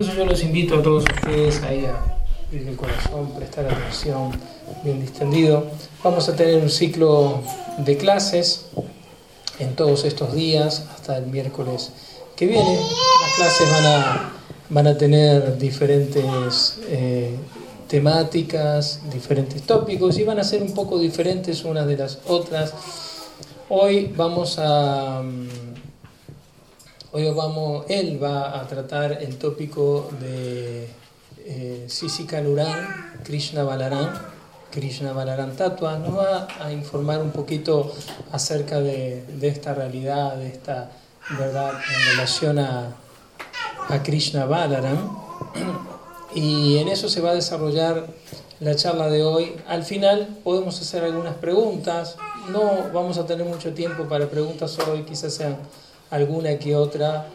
Yo 0.00 0.24
los 0.24 0.42
invito 0.42 0.78
a 0.78 0.82
todos 0.82 1.04
ustedes 1.04 1.62
ahí 1.62 1.84
a 1.84 2.02
abrir 2.46 2.68
el 2.68 2.74
corazón, 2.74 3.32
prestar 3.36 3.66
atención 3.66 4.32
bien 4.82 4.98
distendido. 4.98 5.66
Vamos 6.02 6.26
a 6.30 6.34
tener 6.34 6.62
un 6.62 6.70
ciclo 6.70 7.42
de 7.76 7.98
clases 7.98 8.68
en 9.58 9.76
todos 9.76 10.06
estos 10.06 10.32
días 10.32 10.86
hasta 10.94 11.18
el 11.18 11.26
miércoles 11.26 11.92
que 12.34 12.46
viene. 12.46 12.78
Las 12.80 13.36
clases 13.36 13.70
van 13.70 13.84
a, 13.84 14.32
van 14.70 14.86
a 14.86 14.96
tener 14.96 15.58
diferentes 15.58 16.78
eh, 16.88 17.36
temáticas, 17.86 19.02
diferentes 19.12 19.60
tópicos 19.64 20.16
y 20.16 20.24
van 20.24 20.38
a 20.38 20.44
ser 20.44 20.62
un 20.62 20.72
poco 20.72 20.98
diferentes 20.98 21.62
unas 21.62 21.86
de 21.86 21.98
las 21.98 22.20
otras. 22.26 22.72
Hoy 23.68 24.10
vamos 24.16 24.58
a... 24.58 25.22
Hoy 27.12 27.28
vamos, 27.32 27.86
él 27.88 28.22
va 28.22 28.60
a 28.60 28.68
tratar 28.68 29.20
el 29.20 29.36
tópico 29.36 30.08
de 30.20 30.88
eh, 31.44 31.88
Nuran, 32.40 33.20
Krishna 33.24 33.64
Balaram, 33.64 34.14
Krishna 34.70 35.12
Balaram 35.12 35.56
Tatua. 35.56 35.98
Nos 35.98 36.16
va 36.16 36.46
a 36.60 36.70
informar 36.70 37.20
un 37.20 37.32
poquito 37.32 37.92
acerca 38.30 38.78
de, 38.78 39.24
de 39.26 39.48
esta 39.48 39.74
realidad, 39.74 40.36
de 40.36 40.50
esta 40.50 40.92
verdad 41.36 41.72
en 41.72 42.10
relación 42.12 42.60
a, 42.60 42.94
a 43.88 44.02
Krishna 44.04 44.44
Balaram. 44.44 45.18
Y 46.32 46.78
en 46.78 46.86
eso 46.86 47.08
se 47.08 47.20
va 47.20 47.30
a 47.30 47.34
desarrollar 47.34 48.06
la 48.60 48.76
charla 48.76 49.08
de 49.08 49.24
hoy. 49.24 49.56
Al 49.66 49.82
final 49.82 50.38
podemos 50.44 50.80
hacer 50.80 51.02
algunas 51.02 51.34
preguntas. 51.34 52.14
No 52.52 52.88
vamos 52.94 53.18
a 53.18 53.26
tener 53.26 53.44
mucho 53.44 53.74
tiempo 53.74 54.04
para 54.04 54.30
preguntas 54.30 54.78
hoy, 54.78 55.02
quizás 55.02 55.34
sean 55.34 55.56
alguna 56.10 56.58
que 56.58 56.76
otra 56.76 57.28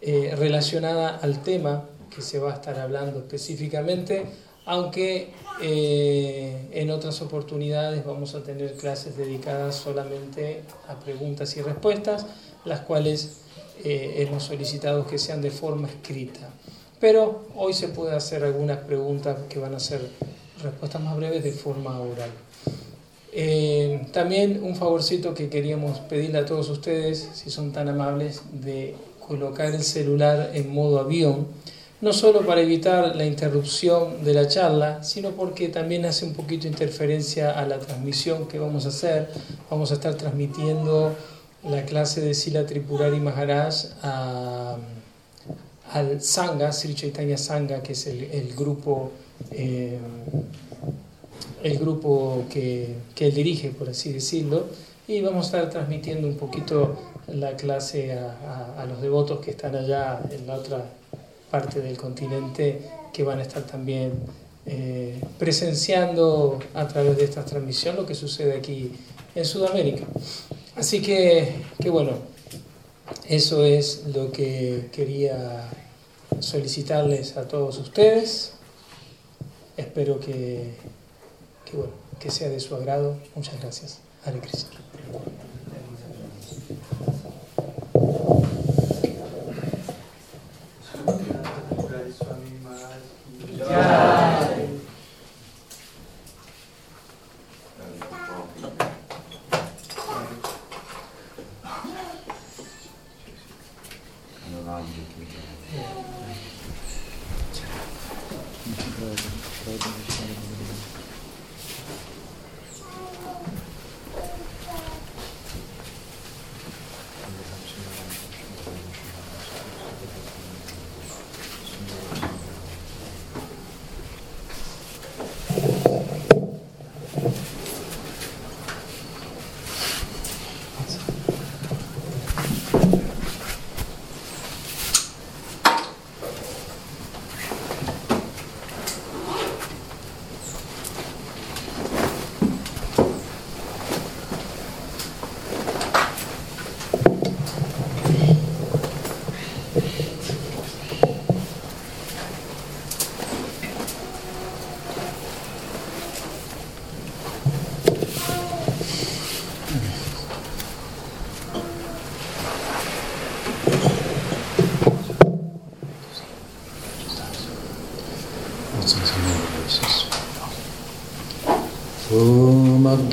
eh, 0.00 0.34
relacionada 0.36 1.16
al 1.16 1.42
tema 1.42 1.84
que 2.14 2.22
se 2.22 2.38
va 2.38 2.52
a 2.52 2.54
estar 2.54 2.78
hablando 2.78 3.18
específicamente, 3.18 4.26
aunque 4.64 5.32
eh, 5.62 6.68
en 6.72 6.90
otras 6.90 7.20
oportunidades 7.22 8.04
vamos 8.04 8.34
a 8.34 8.42
tener 8.42 8.74
clases 8.74 9.16
dedicadas 9.16 9.74
solamente 9.76 10.62
a 10.88 10.98
preguntas 10.98 11.56
y 11.56 11.62
respuestas, 11.62 12.26
las 12.64 12.80
cuales 12.80 13.40
eh, 13.84 14.14
hemos 14.18 14.44
solicitado 14.44 15.06
que 15.06 15.18
sean 15.18 15.42
de 15.42 15.50
forma 15.50 15.88
escrita. 15.88 16.50
Pero 16.98 17.46
hoy 17.56 17.72
se 17.72 17.88
puede 17.88 18.14
hacer 18.14 18.44
algunas 18.44 18.78
preguntas 18.78 19.38
que 19.48 19.58
van 19.58 19.74
a 19.74 19.80
ser 19.80 20.00
respuestas 20.62 21.02
más 21.02 21.16
breves 21.16 21.42
de 21.42 21.52
forma 21.52 21.98
oral. 21.98 22.30
Eh, 23.32 24.08
también 24.12 24.60
un 24.62 24.74
favorcito 24.74 25.34
que 25.34 25.48
queríamos 25.48 26.00
pedirle 26.00 26.38
a 26.38 26.46
todos 26.46 26.68
ustedes, 26.68 27.28
si 27.32 27.50
son 27.50 27.72
tan 27.72 27.88
amables, 27.88 28.42
de 28.52 28.94
colocar 29.26 29.72
el 29.72 29.82
celular 29.82 30.50
en 30.54 30.72
modo 30.72 30.98
avión, 30.98 31.46
no 32.00 32.12
solo 32.12 32.40
para 32.44 32.62
evitar 32.62 33.14
la 33.14 33.26
interrupción 33.26 34.24
de 34.24 34.34
la 34.34 34.48
charla, 34.48 35.04
sino 35.04 35.30
porque 35.30 35.68
también 35.68 36.04
hace 36.06 36.24
un 36.24 36.32
poquito 36.32 36.66
interferencia 36.66 37.52
a 37.52 37.66
la 37.66 37.78
transmisión 37.78 38.48
que 38.48 38.58
vamos 38.58 38.86
a 38.86 38.88
hacer. 38.88 39.28
Vamos 39.70 39.90
a 39.90 39.94
estar 39.94 40.14
transmitiendo 40.14 41.14
la 41.62 41.84
clase 41.84 42.22
de 42.22 42.34
Sila 42.34 42.66
Tripurari 42.66 43.20
Maharaj 43.20 43.74
al 45.92 46.22
Sangha, 46.22 46.72
Sri 46.72 46.94
Chaitanya 46.94 47.36
Sangha, 47.36 47.82
que 47.82 47.92
es 47.92 48.06
el, 48.06 48.24
el 48.24 48.54
grupo... 48.54 49.12
Eh, 49.52 49.98
el 51.62 51.78
grupo 51.78 52.44
que, 52.50 52.94
que, 53.14 53.26
él 53.26 53.34
dirige, 53.34 53.70
por 53.70 53.88
así 53.88 54.12
decirlo, 54.12 54.66
y 55.06 55.20
vamos 55.20 55.46
a 55.46 55.58
estar 55.58 55.70
transmitiendo 55.70 56.28
un 56.28 56.36
poquito 56.36 56.96
la 57.26 57.56
clase 57.56 58.12
a, 58.12 58.84
los 58.88 59.00
devotos 59.00 59.40
que 59.40 59.50
están 59.50 59.74
allá 59.74 60.20
en 60.30 60.46
la 60.46 60.54
otra 60.54 60.84
parte 61.50 61.80
del 61.80 61.96
continente, 61.96 62.80
que 63.12 63.22
van 63.22 63.38
a 63.38 63.42
estar 63.42 63.62
también 63.64 64.12
eh, 64.66 65.20
presenciando 65.38 66.58
a 66.74 66.86
través 66.86 67.16
de 67.16 67.24
esta 67.24 67.44
transmisión 67.44 67.96
lo 67.96 68.06
que 68.06 68.14
sucede 68.14 68.56
aquí 68.56 68.92
en 69.34 69.44
Sudamérica. 69.44 70.04
Así 70.76 71.02
que, 71.02 71.54
que 71.80 71.90
bueno, 71.90 72.12
eso 73.28 73.64
es 73.64 74.04
lo 74.14 74.30
que 74.30 74.88
quería 74.92 75.68
solicitarles 76.38 77.36
a 77.36 77.48
todos 77.48 77.78
ustedes. 77.78 78.52
Espero 79.76 80.20
que 80.20 80.74
que, 81.70 81.76
bueno, 81.76 81.92
que 82.18 82.30
sea 82.30 82.48
de 82.48 82.60
su 82.60 82.74
agrado. 82.74 83.16
Muchas 83.34 83.60
gracias. 83.60 83.98
Hare 84.24 84.40
Krishna. 84.40 84.80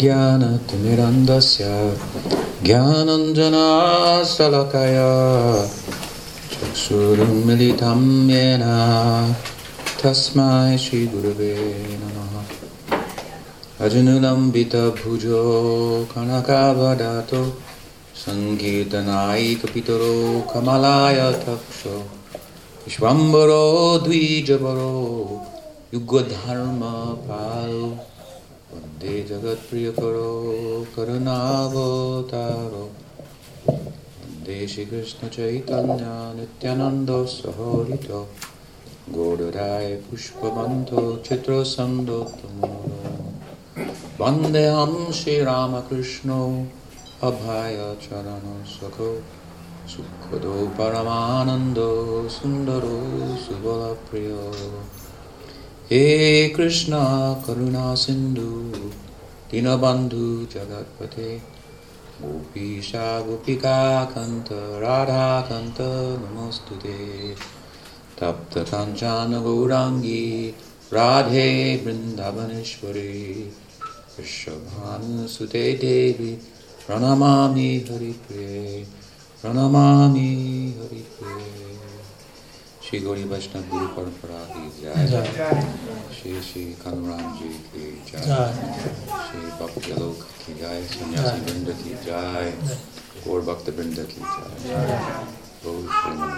ज्ञानतिमिरन्दस्य 0.00 1.64
ज्ञानञ्जनाशलकया 2.66 3.52
चक्षुरुन्मिलितं 6.52 8.02
येन 8.30 8.64
तस्मै 10.02 10.76
श्रीगुरवे 10.84 11.52
नमः 12.02 12.32
अजनुलम्बितभुजो 13.86 15.42
कनकावदातो 16.14 17.42
सङ्गीतनायिकपितरो 18.24 20.14
कमलाय 20.52 21.20
तक्षो 21.44 21.96
विश्वम्बरो 22.84 23.64
द्विजवरो 24.04 24.94
युगधर्मपालो 25.94 27.86
वन्दे 28.96 29.14
जगत्प्रियकरो 29.28 30.28
करुणावतारो 30.94 32.84
वन्दे 33.66 34.56
श्रीकृष्णचैतन्य 34.72 36.06
नित्यानन्दसहोरितो 36.38 38.20
गौडराय 39.16 39.94
पुष्पबन्धो 40.08 41.04
चित्रसन्दोत्तमो 41.26 42.72
वन्देऽहं 44.20 44.94
श्रीरामकृष्णो 45.20 46.40
अभाय 47.28 47.76
चरणो 48.06 48.56
सखो 48.74 49.12
सुखदो 49.92 50.56
परमानन्दो 50.78 51.90
सुन्दरो 52.38 52.98
सुबलप्रियो 53.44 54.42
हे 55.90 56.04
कृष्ण 56.56 56.98
करुणा 57.46 57.94
सिन्धु 58.02 58.50
दीनबन्धु 59.50 60.26
जगत्पते 60.52 61.30
गोपीशा 62.20 63.06
गोपिका 63.26 63.78
कन्त 64.14 64.48
राधाकन्त 64.84 65.80
नमोऽस्तु 66.22 66.76
ते 66.84 66.98
तप्त 68.20 68.58
काञ्चन 68.70 69.40
गौराङ्गी 69.44 70.24
राधे 70.94 71.50
वृन्दावनेश्वरी 71.84 73.08
विश्वभानुसुते 74.18 75.64
देवी 75.82 76.32
प्रणमामि 76.86 77.68
हरिप्रिये 77.90 78.84
प्रणमामि 79.42 80.28
हरिप्रिये 80.78 81.65
श्री 82.88 82.98
गौरी 83.00 83.24
वैष्णव 83.32 83.62
गुरु 83.70 83.86
परंपरा 83.96 84.38
की 84.52 84.62
जय 84.80 85.06
जय। 85.10 85.22
श्री 86.20 86.32
श्री 86.48 86.64
कानूराम 86.84 87.36
जी 87.38 87.48
की 87.74 87.84
जय 88.10 88.24
जय। 88.26 88.48
श्री 89.28 89.42
भक्त 89.60 89.88
लोक 89.98 90.18
की 90.46 90.54
जय 90.60 90.82
सन्यासी 90.94 91.40
वृंद 91.46 91.68
की 91.82 91.94
जय 92.06 92.52
गौर 93.26 93.40
भक्त 93.52 93.68
वृंद 93.78 93.98
की 94.14 94.20
जय 94.66 94.88
गौर 95.64 95.82
श्रीमन 96.00 96.30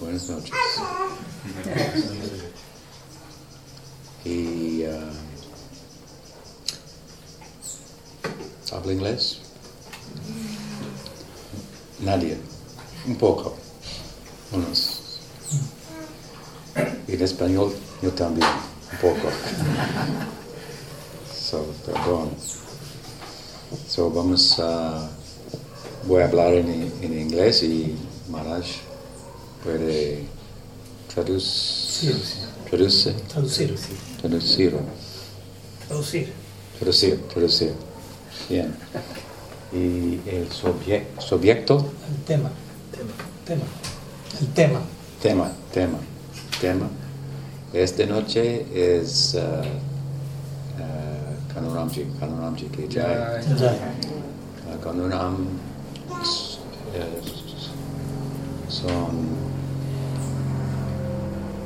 Buenas 0.00 0.24
noches. 0.30 0.50
Y 4.24 4.84
uh, 4.84 5.12
habla 8.72 8.92
inglés. 8.92 9.40
Nadie. 12.00 12.38
Un 13.06 13.16
poco. 13.16 13.56
Unos. 14.51 14.99
Y 17.07 17.13
en 17.13 17.21
español 17.21 17.73
yo 18.01 18.11
también. 18.11 18.47
Un 18.91 18.97
poco. 18.99 19.29
So, 21.33 21.65
perdón. 21.85 22.29
So, 23.87 24.09
vamos 24.09 24.59
a. 24.59 25.09
Voy 26.07 26.21
a 26.21 26.25
hablar 26.25 26.53
en, 26.53 26.91
en 27.01 27.19
inglés 27.19 27.63
y 27.63 27.95
Maharaj 28.29 28.65
puede 29.63 30.23
traducir. 31.13 32.15
Traduce. 32.69 33.11
Traducir. 33.31 33.75
Traducir. 34.21 34.75
Traducir. 35.87 36.33
Traducir. 36.77 37.21
Traducir. 37.27 37.73
Bien. 38.49 38.75
Y 39.73 40.19
el 40.29 40.47
subje- 40.49 41.05
sujeto. 41.19 41.91
El 42.09 42.23
tema. 42.25 42.51
Tema. 43.45 43.63
El 44.41 44.47
tema. 44.53 44.79
Tema, 45.21 45.51
tema, 45.71 45.97
tema. 46.59 46.87
Esta 47.73 48.05
noche 48.05 48.65
es 48.73 49.33
uh, 49.33 49.39
uh, 50.79 51.53
Kanuramji, 51.53 52.05
Kanuramji 52.19 52.65
ki 52.69 52.87
jai. 52.89 53.41
Jai. 53.57 53.75
Uh, 54.67 54.77
Kanuram 54.83 55.47
son 58.67 59.27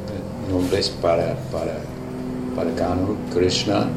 eh, 0.07 0.51
nombres 0.51 0.89
para, 0.89 1.36
para, 1.51 1.77
para 2.56 2.75
Kanu, 2.75 3.18
Krishna 3.33 3.88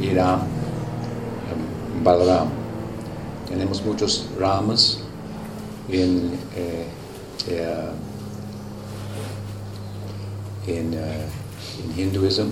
y 0.00 0.14
Ram, 0.14 0.40
um, 0.40 2.04
Balaram. 2.04 2.48
Tenemos 3.48 3.82
muchos 3.84 4.26
Ramas 4.38 4.98
en, 5.88 6.32
eh, 6.54 6.86
eh, 7.48 7.90
en, 10.66 10.94
eh, 10.94 11.26
en 11.84 12.00
hinduismo, 12.00 12.50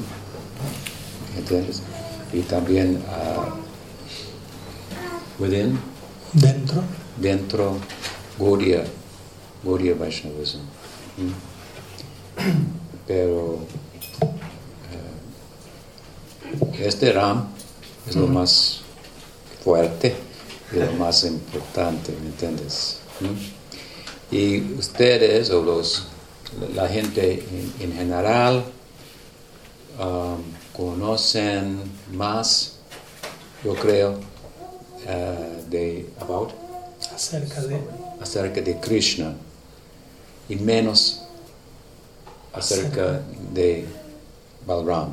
¿entiendes? 1.37 1.83
Y 2.33 2.41
también 2.41 3.03
ah, 3.09 3.55
within, 5.39 5.79
Dentro. 6.33 6.83
dentro 7.17 7.79
Gaudiya, 8.39 8.85
Gaudiya 9.65 9.95
Vaishnavism. 9.95 10.61
Mm. 11.17 11.33
Pero 13.07 13.61
eh, 16.63 16.87
este 16.87 17.13
Ram 17.13 17.49
es 18.07 18.17
lo 18.17 18.27
más 18.27 18.81
fuerte 19.65 20.15
y 20.73 20.77
lo 20.77 20.93
más 20.93 21.25
importante, 21.25 22.13
¿me 22.21 22.29
entiendes? 22.29 22.99
Mm. 23.21 24.35
Y 24.35 24.75
ustedes 24.75 25.51
o 25.51 25.63
los, 25.63 26.07
la 26.75 26.89
gente 26.89 27.45
en, 27.79 27.91
en 27.91 27.93
general 27.97 28.65
um, 29.99 30.43
conocen 30.77 31.83
más, 32.13 32.77
yo 33.65 33.75
creo, 33.75 34.19
eh, 35.07 35.65
de 35.69 36.11
about 36.21 36.53
Acerca 37.15 37.61
de. 37.63 37.81
acerca 38.21 38.61
de 38.61 38.79
Krishna 38.81 39.35
y 40.49 40.57
menos 40.57 41.23
acerca 42.53 43.23
de 43.53 43.87
Balram, 44.67 45.13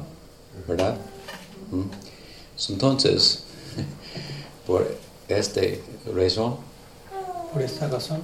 ¿verdad? 0.68 0.98
¿Mm? 1.72 1.84
Entonces, 2.70 3.44
por 4.68 4.88
esta 5.28 5.62
razón, 6.16 6.58
Por 7.54 7.62
esta 7.62 7.88
razón. 7.88 8.22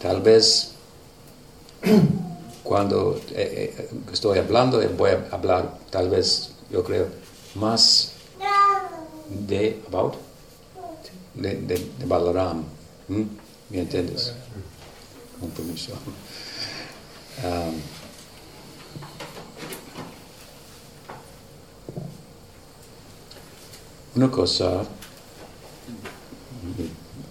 tal 0.00 0.20
vez 0.22 0.72
cuando 2.62 3.20
eh, 3.30 3.74
eh, 3.78 3.90
estoy 4.12 4.38
hablando, 4.38 4.80
eh, 4.82 4.88
voy 4.88 5.10
a 5.10 5.28
hablar 5.30 5.78
tal 5.90 6.08
vez, 6.10 6.50
yo 6.70 6.82
creo, 6.82 7.06
más 7.54 8.12
de 9.28 9.82
about 9.88 10.14
de, 11.34 11.54
de, 11.56 12.04
Balaram. 12.06 12.64
¿Me 13.08 13.78
entiendes? 13.80 14.32
Um, 17.44 17.80
una 24.14 24.30
cosa, 24.30 24.84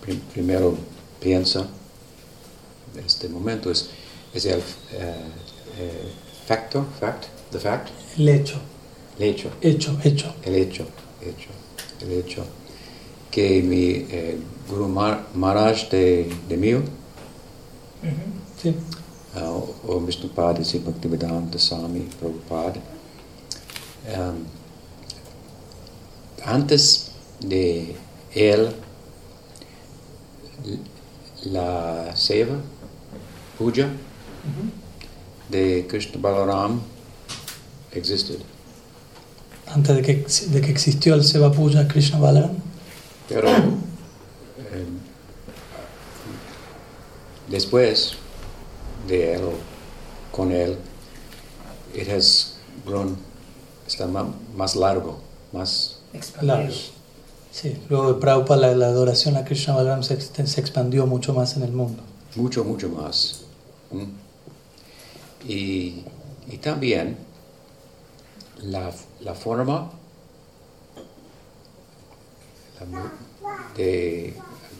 pri- 0.01 0.21
primero 0.33 0.77
piensa, 1.19 1.67
este 3.05 3.27
momento 3.27 3.71
es, 3.71 3.89
es 4.35 4.45
el 4.45 4.61
factor, 6.47 6.85
fact, 6.99 7.25
the 7.51 7.59
fact, 7.59 7.89
El 8.17 8.29
hecho. 8.29 8.59
el 9.17 9.23
hecho, 9.29 9.49
Hecho. 9.61 9.97
Hecho. 10.03 10.33
el 10.43 10.55
hecho, 10.55 10.85
hecho, 11.21 11.49
el 12.01 12.11
hecho 12.11 12.43
que 13.31 13.61
mi 13.61 14.05
eh, 14.09 14.37
Guru 14.69 14.87
Maharaj 14.87 15.89
de, 15.89 16.31
de 16.47 16.57
mío, 16.57 16.81
Sí. 18.61 18.73
uh, 19.35 19.91
o 19.91 19.99
Vishnupada 19.99 20.59
y 20.61 20.77
Bhaktivedanta 20.79 21.57
Swami 21.59 22.07
Prabhupada, 22.19 22.79
um, 24.15 24.45
antes 26.45 27.11
de 27.41 27.95
él, 28.33 28.73
la 31.43 32.15
seva, 32.15 32.55
puja 33.57 33.89
de 35.49 35.85
Krishna 35.87 36.19
Balaram 36.21 36.81
existed. 37.91 38.39
Antes 39.67 39.95
de 39.95 40.01
que, 40.01 40.25
de 40.51 40.61
que 40.61 40.71
existió 40.71 41.15
el 41.15 41.23
Seva 41.23 41.51
Puja 41.51 41.87
Krishna 41.87 42.19
Balaram. 42.19 42.55
Pero 43.27 43.49
eh, 43.49 44.85
después 47.49 48.13
de 49.07 49.33
él, 49.35 49.41
con 50.31 50.51
él, 50.51 50.77
it 51.95 52.07
has 52.09 52.57
grown, 52.85 53.17
está 53.87 54.07
más 54.07 54.75
largo, 54.75 55.19
más, 55.51 55.99
Claro. 56.39 56.71
Sí. 57.51 57.77
Luego 57.89 58.13
de 58.13 58.19
Prabhupada 58.19 58.67
la, 58.67 58.75
la 58.75 58.87
adoración 58.87 59.37
a 59.37 59.45
Krishna 59.45 59.75
Balaram 59.75 60.03
se, 60.03 60.19
se 60.19 60.59
expandió 60.61 61.05
mucho 61.07 61.33
más 61.33 61.55
en 61.55 61.63
el 61.63 61.71
mundo. 61.71 62.03
mucho, 62.35 62.63
mucho 62.63 62.89
más. 62.89 63.41
¿Mm? 63.91 64.24
Y, 65.47 66.03
y 66.47 66.57
también 66.57 67.17
la, 68.63 68.91
la 69.21 69.33
forma 69.35 69.91
de 73.75 74.33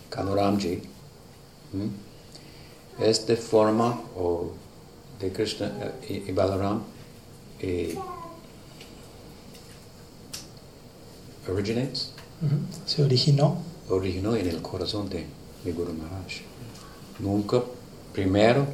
Kanuramji 0.09 0.81
es 2.99 3.27
de 3.27 3.35
forma 3.35 3.99
o 4.17 4.51
de 5.19 5.31
Krishna 5.31 5.71
eh, 6.09 6.23
y, 6.27 6.31
Balaram 6.31 6.81
eh, 7.59 7.97
originates, 11.49 12.11
Se 12.85 13.03
originó. 13.03 13.57
Originó 13.89 14.35
en 14.35 14.47
el 14.47 14.61
corazón 14.61 15.09
de, 15.09 15.25
de 15.63 15.71
Guru 15.71 15.93
Maharaj. 15.93 16.41
Nunca, 17.19 17.63
primero, 18.13 18.65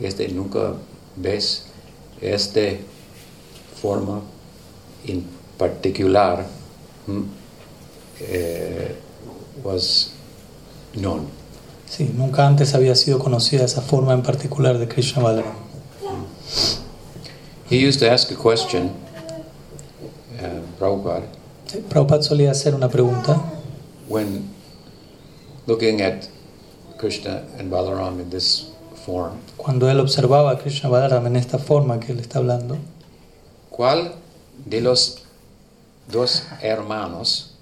este, 0.00 0.28
nunca 0.28 0.74
ves 1.22 1.66
esta 2.20 2.60
forma 3.80 4.20
en 5.06 5.24
particular 5.58 6.46
hmm, 7.06 7.22
eh, 8.20 8.94
was 9.62 10.12
known. 10.94 11.28
Sí, 11.88 12.12
nunca 12.16 12.46
antes 12.46 12.74
había 12.74 12.94
sido 12.94 13.18
conocida 13.18 13.64
esa 13.64 13.82
forma 13.82 14.12
en 14.12 14.22
particular 14.22 14.78
de 14.78 14.86
Krishna 14.86 15.22
Balaram. 15.22 15.54
He 17.68 17.76
used 17.76 18.00
to 18.00 18.10
ask 18.10 18.30
a 18.32 18.36
question, 18.36 18.90
uh, 20.40 20.78
Prabhupada, 20.78 21.26
Sí, 21.66 21.78
Prabhupada 21.88 22.22
solía 22.22 22.50
hacer 22.50 22.74
una 22.74 22.88
pregunta 22.88 23.40
when 24.08 24.50
looking 25.66 26.00
at 26.00 26.28
Krishna 26.98 27.44
and 27.58 27.70
Balaram 27.70 28.20
in 28.20 28.28
this 28.30 28.69
form. 29.10 29.32
cuando 29.56 29.90
él 29.90 29.98
observaba 30.00 30.52
a 30.52 30.58
Krishna 30.58 30.88
Balaram 30.88 31.26
en 31.26 31.36
esta 31.36 31.58
forma 31.58 31.98
que 32.00 32.12
él 32.12 32.20
está 32.20 32.38
hablando. 32.38 32.78
¿Cuál 33.70 34.14
de 34.66 34.80
los 34.80 35.22
dos 36.10 36.42
hermanos 36.60 37.54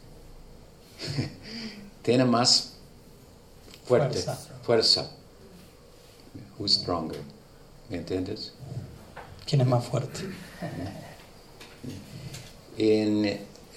tiene 2.02 2.24
más 2.24 2.74
fuerte 3.86 4.18
Fuerza. 4.22 4.38
fuerza? 4.62 5.10
Who's 6.58 6.72
stronger? 6.74 7.20
¿Me 7.88 7.98
entiendes? 7.98 8.52
¿Quién 9.46 9.60
es 9.62 9.66
más 9.66 9.84
fuerte? 9.84 10.20
En, 12.76 13.24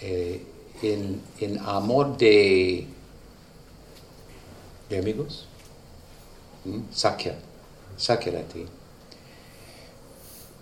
eh, 0.01 0.45
en, 0.81 1.21
en 1.39 1.59
amor 1.59 2.17
de, 2.17 2.87
de 4.89 4.97
amigos, 4.97 5.47
¿m? 6.65 6.83
Sakya, 6.91 7.35
Sakyarati, 8.01 8.65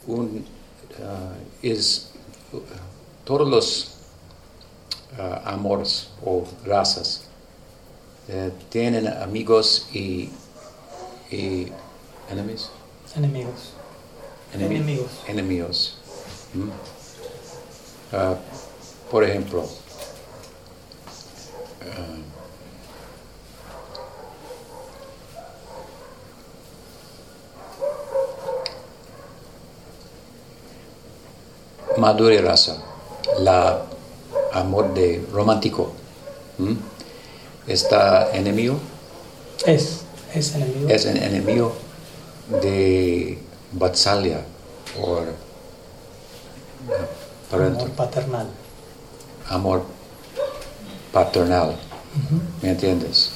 un, 0.07 0.45
ah, 1.01 1.33
es 1.61 2.09
uh, 2.51 2.59
todos 3.23 3.47
los 3.47 3.91
ah, 5.17 5.41
amores 5.45 6.09
o 6.25 6.43
razas 6.65 7.21
eh, 8.27 8.51
tienen 8.69 9.07
amigos 9.07 9.87
y, 9.93 10.29
y 11.31 11.71
enemies. 12.29 12.69
Enemigos. 13.15 13.71
Enemi- 14.53 14.75
Enemigos. 14.75 15.11
Enemigos. 15.27 15.97
¿Mm? 16.53 16.69
Ah, 18.11 18.35
por 19.09 19.23
ejemplo, 19.23 19.65
Madhurya 31.99 32.41
Rasa, 32.41 32.77
la 33.39 33.83
amor 34.53 34.93
de 34.93 35.23
romántico, 35.31 35.91
¿Mm? 36.57 36.73
está 37.67 38.31
enemigo, 38.33 38.79
Es, 39.65 40.01
es 40.33 40.55
enemigo. 40.55 40.89
es 40.89 41.05
un 41.05 41.17
enemigo 41.17 41.73
de 42.61 43.37
Vatsalya 43.73 44.41
o 44.99 45.19
Amor 47.51 47.89
paternal. 47.91 48.47
amor 49.49 49.83
paternal. 51.11 51.75
¿Me 52.61 52.69
entiendes? 52.71 53.31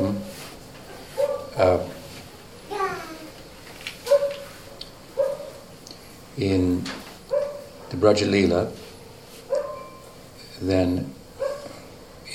¿Mm? 0.00 0.16
Ah, 1.60 1.78
in 6.38 6.84
the 7.90 7.96
Brajalila, 7.96 8.70
then 10.60 11.12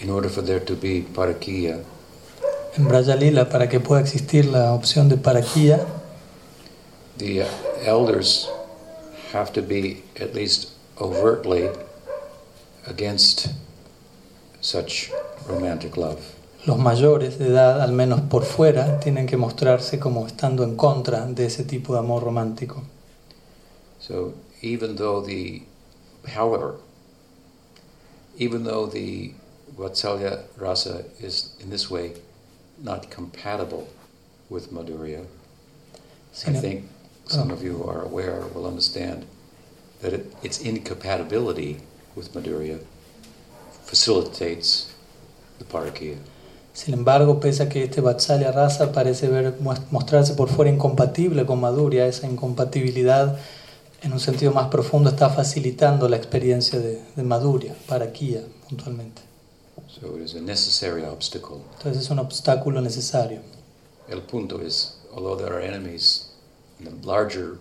in 0.02 0.10
order 0.10 0.30
for 0.30 0.42
there 0.42 0.60
to 0.60 0.76
be 0.76 1.02
parakiya, 1.02 1.84
En 2.76 2.86
Braja 2.88 3.16
Lila, 3.16 3.50
para 3.50 3.70
que 3.70 3.80
pueda 3.80 4.02
existir 4.02 4.46
la 4.46 4.74
opción 4.74 5.08
de 5.08 5.16
paraquía, 5.16 5.86
the 7.18 7.46
elders 7.86 8.50
have 9.32 9.54
to 9.54 9.62
be 9.62 10.02
at 10.20 10.34
least 10.34 10.72
overtly 10.98 11.70
against 12.88 13.50
such 14.60 15.12
romantic 15.48 15.98
love. 15.98 16.20
los 16.66 16.78
mayores 16.80 17.38
de 17.40 17.50
edad, 17.50 17.82
al 17.82 17.92
menos 17.92 18.22
por 18.22 18.44
fuera, 18.44 19.00
tienen 19.00 19.28
que 19.28 19.38
mostrarse 19.38 20.00
como 20.00 20.26
estando 20.26 20.64
en 20.64 20.76
contra 20.76 21.26
de 21.26 21.46
ese 21.46 21.66
tipo 21.66 21.94
de 21.94 22.00
amor 22.00 22.24
romántico. 22.24 22.84
So 24.00 24.34
even 24.64 24.96
though 24.96 25.22
the, 25.22 25.62
however, 26.30 26.78
even 28.38 28.64
though 28.64 28.88
the 28.88 29.34
Vatsalya 29.78 30.44
rasa 30.58 31.04
is 31.20 31.54
in 31.60 31.70
this 31.70 31.92
way 31.92 32.14
not 32.82 33.12
compatible 33.12 33.88
with 34.50 34.72
Madhurya, 34.72 35.26
I 36.48 36.54
think 36.54 36.90
some 37.26 37.52
oh. 37.52 37.54
of 37.54 37.62
you 37.62 37.84
are 37.84 38.02
aware, 38.02 38.42
will 38.56 38.66
understand 38.66 39.26
that 40.02 40.14
it, 40.14 40.34
its 40.42 40.62
incompatibility 40.62 41.82
with 42.16 42.34
Madhurya 42.34 42.80
facilitates 43.84 44.94
the 45.60 45.66
Parakiya. 45.66 46.18
sin 46.74 46.96
embargo, 46.96 47.40
pese 47.40 47.62
a 47.62 47.70
que 47.70 47.84
este 47.84 48.02
Vatsalya 48.02 48.52
Rasa 48.52 48.92
parece 48.92 49.28
ver, 49.28 49.54
mostrarse 49.92 50.34
por 50.34 50.50
fuera 50.50 50.72
incompatible 50.72 51.46
con 51.46 51.60
Madhurya, 51.60 52.08
esa 52.08 52.26
incompatibilidad 52.28 53.38
en 54.04 54.12
un 54.12 54.20
sentido 54.20 54.52
más 54.52 54.68
profundo 54.68 55.10
está 55.10 55.30
facilitando 55.30 56.10
la 56.10 56.18
experiencia 56.18 56.78
de, 56.80 57.02
de 57.16 57.24
Madhurya, 57.24 57.74
paraquía 57.88 58.42
puntualmente. 58.68 59.22
So 59.88 60.18
it 60.18 60.24
is 60.24 60.36
a 60.36 60.42
necessary 60.42 61.04
obstacle. 61.04 61.62
Entonces 61.78 62.04
es 62.04 62.10
un 62.10 62.20
obstáculo 62.20 62.82
necesario. 62.82 63.40
El 64.10 64.22
punto 64.22 64.62
is, 64.62 64.98
although 65.16 65.38
there 65.38 65.56
are 65.56 65.64
enemies 65.64 66.34
in 66.80 66.86
the 66.86 67.08
larger 67.08 67.60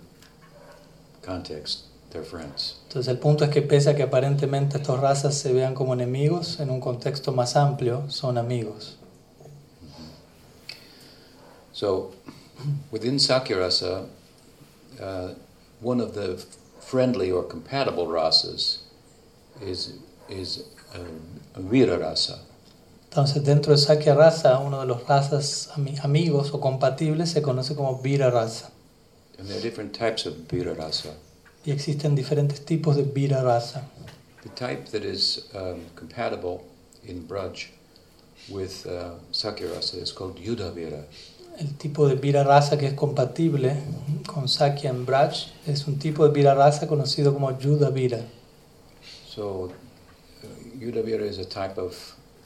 context, 1.25 1.85
they're 2.11 2.25
friends. 2.25 2.79
Entonces 2.89 3.09
el 3.09 3.19
punto 3.19 3.45
es 3.45 3.51
que 3.51 3.63
pese 3.63 3.91
a 3.91 3.95
que 3.95 4.03
aparentemente 4.03 4.79
estas 4.79 4.99
razas 4.99 5.37
se 5.37 5.53
vean 5.53 5.75
como 5.75 5.95
enemigos, 5.95 6.59
en 6.59 6.71
un 6.71 6.81
contexto 6.81 7.33
más 7.33 7.55
amplio 7.55 8.11
son 8.11 8.37
amigos. 8.37 8.97
So 11.73 12.11
within 12.91 13.19
Sakyarasa, 13.19 14.07
uh, 15.01 15.35
one 15.83 16.01
of 16.01 16.15
the 16.15 16.43
friendly 16.81 17.31
or 17.31 17.43
compatible 17.43 18.07
rasas 18.07 18.79
is, 19.61 19.99
is 20.29 20.65
uh, 20.95 21.61
Vira 21.61 21.99
rasa. 21.99 22.39
Entonces 23.11 23.45
dentro 23.45 23.73
de 23.73 23.79
Sakya 23.79 24.15
Rasa, 24.15 24.59
uno 24.59 24.81
de 24.81 24.87
los 24.87 25.03
razas 25.07 25.69
ami- 25.77 25.99
amigos 26.03 26.51
o 26.55 26.61
compatibles 26.61 27.31
se 27.31 27.43
conoce 27.43 27.75
como 27.77 28.01
Vira 28.01 28.31
Rasa. 28.31 28.71
And 29.39 29.47
there 29.49 29.59
are 29.59 29.63
different 29.63 29.93
types 29.95 30.25
of 30.25 30.35
Vira 30.49 30.75
rasa. 30.75 31.15
Y 31.67 31.73
existen 31.73 32.15
diferentes 32.17 32.65
tipos 32.65 32.97
de 32.97 33.03
Vira 33.03 33.43
Rasa. 33.43 33.83
The 34.43 34.49
type 34.51 34.87
that 34.93 35.05
is 35.05 35.49
um, 35.55 35.81
compatible 35.95 36.65
in 37.05 37.23
Braj 37.27 37.67
with 38.49 38.87
uh, 38.87 39.11
Sakyarasa 39.31 40.01
is 40.03 40.11
called 40.13 40.39
Yudhavira. 40.39 41.05
El 41.63 41.77
tipo 41.77 42.09
de 42.09 42.17
Vira 42.17 42.43
Rasa 42.43 42.77
que 42.77 42.89
es 42.89 42.95
compatible 42.95 43.77
con 44.27 44.49
Sakya 44.49 44.91
en 44.91 45.07
Braj 45.07 45.47
es 45.65 45.87
un 45.87 45.97
tipo 45.97 46.27
de 46.27 46.33
Vira 46.33 46.55
Rasa 46.55 46.89
conocido 46.89 47.33
como 47.33 47.57
Yuda 47.57 47.91
Vira. 47.91 48.19
So 49.29 49.71
uh, 50.43 50.81
Yudhavira 50.81 51.25
is 51.25 51.39
a 51.39 51.45
type 51.45 51.81
of 51.81 51.95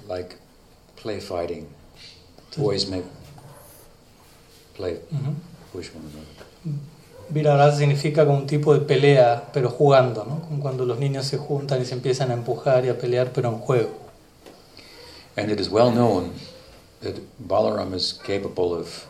like 0.06 0.36
play 1.00 1.18
fighting. 1.18 1.66
Boys 2.58 2.90
make 2.90 3.06
play 4.74 4.98
push 5.72 5.88
one 5.94 6.04
another. 6.12 6.78
Vira 7.30 7.74
significa 7.74 8.26
como 8.26 8.36
un 8.36 8.46
tipo 8.46 8.74
de 8.74 8.80
pelea, 8.80 9.50
pero 9.50 9.70
jugando, 9.70 10.26
¿no? 10.26 10.42
Como 10.42 10.60
cuando 10.60 10.84
los 10.84 10.98
niños 10.98 11.24
se 11.24 11.38
juntan 11.38 11.80
y 11.80 11.86
se 11.86 11.94
empiezan 11.94 12.30
a 12.32 12.34
empujar 12.34 12.84
y 12.84 12.90
a 12.90 12.98
pelear, 12.98 13.32
pero 13.32 13.48
en 13.48 13.60
juego. 13.60 13.92
And 15.38 15.50
it 15.50 15.58
is 15.58 15.70
well 15.70 15.90
known 15.90 16.32
that 17.06 17.20
Balaram 17.38 17.94
is 17.94 18.12
capable 18.24 18.74
of 18.74 19.06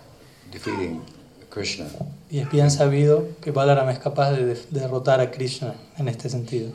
defeating 0.50 1.02
Krishna. 1.50 1.86
Y 2.30 2.38
es 2.40 2.50
bien 2.50 2.70
sabido 2.70 3.24
que 3.40 3.50
Balaram 3.52 3.88
es 3.88 3.98
capaz 3.98 4.32
de 4.32 4.44
de- 4.44 4.66
derrotar 4.70 5.20
a 5.20 5.30
Krishna 5.30 5.74
en 5.98 6.08
este 6.08 6.28
sentido. 6.28 6.70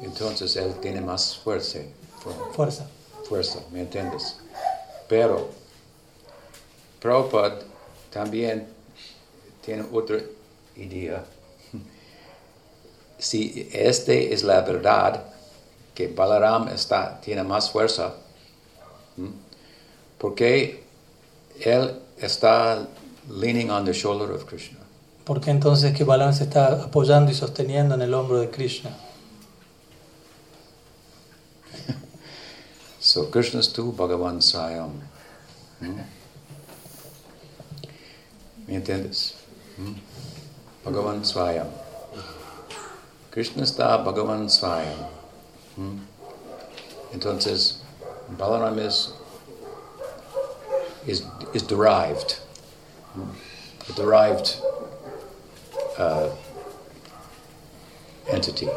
Entonces 0.00 0.56
él 0.56 0.74
tiene 0.80 1.00
más 1.00 1.36
fuerza, 1.36 1.78
fu- 2.20 2.30
Fuerza. 2.54 2.86
fuerza, 3.28 3.60
¿me 3.70 3.80
entiendes? 3.80 4.36
Pero 5.08 5.48
Prabhupada 7.00 7.58
también 8.10 8.66
tiene 9.64 9.84
otra 9.92 10.18
idea. 10.76 11.24
Si 13.18 13.68
este 13.72 14.32
es 14.34 14.42
la 14.42 14.62
verdad, 14.62 15.22
que 15.94 16.08
Balaram 16.08 16.68
está, 16.68 17.20
tiene 17.20 17.42
más 17.44 17.70
fuerza, 17.70 18.14
¿m? 19.18 19.30
¿Por 20.22 20.34
qué 20.36 20.84
él 21.60 22.00
está 22.16 22.88
leaning 23.28 23.70
on 23.70 23.84
the 23.84 23.92
shoulder 23.92 24.30
of 24.30 24.46
Krishna? 24.46 24.78
Porque 25.24 25.50
entonces 25.50 25.92
que 25.92 26.04
Balaram 26.04 26.32
se 26.32 26.44
está 26.44 26.84
apoyando 26.84 27.32
y 27.32 27.34
sosteniendo 27.34 27.96
en 27.96 28.02
el 28.02 28.14
hombro 28.14 28.38
de 28.40 28.48
Krishna. 28.48 28.96
So 33.00 33.28
Krishna's 33.32 33.72
tu 33.72 33.92
Bhagavan 33.92 34.40
Sayam. 34.40 34.92
Hmm? 35.80 36.02
¿Me 38.68 38.76
entiendes? 38.76 39.34
¿Mm? 39.76 39.94
Bhagavan 40.84 41.24
Swayam. 41.24 41.66
Krishna 43.30 43.64
está 43.64 43.96
Bhagavan 43.98 44.48
Swayam. 44.48 44.98
¿Mm? 45.76 45.98
Entonces, 47.12 47.80
Balaram 48.38 48.78
is, 48.78 49.14
is, 51.06 51.24
is 51.54 51.62
derived. 51.62 52.38
A 53.16 53.92
derived 53.94 54.56
uh, 55.98 56.30
entity. 58.28 58.68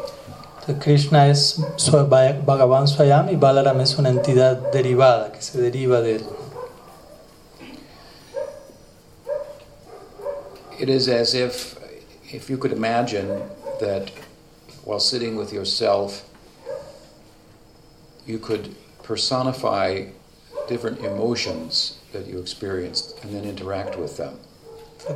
Entonces, 0.60 0.82
Krishna 0.82 1.28
es 1.28 1.58
Bhagavan 2.44 2.88
Swayam 2.88 3.28
y 3.28 3.36
Balaram 3.36 3.80
es 3.80 3.96
una 3.98 4.10
entidad 4.10 4.72
derivada 4.72 5.32
que 5.32 5.40
se 5.40 5.58
deriva 5.58 6.00
de 6.02 6.16
él. 6.16 6.26
It 10.78 10.88
is 10.88 11.08
as 11.08 11.34
if, 11.34 11.78
if 12.32 12.50
you 12.50 12.58
could 12.58 12.72
imagine 12.72 13.42
that 13.80 14.10
while 14.84 15.00
sitting 15.00 15.36
with 15.36 15.52
yourself, 15.52 16.28
you 18.26 18.38
could 18.38 18.74
personify 19.02 20.06
different 20.68 21.00
emotions 21.00 21.98
that 22.16 22.26
you 22.26 22.40
experienced 22.40 23.14
and 23.22 23.32
then 23.32 23.44
interact 23.44 23.96
with 23.96 24.16
them. 24.16 24.32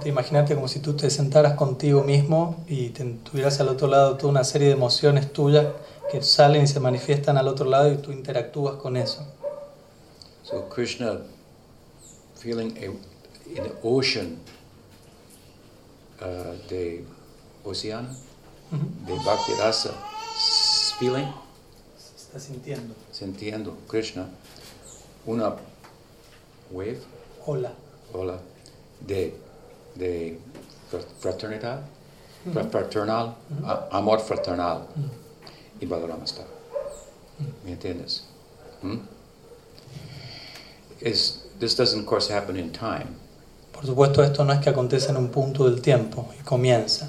Imagínate 0.04 0.54
como 0.54 0.69
si 0.69 0.78
tú 0.80 0.95
te 0.95 1.11
sentaras 1.11 1.54
contigo 1.54 2.04
mismo 2.04 2.64
y 2.69 2.90
te- 2.90 3.04
tuvieras 3.25 3.59
al 3.61 3.69
otro 3.69 3.88
lado 3.88 4.16
toda 4.16 4.30
una 4.30 4.45
serie 4.45 4.69
de 4.69 4.75
emociones 4.75 5.33
tuyas 5.33 5.66
que 6.12 6.23
salen 6.23 6.62
y 6.62 6.66
se 6.69 6.78
manifiestan 6.80 7.37
al 7.38 7.49
otro 7.49 7.64
lado 7.69 7.90
y 7.92 7.97
tú 7.97 8.12
interactúas 8.12 8.76
con 8.76 8.97
eso. 8.97 9.26
So 10.45 10.69
Krishna 10.69 11.21
feeling 12.37 12.73
a, 12.78 13.61
an 13.61 13.73
ocean 13.83 14.38
uh, 16.21 16.57
de 16.69 17.04
oceano, 17.64 18.09
de 19.07 19.14
Bhakti 19.25 19.52
Rasa, 19.59 19.90
feeling, 20.99 21.26
Se 21.99 22.16
está 22.26 22.38
sintiendo. 22.40 22.95
sintiendo 23.12 23.76
Krishna, 23.88 24.28
una 25.26 25.54
wave, 26.70 26.98
Hola. 27.46 27.72
hola, 28.14 28.38
de, 29.06 29.32
de 29.96 30.38
fra- 30.90 31.00
fraternidad, 31.20 31.82
fra- 32.52 32.64
fraternal, 32.64 33.34
a- 33.64 33.88
amor 33.92 34.18
fraternal, 34.20 34.86
y 35.80 35.86
Balarama 35.86 36.24
está. 36.24 36.42
¿Me 37.64 37.72
entiendes? 37.72 38.22
¿Mm? 38.82 38.98
Is, 41.00 41.44
this 41.58 41.74
doesn't, 41.74 42.00
of 42.00 42.06
course, 42.06 42.28
happen 42.28 42.56
in 42.56 42.70
time, 42.72 43.16
Por 43.72 43.84
supuesto, 43.86 44.22
esto 44.22 44.44
no 44.44 44.52
es 44.52 44.60
que 44.60 44.68
acontece 44.70 45.08
en 45.08 45.16
un 45.16 45.28
punto 45.30 45.64
del 45.64 45.80
tiempo 45.80 46.28
y 46.38 46.42
comienza, 46.44 47.08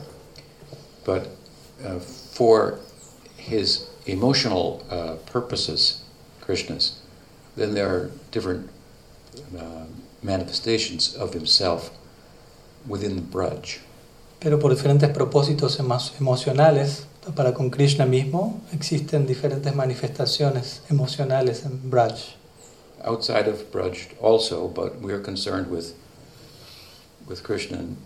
but 1.03 1.27
uh, 1.84 2.00
for 2.00 2.80
his 3.36 3.88
emotional 4.06 4.82
uh, 4.89 5.15
purposes, 5.30 6.01
Krishna's, 6.39 7.01
then 7.58 7.74
there 7.74 7.89
are 7.89 8.12
different 8.32 8.70
uh, 9.56 9.86
manifestations 10.22 11.16
of 11.16 11.34
himself 11.34 11.92
within 12.88 13.16
the 13.16 13.22
Braj. 13.22 13.80
pero 14.40 14.58
por 14.60 14.72
diferentes 14.72 15.10
propósitos 15.10 15.80
emo- 15.80 16.12
emocionales, 16.20 17.04
para 17.36 17.54
con 17.54 17.70
Krishna 17.70 18.06
mismo, 18.08 18.60
existen 18.74 19.28
diferentes 19.28 19.76
manifestaciones 19.76 20.82
emocionales 20.90 21.64
en 21.66 21.90
Braj. 21.90 22.36
outside 23.04 23.48
of 23.50 23.64
Braj 23.72 24.10
also, 24.22 24.68
but 24.68 25.00
we 25.02 25.12
are 25.14 25.22
concerned 25.22 25.68
with 25.72 25.94
with 27.28 27.42
Krishna 27.44 27.78
and, 27.78 27.98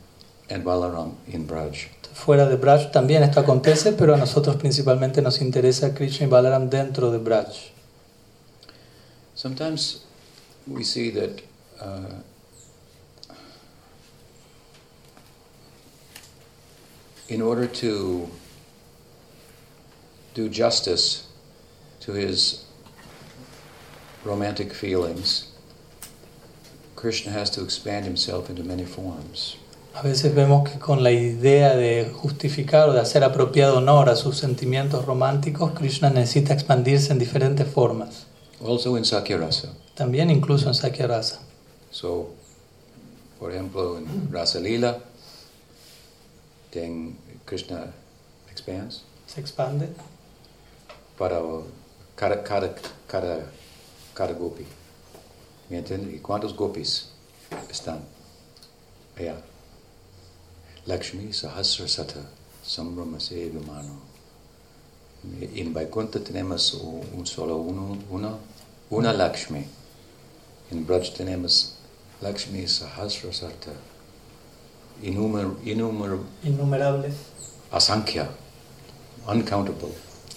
and 0.49 0.63
Balaram 0.63 1.13
in 1.27 1.45
Braj. 1.47 1.87
Fuera 2.13 2.45
de 2.47 2.55
Braj 2.55 2.91
también 2.91 3.23
esto 3.23 3.39
acontece, 3.41 3.91
pero 3.93 4.13
a 4.13 4.17
nosotros 4.17 4.55
principalmente 4.57 5.21
nos 5.21 5.41
interesa 5.41 5.93
Krishna 5.93 6.27
y 6.27 6.29
Balaram 6.29 6.69
dentro 6.69 7.11
de 7.11 7.17
Braj. 7.17 7.47
Sometimes 9.33 10.01
we 10.67 10.83
see 10.83 11.09
that 11.11 11.41
uh, 11.79 12.21
in 17.29 17.41
order 17.41 17.67
to 17.67 18.29
do 20.33 20.49
justice 20.49 21.27
to 22.01 22.13
his 22.13 22.65
romantic 24.23 24.73
feelings, 24.73 25.51
Krishna 26.95 27.31
has 27.31 27.49
to 27.51 27.63
expand 27.63 28.05
himself 28.05 28.49
into 28.49 28.63
many 28.63 28.85
forms. 28.85 29.57
A 29.93 30.01
veces 30.01 30.35
vemos 30.35 30.69
que 30.69 30.77
con 30.77 31.03
la 31.03 31.11
idea 31.11 31.73
de 31.75 32.11
justificar 32.11 32.89
o 32.89 32.93
de 32.93 32.99
hacer 32.99 33.23
apropiado 33.23 33.77
honor 33.77 34.09
a 34.09 34.15
sus 34.17 34.37
sentimientos 34.37 35.05
románticos, 35.05 35.71
Krishna 35.71 36.09
necesita 36.09 36.53
expandirse 36.53 37.13
en 37.13 37.19
diferentes 37.19 37.65
formas, 37.67 38.25
Also 38.61 38.97
in 38.97 39.05
Sakyarasa. 39.05 39.69
También 39.95 40.29
incluso 40.29 40.67
en 40.67 40.75
Sakya 40.75 41.07
Rasa. 41.07 41.39
So, 41.91 42.29
por 43.39 43.51
ejemplo, 43.51 43.97
en 43.97 44.31
Rasa 44.31 44.59
Lila, 44.59 44.99
then 46.71 47.17
Krishna 47.45 47.93
expands 48.51 49.03
Se 49.27 49.39
expande 49.39 49.87
para 51.17 51.41
cada, 52.15 52.43
cada, 52.43 52.75
cada, 53.07 53.51
cada 54.13 54.33
gopi. 54.33 54.65
¿Me 55.69 55.79
entiendes? 55.79 56.13
¿Y 56.13 56.19
cuántos 56.19 56.55
gopis 56.55 57.09
están 57.71 57.99
allá? 59.17 59.41
Lakshmi 60.85 61.33
Sahasra 61.33 61.87
Sata 61.87 62.21
Sambrama 62.63 63.19
Sevamano. 63.19 63.99
En 65.55 65.73
Vaikuntha 65.73 66.19
tenemos 66.19 66.73
un 66.73 67.25
solo 67.25 67.57
uno, 67.57 67.97
uno, 68.11 68.39
una 68.91 69.11
Lakshmi. 69.11 69.65
En 70.71 70.85
Braj 70.85 71.09
tenemos 71.15 71.73
Lakshmi 72.21 72.67
Sahasra 72.67 73.31
Sata. 73.33 73.71
Innumer, 75.03 75.47
innumer, 75.65 76.17
innumerables, 76.43 77.13
asankhya, 77.71 78.29
uncountable. 79.27 79.89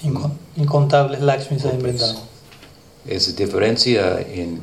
inco- 0.03 0.33
incontables 0.57 1.21
Lakshmis 1.21 1.65
hay 1.65 1.73
en 1.77 1.83
Vrindavan. 1.83 2.17
Es 3.07 3.35
diferencia 3.37 4.21
en, 4.21 4.61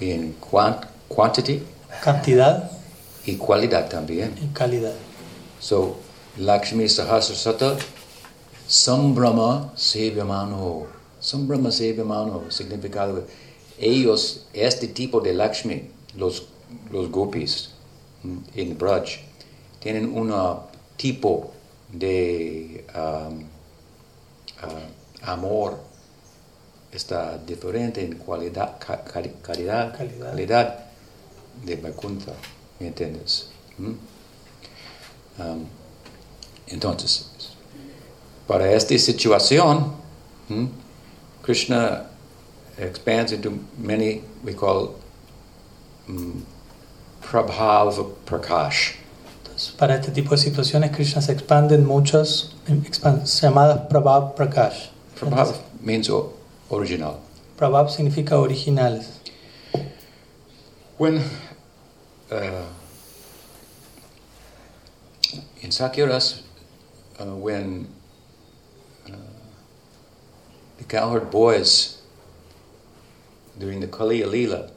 en 0.00 0.34
quan- 0.38 0.80
quantity 1.08 1.62
Cantidad 2.04 2.70
y 3.24 3.36
calidad 3.38 3.88
también. 3.88 4.34
y 4.40 4.46
calidad. 4.54 4.92
So, 5.60 5.96
Lakshmi 6.36 6.88
Sahasrasata 6.88 7.76
Sambrahma 8.68 9.72
Sevyamano. 9.76 10.86
Sambrahma 11.20 11.70
Sevyamano, 11.70 12.50
significado. 12.50 13.24
Ellos, 13.82 14.46
este 14.52 14.86
tipo 14.86 15.20
de 15.20 15.32
Lakshmi, 15.34 15.90
los, 16.16 16.44
los 16.92 17.10
gopis 17.10 17.70
mm, 18.22 18.36
en 18.54 18.78
Braj, 18.78 19.18
tienen 19.80 20.16
un 20.16 20.32
tipo 20.96 21.50
de 21.92 22.84
um, 22.94 23.44
ah, 24.62 25.32
amor. 25.32 25.80
Está 26.92 27.38
diferente 27.38 28.04
en 28.04 28.18
cualidad, 28.18 28.78
ca- 28.78 29.02
cali- 29.02 29.34
calidad, 29.42 29.96
Calidad. 29.96 30.30
calidad 30.30 30.78
de 31.64 31.76
Vaikuntha, 31.76 32.34
¿me 32.78 32.86
entiendes? 32.88 33.48
¿Mm? 33.78 33.92
Um, 35.42 35.64
entonces, 36.68 37.26
para 38.46 38.70
esta 38.72 38.96
situación, 38.98 39.92
¿m? 40.50 40.68
Krishna 41.42 42.10
expands 42.78 43.32
into 43.32 43.64
many, 43.78 44.22
we 44.42 44.54
call 44.54 44.96
um, 46.08 46.46
Prabhav 47.20 48.14
Prakash. 48.26 48.96
Entonces, 49.44 49.76
para 49.76 49.94
este 49.96 50.12
tipo 50.12 50.30
de 50.30 50.38
situaciones, 50.38 50.94
Krishna 50.94 51.20
se 51.20 51.32
expande 51.32 51.74
en 51.74 51.86
muchas 51.86 52.52
llamadas 52.66 53.88
Prabhav 53.88 54.34
Prakash. 54.34 54.88
Prabhav 55.16 55.56
means 55.80 56.10
original. 56.70 57.20
Prabhav 57.56 57.90
significa 57.90 58.36
originales. 58.38 59.18
When 60.98 61.22
uh, 62.30 62.66
in 65.60 65.70
Sakyaras, 65.70 66.42
uh, 67.18 67.24
when 67.34 67.88
uh, 69.06 69.12
the 70.78 70.84
cowherd 70.84 71.30
boys 71.30 72.01
during 73.58 73.80
the 73.80 73.86
Kaliya 73.86 74.26
Leela, 74.26 74.70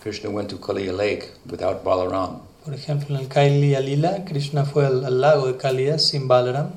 Krishna 0.00 0.30
went 0.30 0.48
to 0.50 0.56
Kaliya 0.56 0.96
Lake 0.96 1.30
without 1.48 1.84
Balaram, 1.84 2.40
Por 2.64 2.74
ejemplo, 2.74 3.10
en 3.16 3.22
el 3.22 3.28
Kailiya 3.28 3.80
Lila, 3.82 4.24
Krishna 4.26 4.64
fue 4.64 4.84
al, 4.86 5.04
al 5.04 5.20
lago 5.20 5.46
de 5.46 5.54
Kaliya 5.58 5.98
sin 5.98 6.28
Balaram 6.28 6.72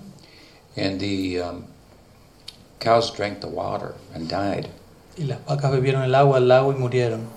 and 0.78 1.00
the 1.02 1.40
um, 1.42 1.66
cows 2.80 3.12
drank 3.12 3.42
the 3.42 3.48
water 3.48 3.94
and 4.14 4.30
died. 4.30 4.70
y 5.18 5.26
las 5.26 5.40
vacas 5.46 5.72
bebieron 5.72 6.04
el 6.04 6.16
agua 6.16 6.38
al 6.38 6.48
lago 6.48 6.72
y 6.72 6.76
murieron. 6.76 7.28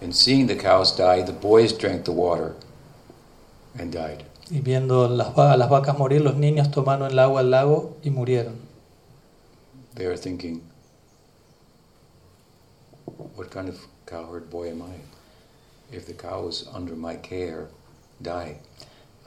And 0.00 0.14
seeing 0.14 0.46
the 0.46 0.56
cows 0.56 0.92
die, 0.96 1.22
the 1.22 1.32
boys 1.32 1.72
drank 1.72 2.04
the 2.04 2.12
water 2.12 2.54
and 3.78 3.92
died. 3.92 4.24
Y 4.50 4.60
viendo 4.60 5.06
las, 5.08 5.28
va- 5.38 5.56
las 5.56 5.68
vacas 5.68 5.96
morir, 5.98 6.22
los 6.22 6.36
niños 6.36 6.70
tomaron 6.70 7.10
el 7.10 7.18
agua 7.18 7.40
al 7.40 7.50
lago 7.50 7.96
y 8.02 8.10
murieron. 8.10 8.56
They 9.94 10.06
are 10.06 10.16
thinking, 10.16 10.62
what 13.36 13.50
kind 13.50 13.68
of 13.68 13.78
cowherd 14.06 14.50
boy 14.50 14.70
am 14.70 14.82
I? 14.82 14.94
If 15.94 16.06
the 16.06 16.14
cows 16.14 16.68
under 16.72 16.94
my 16.96 17.16
care 17.16 17.68
die, 18.22 18.56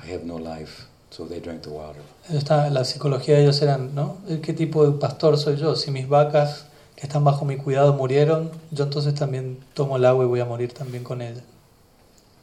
I 0.01 0.05
have 0.07 0.23
no 0.23 0.35
life. 0.37 0.85
So 1.09 1.25
they 1.25 1.39
drank 1.39 1.63
the 1.63 1.69
water. 1.69 2.01
Estaban- 2.29 2.73
la 2.73 2.83
psicología 2.83 3.35
de 3.35 3.43
ellos 3.43 3.61
eran, 3.61 3.95
¿no? 3.95 4.17
¿Qué 4.41 4.53
tipo 4.53 4.85
de 4.85 4.99
pastor 4.99 5.37
soy 5.37 5.55
yo? 5.55 5.75
Si 5.75 5.89
mis 5.89 6.07
vacas 6.07 6.65
que 6.97 7.07
están 7.07 7.23
bajo 7.23 7.45
mi 7.45 7.55
cuidado 7.57 7.93
murieron, 7.93 8.51
yo 8.71 8.83
entonces 8.83 9.15
también 9.15 9.57
tomo 9.73 9.95
el 9.95 10.03
agua 10.05 10.25
y 10.25 10.27
voy 10.27 10.39
a 10.41 10.45
morir 10.45 10.73
también 10.73 11.03
con 11.05 11.21
ella. 11.21 11.43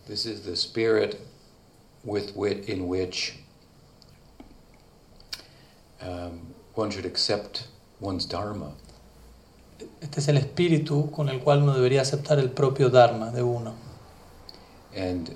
This 0.06 0.24
is 0.24 0.42
the 0.42 0.56
spirit 0.56 1.20
with 2.04 2.32
wit 2.34 2.68
in 2.68 2.88
which 2.88 3.34
um, 6.00 6.54
one 6.74 6.90
should 6.90 7.06
accept 7.06 7.66
one's 8.00 8.26
dharma. 8.26 8.72
Este 10.04 10.20
es 10.20 10.28
el 10.28 10.36
espíritu 10.36 11.10
con 11.10 11.30
el 11.30 11.40
cual 11.40 11.62
uno 11.62 11.74
debería 11.74 12.02
aceptar 12.02 12.38
el 12.38 12.50
propio 12.50 12.90
Dharma 12.90 13.30
de 13.30 13.42
uno. 13.42 13.72
And 14.94 15.30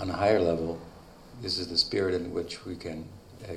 on 0.00 0.10
a 0.10 0.14
higher 0.14 0.40
level, 0.40 0.76
this 1.40 1.56
is 1.56 1.68
the 1.68 1.78
spirit 1.78 2.20
in 2.20 2.34
which 2.34 2.66
we 2.66 2.74
can 2.74 3.04
uh, 3.48 3.52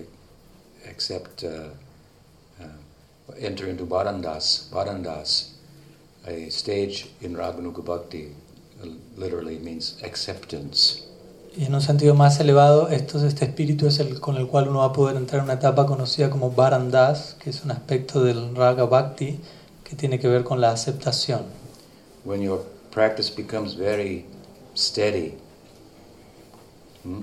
accept, 0.88 1.44
uh, 1.44 1.70
uh, 2.62 2.68
enter 3.40 3.68
into 3.68 3.88
Bharandas, 3.88 4.70
Bharandas, 4.72 5.56
a 6.28 6.52
stage 6.52 7.08
in 7.22 7.36
Raganuga 7.36 7.84
Bhakti, 7.84 8.30
literally 9.18 9.58
means 9.58 10.00
acceptance. 10.04 11.02
Y 11.58 11.66
en 11.66 11.74
un 11.74 11.82
sentido 11.82 12.14
más 12.14 12.40
elevado, 12.40 12.90
esto, 12.90 13.26
este 13.26 13.46
espíritu 13.46 13.88
es 13.88 14.00
el 14.00 14.20
con 14.20 14.38
el 14.38 14.46
cual 14.46 14.68
uno 14.68 14.80
va 14.80 14.86
a 14.86 14.94
poder 14.94 15.16
entrar 15.16 15.40
en 15.40 15.46
una 15.46 15.54
etapa 15.54 15.88
conocida 15.88 16.30
como 16.30 16.52
Varandas, 16.52 17.36
que 17.40 17.50
es 17.50 17.64
un 17.64 17.72
aspecto 17.72 18.24
del 18.24 18.56
Raga 18.56 18.84
Bhakti 18.84 19.40
que 19.86 19.96
tiene 19.96 20.20
que 20.20 20.28
ver 20.28 20.44
con 20.44 20.60
la 20.60 20.72
aceptación. 20.72 21.46
When 22.26 22.42
your 22.42 22.66
practice 22.92 23.30
becomes 23.30 23.76
very 23.76 24.26
steady, 24.74 25.38
hmm, 27.04 27.22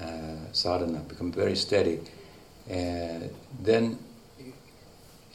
uh, 0.00 0.52
sadhana 0.52 1.00
becomes 1.08 1.34
very 1.34 1.56
steady, 1.56 2.00
uh, 2.70 3.28
then 3.62 3.98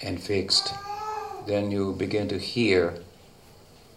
and 0.02 0.20
fixed, 0.20 0.74
then 1.46 1.70
you 1.70 1.94
begin 1.94 2.28
to 2.30 2.38
hear 2.38 2.94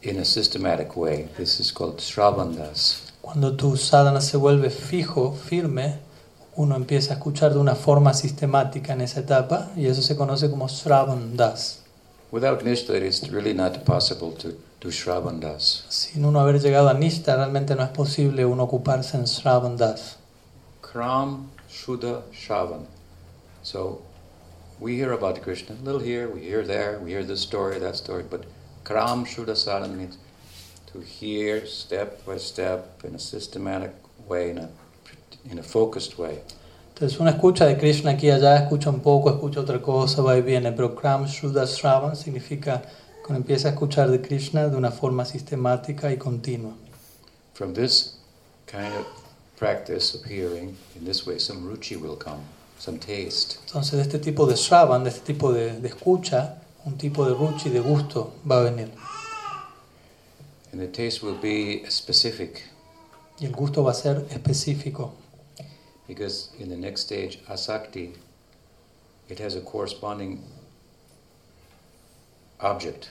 in 0.02 0.18
a 0.18 0.24
systematic 0.24 0.96
way. 0.96 1.28
This 1.36 1.60
is 1.60 1.72
called 1.72 1.98
Shravandas. 1.98 3.12
Cuando 3.22 3.56
tu 3.56 3.76
sadhana 3.76 4.20
se 4.20 4.36
vuelve 4.36 4.70
fijo, 4.70 5.34
firme, 5.34 5.98
uno 6.56 6.76
empieza 6.76 7.12
a 7.12 7.16
escuchar 7.16 7.52
de 7.52 7.58
una 7.58 7.74
forma 7.74 8.14
sistemática 8.14 8.92
en 8.92 9.02
esa 9.02 9.20
etapa 9.20 9.70
y 9.76 9.86
eso 9.86 10.02
se 10.02 10.16
conoce 10.16 10.50
como 10.50 10.66
Shravan 10.68 11.36
Das. 11.36 11.77
Without 12.30 12.60
Nishta, 12.60 12.90
it 12.90 13.02
is 13.02 13.30
really 13.30 13.54
not 13.54 13.86
possible 13.86 14.32
to 14.32 14.54
do 14.80 14.88
Shravandas. 14.88 15.90
Sin 15.90 16.26
uno 16.26 16.40
haber 16.40 16.60
llegado 16.60 16.90
a 16.90 16.94
Nishta, 16.94 17.36
realmente 17.36 17.74
no 17.74 17.82
es 17.82 17.88
posible 17.88 18.44
uno 18.44 18.64
ocuparse 18.64 19.14
en 19.14 19.24
Shravan 19.24 19.78
Das. 19.78 20.18
Kram, 20.82 21.48
Shuddha, 21.70 22.22
Shravan. 22.30 22.84
So 23.62 24.02
we 24.78 24.96
hear 24.96 25.12
about 25.12 25.40
Krishna, 25.40 25.74
a 25.74 25.82
little 25.82 26.00
here, 26.00 26.28
we 26.28 26.42
hear 26.42 26.62
there, 26.64 26.98
we 27.00 27.12
hear 27.12 27.24
this 27.24 27.40
story, 27.40 27.78
that 27.78 27.96
story, 27.96 28.24
but 28.28 28.44
Kram, 28.84 29.26
Shuddha, 29.26 29.56
Sadhana 29.56 29.94
means 29.94 30.18
to 30.92 31.00
hear 31.00 31.64
step 31.66 32.26
by 32.26 32.36
step 32.36 33.02
in 33.04 33.14
a 33.14 33.18
systematic 33.18 33.94
way, 34.26 34.50
in 34.50 34.58
a, 34.58 34.68
in 35.50 35.58
a 35.58 35.62
focused 35.62 36.18
way. 36.18 36.40
Entonces 36.98 37.20
uno 37.20 37.30
escucha 37.30 37.64
de 37.64 37.78
Krishna 37.78 38.10
aquí 38.10 38.26
y 38.26 38.30
allá, 38.32 38.56
escucha 38.56 38.90
un 38.90 38.98
poco, 38.98 39.30
escucha 39.30 39.60
otra 39.60 39.80
cosa, 39.80 40.20
va 40.20 40.36
y 40.36 40.42
viene, 40.42 40.72
pero 40.72 40.96
Kram 40.96 41.26
Shuddha 41.26 41.64
Shravan 41.64 42.16
significa 42.16 42.82
uno 43.28 43.36
empieza 43.36 43.68
a 43.68 43.70
escuchar 43.70 44.10
de 44.10 44.20
Krishna 44.20 44.66
de 44.66 44.76
una 44.76 44.90
forma 44.90 45.24
sistemática 45.24 46.10
y 46.10 46.16
continua. 46.16 46.72
From 47.54 47.72
this 47.72 48.18
kind 48.66 48.92
of 48.98 49.06
practice 49.56 50.16
of 50.16 50.24
hearing, 50.24 50.76
in 50.96 51.04
this 51.04 51.24
way, 51.24 51.38
some 51.38 51.68
ruchi 51.68 51.94
will 51.94 52.16
come, 52.16 52.40
some 52.80 52.98
taste. 52.98 53.60
Entonces 53.68 53.92
de 53.92 54.02
este 54.02 54.18
tipo 54.18 54.44
de 54.48 54.56
Shravan, 54.56 55.04
de 55.04 55.10
este 55.10 55.20
tipo 55.20 55.52
de, 55.52 55.78
de 55.78 55.88
escucha, 55.88 56.56
un 56.84 56.98
tipo 56.98 57.24
de 57.24 57.32
ruchi, 57.32 57.68
de 57.68 57.78
gusto 57.78 58.32
va 58.50 58.58
a 58.58 58.62
venir. 58.62 58.90
And 60.72 60.80
the 60.80 60.88
taste 60.88 61.24
will 61.24 61.38
be 61.40 61.88
specific, 61.88 62.64
Y 63.38 63.46
el 63.46 63.52
gusto 63.52 63.84
va 63.84 63.92
a 63.92 63.94
ser 63.94 64.26
específico, 64.30 65.14
because 66.08 66.50
in 66.58 66.68
the 66.68 66.76
next 66.76 67.02
stage, 67.02 67.38
asakti, 67.48 68.14
it 69.28 69.38
has 69.38 69.54
a 69.54 69.60
corresponding 69.60 70.42
object. 72.60 73.10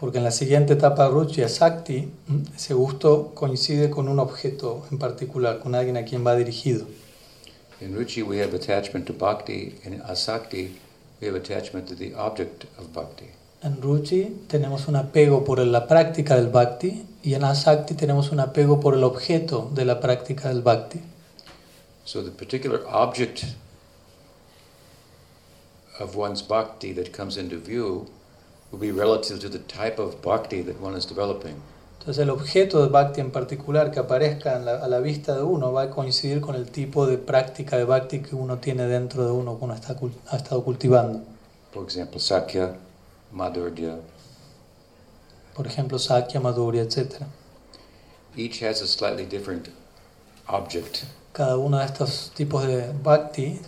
porque 0.00 0.16
en 0.16 0.24
la 0.24 0.30
siguiente 0.30 0.72
etapa 0.72 1.08
ruchi, 1.08 1.46
Sakti, 1.46 2.08
ese 2.56 2.72
gusto 2.72 3.32
coincide 3.34 3.90
con 3.90 4.08
un 4.08 4.18
objeto 4.18 4.86
en 4.90 4.98
particular, 4.98 5.58
con 5.58 5.74
alguien 5.74 5.98
a 5.98 6.04
quien 6.04 6.26
va 6.26 6.34
dirigido. 6.34 6.86
In 7.82 7.94
ruchi, 7.94 8.22
we 8.22 8.42
have 8.42 8.54
attachment 8.54 9.06
to 9.06 9.12
bhakti. 9.12 9.78
In 9.84 10.00
asakti, 10.00 10.78
we 11.20 11.28
have 11.28 11.36
attachment 11.36 11.86
to 11.88 11.94
the 11.94 12.14
object 12.14 12.64
of 12.78 12.92
bhakti. 12.94 13.26
En 13.62 13.82
Ruchi 13.82 14.44
tenemos 14.48 14.88
un 14.88 14.96
apego 14.96 15.44
por 15.44 15.58
la 15.58 15.86
práctica 15.86 16.36
del 16.36 16.48
Bhakti 16.48 17.04
y 17.22 17.34
en 17.34 17.44
Asakti 17.44 17.92
tenemos 17.92 18.32
un 18.32 18.40
apego 18.40 18.80
por 18.80 18.94
el 18.94 19.04
objeto 19.04 19.70
de 19.74 19.84
la 19.84 20.00
práctica 20.00 20.48
del 20.48 20.62
Bhakti. 20.62 20.98
So 22.04 22.22
the 22.22 22.30
particular 22.30 22.80
object 22.88 23.44
of 25.98 26.16
one's 26.16 26.42
bhakti 26.42 26.92
that 26.94 27.12
comes 27.12 27.36
into 27.36 27.56
view 27.58 28.06
will 28.70 28.78
be 28.80 28.90
relative 28.90 29.38
to 29.40 29.48
the 29.48 29.58
type 29.58 29.98
of 29.98 30.20
bhakti 30.22 30.62
that 30.62 30.80
one 30.80 30.96
is 30.96 31.04
developing. 31.06 31.56
Entonces 32.00 32.22
el 32.22 32.30
objeto 32.30 32.82
de 32.82 32.88
Bhakti 32.88 33.20
en 33.20 33.30
particular 33.30 33.90
que 33.90 34.00
aparezca 34.00 34.56
en 34.56 34.64
la- 34.64 34.82
a 34.82 34.88
la 34.88 35.00
vista 35.00 35.34
de 35.36 35.42
uno 35.42 35.70
va 35.70 35.82
a 35.82 35.90
coincidir 35.90 36.40
con 36.40 36.54
el 36.54 36.70
tipo 36.70 37.06
de 37.06 37.18
práctica 37.18 37.76
de 37.76 37.84
Bhakti 37.84 38.20
que 38.22 38.34
uno 38.34 38.56
tiene 38.56 38.86
dentro 38.86 39.26
de 39.26 39.32
uno, 39.32 39.58
que 39.58 39.64
uno 39.66 39.74
está, 39.74 39.94
ha 40.30 40.36
estado 40.36 40.64
cultivando. 40.64 41.20
For 41.72 41.84
example, 41.84 42.18
Sakya, 42.18 42.74
Madhurya, 43.32 43.98
Por 45.54 45.66
ejemplo, 45.66 45.98
Sakya, 45.98 46.40
Madhurya, 46.40 46.82
etc. 46.84 47.26
each 48.34 48.62
has 48.62 48.80
a 48.80 48.86
slightly 48.86 49.26
different 49.26 49.68
object. 50.48 51.04
Cada 51.32 51.56
uno 51.56 51.78
de 51.78 51.84
estos 51.84 52.32
tipos 52.34 52.66
de 52.66 52.92
Bhakti 53.02 53.60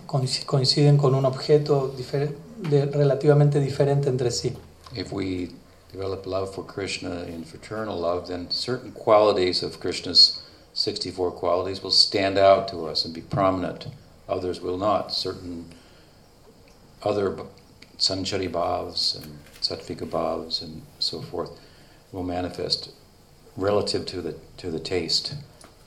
coinciden 0.45 0.97
con 0.97 1.15
un 1.15 1.25
objeto 1.25 1.93
difer- 1.97 2.35
de- 2.69 2.85
relativamente 2.87 3.59
diferente 3.59 4.09
entre 4.09 4.31
sí. 4.31 4.53
If 4.95 5.11
we 5.13 5.49
develop 5.91 6.25
love 6.25 6.53
for 6.53 6.65
Krishna 6.65 7.23
in 7.27 7.45
fraternal 7.45 7.97
love, 7.99 8.27
then 8.27 8.47
certain 8.51 8.91
qualities 8.91 9.63
of 9.63 9.79
Krishna's 9.79 10.41
64 10.73 11.31
qualities 11.31 11.81
will 11.81 11.91
stand 11.91 12.37
out 12.37 12.67
to 12.69 12.85
us 12.87 13.05
and 13.05 13.13
be 13.13 13.21
prominent. 13.21 13.87
Others 14.27 14.61
will 14.61 14.77
not. 14.77 15.11
Certain 15.13 15.65
other 17.01 17.35
sanchari 17.97 18.49
bhavs 18.49 19.15
and 19.15 19.37
sattvika 19.61 20.05
bhavs 20.05 20.61
and 20.61 20.81
so 20.99 21.21
forth 21.21 21.51
will 22.11 22.23
manifest 22.23 22.89
relative 23.55 24.05
to 24.07 24.21
the, 24.21 24.35
to 24.57 24.69
the 24.71 24.79
taste. 24.79 25.35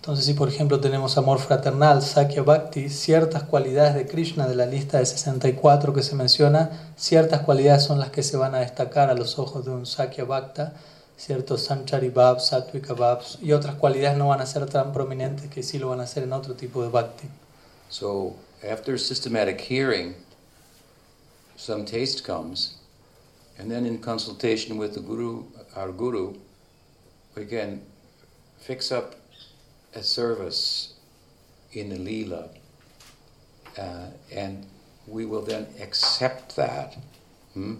Entonces, 0.07 0.27
si 0.27 0.35
por 0.35 0.49
ejemplo 0.49 0.79
tenemos 0.79 1.19
amor 1.19 1.41
fraternal, 1.41 2.01
Sakya 2.01 2.45
Bhakti, 2.45 2.91
ciertas 2.91 3.43
cualidades 3.43 3.97
de 3.97 4.07
Krishna 4.07 4.47
de 4.47 4.55
la 4.55 4.65
lista 4.65 5.01
de 5.01 5.07
64 5.07 5.93
que 5.93 6.05
se 6.05 6.15
menciona, 6.15 6.93
ciertas 6.97 7.41
cualidades 7.41 7.83
son 7.83 7.99
las 7.99 8.11
que 8.11 8.23
se 8.23 8.37
van 8.37 8.55
a 8.55 8.61
destacar 8.61 9.11
a 9.11 9.15
los 9.15 9.41
ojos 9.41 9.65
de 9.65 9.73
un 9.73 9.85
Sakya 9.85 10.23
Bhakta, 10.23 10.75
ciertos 11.17 11.65
Sanchari 11.65 12.11
Bhavs, 12.11 12.47
Sattvika 12.47 12.95
Bhavs, 12.95 13.39
y 13.43 13.51
otras 13.51 13.75
cualidades 13.75 14.17
no 14.17 14.29
van 14.29 14.41
a 14.41 14.47
ser 14.47 14.67
tan 14.67 14.93
prominentes 14.93 15.51
que 15.51 15.65
sí 15.65 15.77
lo 15.77 15.89
van 15.89 15.99
a 15.99 16.07
ser 16.07 16.23
en 16.23 16.33
otro 16.35 16.55
tipo 16.55 16.85
de 16.85 16.89
Bhakti. 16.89 17.27
So 17.89 18.37
after 18.63 18.97
systematic 19.01 19.61
hearing, 19.61 20.15
some 21.57 21.85
taste 21.85 22.25
comes, 22.25 22.77
and 23.59 23.69
then 23.69 23.85
in 23.85 23.99
consultation 23.99 24.79
with 24.79 24.93
the 24.93 25.01
guru, 25.01 25.47
our 25.75 25.91
guru, 25.91 26.35
we 27.35 27.45
can 27.45 27.83
fix 28.61 28.93
up 28.93 29.17
a 29.97 30.03
service 30.03 30.95
in 31.73 31.89
the 31.89 31.99
lila, 31.99 32.49
uh, 33.79 34.07
and 34.31 34.67
we 35.07 35.25
will 35.25 35.43
then 35.43 35.67
accept 35.81 36.55
that 36.57 36.97
hmm, 37.55 37.77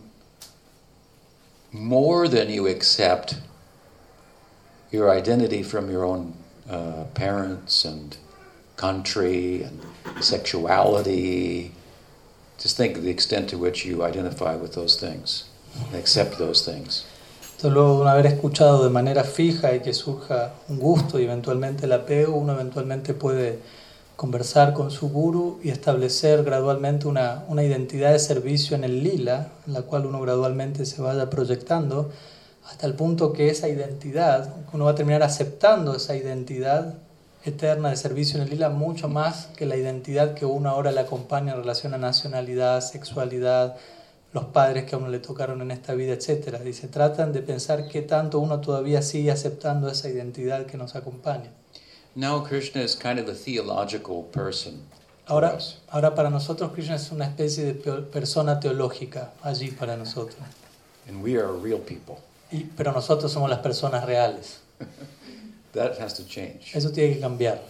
more 1.73 2.27
than 2.27 2.49
you 2.49 2.67
accept 2.67 3.39
your 4.91 5.11
identity 5.11 5.63
from 5.63 5.91
your 5.91 6.05
own 6.05 6.35
uh, 6.71 7.05
parents 7.15 7.85
and 7.85 8.17
country 8.77 9.63
and 9.63 9.81
sexuality. 10.21 11.73
Just 12.59 12.77
think 12.77 12.97
of 12.97 13.03
the 13.03 13.11
extent 13.11 13.51
to 13.51 13.59
which 13.59 13.85
you 13.85 14.03
identify 14.03 14.57
with 14.57 14.75
those 14.75 14.99
things 14.99 15.45
and 15.85 15.95
accept 15.95 16.39
those 16.39 16.65
things. 16.65 17.05
Entonces, 17.57 17.73
luego 17.73 18.05
de 18.05 18.11
haber 18.11 18.27
escuchado 18.27 18.85
de 18.85 18.91
manera 18.91 19.25
fija 19.25 19.75
y 19.75 19.81
que 19.81 19.95
surja 19.95 20.53
un 20.69 20.79
gusto 20.79 21.19
y 21.19 21.25
eventualmente 21.25 21.87
el 21.87 21.93
apego, 21.95 22.37
uno 22.37 22.53
eventualmente 22.53 23.15
puede 23.15 23.61
conversar 24.15 24.75
con 24.75 24.91
su 24.91 25.09
guru 25.09 25.59
y 25.63 25.71
establecer 25.71 26.45
gradualmente 26.45 27.09
una, 27.09 27.45
una 27.49 27.65
identidad 27.65 28.13
de 28.13 28.19
servicio 28.19 28.77
en 28.77 28.85
el 28.85 29.03
lila, 29.03 29.53
en 29.67 29.73
la 29.73 29.81
cual 29.81 30.05
uno 30.05 30.21
gradualmente 30.21 30.85
se 30.85 31.01
vaya 31.01 31.31
proyectando, 31.31 32.11
hasta 32.69 32.87
el 32.87 32.93
punto 32.93 33.33
que 33.33 33.49
esa 33.49 33.71
identidad, 33.71 34.53
uno 34.75 34.85
va 34.85 34.91
a 34.91 34.95
terminar 34.95 35.23
aceptando 35.23 35.97
esa 35.97 36.15
identidad 36.15 36.93
eterna 37.43 37.89
de 37.89 37.97
servicio 37.97 38.37
en 38.37 38.43
el 38.43 38.51
lila 38.51 38.69
mucho 38.69 39.09
más 39.09 39.47
que 39.57 39.65
la 39.65 39.77
identidad 39.77 40.35
que 40.35 40.45
uno 40.45 40.69
ahora 40.69 40.93
le 40.93 41.01
acompaña 41.01 41.55
en 41.55 41.61
relación 41.61 41.95
a 41.95 41.99
nacionalidad, 41.99 42.83
sexualidad, 42.83 43.77
los 44.37 44.45
padres 44.45 44.85
que 44.85 44.95
a 44.95 44.99
uno 44.99 45.09
le 45.09 45.19
tocaron 45.19 45.63
en 45.63 45.71
esta 45.71 45.95
vida, 45.95 46.13
etc. 46.13 46.61
Dice, 46.63 46.89
tratan 46.89 47.33
de 47.33 47.41
pensar 47.41 47.89
qué 47.89 48.03
tanto 48.03 48.39
uno 48.39 48.61
todavía 48.61 49.01
sigue 49.01 49.31
aceptando 49.31 49.89
esa 49.89 50.11
identidad 50.11 50.67
que 50.67 50.77
nos 50.77 50.95
acompaña. 50.95 51.51
Now 52.15 52.45
Krishna 52.45 52.83
is 52.83 52.95
kind 52.95 53.19
of 53.19 53.29
a 53.29 53.35
theological 53.35 54.25
person. 54.33 54.83
Ahora, 55.27 55.57
ahora 55.89 56.15
para 56.15 56.29
nosotros 56.29 56.71
Krishna 56.73 56.97
es 56.97 57.11
una 57.11 57.25
especie 57.25 57.65
de 57.65 57.75
persona 58.03 58.61
teológica 58.61 59.33
allí 59.43 59.71
para 59.71 59.97
nosotros. 59.97 60.37
And 61.09 61.23
we 61.23 61.39
are 61.39 61.53
real 61.63 61.81
people. 61.81 62.17
Y, 62.53 62.65
pero 62.77 62.93
nosotros 62.93 63.33
somos 63.33 63.49
las 63.49 63.61
personas 63.61 64.05
reales. 64.05 64.61
That 65.73 65.99
has 65.99 66.15
to 66.15 66.25
change. 66.27 66.73
Eso 66.75 66.91
tiene 66.91 67.15
que 67.15 67.21
cambiar. 67.21 67.63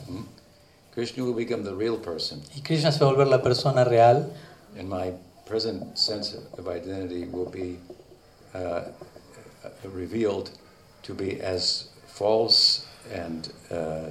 Krishna 0.94 1.22
will 1.22 1.35
become 1.35 1.62
the 1.62 1.74
real 1.74 1.96
person, 1.96 2.42
Y 2.57 2.62
Krishna 2.62 2.90
se 2.90 3.05
va 3.05 3.11
a 3.11 3.12
volver 3.12 3.29
la 3.29 3.42
persona 3.42 3.85
real 3.85 4.33
and 4.79 4.88
my 4.88 5.12
present 5.47 5.97
sense 5.99 6.35
of 6.59 6.69
identity 6.69 7.25
will 7.27 7.51
be 7.51 7.79
uh, 8.55 8.83
revealed 9.85 10.51
to 11.03 11.15
be 11.15 11.41
as 11.41 11.89
false 12.07 12.87
and 13.13 13.53
uh, 13.71 14.11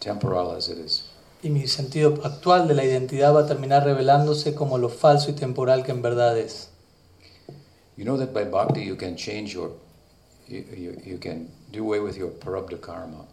temporal 0.00 0.52
as 0.52 0.68
it 0.68 0.78
is. 0.78 1.04
y 1.44 1.50
mi 1.50 1.66
sentido 1.66 2.20
actual 2.24 2.66
de 2.66 2.74
la 2.74 2.84
identidad 2.84 3.34
va 3.34 3.40
a 3.40 3.46
terminar 3.46 3.84
revelándose 3.84 4.54
como 4.54 4.78
lo 4.78 4.88
falso 4.88 5.30
y 5.30 5.34
temporal 5.34 5.84
que 5.84 5.92
en 5.92 6.00
verdad 6.00 6.38
es. 6.38 6.70
You 7.98 8.04
know 8.04 8.16
that 8.16 8.32
by 8.32 8.44
bhakti 8.44 8.82
you 8.82 8.96
can 8.96 9.14
change 9.14 9.52
your, 9.52 9.72
you, 10.48 10.64
you, 10.74 10.96
you 11.04 11.18
can 11.18 11.50
do 11.70 11.84
away 11.84 12.00
with 12.00 12.16
your 12.16 12.30
prarabdha 12.30 12.80
karma. 12.80 13.26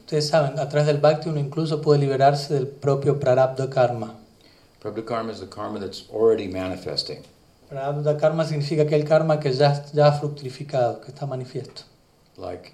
Ustedes 0.00 0.28
saben, 0.28 0.58
a 0.58 0.68
través 0.68 0.86
del 0.86 0.98
bhakti 0.98 1.30
uno 1.30 1.40
incluso 1.40 1.80
puede 1.80 2.00
liberarse 2.00 2.52
del 2.52 2.66
propio 2.66 3.18
prarabdha 3.18 3.70
karma. 3.70 4.14
Prarabdha 4.80 5.04
karma 5.06 5.32
is 5.32 5.40
the 5.40 5.46
karma 5.46 5.78
that's 5.78 6.04
already 6.10 6.46
manifesting. 6.46 7.24
Prarabdha 7.70 8.18
karma 8.20 8.44
significa 8.44 8.82
aquel 8.84 9.06
karma 9.06 9.38
que 9.38 9.52
ya, 9.52 9.84
ya 9.92 10.06
ha 10.06 10.12
fructificado, 10.12 11.00
que 11.00 11.12
está 11.12 11.26
manifiesto. 11.26 11.82
Like 12.36 12.72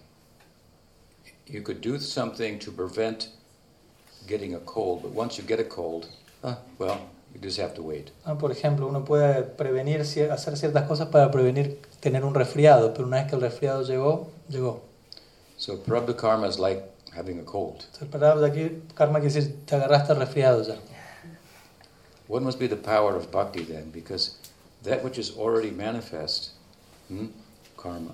you 1.46 1.62
could 1.62 1.80
do 1.80 1.98
something 1.98 2.58
to 2.58 2.70
prevent 2.70 3.28
getting 4.26 4.54
a 4.54 4.60
cold, 4.60 5.02
but 5.02 5.12
once 5.12 5.38
you 5.38 5.44
get 5.44 5.60
a 5.60 5.64
cold, 5.64 6.08
ah, 6.42 6.58
well, 6.78 7.00
you 7.34 7.40
just 7.40 7.58
have 7.58 7.74
to 7.74 7.82
wait. 7.82 8.10
Ah, 8.26 8.34
Por 8.34 8.50
ejemplo, 8.52 8.86
uno 8.86 9.04
puede 9.04 9.42
prevenir, 9.42 10.00
hacer 10.02 10.56
ciertas 10.56 10.86
cosas 10.86 11.08
para 11.08 11.30
prevenir 11.30 11.78
tener 12.00 12.24
un 12.24 12.34
resfriado, 12.34 12.92
pero 12.92 13.06
una 13.06 13.22
vez 13.22 13.30
que 13.30 13.36
el 13.36 13.40
resfriado 13.40 13.82
llegó, 13.82 14.30
llegó. 14.48 14.82
So 15.56 15.78
prarabdha 15.78 16.16
karma 16.16 16.48
is 16.48 16.58
like 16.58 16.82
having 17.16 17.38
a 17.38 17.44
cold. 17.44 17.84
Prarabdha 18.10 18.52
karma 18.94 19.20
quiere 19.20 19.34
decir, 19.34 19.56
te 19.64 19.76
agarraste 19.76 20.12
resfriado 20.14 20.62
ya. 20.62 20.76
What 22.26 22.42
must 22.42 22.58
be 22.58 22.66
the 22.66 22.76
power 22.76 23.16
of 23.16 23.30
bhakti 23.30 23.64
then? 23.64 23.90
Because 23.90 24.36
that 24.82 25.04
which 25.04 25.18
is 25.18 25.36
already 25.36 25.70
manifest, 25.70 26.50
hmm, 27.08 27.26
karma, 27.76 28.12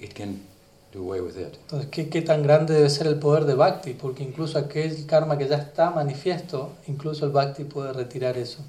it 0.00 0.14
can 0.14 0.44
do 0.92 1.02
away 1.02 1.20
with 1.20 1.36
it. 1.36 1.58
Entonces, 1.68 1.90
¿qué, 1.90 2.10
¿qué 2.10 2.22
tan 2.22 2.42
grande 2.42 2.74
debe 2.74 2.90
ser 2.90 3.06
el 3.06 3.18
poder 3.18 3.44
de 3.44 3.54
Bhakti? 3.54 3.94
Porque 3.94 4.22
incluso 4.22 4.58
aquel 4.58 5.06
karma 5.06 5.36
que 5.38 5.48
ya 5.48 5.56
está 5.56 5.90
manifiesto, 5.90 6.72
incluso 6.86 7.24
el 7.24 7.32
Bhakti 7.32 7.64
puede 7.64 7.92
retirar 7.92 8.36
eso. 8.36 8.62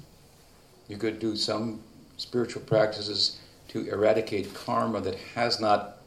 You 0.88 0.96
could 0.96 1.18
do 1.18 1.36
some 1.36 1.80
spiritual 2.16 2.62
practices 2.64 3.38
to 3.68 3.86
eradicate 3.88 4.54
karma 4.54 5.00
that 5.02 5.16
has 5.34 5.60
not 5.60 5.98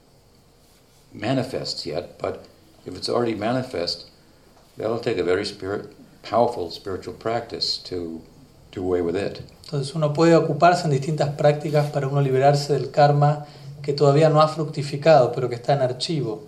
manifest 1.13 1.85
yet, 1.85 2.17
but 2.17 2.47
if 2.85 2.95
it's 2.95 3.09
already 3.09 3.35
manifest, 3.35 4.09
that'll 4.77 4.99
take 4.99 5.17
a 5.17 5.23
very 5.23 5.45
spirit, 5.45 5.93
powerful 6.23 6.71
spiritual 6.71 7.13
practice 7.13 7.77
to 7.77 8.21
do 8.73 8.81
away 8.83 9.01
with 9.01 9.15
it. 9.15 9.39
Entonces 9.65 9.95
uno 9.95 10.13
puede 10.13 10.35
ocuparse 10.35 10.85
en 10.85 10.91
distintas 10.91 11.29
prácticas 11.35 11.89
para 11.91 12.07
uno 12.07 12.21
liberarse 12.21 12.73
del 12.73 12.91
karma 12.91 13.45
que 13.81 13.93
todavía 13.93 14.29
no 14.29 14.41
ha 14.41 14.47
fructificado, 14.47 15.31
pero 15.31 15.49
que 15.49 15.55
está 15.55 15.73
en 15.73 15.81
archivo. 15.81 16.43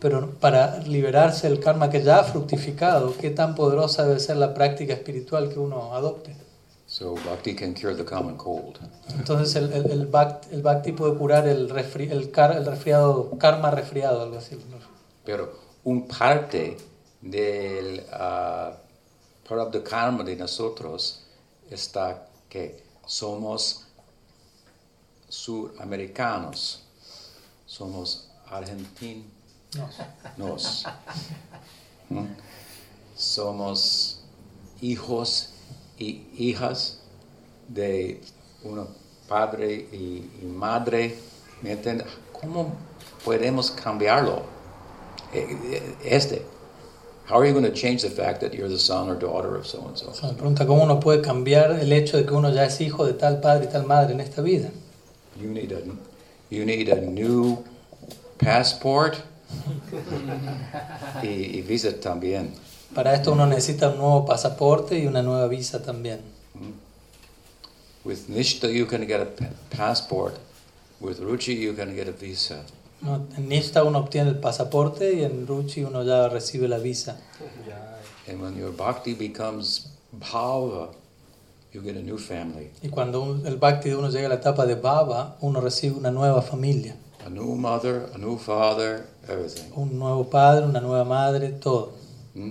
Pero 0.00 0.30
para 0.40 0.78
liberarse 0.78 1.48
del 1.48 1.60
karma 1.60 1.88
que 1.88 2.02
ya 2.02 2.18
ha 2.18 2.24
fructificado, 2.24 3.14
¿qué 3.16 3.30
tan 3.30 3.54
poderosa 3.54 4.04
debe 4.04 4.18
ser 4.18 4.36
la 4.36 4.52
práctica 4.52 4.94
espiritual 4.94 5.48
que 5.48 5.60
uno 5.60 5.94
adopte? 5.94 6.34
So 6.86 7.14
bhakti 7.14 7.54
can 7.54 7.72
cure 7.72 7.94
the 7.94 8.04
common 8.04 8.36
cold. 8.36 8.78
Entonces 9.16 9.54
el, 9.56 9.72
el, 9.72 9.90
el, 9.92 10.06
bhakti, 10.06 10.48
el 10.52 10.62
bhakti 10.62 10.92
puede 10.92 11.14
curar 11.14 11.46
el, 11.46 11.70
resfri- 11.70 12.10
el, 12.10 12.30
car- 12.30 12.56
el 12.56 12.66
resfriado, 12.66 13.30
karma 13.38 13.70
resfriado, 13.70 14.22
algo 14.22 14.36
así. 14.38 14.58
Pero 15.24 15.52
un 15.84 16.06
parte 16.08 16.76
del 17.20 18.02
uh, 18.12 19.82
karma 19.84 20.24
de 20.24 20.36
nosotros 20.36 21.21
está 21.74 22.26
que 22.48 22.82
somos 23.06 23.84
suramericanos, 25.28 26.82
somos 27.66 28.28
argentinos, 28.46 29.26
No. 30.36 30.56
¿Mm? 32.10 32.26
somos 33.16 34.20
hijos 34.82 35.50
y 35.98 36.26
hijas 36.36 36.98
de 37.68 38.20
un 38.64 38.86
padre 39.28 39.72
y, 39.92 40.30
y 40.42 40.46
madre. 40.46 41.18
¿Me 41.62 41.72
entiendes? 41.72 42.06
¿Cómo 42.38 42.74
podemos 43.24 43.70
cambiarlo? 43.70 44.42
Eh, 45.32 45.58
eh, 45.64 45.96
Este. 46.04 46.44
How 47.26 47.38
are 47.38 47.46
you 47.46 47.52
going 47.52 47.64
to 47.64 47.72
change 47.72 48.02
the 48.02 48.10
fact 48.10 48.40
that 48.40 48.52
you're 48.52 48.68
the 48.68 48.78
son 48.78 49.08
or 49.08 49.14
daughter 49.14 49.56
of 49.56 49.66
so 49.66 49.84
and 49.86 49.96
so? 49.96 50.08
O 50.08 50.12
sea, 50.12 50.32
me 50.32 50.34
pregunta 50.34 50.66
cómo 50.66 50.82
uno 50.82 50.98
puede 51.00 51.22
cambiar 51.22 51.70
el 51.80 51.92
hecho 51.92 52.16
de 52.16 52.24
que 52.24 52.34
uno 52.34 52.50
ya 52.52 52.64
es 52.64 52.80
hijo 52.80 53.06
de 53.06 53.14
tal 53.14 53.40
padre 53.40 53.66
y 53.66 53.72
tal 53.72 53.86
madre 53.86 54.12
en 54.12 54.20
esta 54.20 54.42
vida. 54.42 54.70
You 55.40 55.48
need 55.48 55.72
a, 55.72 55.80
you 56.50 56.64
need 56.64 56.88
a 56.88 57.00
new 57.00 57.64
passport 58.38 59.16
y, 61.22 61.58
y 61.58 61.62
visa 61.62 61.92
también. 62.00 62.52
Para 62.94 63.14
esto 63.14 63.32
uno 63.32 63.46
necesita 63.46 63.88
un 63.88 63.98
nuevo 63.98 64.26
pasaporte 64.26 64.98
y 64.98 65.06
una 65.06 65.22
nueva 65.22 65.46
visa 65.48 65.82
también. 65.82 66.20
With 68.04 68.28
Nishta, 68.28 68.68
you 68.68 68.86
can 68.86 69.06
get 69.06 69.20
a 69.20 69.28
passport. 69.70 70.36
With 71.00 71.20
Ruchi, 71.20 71.54
you 71.54 71.72
can 71.72 71.94
get 71.94 72.08
a 72.08 72.12
visa. 72.12 72.64
¿No? 73.02 73.26
En 73.36 73.48
Nishta 73.48 73.84
uno 73.84 73.98
obtiene 73.98 74.30
el 74.30 74.38
pasaporte 74.38 75.12
y 75.14 75.24
en 75.24 75.46
Ruchi 75.46 75.84
uno 75.84 76.02
ya 76.02 76.28
recibe 76.28 76.68
la 76.68 76.78
visa. 76.78 77.18
And 78.28 78.40
when 78.40 78.56
your 78.56 78.74
bhakti 78.76 79.14
becomes 79.14 79.88
bhava, 80.12 80.90
you 81.72 81.82
get 81.82 81.96
a 81.96 82.00
new 82.02 82.18
family, 82.18 82.70
Y 82.82 82.88
cuando 82.88 83.22
un- 83.22 83.46
el 83.46 83.56
bhakti 83.56 83.88
de 83.90 83.96
uno 83.96 84.08
llega 84.10 84.26
a 84.26 84.28
la 84.28 84.36
etapa 84.36 84.64
de 84.66 84.74
bhava, 84.76 85.36
uno 85.40 85.60
recibe 85.60 85.96
una 85.96 86.10
nueva 86.10 86.42
familia. 86.42 86.96
a 87.24 87.28
new 87.30 87.54
mother, 87.54 88.10
a 88.14 88.18
new 88.18 88.36
father, 88.36 89.06
everything. 89.28 89.70
Un 89.76 89.96
nuevo 89.98 90.28
padre, 90.28 90.66
una 90.66 90.80
nueva 90.80 91.04
madre, 91.04 91.50
todo. 91.50 91.92
Hmm? 92.34 92.50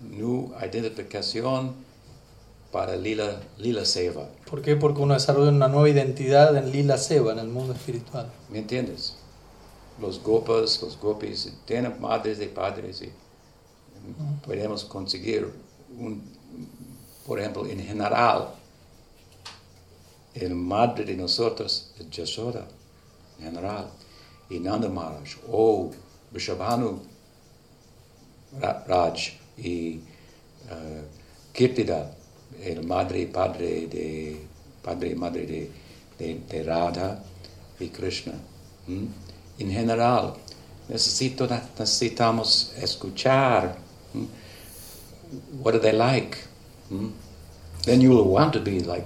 New 0.00 0.52
identificación 0.60 1.74
para 2.72 2.96
lila, 2.96 3.40
lila 3.58 3.84
seva. 3.84 4.26
¿Por 4.48 4.60
qué? 4.62 4.74
Porque 4.76 5.00
uno 5.00 5.14
desarrolla 5.14 5.50
una 5.50 5.68
nueva 5.68 5.88
identidad 5.88 6.56
en 6.56 6.72
Lila 6.72 6.98
Seva, 6.98 7.32
en 7.32 7.38
el 7.40 7.48
mundo 7.48 7.72
espiritual. 7.74 8.26
¿Me 8.50 8.58
entiendes? 8.58 9.14
Los 10.00 10.22
gopas, 10.22 10.80
los 10.82 10.98
gopis, 10.98 11.52
tienen 11.66 12.00
madres 12.00 12.40
y 12.40 12.46
padres 12.46 13.02
y 13.02 13.10
podemos 14.46 14.84
conseguir 14.84 15.46
un, 15.98 16.22
por 17.26 17.38
ejemplo, 17.38 17.66
en 17.66 17.80
general, 17.80 18.54
el 20.34 20.54
madre 20.54 21.04
de 21.04 21.16
nosotros 21.16 21.90
es 21.98 22.08
Yashoda, 22.10 22.66
en 23.38 23.44
general, 23.46 23.90
y 24.48 24.58
Nanda 24.58 24.88
Maharaj, 24.88 25.36
o 25.50 25.90
Vrishabhanu 26.30 27.02
Ra- 28.60 28.84
Raj 28.86 29.32
y 29.58 29.96
uh, 29.96 31.02
Kirtida, 31.52 32.16
el 32.62 32.86
madre 32.86 33.20
y 33.20 33.26
padre 33.26 33.86
de, 33.86 34.40
padre 34.82 35.10
y 35.10 35.14
madre 35.14 35.46
de, 35.46 35.70
de, 36.18 36.40
de 36.48 36.62
Radha 36.62 37.22
y 37.78 37.88
Krishna. 37.88 38.32
En 39.60 39.70
general, 39.70 40.34
necesito, 40.88 41.46
necesitamos 41.78 42.72
escuchar. 42.80 43.76
What 45.62 45.74
are 45.74 45.80
they 45.80 45.92
like? 45.92 46.38
Then 47.84 48.00
you 48.00 48.10
will 48.10 48.24
want 48.24 48.54
to 48.54 48.60
be 48.60 48.80
like 48.80 49.04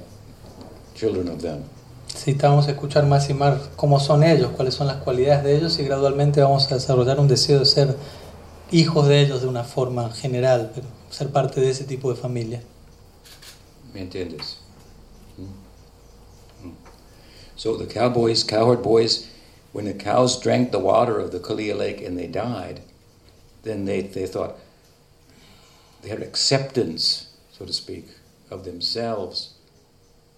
children 0.95 1.29
of 1.29 1.43
them. 1.43 1.64
Necesitamos 2.07 2.69
escuchar 2.69 3.05
más 3.07 3.29
y 3.29 3.35
más 3.35 3.69
cómo 3.77 3.99
son 3.99 4.23
ellos, 4.23 4.53
cuáles 4.57 4.75
son 4.75 4.87
las 4.87 4.99
cualidades 4.99 5.43
de 5.43 5.57
ellos 5.57 5.79
y 5.81 5.85
gradualmente 5.85 6.40
vamos 6.40 6.71
a 6.71 6.77
desarrollar 6.77 7.19
un 7.19 7.27
deseo 7.27 7.59
de 7.59 7.67
ser 7.67 7.97
hijos 8.71 9.09
de 9.09 9.21
ellos 9.21 9.43
de 9.43 9.49
una 9.49 9.64
forma 9.64 10.11
general, 10.12 10.71
pero 10.73 10.87
ser 11.11 11.31
parte 11.31 11.61
de 11.61 11.71
ese 11.71 11.85
tipo 11.85 12.11
de 12.11 12.17
familia. 12.17 12.62
¿Me 13.93 14.03
entiendes? 14.03 14.59
So 17.57 17.77
the 17.77 17.87
cowboys, 17.87 18.45
cowherd 18.45 18.83
boys, 18.83 19.29
when 19.74 19.87
the 19.87 19.92
cows 19.92 20.40
drank 20.40 20.70
the 20.70 20.78
water 20.78 21.18
of 21.18 21.32
the 21.32 21.40
Kalia 21.40 21.76
Lake 21.76 22.00
and 22.00 22.16
they 22.16 22.28
died, 22.28 22.80
then 23.64 23.87
they, 23.87 24.02
they 24.02 24.24
thought 24.24 24.54
they 26.00 26.10
had 26.10 26.22
acceptance, 26.22 27.34
so 27.50 27.66
to 27.66 27.72
speak, 27.72 28.06
of 28.52 28.64
themselves 28.64 29.54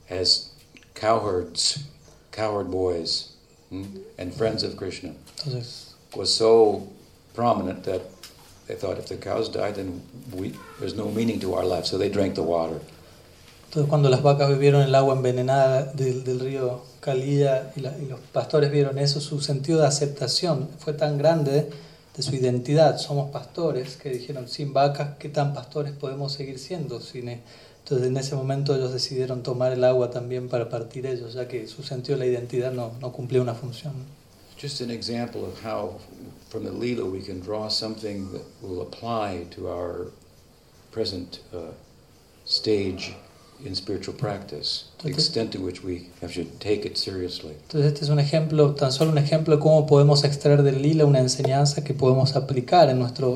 as 0.08 0.52
cowherds, 0.94 1.84
cowherd 2.32 2.70
boys, 2.70 3.34
mm, 3.70 4.00
and 4.16 4.34
friends 4.34 4.62
of 4.62 4.78
Krishna. 4.78 5.14
Entonces, 5.36 5.92
Was 6.16 6.34
so 6.34 6.88
prominent 7.34 7.84
that 7.84 8.00
they 8.66 8.74
thought 8.74 8.96
if 8.96 9.08
the 9.08 9.18
cows 9.18 9.50
died, 9.50 9.74
then 9.74 10.00
we, 10.32 10.54
there's 10.80 10.94
no 10.94 11.10
meaning 11.10 11.40
to 11.40 11.52
our 11.52 11.66
life. 11.66 11.84
So 11.84 11.98
they 11.98 12.08
drank 12.08 12.36
the 12.36 12.42
water. 12.42 12.80
entonces 13.66 13.90
cuando 13.90 14.08
las 14.08 14.22
vacas 14.22 14.48
bebieron 14.48 14.82
el 14.82 14.94
agua 14.94 15.14
envenenada 15.14 15.92
del, 15.92 16.24
del 16.24 16.40
río 16.40 16.80
Y, 17.14 17.80
la- 17.80 17.96
y 17.98 18.06
los 18.06 18.20
pastores 18.32 18.70
vieron 18.72 18.98
eso, 18.98 19.20
su 19.20 19.40
sentido 19.40 19.80
de 19.80 19.86
aceptación 19.86 20.68
fue 20.78 20.92
tan 20.92 21.18
grande 21.18 21.70
de 22.16 22.22
su 22.22 22.34
identidad. 22.34 22.98
Somos 22.98 23.30
pastores 23.30 23.96
que 23.96 24.10
dijeron, 24.10 24.48
sin 24.48 24.72
vacas, 24.72 25.16
¿qué 25.18 25.28
tan 25.28 25.54
pastores 25.54 25.92
podemos 25.92 26.32
seguir 26.32 26.58
siendo? 26.58 27.00
Sin 27.00 27.28
e-". 27.28 27.40
Entonces 27.84 28.08
en 28.08 28.16
ese 28.16 28.34
momento 28.34 28.74
ellos 28.74 28.92
decidieron 28.92 29.42
tomar 29.42 29.72
el 29.72 29.84
agua 29.84 30.10
también 30.10 30.48
para 30.48 30.68
partir 30.68 31.06
ellos, 31.06 31.34
ya 31.34 31.46
que 31.46 31.68
su 31.68 31.82
sentido 31.84 32.18
de 32.18 32.24
la 32.26 32.30
identidad 32.32 32.72
no, 32.72 32.92
no 33.00 33.12
cumplía 33.12 33.40
una 33.40 33.54
función. 33.54 33.92
Just 34.60 34.80
an 34.80 34.90
example 34.90 35.42
of 35.42 35.54
how, 35.64 35.98
from 36.48 36.64
the 36.64 36.70
Leela, 36.70 37.04
we 37.04 37.20
can 37.20 37.40
draw 37.40 37.68
something 37.68 38.32
that 38.32 38.42
will 38.62 38.80
apply 38.80 39.44
to 39.54 39.68
our 39.68 40.10
present 40.90 41.40
uh, 41.52 41.58
stage 42.46 43.14
in 43.64 43.74
spiritual 43.74 44.16
practice, 44.16 44.86
the 45.02 45.08
extent 45.08 45.52
to 45.52 45.58
which 45.58 45.82
we 45.82 46.08
have 46.20 46.32
to 46.34 46.44
take 46.58 46.86
it 46.86 46.96
seriously. 46.96 47.54
Entonces 47.68 47.92
este 47.92 48.04
es 48.04 48.10
un 48.10 48.18
ejemplo, 48.18 48.74
tan 48.74 48.92
solo 48.92 49.10
un 49.10 49.18
ejemplo 49.18 49.56
de 49.56 49.62
cómo 49.62 49.86
podemos 49.86 50.24
extraer 50.24 50.62
del 50.62 50.82
lila 50.82 51.04
una 51.04 51.20
enseñanza 51.20 51.82
que 51.82 51.94
podemos 51.94 52.36
aplicar 52.36 52.88
en 52.90 52.98
nuestra 52.98 53.28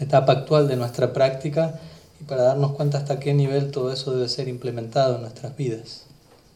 etapa 0.00 0.32
actual 0.32 0.68
de 0.68 0.76
nuestra 0.76 1.12
práctica 1.12 1.80
y 2.20 2.24
para 2.24 2.42
darnos 2.42 2.72
cuenta 2.72 2.98
hasta 2.98 3.20
qué 3.20 3.34
nivel 3.34 3.70
todo 3.70 3.92
eso 3.92 4.14
debe 4.14 4.28
ser 4.28 4.48
implementado 4.48 5.16
en 5.16 5.22
nuestras 5.22 5.56
vidas. 5.56 6.04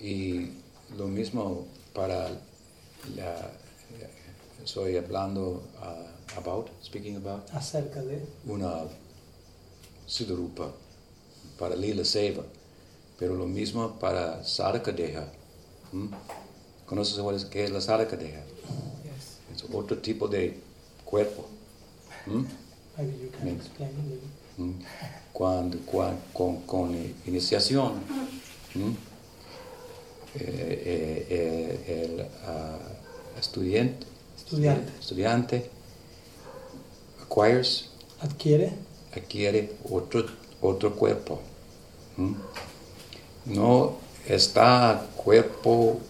Y 0.00 0.50
lo 0.96 1.06
mismo 1.06 1.66
para 1.92 2.28
la. 3.16 3.50
Estoy 4.64 4.96
hablando 4.96 5.62
uh, 5.80 6.38
about, 6.38 6.70
speaking 6.82 7.16
about, 7.16 7.48
Acerca 7.54 8.02
de... 8.02 8.20
una 8.48 8.82
Siddharupa, 10.08 10.72
para 11.56 11.76
Lila 11.76 12.04
Seva, 12.04 12.42
pero 13.18 13.34
lo 13.34 13.46
mismo 13.46 13.98
para 13.98 14.44
Sadhaka 14.44 14.92
Deha. 14.92 15.26
¿Mm? 15.92 16.06
¿Conoces 16.86 17.44
qué 17.46 17.64
es 17.64 17.70
la 17.70 17.80
Sadhaka 17.80 18.16
Deha? 18.16 18.42
Es 19.54 19.64
otro 19.72 19.98
tipo 19.98 20.28
de 20.28 20.58
cuerpo. 21.04 21.46
¿Mm? 22.26 22.44
Maybe 22.98 23.12
you 23.22 23.30
can 23.30 23.44
Maybe. 23.44 23.56
explain 23.58 23.90
a 23.90 24.02
little. 24.02 24.28
¿Mm? 24.58 24.82
Cuando, 25.32 25.78
cuan- 25.86 26.18
con, 26.32 26.62
con 26.62 26.94
iniciación, 27.26 27.94
¿Mm? 28.74 28.90
eh, 30.34 30.38
eh, 30.40 31.26
eh, 31.30 32.04
el 32.16 32.26
ah, 32.46 32.78
estudiante, 33.38 34.06
Estudiante. 34.36 34.92
estudiante 35.00 35.70
acquires 37.22 37.90
Adquiere 38.20 38.72
adquiere 39.14 39.72
otro, 39.90 40.26
otro 40.60 40.94
cuerpo. 40.94 41.40
¿Mm? 42.16 42.32
No 43.46 43.96
está 44.26 45.06
cuerpo 45.16 46.00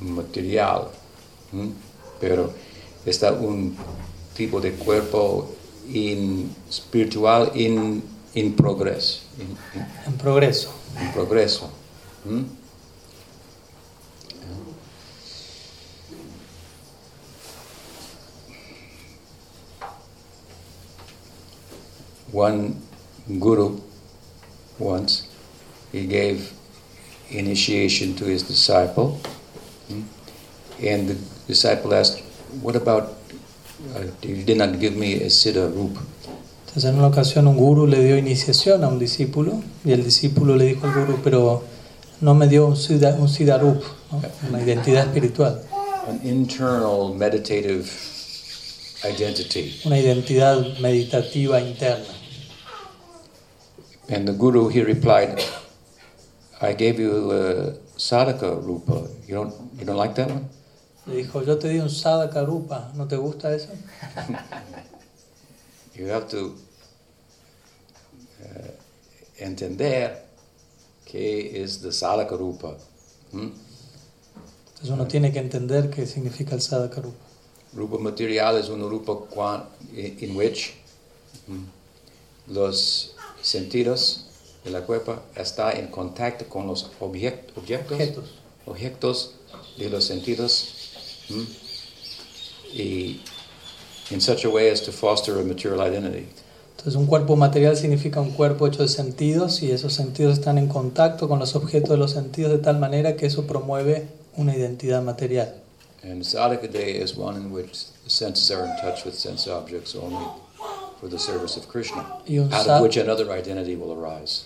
material, 0.00 0.88
pero 2.20 2.52
está 3.04 3.32
un 3.32 3.76
tipo 4.36 4.60
de 4.60 4.72
cuerpo 4.72 5.50
in, 5.92 6.54
espiritual 6.68 7.50
in, 7.54 8.02
in 8.34 8.52
in- 9.74 9.86
en 10.06 10.16
progreso. 10.18 10.70
en 11.00 11.12
progreso. 11.12 11.70
One 22.32 22.76
guru 23.38 23.80
once 24.78 25.26
he 25.92 26.06
gave 26.06 26.52
initiation 27.30 28.14
to 28.14 28.24
his 28.24 28.42
disciple, 28.46 29.18
mm, 29.90 30.02
and 30.86 31.08
the 31.08 31.16
disciple 31.46 31.94
asked, 31.94 32.22
"What 32.62 32.76
about? 32.76 33.14
Uh, 33.94 34.04
you 34.22 34.42
did 34.44 34.56
not 34.58 34.78
give 34.80 34.96
me 34.96 35.14
a 35.22 35.30
siddha 35.30 35.66
roop." 35.68 35.96
Entonces 36.66 36.84
en 36.90 36.98
una 36.98 37.06
ocasión 37.08 37.46
un 37.46 37.56
gurú 37.56 37.86
le 37.86 38.02
dio 38.04 38.16
iniciación 38.18 38.84
a 38.84 38.88
un 38.88 38.98
discípulo 38.98 39.62
y 39.84 39.92
el 39.92 40.04
discípulo 40.04 40.54
le 40.56 40.66
dijo 40.66 40.86
al 40.86 40.92
gurú, 40.94 41.18
pero 41.24 41.62
no 42.20 42.34
me 42.34 42.46
dio 42.46 42.66
un, 42.66 42.76
siddha, 42.76 43.14
un 43.14 43.28
siddharup, 43.28 43.82
¿no? 44.12 44.22
una 44.48 44.60
identidad 44.62 45.06
espiritual, 45.06 45.62
An 46.06 46.20
internal 46.24 47.14
meditative 47.14 47.86
identity. 49.04 49.80
una 49.86 49.98
identidad 49.98 50.78
meditativa 50.80 51.60
interna. 51.60 52.04
And 54.10 54.26
the 54.26 54.32
guru 54.32 54.68
he 54.68 54.82
replied, 54.82 55.38
"I 56.60 56.74
gave 56.74 56.98
you 56.98 57.30
a 57.30 57.72
sadhaka 57.96 58.60
rupa. 58.62 59.08
You 59.26 59.34
don't 59.34 59.54
you 59.78 59.84
don't 59.84 59.96
like 59.96 60.14
that 60.14 60.30
one?" 60.30 60.48
Le 61.06 61.22
dijo, 61.22 61.42
yo 61.42 61.56
te 61.56 61.68
di 61.68 61.78
un 61.78 61.88
sadhaka 61.88 62.44
rupa, 62.44 62.92
¿no 62.94 63.06
te 63.06 63.16
gusta 63.16 63.54
eso? 63.54 63.68
You 65.96 66.06
have 66.10 66.28
to 66.28 66.54
uh, 68.40 68.70
entender 69.38 70.22
qué 71.04 71.62
es 71.62 71.80
the 71.80 71.90
sadhaka 71.90 72.36
rupa. 72.36 72.76
¿Mm? 73.32 73.48
Entonces 74.68 74.90
uno 74.90 75.08
tiene 75.08 75.32
que 75.32 75.40
entender 75.40 75.90
qué 75.90 76.06
significa 76.06 76.54
el 76.54 76.60
sadhaka 76.60 77.00
rupa. 77.00 77.24
Rupa 77.74 77.98
material 77.98 78.58
es 78.58 78.68
un 78.68 78.88
rupa 78.88 79.68
in 79.96 80.16
in 80.20 80.36
which 80.36 80.74
mm, 81.48 81.64
los 82.54 83.14
sentidos 83.42 84.27
de 84.68 84.78
la 84.80 84.86
cuerpo 84.86 85.16
está 85.34 85.72
en 85.72 85.88
contacto 85.88 86.44
con 86.48 86.66
los 86.66 86.90
object- 87.00 87.50
objetos, 87.56 87.92
Objetos. 87.92 88.24
objetos 88.66 89.30
de 89.78 89.88
los 89.90 90.04
sentidos 90.04 90.68
mm, 91.30 91.42
y 92.74 93.20
in 94.10 94.20
such 94.20 94.44
a 94.44 94.48
way 94.48 94.68
as 94.70 94.82
to 94.82 94.92
foster 94.92 95.38
a 95.38 95.42
material 95.42 95.80
identity. 95.80 96.26
Entonces 96.76 96.94
un 96.94 97.06
cuerpo 97.06 97.34
material 97.36 97.76
significa 97.76 98.20
un 98.20 98.30
cuerpo 98.30 98.66
hecho 98.66 98.82
de 98.82 98.88
sentidos 98.88 99.62
y 99.62 99.70
esos 99.72 99.92
sentidos 99.94 100.34
están 100.38 100.58
en 100.58 100.68
contacto 100.68 101.28
con 101.28 101.38
los 101.40 101.56
objetos 101.56 101.90
de 101.90 101.96
los 101.96 102.12
sentidos 102.12 102.52
de 102.52 102.58
tal 102.58 102.78
manera 102.78 103.16
que 103.16 103.26
eso 103.26 103.46
promueve 103.46 104.06
una 104.36 104.54
identidad 104.56 105.02
material. 105.02 105.54
And 106.04 106.22
sadhaka 106.22 106.68
day 106.68 107.02
is 107.02 107.16
one 107.16 107.36
in 107.36 107.50
which 107.52 107.72
the 108.04 108.10
senses 108.10 108.50
are 108.52 108.64
in 108.64 108.70
touch 108.80 109.04
with 109.04 109.14
sense 109.16 109.50
objects 109.50 109.96
only 109.96 110.24
for 111.00 111.08
the 111.10 111.18
service 111.18 111.56
of 111.58 111.66
Krishna, 111.66 112.00
out 112.52 112.68
of 112.68 112.80
which 112.82 112.96
another 112.96 113.32
identity 113.32 113.74
will 113.74 113.92
arise. 113.92 114.44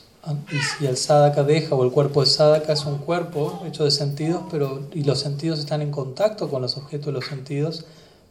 Y 0.81 0.87
el 0.87 0.97
sadhaka 0.97 1.43
deja 1.43 1.75
o 1.75 1.85
el 1.85 1.91
cuerpo 1.91 2.21
de 2.21 2.27
sadhaka 2.29 2.73
es 2.73 2.85
un 2.85 2.99
cuerpo 2.99 3.63
hecho 3.67 3.85
de 3.85 3.91
sentidos, 3.91 4.45
pero 4.51 4.87
y 4.93 5.03
los 5.03 5.19
sentidos 5.19 5.59
están 5.59 5.83
en 5.83 5.91
contacto 5.91 6.49
con 6.49 6.63
los 6.63 6.77
objetos 6.77 7.07
de 7.07 7.13
los 7.13 7.27
sentidos, 7.27 7.85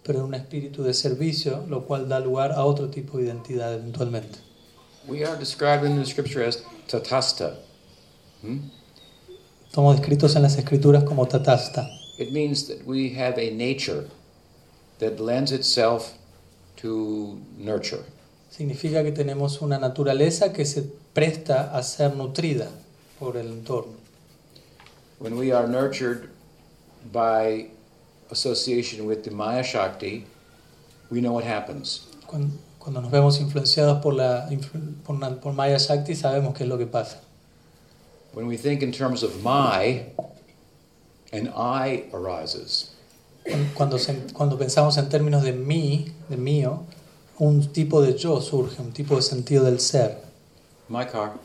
pero 0.03 0.19
en 0.19 0.25
un 0.25 0.33
espíritu 0.33 0.83
de 0.83 0.93
servicio, 0.93 1.65
lo 1.67 1.85
cual 1.85 2.07
da 2.07 2.19
lugar 2.19 2.53
a 2.53 2.63
otro 2.63 2.89
tipo 2.89 3.17
de 3.17 3.25
identidad 3.25 3.73
eventualmente. 3.73 4.39
We 5.07 5.25
are 5.25 5.37
described 5.37 5.85
in 5.85 5.97
the 5.97 6.05
scripture 6.05 6.47
as 6.47 6.63
tatasta. 6.87 7.57
Hmm? 8.41 8.59
Somos 9.73 9.97
descritos 9.97 10.35
en 10.35 10.43
las 10.43 10.57
escrituras 10.57 11.03
como 11.03 11.27
tatasta. 11.27 11.89
It 12.17 12.31
means 12.31 12.67
that 12.67 12.85
we 12.85 13.13
have 13.17 13.37
a 13.37 13.51
nature 13.51 14.05
that 14.99 15.19
lends 15.19 15.51
itself 15.51 16.13
to 16.77 17.37
nurture. 17.57 18.03
Significa 18.65 19.03
que 19.03 19.11
tenemos 19.11 19.59
una 19.63 19.79
naturaleza 19.79 20.53
que 20.53 20.65
se 20.67 20.83
presta 21.13 21.75
a 21.75 21.81
ser 21.81 22.15
nutrida 22.15 22.67
por 23.19 23.35
el 23.35 23.47
entorno. 23.47 23.93
When 25.19 25.35
we 25.35 25.51
are 25.51 25.67
nurtured 25.67 26.29
by 27.11 27.71
association 28.29 29.07
with 29.07 29.23
the 29.23 29.31
Maya 29.31 29.63
Shakti, 29.63 30.27
we 31.09 31.21
know 31.21 31.33
what 31.33 31.43
happens. 31.43 32.01
Cuando, 32.27 32.53
cuando 32.77 33.01
nos 33.01 33.09
vemos 33.11 33.39
influenciados 33.39 33.99
por, 33.99 34.13
la, 34.13 34.47
por, 35.07 35.15
una- 35.15 35.41
por 35.41 35.53
Maya 35.53 35.79
Shakti, 35.79 36.13
sabemos 36.13 36.53
qué 36.55 36.61
es 36.65 36.69
lo 36.69 36.77
que 36.77 36.85
pasa. 36.85 37.17
When 38.35 38.45
we 38.45 38.57
think 38.57 38.83
in 38.83 38.91
terms 38.91 39.23
of 39.23 39.41
my, 39.43 40.03
an 41.33 41.47
I 41.57 42.03
arises. 42.13 42.91
Cuando, 43.73 43.97
se- 43.97 44.27
cuando 44.33 44.55
pensamos 44.59 44.99
en 44.99 45.09
términos 45.09 45.41
de 45.41 45.51
mí, 45.53 46.11
de 46.29 46.37
mío, 46.37 46.83
un 47.41 47.71
tipo 47.73 48.01
de 48.03 48.13
yo 48.15 48.39
surge, 48.39 48.79
un 48.81 48.91
tipo 48.93 49.15
de 49.15 49.21
sentido 49.23 49.63
del 49.65 49.79
ser. 49.79 50.21
My 50.87 51.05
car, 51.05 51.39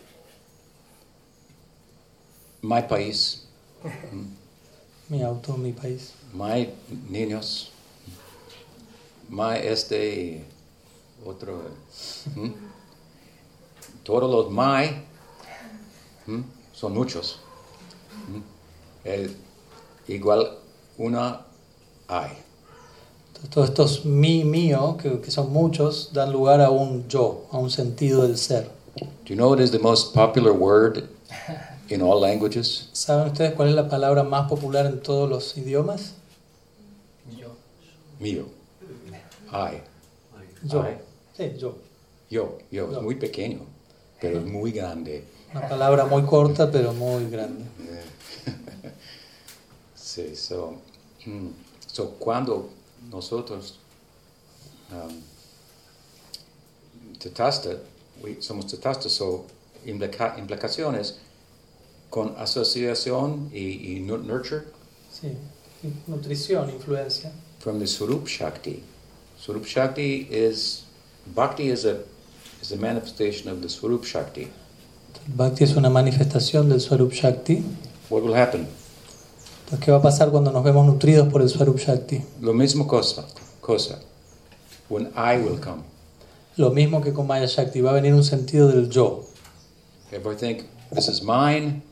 my 2.63 2.83
país, 2.83 3.47
Mi 5.09 5.23
auto, 5.23 5.57
mi 5.57 5.73
país. 5.73 6.13
my 6.35 6.69
niños, 7.09 7.71
my 9.29 9.57
este, 9.57 10.45
otro, 11.25 11.71
todos 14.05 14.31
los 14.31 14.51
my 14.51 15.03
son 16.75 16.93
muchos. 16.93 17.39
El- 19.05 19.35
igual 20.09 20.59
una 20.99 21.47
I. 22.09 22.37
Entonces, 23.43 23.51
todos 23.51 23.69
estos 23.69 24.05
mi, 24.05 24.45
mío, 24.45 24.97
que, 25.01 25.21
que 25.21 25.31
son 25.31 25.53
muchos, 25.53 26.11
dan 26.13 26.33
lugar 26.33 26.61
a 26.61 26.71
un 26.71 27.07
yo, 27.09 27.47
a 27.51 27.59
un 27.59 27.71
sentido 27.71 28.23
del 28.23 28.39
ser. 28.39 28.71
Do 28.99 29.07
you 29.27 29.37
know 29.37 29.51
what 29.51 29.61
is 29.61 29.71
the 29.71 29.79
most 29.79 30.15
popular 30.15 30.53
word 30.53 31.05
in 31.91 32.01
all 32.01 32.19
languages? 32.19 32.89
¿Saben 32.93 33.27
ustedes 33.27 33.55
cuál 33.55 33.69
es 33.69 33.75
la 33.75 33.89
palabra 33.89 34.23
más 34.23 34.49
popular 34.49 34.87
en 34.87 35.01
todos 35.01 35.29
los 35.29 35.57
idiomas? 35.59 36.15
Yo. 37.37 37.49
Mío. 38.19 38.47
I. 39.53 39.83
Yo. 40.65 40.83
I. 40.83 40.97
Sí, 41.37 41.53
yo. 41.59 41.77
Yo. 42.31 42.59
Yo. 42.71 42.91
Es 42.91 43.03
muy 43.03 43.17
pequeño, 43.17 43.61
pero 44.21 44.39
es 44.39 44.47
muy 44.47 44.73
grande. 44.73 45.25
Una 45.53 45.69
palabra 45.69 46.07
muy 46.07 46.23
corta 46.23 46.71
pero 46.71 46.93
muy 46.93 47.29
grande. 47.31 47.65
Sí, 49.95 50.35
so, 50.35 50.77
mm, 51.27 51.49
so 51.87 52.13
cuando 52.13 52.71
nosotros 53.11 53.75
um, 54.93 55.21
tetasta, 57.19 57.79
we, 58.23 58.37
somos 58.41 58.67
tetasta, 58.67 59.09
so 59.09 59.45
implica, 59.85 60.37
implicaciones 60.39 61.19
con 62.11 62.35
asociación 62.39 63.51
y, 63.53 63.97
y 63.97 64.01
nu- 64.01 64.19
nurture 64.19 64.65
Sí. 65.13 65.29
Nutrición, 66.07 66.71
influencia. 66.71 67.31
from 67.61 67.79
the 67.79 67.87
Surup 67.87 68.27
Shakti. 68.27 68.83
Surup 69.39 69.65
Shakti 69.67 70.27
is, 70.31 70.85
Bhakti 71.35 71.69
is 71.69 71.85
a, 71.85 72.03
is 72.61 72.73
a 72.73 72.77
manifestation 72.77 73.49
of 73.51 73.61
the 73.63 73.69
Surup 73.69 74.05
Shakti. 74.05 74.49
Bhakti 75.29 75.65
es 75.65 75.75
una 75.77 75.89
manifestación 75.91 76.69
del 76.69 76.81
Swarup 76.81 77.13
Shakti. 77.13 77.65
What 78.09 78.23
will 78.23 78.35
happen? 78.35 78.69
Entonces, 79.67 79.85
¿qué 79.85 79.91
va 79.91 79.99
a 79.99 80.03
pasar 80.03 80.31
cuando 80.31 80.53
nos 80.53 80.63
vemos 80.63 80.87
nutridos 80.87 81.27
por 81.27 81.43
el 81.43 81.49
Swarup 81.49 81.77
Shakti? 81.77 82.23
Lo 82.41 82.55
mismo 82.55 82.87
cosa, 82.87 83.27
cosa. 83.61 83.99
When 84.89 85.11
I 85.17 85.39
will 85.39 85.59
come. 85.59 85.83
Lo 86.57 86.71
mismo 86.71 87.03
que 87.03 87.13
con 87.13 87.27
Maya 87.27 87.47
Shakti, 87.47 87.81
va 87.81 87.91
a 87.91 87.95
venir 87.95 88.15
un 88.15 88.23
sentido 88.23 88.69
del 88.69 88.89
yo. 88.91 89.25
If 90.13 90.25
I 90.25 90.37
think 90.37 90.67
this 90.95 91.09
is 91.09 91.21
mine, 91.21 91.83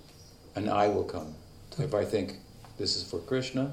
an 0.54 0.68
I 0.68 0.86
will 0.86 1.04
come. 1.04 1.34
If 1.76 1.92
I 1.94 2.04
think 2.04 2.34
this 2.78 2.94
is 2.94 3.02
for 3.02 3.18
Krishna, 3.26 3.72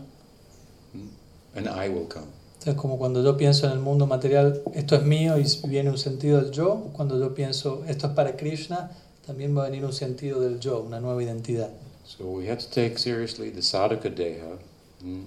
an 1.53 1.67
I 1.67 1.87
will 1.87 2.07
come. 2.07 2.25
Entonces, 2.57 2.81
como 2.81 2.97
cuando 2.97 3.21
yo 3.23 3.37
pienso 3.37 3.67
en 3.67 3.73
el 3.73 3.81
mundo 3.81 4.07
material, 4.07 4.63
esto 4.73 4.95
es 4.95 5.03
mío 5.03 5.35
y 5.37 5.45
viene 5.67 5.91
un 5.91 5.99
sentido 5.99 6.41
del 6.41 6.49
yo. 6.49 6.87
Cuando 6.93 7.19
yo 7.19 7.35
pienso, 7.35 7.83
esto 7.87 8.07
es 8.07 8.13
para 8.13 8.35
Krishna, 8.35 8.89
también 9.27 9.55
va 9.55 9.61
a 9.61 9.69
venir 9.69 9.85
un 9.85 9.93
sentido 9.93 10.41
del 10.41 10.59
yo, 10.59 10.81
una 10.81 10.99
nueva 10.99 11.21
identidad. 11.21 11.69
So 12.17 12.25
we 12.25 12.45
have 12.47 12.59
to 12.59 12.69
take 12.69 12.97
seriously 12.97 13.49
the 13.49 13.61
sadhaka 13.61 14.09
deha. 14.09 14.57
hmm. 15.01 15.23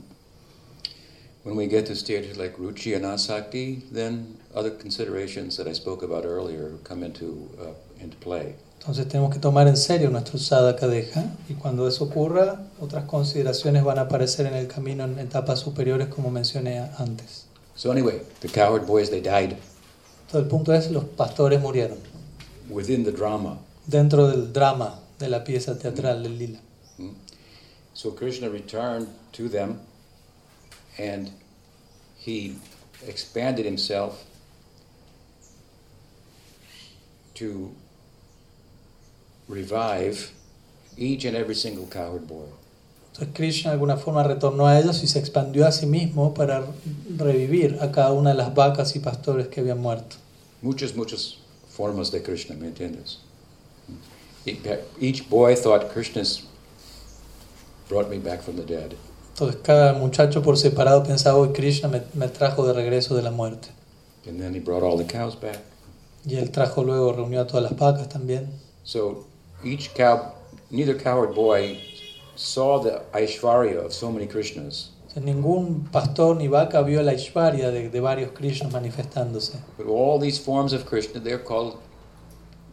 When 1.45 1.57
we 1.57 1.67
get 1.67 1.87
to 1.87 1.95
stages 1.95 2.37
like 2.39 2.57
ruchi 2.57 2.95
and 2.97 3.05
asakti, 3.05 3.83
then 3.93 4.39
other 4.55 4.71
considerations 4.71 5.57
that 5.59 5.67
I 5.67 5.73
spoke 5.75 6.03
about 6.03 6.25
earlier 6.25 6.73
come 6.85 7.03
into 7.03 7.49
uh, 7.61 7.75
into 8.03 8.17
play. 8.19 8.55
Entonces 8.81 9.07
tenemos 9.09 9.33
que 9.33 9.41
tomar 9.41 9.67
en 9.67 9.77
serio 9.77 10.11
nuestro 10.11 10.39
sadhaka 10.39 10.87
deja 10.87 11.25
y 11.49 11.55
cuando 11.55 11.87
eso 11.89 12.05
ocurra, 12.05 12.61
otras 12.81 13.05
consideraciones 13.05 13.83
van 13.83 13.99
a 13.99 14.03
aparecer 14.03 14.47
en 14.47 14.55
el 14.55 14.67
camino 14.69 15.05
en 15.05 15.19
etapas 15.19 15.61
superiores 15.61 16.09
como 16.09 16.31
mencioné 16.31 16.81
antes. 16.99 17.47
So 17.77 17.91
anyway, 17.91 18.21
the 18.41 18.49
cowherd 18.49 18.87
boys 18.87 19.11
they 19.11 19.21
died 19.23 19.57
Todo 20.31 20.41
el 20.43 20.49
punto 20.49 20.73
es, 20.75 20.91
los 20.91 21.05
pastores 21.05 21.61
murieron 21.61 21.99
within 22.69 23.05
the 23.05 23.13
drama. 23.13 23.59
dentro 23.87 24.29
del 24.29 24.53
drama 24.53 24.99
de 25.19 25.29
la 25.29 25.45
pieza 25.45 25.79
teatral 25.79 26.23
del 26.23 26.39
lila. 26.39 26.61
So 27.95 28.11
Krishna 28.11 28.51
returned 28.51 29.09
to 29.33 29.49
them 29.49 29.81
and 30.99 31.31
he 32.19 32.57
expanded 33.07 33.65
himself 33.65 34.25
to 37.35 37.75
revive 39.49 40.33
each 40.97 41.25
and 41.25 41.37
every 41.37 41.55
single 41.55 41.87
cowherd 41.87 42.27
boy. 42.27 42.47
Entonces 43.13 43.35
Krishna 43.35 43.71
de 43.71 43.75
alguna 43.75 43.97
forma 43.97 44.25
retornó 44.25 44.67
a 44.67 44.81
ellos 44.81 45.03
y 45.05 45.07
se 45.07 45.21
expandió 45.21 45.67
a 45.67 45.73
sí 45.73 45.87
mismo 45.87 46.35
para 46.35 46.65
revivir 47.17 47.79
a 47.81 47.93
cada 47.93 48.13
una 48.13 48.31
de 48.31 48.37
las 48.37 48.53
vacas 48.55 48.97
y 48.97 48.99
pastores 48.99 49.47
que 49.49 49.61
habían 49.61 49.81
muerto. 49.81 50.17
Muchas, 50.63 50.97
muchas 50.97 51.39
formas 51.71 52.11
de 52.11 52.23
Krishna, 52.23 52.57
¿me 52.57 52.69
entiendes? 52.69 53.21
Each 55.01 55.29
boy 55.29 55.55
thought 55.55 55.93
Krishna's 55.93 56.45
brought 57.89 58.09
me 58.09 58.19
back 58.19 58.43
from 58.43 58.57
the 58.57 58.65
dead. 58.65 58.97
Entonces 59.35 59.61
cada 59.63 59.95
muchacho 59.95 60.43
por 60.43 60.57
separado 60.57 61.03
pensaba, 61.03 61.37
hoy 61.39 61.53
Krishna 61.53 61.89
me, 61.89 62.03
me 62.15 62.29
trajo 62.29 62.67
de 62.67 62.73
regreso 62.73 63.17
de 63.17 63.23
la 63.23 63.31
muerte. 63.31 63.69
And 64.27 64.41
then 64.41 64.55
he 64.55 64.61
brought 64.61 64.83
all 64.83 64.97
the 64.97 65.05
cows 65.05 65.35
back. 65.35 65.59
Y 66.25 66.37
él 66.37 66.51
trajo 66.51 66.85
luego, 66.85 67.13
reunió 67.13 67.41
a 67.41 67.47
todas 67.47 67.63
las 67.71 67.77
vacas 67.77 68.09
también. 68.09 68.49
So 68.85 69.27
each 69.65 69.93
cow, 69.95 70.33
neither 70.71 70.95
cowherd 70.95 71.35
boy 71.35 71.79
saw 72.37 72.81
the 72.81 73.03
Aishwarya 73.13 73.85
of 73.85 73.93
so 73.93 74.11
many 74.11 74.27
Krishnas, 74.27 74.91
ningún 75.17 75.89
pastor 75.93 76.35
ni 76.37 76.49
vaca 76.49 76.83
vio 76.83 77.03
la 77.03 77.13
Ishvarya 77.13 77.71
de, 77.71 77.89
de 77.89 78.01
varios 78.01 78.33
Krishnas 78.33 78.73
manifestándose. 78.73 79.59
but 79.77 79.87
all 79.87 80.19
these 80.19 80.39
forms 80.39 80.73
of 80.73 80.87
Krishna, 80.87 81.21
they're 81.21 81.39
called 81.39 81.79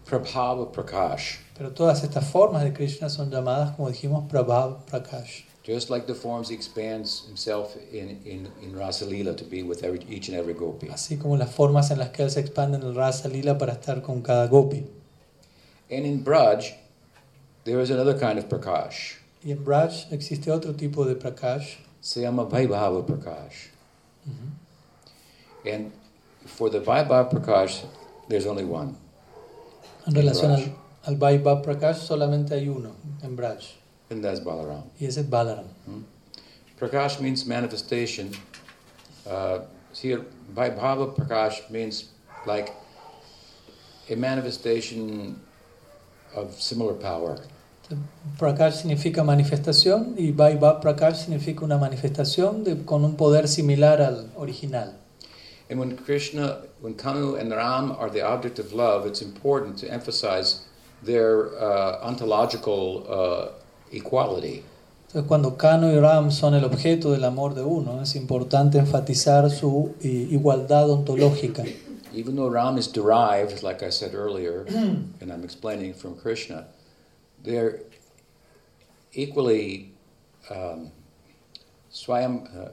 Prabhava 0.05 0.73
Prakash. 0.73 1.37
Pero 1.57 1.71
todas 1.71 2.03
estas 2.03 2.25
formas 2.25 2.63
de 2.63 2.73
Krishna 2.73 3.09
son 3.09 3.29
llamadas, 3.29 3.75
como 3.75 3.89
dijimos, 3.89 4.27
Prabhav 4.29 4.85
Prakash. 4.85 5.43
Just 5.63 5.91
like 5.91 6.07
the 6.07 6.15
forms 6.15 6.49
he 6.49 6.55
expands 6.55 7.25
himself 7.27 7.75
in, 7.93 8.19
in, 8.25 8.47
in 8.63 8.75
Rasa 8.75 9.05
Lila 9.05 9.35
to 9.35 9.43
be 9.43 9.61
with 9.61 9.83
every, 9.83 9.99
each 10.09 10.27
and 10.27 10.35
every 10.35 10.55
gopi. 10.55 10.87
Así 10.87 11.19
como 11.19 11.37
las 11.37 11.53
formas 11.53 11.91
en 11.91 11.99
las 11.99 12.09
que 12.09 12.23
él 12.23 12.31
se 12.31 12.39
expande 12.39 12.77
en 12.77 12.83
el 12.83 12.95
Rasa 12.95 13.27
Lila 13.27 13.57
para 13.57 13.73
estar 13.73 14.01
con 14.01 14.21
cada 14.23 14.47
gopi. 14.47 14.87
And 15.91 16.05
in 16.05 16.23
Braj, 16.23 16.73
there 17.63 17.79
is 17.79 17.91
another 17.91 18.17
kind 18.17 18.39
of 18.39 18.49
Prakash. 18.49 19.17
Y 19.43 19.51
en 19.51 19.63
Braj 19.63 20.11
existe 20.11 20.49
otro 20.49 20.73
tipo 20.73 21.05
de 21.05 21.15
Prakash. 21.15 21.77
Se 22.01 22.21
llama 22.21 22.45
Vaibhava 22.45 23.05
Prakash. 23.05 23.67
And 25.63 25.91
for 26.45 26.71
the 26.71 26.79
Vaibhava 26.79 27.29
Prakash, 27.31 27.85
there's 28.27 28.47
only 28.47 28.63
one. 28.63 28.95
En 30.07 30.15
relación 30.15 30.51
al, 30.51 30.75
al 31.05 31.15
Vaibhav 31.15 31.63
Prakash 31.63 31.97
solamente 31.97 32.53
hay 32.53 32.67
uno 32.67 32.91
en 33.23 33.35
Braj. 33.35 33.75
And 34.09 34.23
that's 34.23 34.39
Balaram. 34.39 34.83
Y 34.99 35.05
ese 35.05 35.21
es 35.21 35.29
Balaram. 35.29 35.65
Prakash 36.79 37.19
means 37.19 37.45
manifestation. 37.45 38.31
Uh, 39.25 39.59
here, 39.93 40.25
Vaibhava 40.53 41.15
Prakash 41.15 41.69
means 41.69 42.09
like 42.45 42.73
a 44.09 44.15
manifestation 44.15 45.39
of 46.35 46.53
similar 46.61 46.93
power. 46.93 47.37
Prakash 48.37 48.81
significa 48.81 49.23
manifestación 49.23 50.15
y 50.17 50.31
Vaibhav 50.31 50.81
Prakash 50.81 51.25
significa 51.25 51.65
una 51.65 51.77
manifestación 51.77 52.63
de, 52.63 52.85
con 52.85 53.03
un 53.03 53.15
poder 53.15 53.47
similar 53.47 54.01
al 54.01 54.29
original. 54.37 54.95
And 55.69 55.79
when 55.79 55.95
Krishna, 55.95 56.63
when 56.81 56.95
Kanu 56.95 57.39
and 57.39 57.51
Ram 57.51 57.91
are 57.93 58.09
the 58.09 58.21
object 58.21 58.59
of 58.59 58.73
love, 58.73 59.05
it's 59.05 59.21
important 59.21 59.77
to 59.79 59.89
emphasize 59.89 60.65
their 61.03 61.49
uh, 61.59 62.07
ontological 62.07 63.05
uh, 63.09 63.95
equality. 63.95 64.63
Entonces, 65.07 65.27
cuando 65.27 65.57
Kano 65.57 65.91
y 65.91 65.99
Ram 65.99 66.31
son 66.31 66.53
el 66.53 66.63
objeto 66.63 67.11
del 67.11 67.25
amor 67.25 67.53
de 67.53 67.63
uno, 67.63 68.01
es 68.01 68.15
importante 68.15 68.77
enfatizar 68.77 69.49
su 69.49 69.93
igualdad 70.01 70.89
ontológica. 70.89 71.65
Even 72.13 72.35
though 72.35 72.49
Ram 72.49 72.77
is 72.77 72.87
derived, 72.87 73.61
like 73.61 73.83
I 73.83 73.89
said 73.89 74.13
earlier, 74.13 74.65
and 74.67 75.31
I'm 75.31 75.43
explaining 75.43 75.93
from 75.93 76.15
Krishna, 76.15 76.65
they're 77.43 77.79
equally 79.13 79.91
um, 80.49 80.91
swayam 81.91 82.47
uh, 82.55 82.69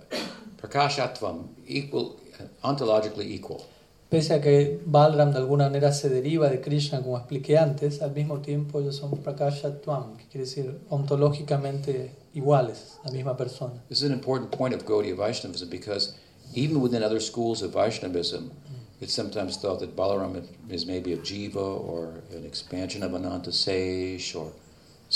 prakashatvam, 0.60 1.48
equal, 1.66 2.20
ontologically 2.62 3.26
equal. 3.26 3.66
Pese 4.08 4.32
a 4.32 4.40
que 4.40 4.80
Balram 4.86 5.32
de 5.32 5.36
alguna 5.36 5.64
manera 5.64 5.92
se 5.92 6.08
deriva 6.08 6.48
de 6.48 6.62
Krishna, 6.62 7.02
como 7.02 7.18
expliqué 7.18 7.58
antes, 7.58 8.00
al 8.00 8.12
mismo 8.12 8.40
tiempo 8.40 8.80
ellos 8.80 8.96
son 8.96 9.18
Prakashatvam, 9.18 10.16
que 10.16 10.24
quiere 10.28 10.46
decir 10.46 10.80
ontológicamente 10.88 12.12
iguales, 12.32 12.98
la 13.04 13.10
misma 13.12 13.36
persona. 13.36 13.74
This 13.90 14.00
is 14.00 14.08
an 14.08 14.14
important 14.14 14.50
point 14.50 14.74
of 14.74 14.86
Gaudiya 14.86 15.14
Vaishnavism 15.14 15.68
because 15.68 16.14
even 16.54 16.80
within 16.80 17.02
other 17.02 17.20
schools 17.20 17.60
of 17.60 17.74
Vaishnavism, 17.74 18.50
it's 18.98 19.12
sometimes 19.12 19.58
thought 19.58 19.78
that 19.80 19.94
Balaram 19.94 20.42
is 20.70 20.86
maybe 20.86 21.12
a 21.12 21.18
jiva 21.18 21.56
or 21.56 22.22
an 22.34 22.46
expansion 22.46 23.02
of 23.02 23.12
Ananta 23.12 23.52
Sesh 23.52 24.34
or 24.34 24.50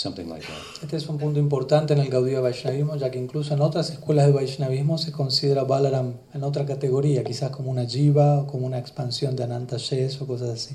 something 0.02 0.28
like 0.28 0.44
that. 0.46 0.82
Este 0.82 0.96
es 0.96 1.08
un 1.08 1.18
punto 1.18 1.38
importante 1.38 1.92
en 1.94 2.00
el 2.00 2.10
Gaudiya 2.10 2.40
Vaishnavismo, 2.40 2.96
ya 2.96 3.10
que 3.10 3.18
incluso 3.18 3.54
en 3.54 3.60
otras 3.60 3.90
escuelas 3.90 4.26
de 4.26 4.32
Vaishnavismo 4.32 4.98
se 4.98 5.12
considera 5.12 5.62
Balaram 5.64 6.14
en 6.34 6.42
otra 6.42 6.66
categoría, 6.66 7.22
quizás 7.22 7.50
como 7.50 7.70
una 7.70 7.86
jiva 7.86 8.40
o 8.40 8.46
como 8.46 8.66
una 8.66 8.78
expansión 8.78 9.36
de 9.36 9.44
Ananta 9.44 9.76
Shes 9.78 10.20
o 10.20 10.26
cosas 10.26 10.50
así. 10.50 10.74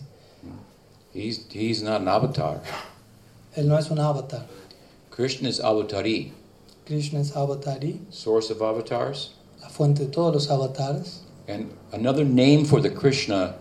He's, 1.14 1.48
he's 1.52 1.82
not 1.82 2.02
an 2.02 2.08
avatar. 2.08 2.62
Él 3.56 3.68
no 3.68 3.78
es 3.78 3.90
un 3.92 4.00
avatar. 4.00 4.46
Krishna 5.10 5.50
is 5.50 5.60
avatari, 5.60 6.32
Krishna 6.86 7.20
es 7.20 7.36
avatari, 7.36 8.00
source 8.10 8.52
of 8.52 8.62
avatars. 8.62 9.34
la 9.62 9.70
fuente 9.70 10.06
de 10.06 10.12
todos 10.12 10.34
los 10.34 10.48
avatares. 10.48 11.20
And 11.48 11.72
another 11.92 12.24
name 12.24 12.66
for 12.66 12.82
the 12.82 12.90
Krishna 12.90 13.56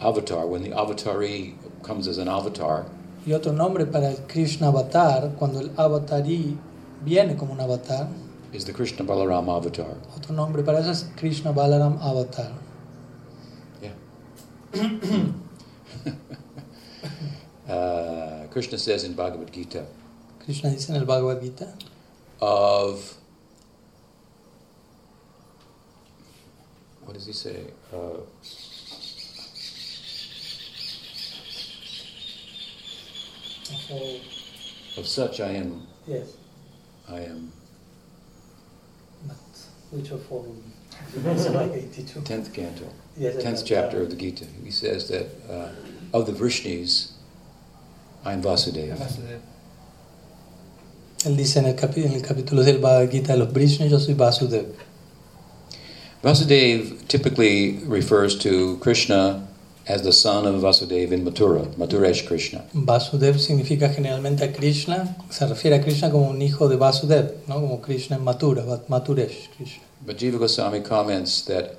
avatar, 0.00 0.46
when 0.46 0.62
the 0.62 0.70
avatari 0.70 1.54
comes 1.82 2.06
as 2.06 2.18
an 2.18 2.28
avatar, 2.28 2.86
Y 3.30 3.32
otro 3.32 3.52
nombre 3.52 3.86
para 3.86 4.10
el 4.10 4.16
Krishna 4.26 4.66
avatar, 4.66 5.36
cuando 5.38 5.60
el 5.60 5.70
avatari 5.76 6.58
viene 7.04 7.36
como 7.36 7.52
un 7.52 7.60
avatar, 7.60 8.08
is 8.52 8.64
the 8.64 8.72
Krishna 8.72 9.04
Balaram 9.04 9.48
avatar. 9.48 9.86
otro 10.16 10.34
nombre 10.34 10.64
para 10.64 10.80
eso 10.80 10.90
es 10.90 11.08
Krishna 11.14 11.52
Balaram 11.52 11.96
avatar. 12.02 12.50
Uh, 17.68 18.48
Krishna 18.50 18.76
says 18.76 19.04
in 19.04 19.14
Bhagavad 19.14 19.52
Gita, 19.52 19.86
Krishna 20.44 20.70
dice 20.70 20.90
en 20.90 20.96
el 20.96 21.04
Bhagavad 21.04 21.40
Gita, 21.40 21.72
of 22.40 23.14
what 27.04 27.14
does 27.14 27.26
he 27.26 27.32
say? 27.32 27.66
Uh, 27.92 28.22
of 34.96 35.06
such 35.06 35.40
I 35.40 35.50
am, 35.52 35.86
Yes, 36.06 36.26
I 37.08 37.20
am. 37.20 37.52
but 39.26 39.36
which 39.90 40.10
of 40.10 40.30
all? 40.32 40.54
It's 41.16 41.48
like 41.48 41.72
82. 41.72 42.20
Tenth 42.24 42.52
canto, 42.52 42.84
Yes, 43.16 43.42
tenth 43.42 43.64
chapter 43.64 44.02
of 44.02 44.10
the 44.10 44.16
Gita. 44.16 44.44
He 44.64 44.70
says 44.70 45.08
that 45.08 45.26
uh, 45.48 45.70
of 46.16 46.26
the 46.26 46.32
Vrishnis, 46.32 47.12
I 48.24 48.32
am 48.32 48.42
Vasudeva. 48.42 48.96
Él 51.24 51.36
dice 51.36 51.56
en 51.58 51.66
el, 51.66 51.74
capi- 51.74 52.04
en 52.04 52.12
el 52.14 52.22
capítulo 52.22 52.64
del 52.64 52.78
Bhagavad 52.78 53.10
Gita 53.10 53.36
los 53.36 53.52
Brishna, 53.52 53.86
yo 53.86 53.98
soy 53.98 54.14
Vasudev. 54.14 54.74
Vasudeva 56.22 57.06
typically 57.08 57.78
refers 57.84 58.38
to 58.38 58.76
Krishna 58.78 59.46
as 59.90 60.02
the 60.02 60.12
son 60.12 60.46
of 60.46 60.62
Vasudeva 60.62 61.12
in 61.12 61.24
Mathura, 61.24 61.66
Mathuresh 61.76 62.24
Krishna. 62.26 62.64
Vasudev 62.72 63.38
significa 63.38 63.88
generalmente 63.88 64.52
Krishna, 64.52 65.16
se 65.30 65.46
refiere 65.46 65.76
a 65.76 65.82
Krishna 65.82 66.10
como 66.10 66.30
un 66.30 66.40
hijo 66.40 66.68
de 66.68 66.76
Vasudev, 66.76 67.48
¿no? 67.48 67.60
como 67.60 67.80
Krishna 67.80 68.16
en 68.16 68.22
Mathura, 68.22 68.62
Mathuresh 68.88 69.48
Krishna. 69.56 69.82
But 70.06 70.16
Jiva 70.16 70.38
Goswami 70.38 70.80
comments 70.80 71.42
that 71.46 71.76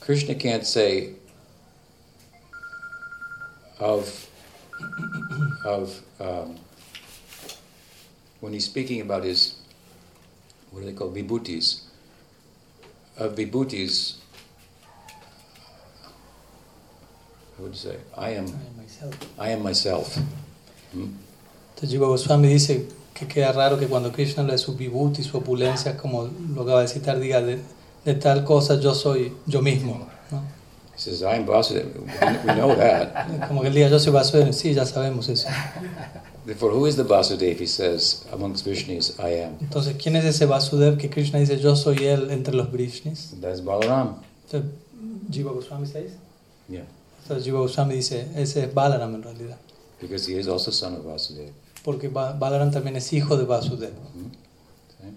Krishna 0.00 0.34
can't 0.34 0.66
say 0.66 1.14
of 3.80 4.28
of 5.64 6.02
um, 6.20 6.56
when 8.40 8.52
he's 8.52 8.66
speaking 8.66 9.00
about 9.00 9.24
his 9.24 9.56
what 10.70 10.80
do 10.80 10.86
they 10.86 10.92
call 10.92 11.10
vibhutis 11.10 11.84
of 13.16 13.34
vibhutis. 13.34 14.16
How 17.58 17.64
would 17.64 17.74
say? 17.74 17.96
I 18.16 18.30
am. 18.36 18.46
I 19.38 19.50
am 19.50 19.62
myself. 19.62 20.16
Hmm? 20.92 21.08
Entonces 21.74 21.90
Jiva 21.90 22.06
Goswami 22.06 22.48
dice 22.48 22.88
que 23.14 23.26
queda 23.26 23.52
raro 23.52 23.78
que 23.78 23.86
cuando 23.86 24.12
Krishna 24.12 24.44
de 24.44 24.58
su 24.58 24.76
vibhuti, 24.76 25.24
su 25.24 25.38
opulencia, 25.38 25.96
como 25.96 26.28
lo 26.54 26.62
acaba 26.62 26.82
de 26.82 26.88
citar, 26.88 27.18
diga 27.18 27.40
de, 27.40 27.58
de 28.04 28.14
tal 28.14 28.44
cosa 28.44 28.78
yo 28.80 28.94
soy 28.94 29.32
yo 29.46 29.60
mismo. 29.60 30.06
¿no? 30.30 30.42
He 30.94 31.00
says, 31.00 31.22
"I 31.22 31.36
am 31.36 31.46
Vasudeva." 31.46 31.88
We 32.44 32.54
know 32.54 32.74
that. 32.74 33.46
Como 33.48 33.62
que 33.62 33.68
él 33.68 33.74
diga 33.74 33.88
yo 33.88 33.98
soy 34.00 34.12
Vasudev, 34.12 34.52
sí, 34.52 34.74
ya 34.74 34.84
sabemos 34.84 35.28
eso. 35.28 35.48
Therefore, 36.44 36.74
who 36.74 36.86
is 36.86 36.96
the 36.96 37.04
Vasudeva? 37.04 37.60
He 37.60 37.66
says, 37.66 38.24
amongst 38.32 38.66
Vishnus, 38.66 39.14
I 39.20 39.42
am. 39.44 39.58
Entonces, 39.60 39.96
¿quién 39.96 40.16
es 40.16 40.24
ese 40.24 40.46
Vasudev 40.46 40.96
que 40.96 41.08
Krishna 41.08 41.38
dice 41.38 41.58
yo 41.58 41.76
soy 41.76 42.04
él 42.04 42.30
entre 42.30 42.54
los 42.54 42.70
Brishnis? 42.72 43.34
That's 43.40 43.62
Balaram. 43.62 44.16
Entonces, 44.46 44.70
Jiva 45.30 45.52
Goswami 45.52 45.86
¿se 45.86 46.02
dice? 46.02 46.16
Yeah. 46.68 46.84
Entonces 47.28 47.44
Jiva 47.44 47.58
Goswami 47.60 47.94
dice, 47.96 48.26
ese 48.36 48.64
es 48.64 48.72
Balaram 48.74 49.14
en 49.14 49.22
realidad. 49.22 49.58
Because 50.00 50.26
he 50.26 50.38
is 50.38 50.48
also 50.48 50.70
son 50.70 50.94
of 50.94 51.04
Vasudeva. 51.04 51.52
Porque 51.84 52.08
Ba- 52.08 52.32
Balaram 52.32 52.70
también 52.70 52.96
es 52.96 53.12
hijo 53.12 53.36
de 53.36 53.44
Vasudev. 53.44 53.92
Okay. 54.98 55.12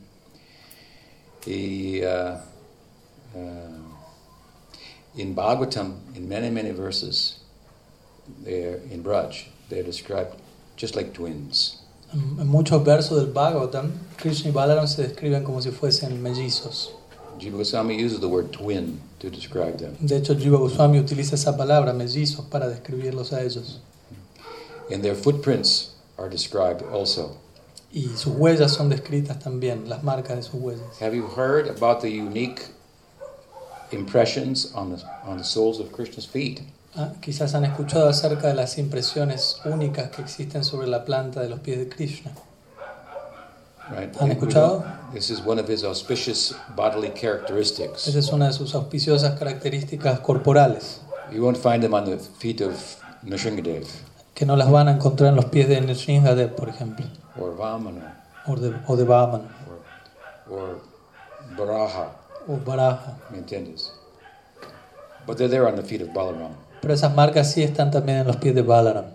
He, 1.46 2.04
uh, 2.04 2.38
uh, 3.34 3.40
in 5.16 5.34
Bhagavatam, 5.34 5.94
in 6.16 6.28
many, 6.28 6.50
many 6.50 6.72
verses, 6.72 7.38
they're 8.44 8.82
in 8.92 9.02
Braj, 9.02 9.46
they're 9.70 9.84
described 9.84 10.36
just 10.76 10.98
like 10.98 11.14
twins. 11.14 11.78
En, 12.12 12.42
en 12.42 12.48
muchos 12.48 12.84
versos 12.84 13.24
del 13.24 13.32
Bhagavatam, 13.34 13.92
Krishna 14.18 14.50
y 14.50 14.52
Balaram 14.54 14.86
se 14.86 15.04
describen 15.08 15.46
como 15.46 15.62
si 15.62 15.72
fuesen 15.72 16.22
mellizos. 16.22 16.92
Jiva 17.42 17.58
Goswami 17.58 17.96
uses 17.96 18.20
the 18.20 18.28
word 18.28 18.52
twin 18.52 19.02
to 19.20 19.30
describe 19.30 19.80
them. 19.80 19.96
De 20.00 20.18
hecho, 20.18 20.36
Jiva 20.36 20.58
Goswami 20.60 21.00
utiliza 21.00 21.34
esa 21.34 21.58
palabra, 21.58 21.92
mellizos, 21.92 22.46
para 22.46 22.68
describirlos 22.70 23.34
a 23.34 23.42
ellos. 23.42 23.80
And 24.92 25.04
their 25.04 25.16
footprints 25.16 25.96
are 26.20 26.30
described 26.30 26.84
also. 26.84 27.38
Y 27.92 28.10
sus 28.16 28.36
huellas 28.36 28.72
son 28.72 28.90
descritas 28.90 29.40
también, 29.40 29.90
las 29.90 30.04
marcas 30.04 30.38
de 30.38 30.44
sus 30.44 30.62
huellas. 30.62 31.02
Have 31.02 31.16
you 31.16 31.26
heard 31.26 31.68
about 31.68 32.02
the 32.02 32.10
unique 32.10 32.62
impressions 33.92 34.72
on 34.76 34.96
the, 34.96 35.04
on 35.26 35.38
the 35.38 35.44
soles 35.44 35.80
of 35.80 35.92
Krishna's 35.92 36.28
feet? 36.28 36.62
Ah, 36.96 37.14
quizás 37.22 37.56
han 37.56 37.66
escuchado 37.66 38.08
acerca 38.08 38.50
de 38.50 38.54
las 38.54 38.78
impresiones 38.78 39.60
únicas 39.66 40.12
que 40.12 40.22
existen 40.22 40.64
sobre 40.64 40.88
la 40.88 41.06
planta 41.06 41.42
de 41.42 41.50
los 41.50 41.60
pies 41.62 41.80
de 41.80 41.90
Krishna. 41.90 42.32
Right? 43.92 44.16
¿Han 44.20 44.32
escuchado? 44.32 44.84
This 45.14 45.30
is 45.30 45.42
one 45.46 45.60
of 45.60 45.70
his 45.70 45.84
auspicious 45.84 46.56
bodily 46.76 47.10
characteristics. 47.10 48.08
Esa 48.08 48.20
es 48.20 48.32
una 48.32 48.48
de 48.48 48.54
sus 48.54 48.74
auspiciosas 48.74 49.38
características 49.38 50.20
corporales, 50.22 51.02
You 51.32 51.44
won't 51.44 51.58
find 51.58 51.82
them 51.82 51.94
on 51.94 52.06
the 52.06 52.18
feet 52.18 52.62
of 52.62 52.74
Nrsingadev 53.24 53.88
que 54.42 54.46
no 54.48 54.56
las 54.56 54.72
van 54.72 54.88
a 54.88 54.94
encontrar 54.94 55.30
en 55.30 55.36
los 55.36 55.46
pies 55.46 55.68
de 55.68 55.80
Nrsimhadev, 55.80 56.56
por 56.56 56.68
ejemplo, 56.68 57.06
or 57.40 57.56
Vamana 57.56 58.24
o 58.48 58.56
de, 58.56 58.74
o 58.88 58.96
de 58.96 59.04
Vamana, 59.04 59.56
or, 60.50 60.58
or 60.58 60.82
Baraha, 61.56 62.10
o 62.48 62.58
Varaha. 62.58 63.18
¿me 63.30 63.38
entiendes? 63.38 63.94
But 65.28 65.38
they're 65.38 65.48
there 65.48 65.68
on 65.68 65.76
the 65.76 65.84
feet 65.84 66.02
of 66.02 66.10
Balaram, 66.14 66.56
Pero 66.82 66.92
esas 66.92 67.14
marcas 67.14 67.52
sí 67.52 67.62
están 67.62 67.92
también 67.92 68.18
en 68.18 68.26
los 68.28 68.38
pies 68.38 68.56
de 68.56 68.64
Balaram. 68.64 69.06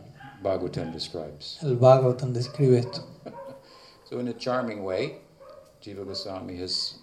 Bhagavatam 0.43 0.93
describes. 0.93 1.59
El 1.63 1.77
Bhagavatam 1.77 2.33
describe 2.33 2.79
esto. 2.79 3.05
So 4.09 4.19
in 4.21 4.29
a 4.29 4.33
charming 4.33 4.85
way, 4.85 5.17
Jiva 5.83 6.07
Goswami 6.07 6.57
has 6.59 6.95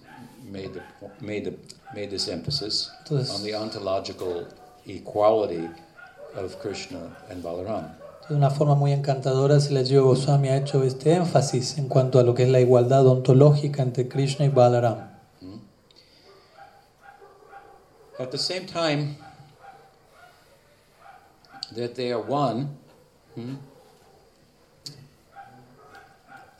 made, 0.43 0.73
the, 0.73 0.81
made, 1.19 1.45
the, 1.45 1.53
made 1.93 2.09
this 2.09 2.27
emphasis 2.29 2.89
Entonces- 3.03 3.35
on 3.35 3.43
the 3.43 3.53
ontological 3.53 4.47
equality 4.87 5.69
of 6.35 6.59
Krishna 6.59 7.15
and 7.29 7.43
Balaram. 7.43 7.91
De 8.29 8.35
una 8.35 8.49
forma 8.49 8.75
muy 8.75 8.93
encantadora, 8.93 9.59
Jiva 9.59 10.01
Goswami 10.01 10.47
ha 10.47 10.55
hecho 10.57 10.81
este 10.83 11.13
énfasis 11.13 11.77
en 11.77 11.89
cuanto 11.89 12.19
a 12.19 12.23
lo 12.23 12.33
que 12.33 12.43
es 12.43 12.49
la 12.49 12.61
igualdad 12.61 13.05
ontológica 13.05 13.81
entre 13.81 14.07
Krishna 14.07 14.45
y 14.45 14.49
Balaram. 14.49 15.09
At 18.19 18.31
the 18.31 18.37
same 18.37 18.65
time 18.65 19.17
that 21.75 21.95
they 21.95 22.11
are 22.13 22.21
one, 22.21 22.69
hmm, 23.35 23.55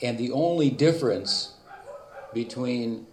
and 0.04 0.18
the 0.18 0.32
only 0.32 0.70
difference 0.70 1.54
between 2.34 3.06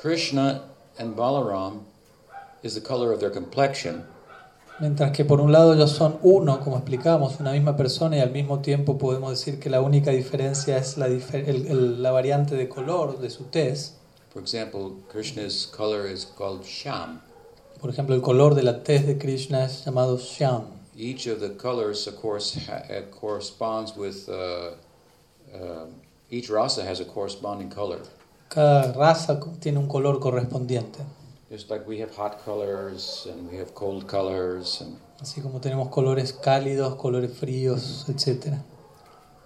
Krishna 0.00 0.62
and 0.98 1.14
Balaram 1.16 1.84
is 2.62 2.74
the 2.74 2.80
color 2.80 3.12
of 3.12 3.20
their 3.20 3.30
complexion, 3.30 4.04
Mientras 4.80 5.12
que 5.14 5.26
por 5.26 5.42
un 5.42 5.52
lado 5.52 5.74
ellos 5.74 5.90
son 5.94 6.18
uno, 6.22 6.58
como 6.60 6.78
explicamos, 6.78 7.38
una 7.38 7.52
misma 7.52 7.76
persona 7.76 8.16
y 8.16 8.20
al 8.20 8.30
mismo 8.30 8.60
tiempo 8.62 8.96
podemos 8.96 9.30
decir 9.30 9.60
que 9.60 9.68
la 9.68 9.82
única 9.82 10.10
diferencia 10.10 10.78
es 10.78 10.96
la, 10.96 11.06
difer- 11.06 11.46
el- 11.46 11.66
el- 11.66 12.02
la 12.02 12.10
variante 12.12 12.54
de 12.56 12.66
color 12.66 13.18
de 13.18 13.28
su 13.28 13.44
tez. 13.44 13.96
For 14.32 14.40
example, 14.40 14.92
Krishna's 15.12 15.66
color 15.66 16.06
is 16.06 16.24
called 16.24 16.64
Sham. 16.64 17.20
Por 17.78 17.90
ejemplo, 17.90 18.14
el 18.14 18.22
color 18.22 18.54
de 18.54 18.62
la 18.62 18.82
tez 18.82 19.06
de 19.06 19.18
Krishna 19.18 19.64
es 19.66 19.84
llamado 19.84 20.16
Shyam. 20.16 20.64
Each 20.96 21.26
of 21.26 21.40
the 21.40 21.50
colors, 21.58 22.06
of 22.06 22.16
course, 22.16 22.56
uh, 22.70 23.02
corresponds 23.10 23.94
with 23.94 24.30
uh, 24.30 24.70
uh, 25.54 25.86
each 26.30 26.50
rasa 26.50 26.84
has 26.84 27.00
a 27.00 27.04
corresponding 27.04 27.70
color. 27.70 28.00
Cada 28.48 28.92
raza 28.92 29.40
tiene 29.60 29.78
un 29.78 29.88
color 29.88 30.18
correspondiente. 30.18 30.98
Just 31.50 31.70
like 31.70 31.86
we 31.86 31.98
have 32.00 32.14
hot 32.14 32.44
colors 32.44 33.26
and 33.30 33.50
we 33.50 33.56
have 33.58 33.74
cold 33.74 34.06
colors, 34.06 34.80
and 34.80 34.98
Así 35.20 35.42
como 35.42 35.60
tenemos 35.60 35.88
colores 35.90 36.32
cálidos, 36.32 36.94
colores 36.96 37.32
fríos, 37.32 38.08
etc. 38.08 38.56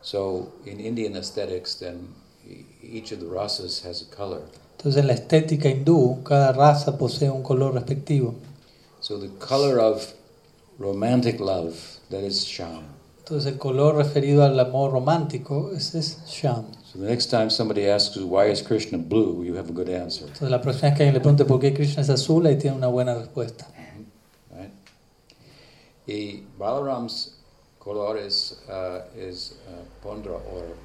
so 0.03 0.53
in 0.67 0.79
Indian 0.79 1.17
aesthetics, 1.17 1.77
then 1.77 2.15
each 2.83 3.11
of 3.11 3.21
the 3.21 3.27
rasas 3.27 3.83
has 3.83 4.03
a 4.03 4.15
color. 4.15 4.43
Entonces 4.77 5.01
en 5.01 5.07
la 5.07 5.15
estética 5.15 5.69
hindú, 5.69 6.23
cada 6.23 6.53
raza 6.53 6.97
posee 6.99 7.31
un 7.31 7.43
color 7.43 7.73
respectivo. 7.73 8.35
So 9.01 9.19
the 9.19 9.31
color 9.39 9.81
of 9.81 10.13
romantic 10.79 11.41
love, 11.41 11.75
that 12.11 12.23
is 12.23 12.45
sham. 12.45 12.94
Entonces 13.25 13.51
el 13.55 13.59
color 13.59 13.97
referido 13.97 14.45
al 14.45 14.61
amor 14.61 14.93
romántico, 14.93 15.73
ese 15.75 15.99
es 15.99 16.19
Sham. 16.27 16.67
So 16.85 16.99
the 16.99 17.07
next 17.07 17.31
time 17.31 17.49
somebody 17.49 17.89
asks 17.89 18.17
you 18.17 18.27
why 18.27 18.51
is 18.51 18.61
Krishna 18.63 18.99
blue, 18.99 19.43
you 19.43 19.55
have 19.57 19.71
a 19.71 19.73
good 19.73 19.89
answer, 19.89 20.27
Entonces 20.27 20.51
la 20.51 20.61
próxima 20.61 20.91
vez 20.91 20.99
que 20.99 21.05
alguien 21.05 21.15
le 21.15 21.21
pregunte 21.21 21.47
por 21.47 21.59
qué 21.59 21.73
Krishna 21.73 22.03
es 22.03 22.11
azul, 22.11 22.45
ahí 22.47 22.59
tiene 22.59 22.77
una 22.77 22.89
buena 22.89 23.15
respuesta. 23.15 23.67
right? 24.55 24.71
Y 26.07 26.43
Balaram's 26.59 27.39
color 27.79 28.19
is 28.19 28.59
uh, 28.69 29.01
is 29.19 29.55
uh, 29.69 30.07
pondra 30.07 30.35
or 30.35 30.77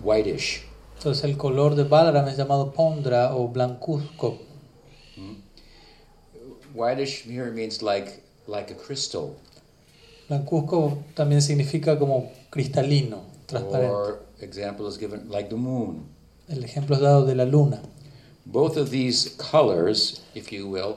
whitish. 0.00 0.62
Entonces 0.96 1.22
el 1.24 1.36
color 1.36 1.74
de 1.74 1.84
Balaram 1.84 2.26
es 2.28 2.38
llamado 2.38 2.72
Pondra 2.72 3.36
o 3.36 3.46
blancuzco. 3.48 4.38
Whitish 6.74 7.26
here 7.26 7.50
means 7.52 7.82
like 7.82 8.22
like 8.46 8.70
a 8.70 8.74
crystal 8.74 9.36
Blancuzco 10.28 10.98
también 11.14 11.42
significa 11.42 11.98
como 11.98 12.30
cristalino, 12.50 13.22
transparente. 13.46 13.92
or 13.92 14.22
example 14.40 14.88
is 14.88 14.98
given 14.98 15.30
like 15.30 15.48
the 15.48 15.56
moon. 15.56 16.04
El 16.48 16.64
ejemplo 16.64 16.96
es 16.96 17.02
dado 17.02 17.24
de 17.24 17.34
la 17.34 17.44
luna. 17.44 17.80
Both 18.44 18.76
of 18.76 18.90
these 18.90 19.30
colors, 19.36 20.22
if 20.34 20.50
you 20.50 20.68
will, 20.68 20.96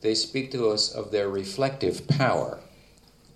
they 0.00 0.14
speak 0.14 0.50
to 0.52 0.70
us 0.72 0.94
of 0.94 1.10
their 1.10 1.28
reflective 1.28 2.02
power. 2.18 2.58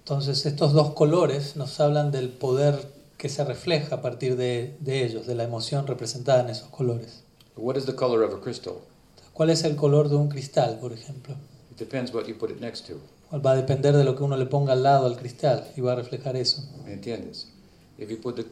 Entonces 0.01 0.45
estos 0.45 0.72
dos 0.72 0.92
colores 0.92 1.57
nos 1.57 1.80
hablan 1.80 2.11
del 2.11 2.28
poder 2.28 2.92
que 3.16 3.28
se 3.30 3.42
refleja 3.45 3.97
a 3.97 4.03
partir 4.03 4.36
de, 4.36 4.76
de 4.80 5.05
ellos, 5.05 5.26
de 5.26 5.34
la 5.34 5.45
emoción 5.45 5.86
representada 5.86 6.42
en 6.42 6.51
esos 6.51 6.68
colores. 6.68 7.22
What 7.57 7.76
is 7.76 7.86
the 7.86 7.95
color 7.95 8.22
of 8.22 8.34
a 8.34 8.40
crystal? 8.40 8.74
¿Cuál 9.32 9.51
es 9.51 9.64
el 9.64 9.76
color 9.76 10.09
de 10.09 10.16
un 10.16 10.28
cristal, 10.28 10.78
por 10.78 10.92
ejemplo? 10.92 11.34
It 11.70 11.78
depends 11.78 12.12
what 12.12 12.26
you 12.26 12.36
put 12.36 12.51
it 12.51 12.61
next 12.61 12.86
to. 12.88 13.01
Va 13.35 13.53
a 13.53 13.57
depender 13.57 13.97
de 13.97 14.05
lo 14.05 14.14
que 14.14 14.22
uno 14.22 14.37
le 14.37 14.47
ponga 14.47 14.72
al 14.74 14.82
lado 14.82 15.07
al 15.07 15.16
cristal 15.16 15.66
y 15.76 15.80
va 15.80 15.93
a 15.93 15.97
reflejar 15.97 16.37
eso. 16.37 16.62
¿Me 16.85 16.93
entiendes? 16.93 17.49
If 17.99 18.09
you 18.11 18.18
put 18.20 18.37
the 18.37 18.45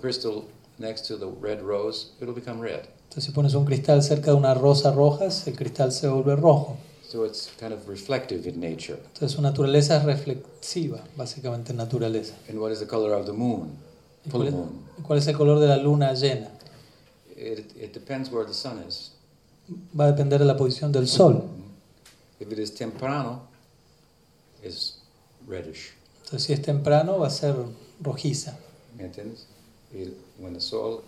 crystal 0.00 0.44
next 0.78 1.06
to 1.08 1.16
the 1.18 1.26
red 1.40 1.60
rose, 1.62 2.08
it'll 2.20 2.34
become 2.34 2.60
red. 2.60 2.80
Entonces 3.04 3.24
si 3.24 3.30
pones 3.32 3.54
un 3.54 3.64
cristal 3.64 4.02
cerca 4.02 4.32
de 4.32 4.36
una 4.36 4.54
rosa 4.54 4.90
rojas, 4.92 5.46
el 5.46 5.54
cristal 5.56 5.92
se 5.92 6.08
vuelve 6.08 6.34
rojo. 6.36 6.76
So 7.08 7.24
it's 7.24 7.48
kind 7.60 7.72
of 7.72 7.86
reflective 7.88 8.48
in 8.48 8.58
nature. 8.60 8.98
Entonces 9.12 9.32
su 9.32 9.42
naturaleza 9.42 9.98
es 9.98 10.04
reflexiva, 10.04 10.98
básicamente 11.16 11.72
naturaleza. 11.72 12.34
And 12.48 12.58
what 12.58 12.72
is 12.72 12.80
the 12.80 12.86
color 12.88 13.12
of 13.12 13.26
the 13.26 13.32
moon? 13.32 13.70
¿Y 14.24 14.30
Full 14.30 14.38
cuál, 14.40 14.48
es, 14.48 14.54
moon. 14.54 14.68
cuál 15.06 15.18
es 15.20 15.26
el 15.28 15.36
color 15.36 15.60
de 15.60 15.68
la 15.68 15.76
luna 15.76 16.12
llena? 16.14 16.48
It, 17.36 17.76
it 17.76 17.92
depends 17.94 18.32
where 18.32 18.46
the 18.46 18.54
sun 18.54 18.82
is. 18.88 19.12
Va 19.98 20.06
a 20.06 20.12
depender 20.12 20.40
de 20.40 20.44
la 20.46 20.56
posición 20.56 20.90
del 20.90 21.06
sol. 21.06 21.44
If 22.40 22.50
it 22.50 22.58
is 22.58 22.74
temprano, 22.74 23.42
it's 24.64 24.98
reddish. 25.46 25.92
Entonces 26.24 26.44
si 26.44 26.52
es 26.52 26.62
temprano 26.62 27.18
va 27.18 27.28
a 27.28 27.30
ser 27.30 27.54
rojiza. 28.00 28.58
¿Me 28.96 29.04
entiendes? 29.04 29.46
Y 29.92 30.12
when 30.38 30.54
the 30.54 30.60
sol 30.60 31.02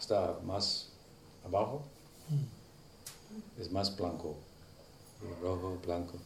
está 0.00 0.36
más 0.44 0.86
abajo, 1.44 1.82
es 3.60 3.70
más 3.70 3.96
blanco. 3.96 4.34
Rojo, 5.42 5.78
blanco. 5.84 6.18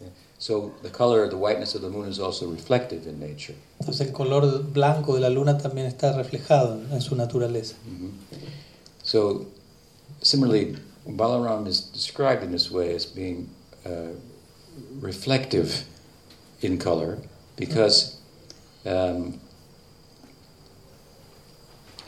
Yeah. 0.00 0.08
So 0.38 0.72
the 0.82 0.90
color, 0.90 1.28
the 1.28 1.36
whiteness 1.36 1.74
of 1.74 1.82
the 1.82 1.88
moon 1.88 2.08
is 2.08 2.18
also 2.18 2.50
reflective 2.50 3.06
in 3.06 3.20
nature. 3.20 3.54
Entonces 3.80 4.06
el 4.08 4.12
color 4.12 4.62
blanco 4.62 5.14
de 5.14 5.20
la 5.20 5.28
luna 5.28 5.58
también 5.58 5.86
está 5.86 6.12
reflejado 6.16 6.80
en, 6.90 7.00
su 7.00 7.14
naturaleza. 7.14 7.76
Mhm. 7.86 8.12
So 9.02 9.46
similarly, 10.22 10.76
Balaram 11.06 11.66
is 11.66 11.92
described 11.92 12.42
in 12.42 12.52
this 12.52 12.70
way 12.70 12.94
as 12.94 13.06
being 13.06 13.48
uh, 13.84 14.14
reflective 15.00 15.84
in 16.62 16.78
color 16.78 17.18
because 17.56 18.16
um, 18.86 19.34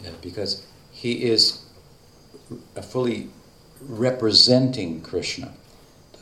yeah, 0.02 0.10
because 0.22 0.64
he 0.92 1.12
is 1.30 1.60
a 2.76 2.82
fully 2.82 3.28
representing 3.88 5.00
Krishna. 5.00 5.52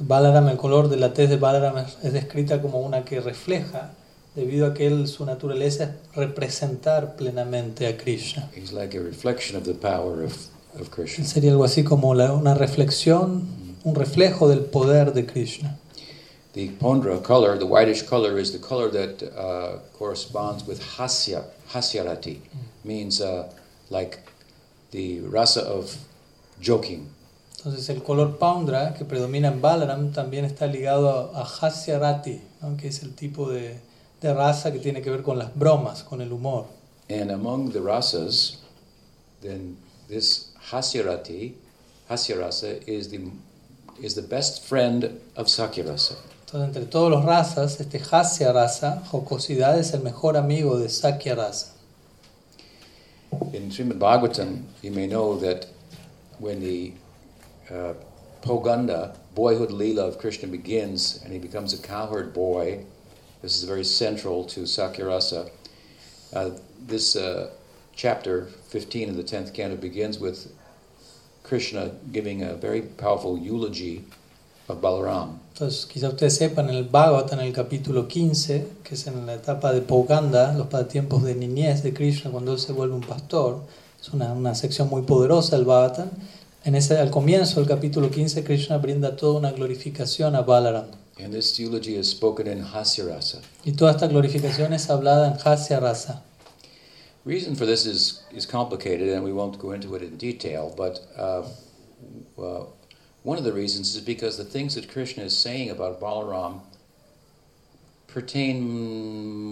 Balaram, 0.00 0.48
el 0.48 0.56
color 0.56 0.88
de 0.88 0.96
la 0.96 1.12
tez 1.12 1.28
de 1.30 1.36
Balaram 1.36 1.78
es, 1.78 1.96
es 2.02 2.12
descrita 2.12 2.60
como 2.60 2.80
una 2.80 3.04
que 3.04 3.20
refleja, 3.20 3.92
debido 4.34 4.66
a 4.66 4.74
que 4.74 4.86
él, 4.86 5.06
su 5.06 5.24
naturaleza 5.24 5.84
es 5.84 5.90
representar 6.16 7.14
plenamente 7.16 7.86
a 7.86 7.96
Krishna. 7.96 8.48
He's 8.54 8.72
like 8.72 8.96
a 8.96 9.00
reflection 9.00 9.56
of 9.56 9.64
the 9.64 9.74
power 9.74 10.24
of, 10.24 10.34
of 10.80 10.90
Krishna. 10.90 11.24
Sería 11.24 11.52
algo 11.52 11.64
así 11.64 11.84
como 11.84 12.14
la- 12.14 12.32
una 12.32 12.54
reflexión, 12.54 13.46
un 13.84 13.94
reflejo 13.94 14.48
del 14.48 14.60
poder 14.60 15.12
de 15.12 15.26
Krishna. 15.26 15.78
The 16.52 16.68
pondra 16.70 17.22
color, 17.22 17.56
the 17.56 17.66
whitish 17.66 18.02
color, 18.02 18.38
is 18.38 18.52
the 18.52 18.58
color 18.58 18.90
that 18.90 19.22
uh, 19.22 19.78
corresponds 19.94 20.66
with 20.66 20.82
hasya, 20.82 21.44
hasyarati, 21.70 22.40
means 22.84 23.22
uh, 23.22 23.50
like 23.88 24.18
the 24.90 25.20
rasa 25.20 25.62
of 25.62 25.96
joking. 26.60 27.08
Entonces 27.56 27.88
el 27.90 28.02
color 28.02 28.38
Paundra, 28.38 28.92
que 28.92 29.04
predomina 29.04 29.48
en 29.48 29.60
Balaram, 29.60 30.12
también 30.12 30.44
está 30.44 30.66
ligado 30.66 31.32
a, 31.32 31.42
a 31.42 31.44
Hasyarati, 31.44 32.40
¿no? 32.60 32.76
que 32.76 32.88
es 32.88 33.02
el 33.02 33.14
tipo 33.14 33.48
de, 33.48 33.78
de 34.20 34.34
raza 34.34 34.72
que 34.72 34.80
tiene 34.80 35.00
que 35.00 35.10
ver 35.10 35.22
con 35.22 35.38
las 35.38 35.56
bromas, 35.56 36.02
con 36.02 36.20
el 36.20 36.32
humor. 36.32 36.66
And 37.08 37.30
among 37.30 37.72
the 37.72 37.80
rasas, 37.80 38.58
then 39.42 39.76
this 40.08 40.50
hasyarati, 40.70 41.54
hasyarasa, 42.10 42.82
is 42.88 43.10
the, 43.10 43.30
is 44.02 44.16
the 44.16 44.22
best 44.22 44.64
friend 44.64 45.20
of 45.36 45.46
sakyarasa. 45.46 46.16
Entonces 46.52 46.76
entre 46.76 46.90
todos 46.90 47.10
los 47.10 47.24
razas, 47.24 47.80
este 47.80 47.98
Hasya 47.98 48.52
rasa, 48.52 49.02
jocosidad, 49.10 49.78
es 49.78 49.94
el 49.94 50.02
mejor 50.02 50.36
amigo 50.36 50.78
de 50.78 50.90
Sakya 50.90 51.34
rasa. 51.34 51.72
In 53.54 53.70
Srimad 53.70 53.98
Bhagavatam, 53.98 54.64
you 54.82 54.90
may 54.90 55.06
know 55.06 55.38
that 55.38 55.66
when 56.40 56.60
the 56.60 56.92
uh, 57.70 57.94
Poganda, 58.42 59.16
boyhood 59.34 59.70
Leela 59.70 60.06
of 60.06 60.18
Krishna 60.18 60.46
begins 60.46 61.22
and 61.24 61.32
he 61.32 61.38
becomes 61.38 61.72
a 61.72 61.78
cowherd 61.78 62.34
boy, 62.34 62.84
this 63.40 63.56
is 63.56 63.64
very 63.64 63.84
central 63.84 64.44
to 64.44 64.64
Sakyarasa. 64.64 65.48
Uh, 66.34 66.50
this 66.86 67.16
uh, 67.16 67.48
chapter 67.96 68.44
15 68.68 69.08
of 69.08 69.16
the 69.16 69.24
10th 69.24 69.54
canto 69.54 69.76
begins 69.76 70.18
with 70.18 70.52
Krishna 71.44 71.92
giving 72.12 72.42
a 72.42 72.52
very 72.52 72.82
powerful 72.82 73.38
eulogy 73.38 74.04
of 74.68 74.82
Balaram. 74.82 75.38
Entonces 75.52 75.84
quizá 75.84 76.08
ustedes 76.08 76.34
sepan, 76.34 76.70
en 76.70 76.76
el 76.76 76.84
Bhagavata, 76.84 77.34
en 77.34 77.42
el 77.42 77.52
capítulo 77.52 78.08
15, 78.08 78.68
que 78.82 78.94
es 78.94 79.06
en 79.06 79.26
la 79.26 79.34
etapa 79.34 79.70
de 79.70 79.82
Poganda, 79.82 80.54
los 80.54 80.88
tiempos 80.88 81.22
de 81.24 81.34
niñez 81.34 81.82
de 81.82 81.92
Krishna, 81.92 82.30
cuando 82.30 82.54
él 82.54 82.58
se 82.58 82.72
vuelve 82.72 82.94
un 82.94 83.02
pastor, 83.02 83.60
es 84.00 84.08
una, 84.14 84.32
una 84.32 84.54
sección 84.54 84.88
muy 84.88 85.02
poderosa 85.02 85.56
del 85.56 85.66
Bhagavatam. 85.66 86.08
En 86.64 86.74
ese, 86.74 86.96
al 86.96 87.10
comienzo 87.10 87.60
del 87.60 87.68
capítulo 87.68 88.10
15, 88.10 88.44
Krishna 88.44 88.78
brinda 88.78 89.14
toda 89.14 89.38
una 89.38 89.52
glorificación 89.52 90.34
a 90.36 90.40
Balaram. 90.40 90.86
And 91.22 91.34
this 91.34 91.60
eulogy 91.60 91.96
is 91.96 92.08
spoken 92.08 92.46
in 92.46 92.64
Hasyarasa. 92.64 93.42
Y 93.62 93.72
toda 93.72 93.90
esta 93.90 94.06
glorificación 94.06 94.72
es 94.72 94.88
hablada 94.88 95.28
en 95.28 95.34
Hasya 95.38 95.80
Rasa. 95.80 96.22
Reason 97.26 97.54
for 97.54 97.66
this 97.66 97.84
is, 97.84 98.24
is 98.32 98.46
complicated, 98.46 99.10
and 99.10 99.22
we 99.22 99.32
won't 99.32 99.58
go 99.58 99.72
into 99.72 99.94
it 99.94 100.02
in 100.02 100.16
detail. 100.16 100.72
But 100.74 101.00
uh, 101.16 101.42
uh, 102.40 102.64
one 103.24 103.38
of 103.38 103.44
the 103.44 103.52
reasons 103.52 103.94
is 103.94 104.00
because 104.00 104.36
the 104.36 104.44
things 104.44 104.74
that 104.74 104.88
Krishna 104.90 105.24
is 105.24 105.36
saying 105.36 105.70
about 105.70 106.00
Balaram 106.00 106.60
pertain 108.08 108.60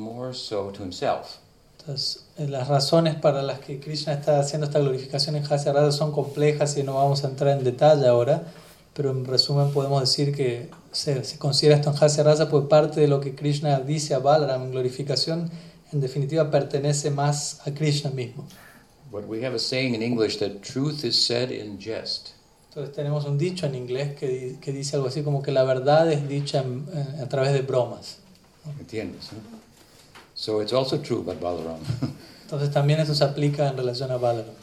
more 0.01 0.35
so 0.35 0.71
to 0.71 0.83
himself. 0.83 1.39
Entonces, 1.79 2.25
eh, 2.37 2.47
las 2.47 2.69
razones 2.69 3.15
para 3.15 3.43
las 3.43 3.61
que 3.61 3.81
Krishna 3.81 4.13
está 4.13 4.39
haciendo 4.39 4.67
esta 4.67 4.81
glorificación 4.81 5.37
en 5.37 5.45
Hasya 5.45 5.73
Rasa 5.73 5.93
son 5.93 6.13
complejas 6.13 6.77
y 6.77 6.83
no 6.83 6.95
vamos 6.95 7.25
a 7.25 7.29
entrar 7.29 7.57
en 7.57 7.65
detalle 7.65 8.07
ahora, 8.07 8.43
pero 8.93 9.13
en 9.13 9.25
resumen 9.25 9.71
podemos 9.73 10.01
decir 10.03 10.35
que 10.35 10.69
se, 10.93 11.25
se 11.25 11.39
considera 11.39 11.77
esto 11.77 11.91
en 11.91 11.97
Hasya 11.97 12.23
Rasa 12.23 12.51
pues 12.51 12.67
parte 12.67 13.01
de 13.01 13.09
lo 13.09 13.21
que 13.21 13.35
Krishna 13.35 13.81
dice 13.81 14.15
a 14.15 14.19
Balaram 14.19 14.65
en 14.65 14.71
glorificación, 14.73 15.51
en 15.93 16.01
definitiva 16.01 16.51
pertenece 16.51 17.11
más 17.11 17.67
a 17.67 17.73
Krishna 17.73 18.11
mismo. 18.11 18.47
But 19.11 19.27
we 19.27 19.45
have 19.45 19.55
a 19.55 19.59
saying 19.59 19.95
in 19.95 20.03
English 20.03 20.39
that 20.39 20.63
truth 20.63 21.05
is 21.05 21.17
said 21.17 21.51
in 21.51 21.79
jest. 21.81 22.35
Entonces 22.71 22.95
tenemos 22.95 23.25
un 23.25 23.37
dicho 23.37 23.67
en 23.67 23.75
inglés 23.75 24.15
que, 24.15 24.29
di- 24.29 24.57
que 24.61 24.73
dice 24.73 24.95
algo 24.97 25.09
así 25.09 25.23
como 25.23 25.43
que 25.43 25.51
la 25.51 25.65
verdad 25.65 26.11
es 26.11 26.27
dicha 26.29 26.61
en- 26.63 26.87
en- 26.95 27.21
a 27.21 27.29
través 27.29 27.53
de 27.53 27.63
bromas. 27.63 28.19
¿Entiendes? 28.79 29.33
eh? 29.33 29.37
So 30.35 30.63
it's 30.63 30.73
also 30.73 30.99
true 30.99 31.19
about 31.21 31.41
Balaram. 31.41 31.81
Entonces 32.45 32.71
también 32.71 33.01
esto 33.01 33.15
se 33.15 33.25
aplica 33.25 33.69
en 33.69 33.77
relación 33.77 34.11
a 34.13 34.17
Balaram. 34.19 34.55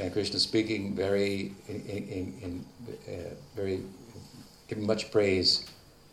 And 0.00 0.12
Krishna 0.12 0.38
speaking 0.38 0.94
very, 0.94 1.54
in, 1.68 2.34
in, 2.42 2.64
uh, 3.08 3.34
very, 3.56 3.82
giving 4.68 4.86
much 4.86 5.10
praise 5.10 5.64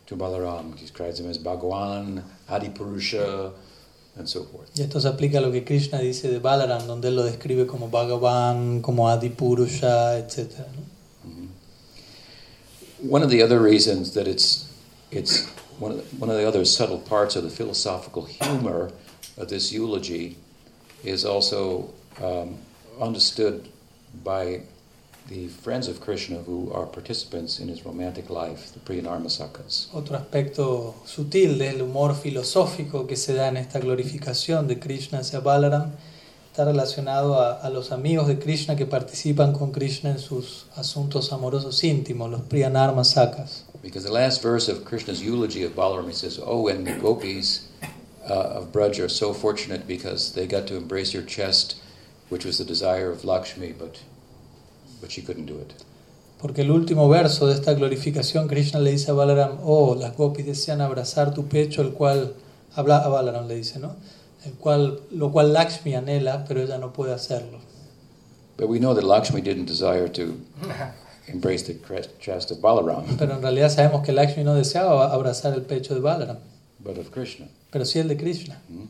to 0.06 0.16
Balaram. 0.16 0.74
He 0.76 0.80
describes 0.82 1.18
him 1.20 1.28
as 1.30 1.38
Bhagawan, 1.38 2.22
Adipurusha, 2.48 3.52
and 4.18 4.28
so 4.28 4.44
forth. 4.44 4.70
Y 4.76 4.82
esto 4.82 5.00
se 5.00 5.08
aplica 5.08 5.38
a 5.38 5.40
lo 5.40 5.52
que 5.52 5.64
Krishna 5.64 5.98
dice 5.98 6.28
de 6.28 6.38
Balaram, 6.38 6.86
donde 6.86 7.08
él 7.08 7.16
lo 7.16 7.24
describe 7.24 7.66
como 7.66 7.88
Bhagavan, 7.88 8.80
como 8.80 9.08
Adipurusha, 9.08 10.18
etc. 10.18 10.58
¿no? 10.58 11.30
Mm-hmm. 11.30 13.10
One 13.10 13.22
of 13.22 13.30
the 13.30 13.42
other 13.42 13.60
reasons 13.60 14.12
that 14.14 14.26
it's, 14.26 14.72
it's 15.10 15.46
one 15.78 15.92
of, 15.92 15.98
the, 15.98 16.16
one 16.16 16.30
of 16.30 16.36
the 16.36 16.46
other 16.46 16.64
subtle 16.64 16.98
parts 16.98 17.36
of 17.36 17.44
the 17.44 17.50
philosophical 17.50 18.24
humor 18.24 18.90
of 19.36 19.48
this 19.48 19.70
eulogy 19.70 20.36
is 21.04 21.24
also 21.24 21.90
um, 22.22 22.56
understood 23.00 23.68
by 24.24 24.62
the 25.28 25.48
friends 25.48 25.88
of 25.88 26.00
Krishna 26.00 26.38
who 26.38 26.70
are 26.72 26.86
participants 26.86 27.58
in 27.58 27.68
his 27.68 27.84
romantic 27.84 28.30
life, 28.30 28.72
the 28.72 28.80
Priyanarmasakas. 28.80 29.88
Otro 29.92 30.16
aspecto 30.16 30.94
sutil 31.04 31.58
del 31.58 31.82
humor 31.82 32.14
filosófico 32.14 33.06
que 33.06 33.16
se 33.16 33.34
da 33.34 33.48
en 33.48 33.56
esta 33.56 33.80
glorificación 33.80 34.68
de 34.68 34.78
Krishna 34.78 35.18
hacia 35.18 35.40
Balaram 35.40 35.92
está 36.52 36.64
relacionado 36.64 37.40
a, 37.40 37.54
a, 37.54 37.70
los 37.70 37.90
amigos 37.90 38.28
de 38.28 38.38
Krishna 38.38 38.76
que 38.76 38.86
participan 38.86 39.52
con 39.52 39.72
Krishna 39.72 40.10
en 40.10 40.18
sus 40.18 40.66
asuntos 40.76 41.32
amorosos 41.32 41.82
íntimos, 41.82 42.30
los 42.30 42.42
Priyanarmasakas. 42.42 43.64
Because 43.82 44.04
the 44.04 44.12
last 44.12 44.42
verse 44.42 44.68
of 44.68 44.84
Krishna's 44.84 45.22
eulogy 45.22 45.64
of 45.64 45.74
Balaram, 45.74 46.06
he 46.06 46.14
says, 46.14 46.40
Oh, 46.42 46.68
and 46.68 46.86
the 46.86 46.94
gopis 46.98 47.68
uh, 48.28 48.32
of 48.32 48.72
Braj 48.72 48.98
are 49.04 49.08
so 49.08 49.32
fortunate 49.32 49.86
because 49.86 50.32
they 50.34 50.46
got 50.46 50.66
to 50.68 50.76
embrace 50.76 51.12
your 51.12 51.22
chest, 51.22 51.76
which 52.28 52.44
was 52.44 52.58
the 52.58 52.64
desire 52.64 53.10
of 53.10 53.24
Lakshmi, 53.24 53.72
but, 53.72 54.00
but 55.06 55.12
she 55.12 55.22
couldn't 55.22 55.46
do 55.46 55.60
it. 55.60 55.72
Porque 56.40 56.62
el 56.62 56.70
último 56.70 57.08
verso 57.08 57.46
de 57.46 57.54
esta 57.54 57.74
glorificación, 57.74 58.48
Krishna 58.48 58.80
le 58.80 58.90
dice 58.90 59.10
a 59.10 59.14
Balaram, 59.14 59.58
oh, 59.62 59.94
las 59.94 60.16
gopis 60.16 60.44
desean 60.44 60.80
abrazar 60.80 61.32
tu 61.32 61.46
pecho, 61.46 61.80
el 61.80 61.92
cual, 61.92 62.34
habla 62.74 62.98
a 62.98 63.08
Balaram 63.08 63.46
le 63.46 63.54
dice, 63.54 63.78
¿no? 63.78 63.94
El 64.44 64.52
cual, 64.54 65.00
lo 65.12 65.30
cual 65.30 65.52
Lakshmi 65.52 65.94
anhela, 65.94 66.44
pero 66.46 66.60
ella 66.60 66.78
no 66.78 66.92
puede 66.92 67.14
hacerlo. 67.14 67.58
But 68.56 68.68
we 68.68 68.78
know 68.78 68.94
that 68.94 69.04
Lakshmi 69.04 69.40
didn't 69.40 69.66
desire 69.66 70.08
to 70.08 70.34
embrace 71.28 71.62
the 71.62 71.78
chest 72.18 72.50
of 72.50 72.58
Balaram. 72.60 73.16
Pero 73.16 73.34
en 73.34 73.42
realidad 73.42 73.70
sabemos 73.70 74.04
que 74.04 74.12
Lakshmi 74.12 74.44
no 74.44 74.54
deseaba 74.54 75.12
abrazar 75.12 75.54
el 75.54 75.62
pecho 75.62 75.94
de 75.94 76.00
Balaram. 76.00 76.38
But 76.80 76.98
of 76.98 77.10
Krishna. 77.12 77.46
Pero 77.70 77.84
sí 77.84 77.98
el 77.98 78.08
de 78.08 78.16
Krishna. 78.16 78.60
Mm-hmm. 78.70 78.86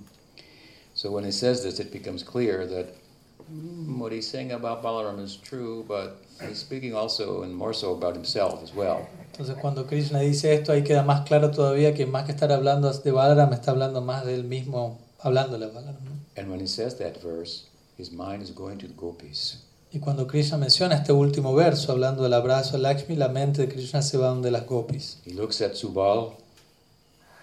So 0.95 1.11
when 1.11 1.25
he 1.25 1.31
says 1.31 1.63
this, 1.63 1.79
it 1.79 1.93
becomes 1.93 2.23
clear 2.23 2.67
that 2.67 2.87
mm, 2.87 3.06
what 3.49 4.13
he's 4.13 4.29
saying 4.29 4.53
about 4.53 4.83
Balaram 4.83 5.21
is 5.21 5.37
true, 5.37 5.85
but 5.87 6.23
he's 6.41 6.59
speaking 6.59 6.95
also 6.95 7.43
and 7.43 7.55
more 7.55 7.73
so 7.73 7.95
about 7.95 8.15
himself 8.15 8.63
as 8.63 8.75
well. 8.75 9.09
Entonces 9.33 9.57
cuando 9.61 9.87
Krishna 9.87 10.21
dice 10.21 10.55
esto, 10.55 10.73
ahí 10.73 10.83
queda 10.83 11.03
más 11.05 11.27
claro 11.27 11.51
todavía 11.51 11.95
que 11.95 12.07
más 12.07 12.25
que 12.25 12.33
estar 12.33 12.51
hablando 12.53 12.93
de 12.93 13.11
Balaram, 13.13 13.53
está 13.53 13.71
hablando 13.71 14.01
más 14.01 14.25
de 14.25 14.35
él 14.35 14.45
mismo, 14.45 14.99
hablándole 15.21 15.67
a 15.67 15.69
Balaram. 15.69 16.05
¿no? 16.05 16.13
And 16.37 16.51
when 16.51 16.61
he 16.61 16.67
says 16.67 16.97
that 16.99 17.23
verse, 17.23 17.67
his 17.97 18.11
mind 18.11 18.43
is 18.43 18.51
going 18.51 18.79
to 18.79 18.87
the 18.87 18.95
gopis. 18.95 19.63
Y 19.93 20.01
cuando 20.01 20.27
Krishna 20.27 20.59
menciona 20.59 20.97
este 20.97 21.13
último 21.13 21.55
verso, 21.55 21.93
hablando 21.93 22.23
del 22.23 22.35
abrazo 22.35 22.77
a 22.77 22.79
Lakshmi, 22.79 23.17
la 23.17 23.29
mente 23.29 23.63
de 23.63 23.69
Krishna 23.69 24.03
se 24.03 24.19
va 24.19 24.29
donde 24.29 24.51
las 24.51 24.67
gopis. 24.67 25.19
He 25.25 25.33
looks 25.33 25.61
at 25.61 25.75
Subal, 25.75 26.35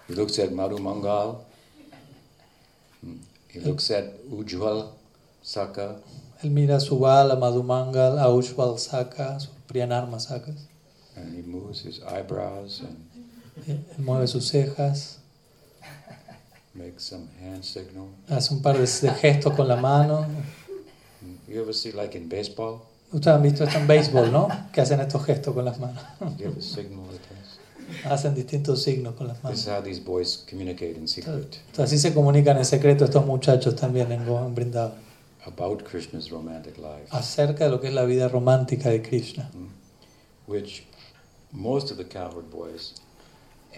he 0.07 0.13
looks 0.13 0.37
at 0.39 0.51
Madhu 0.51 0.77
Mangal, 0.79 1.45
he 3.49 3.59
looks 3.59 3.89
at 3.89 4.21
Ujjwal 4.29 4.89
Saka, 5.43 5.97
Él 6.41 6.51
mira 6.51 6.77
a 6.77 6.79
Subal, 6.79 7.31
a 7.31 7.35
Madhumangal, 7.35 8.17
a 8.17 8.29
Ujjwal 8.29 8.79
Saka, 8.79 9.37
Priyanarma 9.67 10.19
Sakas. 10.19 10.67
and 11.15 11.35
he 11.35 11.41
moves 11.43 11.81
his 11.81 12.01
eyebrows 12.03 12.81
and 12.81 12.97
Él 13.67 14.03
mueve 14.03 14.27
sus 14.27 14.49
cejas, 14.49 15.17
makes 16.73 17.03
some 17.03 17.27
hand 17.41 17.63
signal. 17.63 18.07
hace 18.29 18.51
un 18.53 18.61
par 18.61 18.77
de 18.77 18.87
gestos 18.87 19.53
con 19.55 19.67
la 19.67 19.75
mano. 19.75 20.25
You 21.47 21.61
ever 21.61 21.73
see 21.73 21.91
like 21.91 22.17
in 22.17 22.27
baseball? 22.29 22.81
Ustedes 23.11 23.35
han 23.35 23.43
visto 23.43 23.63
esto 23.63 23.77
en 23.77 23.85
béisbol, 23.85 24.31
¿no? 24.31 24.47
Que 24.71 24.81
hacen 24.81 24.99
estos 24.99 25.23
gestos 25.23 25.53
con 25.53 25.65
las 25.65 25.77
manos. 25.79 26.01
You 26.39 26.47
have 26.47 26.57
a 26.57 26.61
signal 26.61 27.05
that 27.11 27.19
does. 27.29 28.11
Hacen 28.11 28.33
distintos 28.33 28.81
signos 28.81 29.13
con 29.15 29.27
las 29.27 29.37
This 29.43 29.59
is 29.59 29.67
manos. 29.67 29.77
how 29.77 29.83
these 29.83 29.99
boys 29.99 30.43
communicate 30.49 30.97
in 30.97 31.07
secret 31.07 31.59
Entonces, 31.67 31.79
así 31.93 31.99
se 31.99 32.11
comunican 32.13 32.57
en 32.57 32.65
secreto 32.65 33.05
estos 33.05 33.23
muchachos 33.25 33.75
también 33.75 34.11
en 34.11 34.21
en 34.27 34.55
Vrindavan, 34.55 34.93
about 35.45 35.83
Krishna's 35.83 36.31
romantic 36.31 36.77
life, 36.77 37.07
acerca 37.11 37.65
de 37.65 37.69
lo 37.71 37.79
que 37.81 37.89
es 37.89 37.93
la 37.93 38.05
vida 38.05 38.27
romántica 38.29 38.89
de 38.89 39.01
Krishna. 39.01 39.49
which 40.45 40.83
most 41.51 41.89
of 41.91 41.97
the 41.97 42.03
cowherd 42.03 42.49
boys 42.51 42.93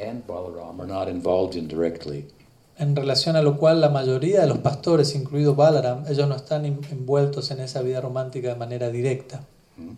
and 0.01 0.25
Balaram 0.25 0.79
are 0.79 0.87
not 0.87 1.07
involved 1.07 1.55
in 1.55 1.67
directly. 1.67 2.25
En 2.77 2.95
relación 2.95 3.35
a 3.37 3.41
lo 3.41 3.57
cual 3.57 3.79
la 3.79 3.89
mayoría 3.89 4.41
de 4.41 4.47
los 4.47 4.57
pastores, 4.59 5.15
incluido 5.15 5.55
Balaram, 5.55 6.05
ellos 6.07 6.27
no 6.27 6.35
están 6.35 6.65
en- 6.65 6.81
envueltos 6.91 7.51
en 7.51 7.59
esa 7.61 7.81
vida 7.81 8.01
romántica 8.01 8.49
de 8.49 8.55
manera 8.55 8.89
directa. 8.89 9.45
Hmm? 9.77 9.93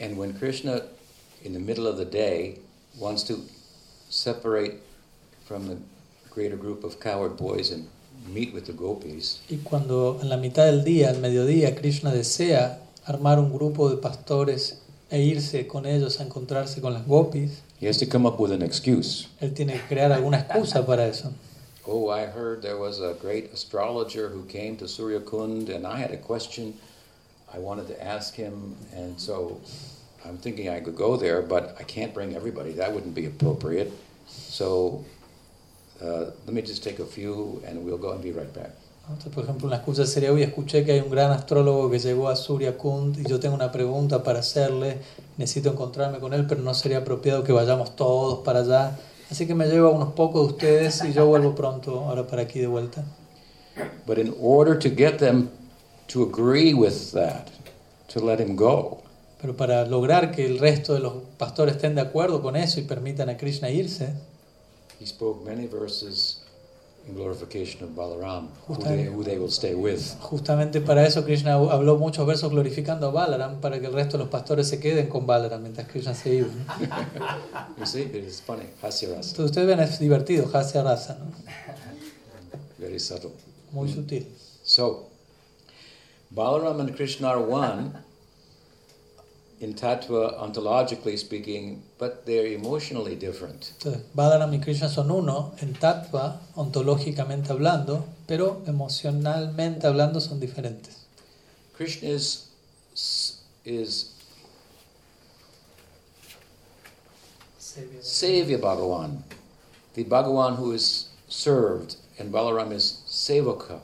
And 0.00 0.18
when 0.18 0.32
Krishna, 0.32 0.82
in 1.44 1.52
the 1.52 1.60
middle 1.60 1.86
of 1.86 1.98
the 1.98 2.04
day, 2.04 2.58
wants 2.98 3.22
to 3.24 3.36
separate 4.08 4.80
from 5.44 5.68
the 5.68 5.76
greater 6.30 6.56
group 6.56 6.82
of 6.82 6.98
cowherd 6.98 7.36
boys 7.36 7.70
and 7.70 7.88
meet 8.32 8.54
with 8.54 8.64
the 8.64 8.72
gopis, 8.72 9.40
Y 9.48 9.56
cuando 9.58 10.18
en 10.22 10.28
la 10.28 10.36
mitad 10.36 10.66
del 10.66 10.84
día, 10.84 11.10
al 11.10 11.18
mediodía, 11.18 11.74
Krishna 11.74 12.12
desea 12.12 12.80
armar 13.04 13.38
un 13.38 13.52
grupo 13.52 13.90
de 13.90 13.96
pastores 13.96 14.78
e 15.10 15.20
irse 15.20 15.66
con 15.66 15.86
ellos 15.86 16.20
a 16.20 16.24
encontrarse 16.24 16.80
con 16.80 16.94
las 16.94 17.06
gopis, 17.06 17.62
he 17.80 17.86
has 17.86 17.98
to 17.98 18.06
come 18.06 18.26
up 18.26 18.40
with 18.40 18.52
an 18.52 18.62
excuse. 18.62 19.28
él 19.40 19.52
tiene 19.52 19.74
que 19.74 19.82
crear 19.88 20.12
alguna 20.12 20.38
excusa 20.38 20.84
para 20.86 21.06
eso. 21.06 21.32
Oh, 21.86 22.08
I 22.08 22.24
heard 22.24 22.62
there 22.62 22.78
was 22.78 23.00
a 23.00 23.14
great 23.20 23.52
astrologer 23.52 24.30
who 24.30 24.44
came 24.46 24.76
to 24.78 24.88
Surya 24.88 25.20
Kund, 25.20 25.68
and 25.68 25.86
I 25.86 25.98
had 25.98 26.12
a 26.12 26.16
question 26.16 26.72
I 27.54 27.58
wanted 27.58 27.86
to 27.88 28.02
ask 28.02 28.34
him, 28.34 28.74
and 28.96 29.20
so 29.20 29.60
I'm 30.24 30.38
thinking 30.38 30.70
I 30.70 30.80
could 30.80 30.96
go 30.96 31.18
there, 31.18 31.42
but 31.42 31.76
I 31.78 31.82
can't 31.82 32.14
bring 32.14 32.34
everybody. 32.34 32.72
That 32.72 32.92
wouldn't 32.94 33.14
be 33.14 33.26
appropriate. 33.26 33.92
So 34.26 35.04
uh, 36.00 36.30
let 36.46 36.52
me 36.52 36.62
just 36.62 36.82
take 36.82 37.00
a 37.00 37.06
few, 37.06 37.62
and 37.66 37.84
we'll 37.84 37.98
go 37.98 38.12
and 38.12 38.22
be 38.22 38.32
right 38.32 38.52
back. 38.54 38.70
Entonces, 39.06 39.34
por 39.34 39.44
ejemplo, 39.44 39.66
una 39.66 39.76
excusa 39.76 40.06
sería, 40.06 40.32
hoy 40.32 40.42
escuché 40.42 40.82
que 40.84 40.92
hay 40.92 41.00
un 41.00 41.10
gran 41.10 41.30
astrólogo 41.30 41.90
que 41.90 41.98
llegó 41.98 42.30
a 42.30 42.36
Surya 42.36 42.78
Kund 42.78 43.18
y 43.18 43.28
yo 43.28 43.38
tengo 43.38 43.54
una 43.54 43.70
pregunta 43.70 44.22
para 44.22 44.38
hacerle, 44.38 44.96
necesito 45.36 45.70
encontrarme 45.70 46.20
con 46.20 46.32
él, 46.32 46.46
pero 46.46 46.62
no 46.62 46.72
sería 46.72 46.98
apropiado 46.98 47.44
que 47.44 47.52
vayamos 47.52 47.96
todos 47.96 48.38
para 48.44 48.60
allá. 48.60 48.98
Así 49.30 49.46
que 49.46 49.54
me 49.54 49.66
llevo 49.66 49.88
a 49.88 49.90
unos 49.90 50.14
pocos 50.14 50.46
de 50.46 50.52
ustedes 50.54 51.04
y 51.04 51.12
yo 51.12 51.26
vuelvo 51.26 51.54
pronto 51.54 52.00
ahora 52.00 52.26
para 52.26 52.42
aquí 52.42 52.60
de 52.60 52.66
vuelta. 52.66 53.04
But 54.06 54.16
in 54.18 54.34
order 54.40 54.78
to 54.78 54.88
get 54.88 55.18
them 55.18 55.50
to 56.08 56.22
agree 56.22 56.72
with 56.72 57.12
that, 57.12 57.48
to 58.08 58.20
let 58.24 58.40
him 58.40 58.56
go, 58.56 59.02
Pero 59.44 59.58
para 59.58 59.84
lograr 59.84 60.30
que 60.30 60.46
el 60.46 60.58
resto 60.58 60.94
de 60.94 61.00
los 61.00 61.12
pastores 61.36 61.74
estén 61.74 61.94
de 61.94 62.00
acuerdo 62.00 62.40
con 62.40 62.56
eso 62.56 62.80
y 62.80 62.84
permitan 62.84 63.28
a 63.28 63.36
Krishna 63.36 63.68
irse, 63.68 64.14
he 65.00 65.06
spoke 65.06 65.44
many 65.44 65.66
verses 65.66 66.40
in 67.06 67.14
glorification 67.14 67.84
of 67.84 67.90
Balaram, 67.90 68.48
who 68.66 68.76
they, 68.76 69.04
who 69.04 69.22
they 69.22 69.36
will 69.38 69.50
stay 69.50 69.74
with. 69.74 70.16
justamente 70.30 70.80
para 70.80 71.06
eso 71.06 71.22
Krishna 71.24 71.54
habló 71.54 71.98
muchos 71.98 72.26
versos 72.26 72.50
glorificando 72.50 73.08
a 73.08 73.10
Balaram 73.10 73.60
para 73.60 73.78
que 73.78 73.86
el 73.86 73.92
resto 73.92 74.16
de 74.16 74.24
los 74.24 74.30
pastores 74.30 74.68
se 74.68 74.80
queden 74.80 75.08
con 75.08 75.26
Balaram 75.26 75.60
mientras 75.60 75.86
Krishna 75.88 76.14
se 76.14 76.34
iba. 76.36 76.48
You 77.78 77.86
see, 77.86 78.02
it 78.02 78.24
is 78.24 78.40
funny, 78.40 78.64
hasyarasa, 78.82 79.30
Entonces 79.30 79.44
ustedes 79.46 79.66
ven, 79.66 79.80
es 79.80 79.98
divertido, 79.98 80.46
Hasya 80.52 80.82
Rasa, 80.82 81.18
¿no? 81.18 81.26
very 82.78 82.98
subtle. 82.98 83.32
muy 83.72 83.88
sutil. 83.90 84.26
So, 84.62 85.10
Balaram 86.34 86.80
and 86.80 86.96
Krishna 86.96 87.28
are 87.28 87.40
one 87.40 87.92
in 89.60 89.74
tattva, 89.74 90.38
ontologically 90.40 91.16
speaking, 91.16 91.82
but 91.98 92.26
they're 92.26 92.46
emotionally 92.46 93.14
different. 93.14 93.72
Entonces, 93.78 94.02
Balaram 94.14 94.52
y 94.52 94.58
Krishna 94.58 94.88
son 94.88 95.10
uno 95.10 95.52
en 95.60 95.74
tattva, 95.74 96.40
ontológicamente 96.56 97.50
hablando, 97.50 98.04
pero 98.26 98.62
emocionalmente 98.66 99.86
hablando 99.86 100.20
son 100.20 100.40
diferentes. 100.40 101.06
Krishna 101.74 102.08
is, 102.08 102.50
is 103.64 104.14
Sevya 107.58 108.58
Bhagavan, 108.58 109.22
the 109.94 110.04
Bhagavan 110.04 110.56
who 110.56 110.72
is 110.72 111.08
served, 111.28 111.96
and 112.18 112.32
Balaram 112.32 112.72
is 112.72 113.02
Sevaka 113.08 113.80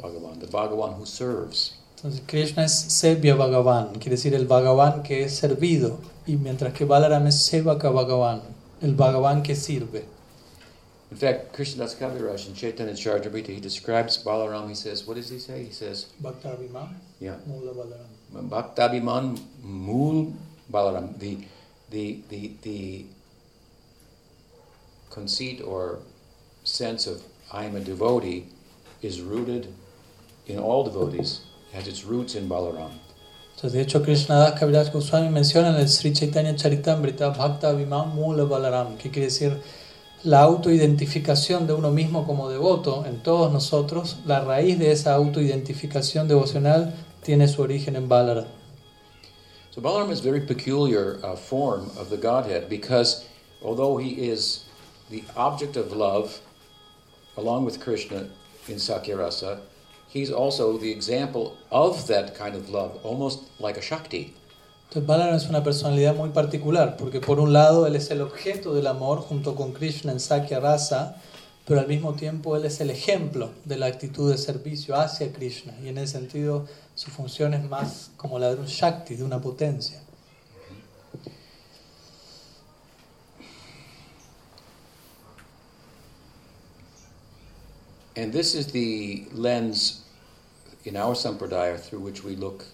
Bhagavan, 0.00 0.40
the 0.40 0.46
Bhagavan 0.46 0.96
who 0.96 1.04
serves. 1.04 1.74
Entonces 2.04 2.22
Krishna 2.26 2.64
es 2.64 2.74
Sevya 2.74 3.34
Bhagavan, 3.34 3.94
quiere 3.94 4.16
decir 4.16 4.34
el 4.34 4.46
Bhagavan 4.46 5.02
que 5.02 5.24
es 5.24 5.36
servido, 5.36 6.00
y 6.26 6.36
mientras 6.36 6.74
que 6.74 6.84
Balaram 6.84 7.26
es 7.26 7.46
Sevaka 7.46 7.88
Bhagavan, 7.88 8.42
el 8.82 8.94
Bhagavan 8.94 9.42
que 9.42 9.56
sirve. 9.56 10.04
In 11.10 11.16
fact, 11.16 11.56
Krishnadas 11.56 11.94
Kaviraj 11.94 12.46
in 12.46 12.54
Chaitanya 12.54 12.92
Charitamrita, 12.92 13.48
he 13.48 13.58
describes 13.58 14.22
Balaram, 14.22 14.68
he 14.68 14.74
says, 14.74 15.06
what 15.06 15.16
does 15.16 15.30
he 15.30 15.38
say? 15.38 15.64
He 15.64 15.72
says, 15.72 16.12
Bhaktabhiman, 16.22 16.90
yeah, 17.20 17.36
Mula 17.46 17.72
Balaram. 17.72 19.42
Mool 19.62 20.34
Balaram, 20.70 21.18
the, 21.18 21.38
the, 21.88 22.20
the, 22.28 22.52
the 22.60 23.06
conceit 25.08 25.62
or 25.62 26.00
sense 26.64 27.06
of 27.06 27.22
I 27.50 27.64
am 27.64 27.74
a 27.74 27.80
devotee 27.80 28.48
is 29.00 29.22
rooted 29.22 29.72
in 30.46 30.58
all 30.58 30.84
devotees, 30.84 31.40
has 31.74 31.86
its 31.86 32.04
roots 32.04 32.34
in 32.34 32.48
Balaram. 32.48 32.90
Entonces, 33.56 33.72
de 33.72 33.80
hecho, 33.80 34.02
Krishnadas 34.02 34.58
Kaviraj 34.58 34.92
Goswami 34.92 35.28
menciona 35.28 35.70
en 35.70 35.76
el 35.76 35.88
Sri 35.88 36.12
Chaitanya 36.12 36.54
Charitamrita 36.54 37.30
Bhakta 37.30 37.72
Vimam 37.72 38.14
Mula 38.14 38.44
Balaram, 38.44 38.96
que 38.96 39.10
quiere 39.10 39.26
decir 39.26 39.60
la 40.24 40.42
autoidentificación 40.42 41.66
de 41.66 41.72
uno 41.72 41.90
mismo 41.90 42.26
como 42.26 42.48
devoto 42.48 43.04
en 43.06 43.22
todos 43.22 43.52
nosotros. 43.52 44.16
La 44.26 44.40
raíz 44.44 44.78
de 44.78 44.90
esa 44.90 45.14
autoidentificación 45.14 46.28
devocional 46.28 46.94
tiene 47.22 47.48
su 47.48 47.62
origen 47.62 47.96
en 47.96 48.08
Balaram. 48.08 48.46
So 49.70 49.80
Balaram 49.80 50.10
is 50.10 50.20
a 50.20 50.22
very 50.22 50.40
peculiar 50.40 51.18
uh, 51.24 51.34
form 51.34 51.90
of 51.98 52.08
the 52.08 52.16
Godhead 52.16 52.68
because 52.68 53.26
although 53.62 53.96
he 53.96 54.30
is 54.30 54.64
the 55.10 55.24
object 55.36 55.76
of 55.76 55.92
love 55.92 56.40
along 57.36 57.64
with 57.64 57.80
Krishna 57.80 58.28
in 58.68 58.76
Sakyarasa, 58.76 59.58
he's 60.14 60.30
also 60.30 60.78
the 60.78 60.90
example 60.90 61.56
of 61.70 62.06
that 62.06 62.34
kind 62.34 62.54
of 62.54 62.70
love, 62.70 62.92
almost 63.02 63.40
like 63.58 63.76
a 63.76 63.82
Shakti. 63.82 64.32
Entonces 64.88 65.06
Balaram 65.06 65.34
es 65.34 65.48
una 65.48 65.64
personalidad 65.64 66.14
muy 66.14 66.30
particular, 66.30 66.96
porque 66.96 67.20
por 67.20 67.40
un 67.40 67.52
lado 67.52 67.86
él 67.86 67.96
es 67.96 68.10
el 68.10 68.22
objeto 68.22 68.74
del 68.74 68.86
amor 68.86 69.18
junto 69.18 69.56
con 69.56 69.72
Krishna 69.72 70.12
en 70.12 70.20
Sakya 70.20 70.60
Rasa, 70.60 71.20
pero 71.66 71.80
al 71.80 71.88
mismo 71.88 72.14
tiempo 72.14 72.56
él 72.56 72.64
es 72.64 72.80
el 72.80 72.90
ejemplo 72.90 73.50
de 73.64 73.76
la 73.76 73.86
actitud 73.86 74.30
de 74.30 74.38
servicio 74.38 74.94
hacia 74.94 75.32
Krishna, 75.32 75.74
y 75.82 75.88
en 75.88 75.98
ese 75.98 76.12
sentido 76.12 76.66
su 76.94 77.10
función 77.10 77.54
es 77.54 77.68
más 77.68 78.12
como 78.16 78.38
la 78.38 78.54
de 78.54 78.60
un 78.60 78.66
Shakti, 78.66 79.16
de 79.16 79.24
una 79.24 79.40
potencia. 79.40 80.00
And 88.16 88.32
this 88.32 88.54
is 88.54 88.68
the 88.68 89.26
lens 89.32 90.03
in 90.84 90.96
our 90.96 91.14
sampradaya 91.14 91.78
through 91.78 92.00
which 92.00 92.22
we 92.24 92.36
look 92.36 92.64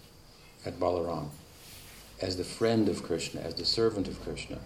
at 0.66 0.78
Balaram 0.78 1.28
as 2.20 2.36
the 2.36 2.44
friend 2.44 2.88
of 2.88 3.02
Krishna, 3.02 3.40
as 3.40 3.54
the 3.54 3.64
servant 3.64 4.08
of 4.08 4.20
Krishna. 4.24 4.58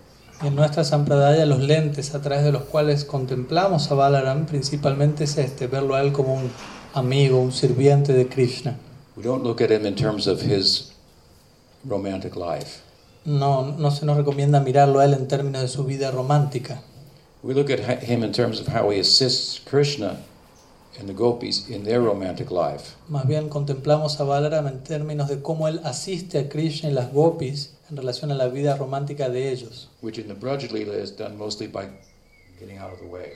En 0.43 0.57
nuestra 0.57 0.83
Sampradaya 0.83 1.47
los 1.47 1.61
lentes 1.61 2.13
a 2.15 2.21
través 2.21 2.43
de 2.45 2.51
los 2.53 2.63
cuales 2.65 3.05
contemplamos 3.05 3.91
a 3.91 3.95
Balaram 3.95 4.47
principalmente 4.47 5.25
es 5.25 5.39
este, 5.39 5.69
verlo 5.69 5.95
a 5.95 6.01
él 6.03 6.13
como 6.13 6.35
un 6.35 6.51
amigo, 6.95 7.41
un 7.41 7.53
sirviente 7.53 8.13
de 8.13 8.27
Krishna. 8.27 8.77
We 9.17 9.23
don't 9.23 9.45
look 9.45 9.61
at 9.61 9.71
him 9.71 9.87
in 9.87 9.95
terms 9.95 10.27
of 10.27 10.43
his 10.43 10.93
romantic 11.85 12.35
life. 12.35 12.83
No, 13.25 13.63
no 13.79 13.91
se 13.91 14.05
nos 14.05 14.17
recomienda 14.17 14.61
mirarlo 14.61 14.99
a 14.99 15.05
él 15.05 15.15
en 15.15 15.29
términos 15.29 15.63
de 15.63 15.69
su 15.69 15.85
vida 15.85 16.11
romántica. 16.11 16.81
We 17.45 17.55
look 17.55 17.71
at 17.71 17.79
hi- 17.81 18.05
him 18.05 18.25
in 18.25 18.33
terms 18.33 18.59
of 18.59 18.67
how 18.69 18.91
he 18.91 18.99
assists 18.99 19.61
Krishna 19.65 20.19
and 20.99 21.09
the 21.09 21.15
gopis 21.15 21.69
in 21.69 21.85
their 21.85 22.01
romantic 22.01 22.51
life. 22.51 22.95
Más 23.09 23.27
bien 23.27 23.49
contemplamos 23.49 24.21
a 24.21 24.25
Balaram 24.25 24.67
en 24.69 24.83
términos 24.83 25.29
de 25.29 25.43
cómo 25.43 25.69
él 25.69 25.81
asiste 25.85 26.39
a 26.39 26.49
Krishna 26.49 26.91
y 26.91 26.93
las 26.93 27.13
gopis 27.13 27.75
en 27.91 27.97
relación 27.97 28.31
a 28.31 28.35
la 28.35 28.49
vida 28.49 28.77
romántica 28.77 29.29
de 29.29 29.51
ellos. 29.51 29.89
which 30.03 30.19
in 30.19 30.29
the 30.29 30.35
Braj 30.35 30.71
Leela 30.71 30.97
is 31.03 31.11
done 31.17 31.37
mostly 31.37 31.67
by 31.67 31.89
getting 32.59 32.79
out 32.79 32.93
of 32.93 32.99
the 33.01 33.07
way. 33.07 33.33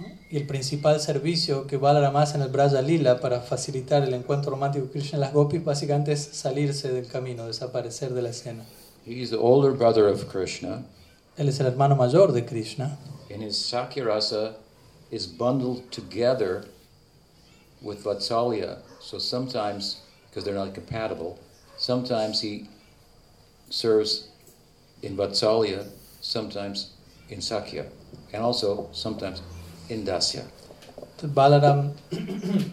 ¿no? 0.00 0.06
Y 0.30 0.36
el 0.36 0.46
principal 0.46 1.00
servicio 1.00 1.66
que 1.66 1.76
Balaram 1.76 2.16
hace 2.16 2.36
en 2.36 2.42
el 2.42 2.48
Braja 2.48 2.82
Lila 2.82 3.20
para 3.20 3.40
facilitar 3.40 4.02
el 4.02 4.12
encuentro 4.12 4.50
romántico 4.50 4.86
de 4.86 4.90
Krishna 4.92 5.18
y 5.18 5.20
las 5.20 5.32
gopis 5.32 5.64
básicamente 5.64 6.12
es 6.12 6.20
salirse 6.20 6.92
del 6.92 7.06
camino, 7.06 7.46
desaparecer 7.46 8.12
de 8.12 8.22
la 8.22 8.30
escena. 8.30 8.64
He's 9.06 9.30
the 9.30 9.36
older 9.36 9.72
brother 9.72 10.08
of 10.08 10.26
Krishna, 10.30 10.84
Él 11.38 11.48
es 11.48 11.60
el 11.60 11.66
hermano 11.66 11.94
mayor 11.96 12.32
de 12.32 12.44
Krishna 12.44 12.98
and 13.32 13.42
his 13.42 13.56
Sakyarasa 13.56 14.54
is 15.10 15.26
bundled 15.26 15.90
together 15.92 16.64
with 17.86 18.04
Vatsalya. 18.04 18.78
So 19.00 19.18
sometimes, 19.18 20.02
because 20.28 20.44
they're 20.44 20.54
not 20.54 20.74
compatible, 20.74 21.38
sometimes 21.78 22.40
he 22.40 22.68
serves 23.70 24.28
in 25.02 25.16
Vatsalya, 25.16 25.86
sometimes 26.20 26.92
in 27.30 27.40
Sakya, 27.40 27.86
and 28.32 28.42
also 28.42 28.88
sometimes 28.92 29.40
in 29.88 30.04
Dasya. 30.04 30.44
Balaram, 31.22 31.92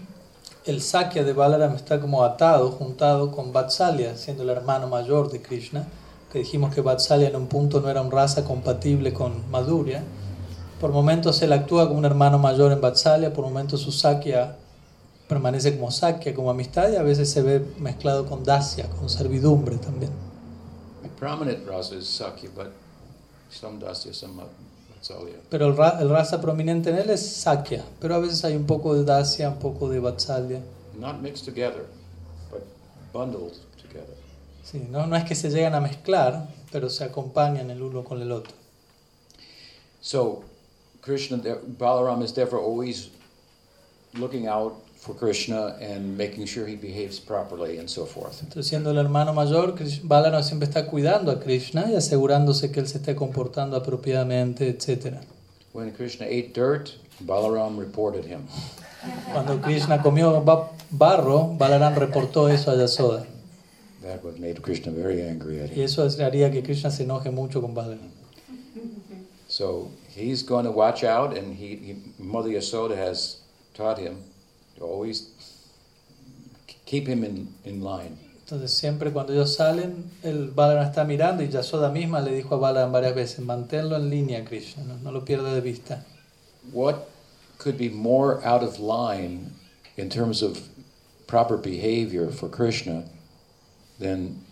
el 0.65 0.79
Sakya 0.81 1.23
de 1.23 1.33
Balaram 1.33 1.75
está 1.75 2.01
como 2.01 2.23
atado, 2.23 2.71
juntado 2.71 3.33
con 3.33 3.53
Vatsalya, 3.53 4.17
siendo 4.17 4.43
el 4.43 4.49
hermano 4.49 4.87
mayor 4.87 5.31
de 5.31 5.41
Krishna, 5.41 5.85
que 6.31 6.39
dijimos 6.39 6.73
que 6.73 6.81
Vatsalya 6.81 7.29
en 7.29 7.35
un 7.35 7.47
punto 7.47 7.79
no 7.79 7.89
era 7.89 8.01
un 8.01 8.11
raza 8.11 8.43
compatible 8.43 9.13
con 9.13 9.49
Madhurya. 9.51 10.03
Por 10.81 10.91
momentos 10.91 11.41
él 11.41 11.53
actúa 11.53 11.87
como 11.87 11.99
un 11.99 12.05
hermano 12.05 12.39
mayor 12.39 12.71
en 12.71 12.81
Vatsalya, 12.81 13.33
por 13.33 13.45
momentos 13.45 13.81
su 13.81 13.91
Sakya 13.91 14.57
permanece 15.33 15.75
como 15.75 15.89
Sakya, 15.91 16.33
como 16.33 16.49
amistad, 16.51 16.91
y 16.91 16.95
a 16.95 17.03
veces 17.03 17.29
se 17.29 17.41
ve 17.41 17.59
mezclado 17.79 18.25
con 18.27 18.43
Dasya, 18.43 18.87
con 18.89 19.09
servidumbre 19.09 19.77
también. 19.77 20.11
Rasa. 21.65 21.95
Pero 25.49 25.67
el, 25.67 25.75
ra- 25.77 25.99
el 25.99 26.09
raza 26.09 26.39
prominente 26.39 26.89
en 26.91 26.97
él 26.97 27.09
es 27.09 27.25
Sakya, 27.25 27.83
pero 27.99 28.15
a 28.15 28.19
veces 28.19 28.43
hay 28.45 28.55
un 28.55 28.65
poco 28.65 28.93
de 28.95 29.03
Dasya, 29.03 29.49
un 29.49 29.59
poco 29.59 29.89
de 29.89 29.99
Vatsalya. 29.99 30.59
Not 30.99 31.21
mixed 31.21 31.45
together, 31.45 31.85
but 32.51 32.61
bundled 33.11 33.53
together. 33.81 34.15
Sí, 34.63 34.87
no, 34.89 35.05
no 35.07 35.15
es 35.15 35.25
que 35.25 35.35
se 35.35 35.49
llegan 35.49 35.73
a 35.75 35.81
mezclar, 35.81 36.47
pero 36.71 36.89
se 36.89 37.03
acompañan 37.03 37.69
el 37.69 37.81
uno 37.81 38.03
con 38.03 38.21
el 38.21 38.31
otro. 38.31 38.53
So, 40.01 40.43
Krishna, 41.01 41.37
Balaram 41.77 42.21
is 42.23 42.33
therefore 42.33 42.61
always 42.63 43.09
looking 44.13 44.47
out 44.47 44.73
for 45.03 45.13
Krishna 45.15 45.75
and 45.81 46.17
making 46.17 46.45
sure 46.45 46.65
he 46.65 46.75
behaves 46.77 47.19
properly 47.19 47.77
and 47.77 47.89
so 47.89 48.05
forth. 48.05 48.41
Entonces, 48.41 48.67
siendo 48.67 48.91
el 48.91 48.97
hermano 48.97 49.33
mayor, 49.33 49.75
Balaram 50.03 50.41
siempre 50.43 50.65
está 50.67 50.85
cuidando 50.87 51.29
a 51.29 51.39
Krishna 51.41 51.91
y 51.91 51.95
asegurándose 51.95 52.71
que 52.71 52.79
él 52.79 52.87
se 52.87 52.99
esté 52.99 53.13
comportando 53.13 53.75
apropiadamente, 53.75 54.69
etc. 54.69 55.17
When 55.73 55.91
Krishna 55.91 56.25
ate 56.25 56.51
dirt, 56.53 56.91
Balaram 57.19 57.77
reported 57.77 58.23
him. 58.25 58.47
Cuando 59.33 59.59
Krishna 59.61 60.01
comió 60.01 60.41
ba- 60.45 60.69
barro, 60.89 61.53
Balaram 61.57 61.95
reportó 61.95 62.47
eso 62.47 62.71
a 62.71 62.75
Yasoda. 62.77 63.25
That 64.03 64.23
what 64.23 64.39
made 64.39 64.61
Krishna 64.61 64.91
very 64.93 65.21
angry 65.21 65.59
at 65.59 65.69
Y 65.71 65.79
him. 65.81 65.83
eso 65.83 66.07
haría 66.21 66.49
que 66.51 66.61
Krishna 66.63 66.89
se 66.91 67.03
enoje 67.03 67.29
mucho 67.29 67.59
con 67.61 67.73
Balaram. 67.73 68.09
So 69.49 69.91
he's 70.15 70.43
going 70.43 70.63
to 70.65 70.71
watch 70.71 71.03
out, 71.03 71.37
and 71.37 71.55
he, 71.55 71.75
he 71.75 71.95
Mother 72.17 72.49
Yasoda 72.49 72.95
has 72.95 73.41
taught 73.73 73.97
him 73.99 74.23
to 74.77 74.85
always 74.85 75.29
keep 76.85 77.07
him 77.07 77.23
in, 77.23 77.47
in 77.65 77.81
line. 77.81 78.17
Entonces, 78.45 78.71
siempre 78.71 79.11
cuando 79.11 79.33
ellos 79.33 79.55
salen, 79.55 80.11
el 80.21 80.51
Balaram 80.51 80.85
está 80.85 81.05
mirando 81.05 81.43
y 81.43 81.49
Yasoda 81.49 81.89
misma 81.89 82.19
le 82.21 82.35
dijo 82.35 82.55
a 82.55 82.57
Balaram 82.57 82.91
varias 82.91 83.15
veces, 83.15 83.39
manténlo 83.39 83.95
en 83.95 84.09
línea, 84.09 84.43
Krishna, 84.43 84.83
no, 84.83 84.95
no 84.97 85.11
lo 85.11 85.23
pierda 85.23 85.53
de 85.53 85.61
vista. 85.61 86.05
What 86.71 87.07
could 87.57 87.77
be 87.77 87.89
more 87.89 88.45
out 88.45 88.61
of 88.61 88.79
line 88.79 89.51
in 89.97 90.09
terms 90.09 90.41
of 90.41 90.59
proper 91.25 91.57
behavior 91.57 92.29
for 92.29 92.49
Krishna 92.49 93.05
than 93.99 94.43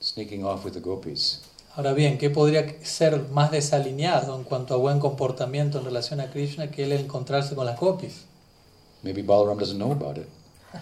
sneaking 0.00 0.44
off 0.44 0.64
with 0.64 0.74
the 0.74 0.80
gopis? 0.80 1.40
Ahora 1.76 1.92
bien, 1.92 2.18
¿qué 2.18 2.28
podría 2.28 2.84
ser 2.84 3.28
más 3.30 3.52
desalineado 3.52 4.36
en 4.36 4.42
cuanto 4.42 4.74
a 4.74 4.76
buen 4.78 4.98
comportamiento 4.98 5.78
en 5.78 5.84
relación 5.84 6.18
a 6.20 6.28
Krishna 6.30 6.72
que 6.72 6.82
él 6.82 6.92
encontrarse 6.92 7.54
con 7.54 7.66
las 7.66 7.78
gopis? 7.78 8.27
Maybe 9.02 9.22
Balaram 9.22 9.58
doesn't 9.58 9.78
know 9.78 9.92
about 9.92 10.18
it. 10.18 10.26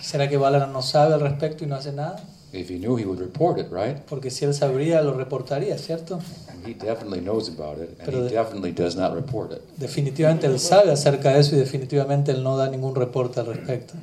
¿Será 0.01 0.29
que 0.29 0.37
Balaram 0.37 0.73
no 0.73 0.83
sabe 0.83 1.15
al 1.15 1.21
respecto 1.21 1.65
y 1.65 1.67
no 1.67 1.77
hace 1.77 1.93
nada? 1.93 2.23
If 2.53 2.71
he 2.71 2.79
knew, 2.79 2.97
he 2.97 3.05
would 3.05 3.21
report 3.21 3.59
it, 3.59 3.71
right? 3.71 3.99
Porque 4.09 4.31
si 4.31 4.45
él 4.45 4.55
sabría, 4.55 5.03
lo 5.03 5.15
reportaría, 5.15 5.77
¿cierto? 5.79 6.21
And 6.49 6.67
he 6.67 6.75
definitely 6.75 7.21
knows 7.21 7.49
about 7.49 7.79
it, 7.79 7.91
and 7.99 8.07
Pero 8.07 8.27
he 8.27 8.31
definitely 8.31 8.73
does 8.73 8.97
not 8.97 9.15
report 9.15 9.53
it. 9.53 9.63
Definitivamente 9.77 10.47
él 10.47 10.59
sabe 10.59 10.91
acerca 10.91 11.33
de 11.33 11.41
eso 11.41 11.55
y 11.55 11.59
definitivamente 11.59 12.31
él 12.33 12.43
no 12.43 12.57
da 12.57 12.69
ningún 12.69 12.95
reporte 12.95 13.41
al 13.41 13.47
respecto. 13.47 13.95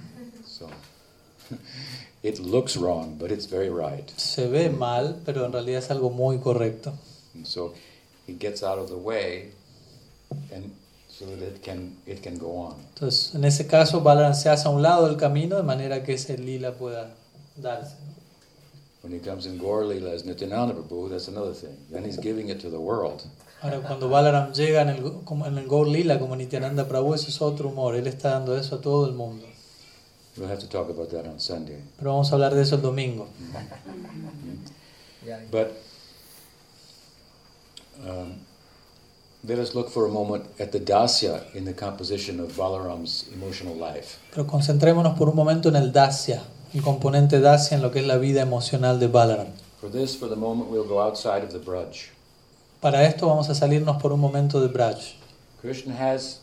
So 0.45 0.67
it 2.23 2.39
looks 2.39 2.77
wrong, 2.77 3.17
but 3.17 3.31
it's 3.31 3.49
very 3.49 3.69
right. 3.69 4.07
Se 4.17 4.47
ve 4.47 4.69
mal, 4.69 5.21
pero 5.25 5.45
en 5.45 5.51
realidad 5.53 5.79
es 5.79 5.89
algo 5.89 6.09
muy 6.11 6.37
correcto. 6.37 6.93
And 7.33 7.45
so 7.45 7.73
he 8.27 8.35
gets 8.37 8.61
out 8.61 8.77
of 8.77 8.89
the 8.89 8.97
way, 8.97 9.53
and 10.53 10.71
so 11.17 11.25
that 11.25 11.41
it 11.41 11.61
can 11.61 11.95
it 12.07 12.21
can 12.23 12.37
go 12.37 12.57
on. 12.57 12.75
Entonces, 12.95 13.35
en 13.35 13.43
ese 13.45 13.67
caso, 13.67 14.01
Balaram 14.01 14.33
se 14.33 14.49
hace 14.49 14.67
a 14.67 14.71
un 14.71 14.81
lado 14.81 15.05
del 15.07 15.17
camino 15.17 15.55
de 15.57 15.63
manera 15.63 16.03
que 16.03 16.13
ese 16.13 16.37
lila 16.37 16.71
pueda 16.73 17.13
darse. 17.55 17.95
When 19.03 19.13
he 19.13 19.19
comes 19.19 19.45
in 19.45 19.57
Gaur 19.59 19.85
Lila 19.85 20.11
as 20.13 20.23
Nityananda 20.23 20.73
Prabhu, 20.75 21.09
that's 21.09 21.27
another 21.27 21.53
thing. 21.53 21.75
Then 21.91 22.05
he's 22.05 22.17
giving 22.17 22.47
it 22.49 22.59
to 22.61 22.69
the 22.69 22.79
world. 22.79 23.21
Ahora, 23.61 23.79
cuando 23.81 24.09
Balaram 24.09 24.53
llega 24.53 24.81
en 24.81 24.89
el, 24.89 25.01
go- 25.01 25.21
como 25.25 25.45
en 25.45 25.57
el 25.57 25.67
Gaur 25.67 25.87
Lila 25.87 26.19
como 26.19 26.35
Nityananda 26.35 26.87
Prabhu, 26.87 27.13
eso 27.13 27.27
es 27.27 27.41
otro 27.41 27.69
humor. 27.69 27.95
Él 27.95 28.07
está 28.07 28.31
dando 28.31 28.55
eso 28.57 28.75
a 28.75 28.81
todo 28.81 29.05
el 29.07 29.13
mundo. 29.13 29.45
We'll 30.37 30.49
have 30.49 30.59
to 30.61 30.67
talk 30.67 30.89
about 30.89 31.09
that 31.11 31.27
on 31.27 31.39
Sunday. 31.39 31.77
Pero 31.97 32.11
vamos 32.11 32.31
a 32.31 32.35
hablar 32.35 32.55
de 32.55 32.61
eso 32.61 32.75
el 32.75 32.81
domingo. 32.81 33.27
But 35.51 35.71
um, 38.05 38.35
let 39.45 39.59
us 39.59 39.75
look 39.75 39.89
for 39.89 40.05
a 40.05 40.09
moment 40.09 40.45
at 40.57 40.71
the 40.71 40.79
dasya 40.79 41.53
in 41.53 41.65
the 41.65 41.73
composition 41.73 42.39
of 42.39 42.55
Balaram's 42.55 43.25
emotional 43.33 43.75
life. 43.75 44.17
Pero 44.31 44.45
concentrémonos 44.45 45.17
por 45.17 45.27
un 45.27 45.35
momento 45.35 45.67
en 45.69 45.75
el 45.75 45.91
Dasya, 45.91 46.41
el 46.73 46.81
componente 46.81 47.41
Dasya 47.41 47.75
en 47.75 47.81
lo 47.81 47.91
que 47.91 47.99
es 47.99 48.07
la 48.07 48.17
vida 48.17 48.41
emocional 48.41 48.99
de 48.99 49.07
Balaram. 49.07 49.51
For 49.81 49.89
this, 49.89 50.15
for 50.15 50.29
the 50.29 50.37
moment, 50.37 50.69
we'll 50.69 50.87
go 50.87 51.01
outside 51.01 51.43
of 51.43 51.51
the 51.51 51.59
Braj. 51.59 52.09
Para 52.81 53.03
esto 53.03 53.27
vamos 53.27 53.49
a 53.49 53.53
salirnos 53.53 54.01
por 54.01 54.13
un 54.13 54.21
momento 54.21 54.61
de 54.61 54.69
Braj. 54.69 55.15
Krishna 55.59 55.93
has 55.93 56.39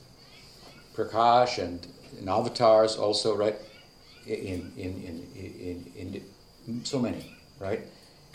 Prakash 0.95 1.59
and, 1.59 1.87
and 2.19 2.29
avatars 2.29 2.97
also, 2.97 3.35
right? 3.35 3.57
In, 4.27 4.73
in, 4.77 5.03
in, 5.03 5.27
in, 5.35 5.93
in, 5.97 6.23
in 6.69 6.85
so 6.85 6.99
many, 6.99 7.35
right? 7.59 7.81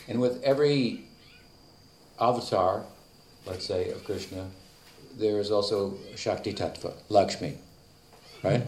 And 0.08 0.20
with 0.20 0.42
every 0.42 1.04
avatar, 2.20 2.84
let's 3.46 3.66
say, 3.66 3.90
of 3.90 4.02
Krishna, 4.04 4.44
there 5.18 5.40
is 5.40 5.50
also 5.50 5.94
Shakti 6.16 6.52
Tattva, 6.52 6.92
Lakshmi, 7.08 7.56
right? 8.42 8.62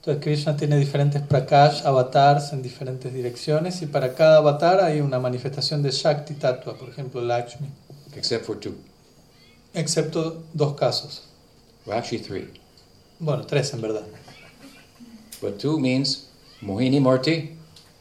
Entonces 0.00 0.22
Krishna 0.22 0.56
tiene 0.56 0.76
diferentes 0.78 1.22
prakash, 1.22 1.82
avatars 1.84 2.52
en 2.52 2.62
diferentes 2.62 3.12
direcciones 3.12 3.80
y 3.82 3.86
para 3.86 4.14
cada 4.14 4.38
avatar 4.38 4.80
hay 4.84 5.00
una 5.00 5.18
manifestación 5.18 5.82
de 5.82 5.90
Shakti 5.90 6.34
Tattva, 6.34 6.74
por 6.76 6.88
ejemplo 6.90 7.22
Lakshmi, 7.22 7.68
Except 8.14 8.44
for 8.44 8.56
two. 8.60 8.74
excepto 9.72 10.42
dos 10.52 10.74
casos. 10.74 11.22
Well, 11.86 11.98
actually 11.98 12.22
three. 12.22 12.48
Bueno, 13.18 13.44
tres 13.46 13.72
en 13.72 13.80
verdad. 13.80 14.04
But 15.40 15.58
two 15.58 15.78
means 15.78 16.28
Mohini 16.62 17.00
Murti, 17.00 17.50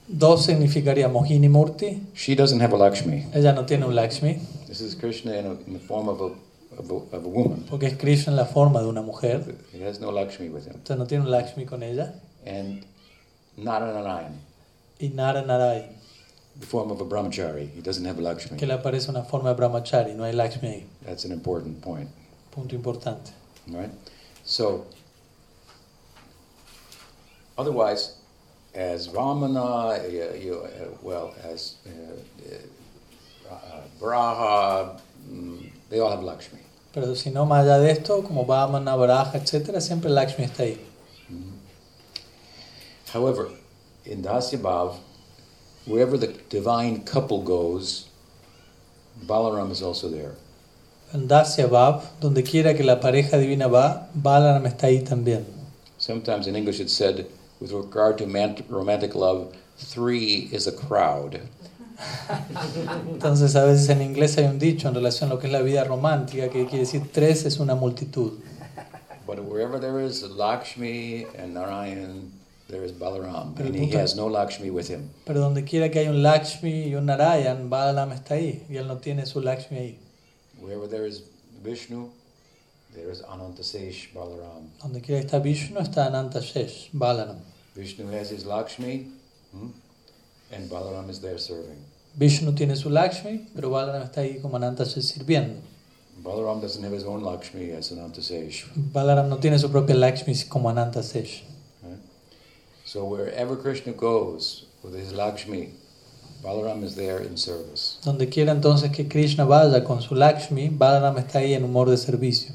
Dos 0.06 0.46
significaría 0.46 1.08
Mohini 1.08 1.48
Murti, 1.50 2.02
she 2.14 2.36
doesn't 2.36 2.60
have 2.60 2.74
a 2.74 2.78
Lakshmi. 2.78 3.26
ella 3.34 3.54
no 3.54 3.66
tiene 3.66 3.86
un 3.86 3.96
Lakshmi, 3.96 4.38
This 4.74 4.82
is 4.82 4.96
Krishna 4.96 5.34
in, 5.34 5.46
a, 5.46 5.52
in 5.68 5.74
the 5.74 5.80
form 5.80 6.10
of 6.10 6.20
a, 6.20 6.32
of 6.80 6.90
a, 6.90 7.16
of 7.16 7.26
a 7.26 7.30
woman. 7.30 7.64
porque 7.70 7.84
es 7.84 7.96
Krishna 7.96 8.32
en 8.32 8.38
la 8.38 8.46
forma 8.46 8.80
de 8.82 8.88
una 8.88 9.04
mujer, 9.04 9.56
He 9.72 9.84
has 9.84 10.00
no 10.00 10.10
Lakshmi 10.10 10.50
with 10.50 10.66
him. 10.66 10.74
entonces 10.74 10.98
no 10.98 11.06
tiene 11.06 11.24
un 11.26 11.30
Lakshmi 11.30 11.66
con 11.68 11.84
ella. 11.84 12.16
And 12.44 12.84
Naranarayan, 13.56 14.34
Y 15.00 15.12
Nara 15.14 15.44
Narayan, 15.44 15.90
the 16.60 16.66
form 16.66 16.90
of 16.90 17.00
a 17.02 17.06
brahmachari. 17.06 17.70
He 17.70 17.82
doesn't 17.82 18.04
have 18.04 18.18
a 18.18 18.22
Lakshmi. 18.24 18.58
que 18.58 18.66
le 18.66 18.74
aparece 18.74 19.10
una 19.10 19.24
forma 19.24 19.50
de 19.54 19.56
brahmachari, 19.62 20.16
no 20.16 20.24
hay 20.24 20.34
Lakshmi 20.34 20.68
ahí. 20.68 20.84
That's 21.06 21.24
an 21.26 21.32
important 21.32 21.80
point, 21.80 22.10
Punto 22.50 22.76
importante. 22.76 23.30
right? 23.68 23.92
So, 24.44 24.88
otherwise, 27.60 28.16
as 28.74 29.08
Ramana, 29.10 30.00
uh, 30.00 30.36
you, 30.36 30.56
uh, 30.66 30.98
well, 31.04 31.36
as 31.44 31.76
uh, 31.86 32.56
Braha, 34.00 35.00
mm, 35.30 35.70
they 35.90 36.00
all 36.00 36.10
have 36.10 36.24
Lakshmi. 36.24 36.60
Pero 36.94 37.16
si 37.16 37.32
no, 37.32 37.46
más 37.46 37.66
allá 37.66 37.80
de 37.80 37.92
esto, 37.92 38.22
como 38.22 38.46
Vamana, 38.46 38.96
Baraja, 38.96 39.36
etc., 39.36 39.80
siempre 39.82 40.10
Lakshmi 40.10 40.46
está 40.46 40.64
ahí. 40.64 40.78
However, 43.14 43.50
in 44.06 44.24
Dasya 44.24 44.60
Bhav, 44.60 44.98
wherever 45.86 46.18
the 46.18 46.28
divine 46.50 47.02
couple 47.04 47.42
goes, 47.42 48.08
Balaram 49.26 49.72
is 49.72 49.82
also 49.82 50.10
there. 50.10 50.36
En 51.14 51.28
Dasya 51.28 51.68
Bhav, 51.70 52.04
donde 52.20 52.44
quiera 52.44 52.74
que 52.76 52.84
la 52.84 53.00
pareja 53.00 53.38
divina 53.38 53.68
va, 53.68 54.08
Balaram 54.16 54.66
está 54.66 54.88
ahí 54.88 55.04
también. 55.04 55.46
Sometimes 55.98 56.48
in 56.48 56.56
English 56.56 56.80
it's 56.80 56.94
said, 56.94 57.28
with 57.60 57.72
regard 57.72 58.18
to 58.18 58.26
romantic 58.68 59.16
love, 59.16 59.56
three 59.78 60.50
is 60.52 60.68
a 60.68 60.72
crowd. 60.72 61.40
Entonces, 63.12 63.56
a 63.56 63.66
veces 63.66 63.90
en 63.90 64.02
inglés 64.02 64.38
hay 64.38 64.46
un 64.46 64.60
dicho 64.60 64.88
en 64.88 64.96
relación 64.96 65.30
a 65.30 65.34
lo 65.34 65.40
que 65.40 65.48
es 65.48 65.54
la 65.54 65.62
vida 65.62 65.84
romántica 65.84 66.50
que 66.50 66.66
quiere 66.66 66.80
decir 66.80 67.12
tres 67.12 67.46
es 67.46 67.60
una 67.60 67.76
multitud. 67.76 68.34
But 69.26 69.40
wherever 69.40 69.80
there 69.80 70.02
is 70.02 70.22
Lakshmi 70.24 71.26
and 71.38 71.54
Narayan, 71.54 72.32
there 72.68 72.84
is 72.84 72.92
Balaram, 72.92 73.56
Pero 73.56 73.68
and 73.68 73.76
he 73.76 73.90
has 73.96 74.16
no 74.16 74.28
Lakshmi 74.28 74.70
with 74.70 74.90
him. 74.90 75.10
Pero 75.26 75.40
donde 75.40 75.64
quiera 75.64 75.90
que 75.90 76.00
hay 76.00 76.08
un 76.08 76.22
Lakshmi 76.22 76.90
y 76.90 76.96
un 76.96 77.06
Narayan, 77.06 77.70
Balaram 77.70 78.12
está 78.12 78.36
ahí 78.36 78.64
y 78.70 78.76
él 78.76 78.88
no 78.88 78.98
tiene 78.98 79.26
su 79.26 79.40
Lakshmi 79.40 79.78
ahí. 79.78 79.98
Wherever 80.60 80.88
there 80.88 81.08
is 81.08 81.24
Vishnu, 81.64 82.10
there 82.94 83.10
is 83.10 83.22
Anantasesh 83.22 84.14
Balaram. 84.14 84.70
Donde 84.82 85.02
quiera 85.02 85.22
que 85.22 85.28
está 85.28 85.40
Vishnu 85.40 85.80
está 85.80 86.08
Ananta 86.08 86.40
Shesh, 86.42 86.90
Balaram. 86.94 87.38
Vishnu 87.76 88.08
has 88.12 88.30
his 88.30 88.46
Lakshmi, 88.46 89.08
hmm, 89.52 89.70
and 90.54 90.70
Balaram 90.70 91.10
is 91.10 91.20
there 91.20 91.38
serving. 91.38 91.78
Vishnu 92.16 92.54
tiene 92.54 92.76
su 92.76 92.90
Lakshmi, 92.90 93.48
pero 93.56 93.70
Balaram 93.70 94.04
está 94.04 94.22
ahí 94.22 94.42
como 94.42 94.56
Ananta 94.58 94.86
sirviendo. 94.86 95.60
Balaram 96.24 96.62
doesn't 96.62 96.84
have 96.84 96.94
his 96.94 97.04
own 97.04 97.22
Lakshmi 97.22 97.72
as 97.72 97.92
Anantasesh. 97.92 98.66
Balaram 98.76 99.30
no 99.30 99.38
tiene 99.38 99.58
su 99.58 99.68
propia 99.70 99.96
Lakshmi 99.96 100.36
como 100.48 100.70
Ananta. 100.70 101.02
Right? 101.02 102.00
So 102.86 103.04
wherever 103.06 103.56
Krishna 103.56 103.94
goes 103.94 104.66
with 104.84 104.94
his 104.94 105.12
Lakshmi, 105.12 105.72
Balaram 106.44 106.84
is 106.84 106.96
there 106.96 107.20
in 107.20 107.36
service. 107.36 107.98
Donde 108.04 108.30
quiera 108.30 108.52
entonces 108.52 108.92
que 108.94 109.06
Krishna 109.06 109.46
vaya 109.46 109.84
con 109.84 110.02
su 110.02 110.14
Lakshmi, 110.14 110.70
Balaram 110.70 111.18
está 111.18 111.40
ahí 111.40 111.56
en 111.56 111.64
humor 111.64 111.90
de 111.90 111.98
servicio. 111.98 112.54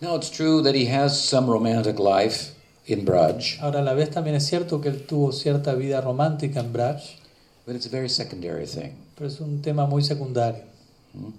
Now 0.00 0.16
it's 0.16 0.30
true 0.30 0.62
that 0.62 0.74
he 0.74 0.86
has 0.86 1.22
some 1.22 1.48
romantic 1.48 1.98
life 1.98 2.52
in 2.86 3.04
Braj, 3.04 3.58
Ahora, 3.60 3.80
a 3.80 3.82
la 3.82 3.94
vez 3.94 4.10
también 4.10 4.36
es 4.36 4.46
cierto 4.46 4.80
que 4.80 4.88
él 4.88 5.06
tuvo 5.06 5.32
cierta 5.32 5.74
vida 5.74 6.00
romántica 6.00 6.60
en 6.60 6.72
Braj, 6.72 7.02
but 7.66 7.76
it's 7.76 7.86
a 7.86 7.90
very 7.90 8.08
secondary 8.08 8.66
thing. 8.66 8.92
pero 9.14 9.28
es 9.28 9.40
un 9.40 9.62
tema 9.62 9.86
muy 9.86 10.02
secundario. 10.02 10.64
Hmm. 11.14 11.30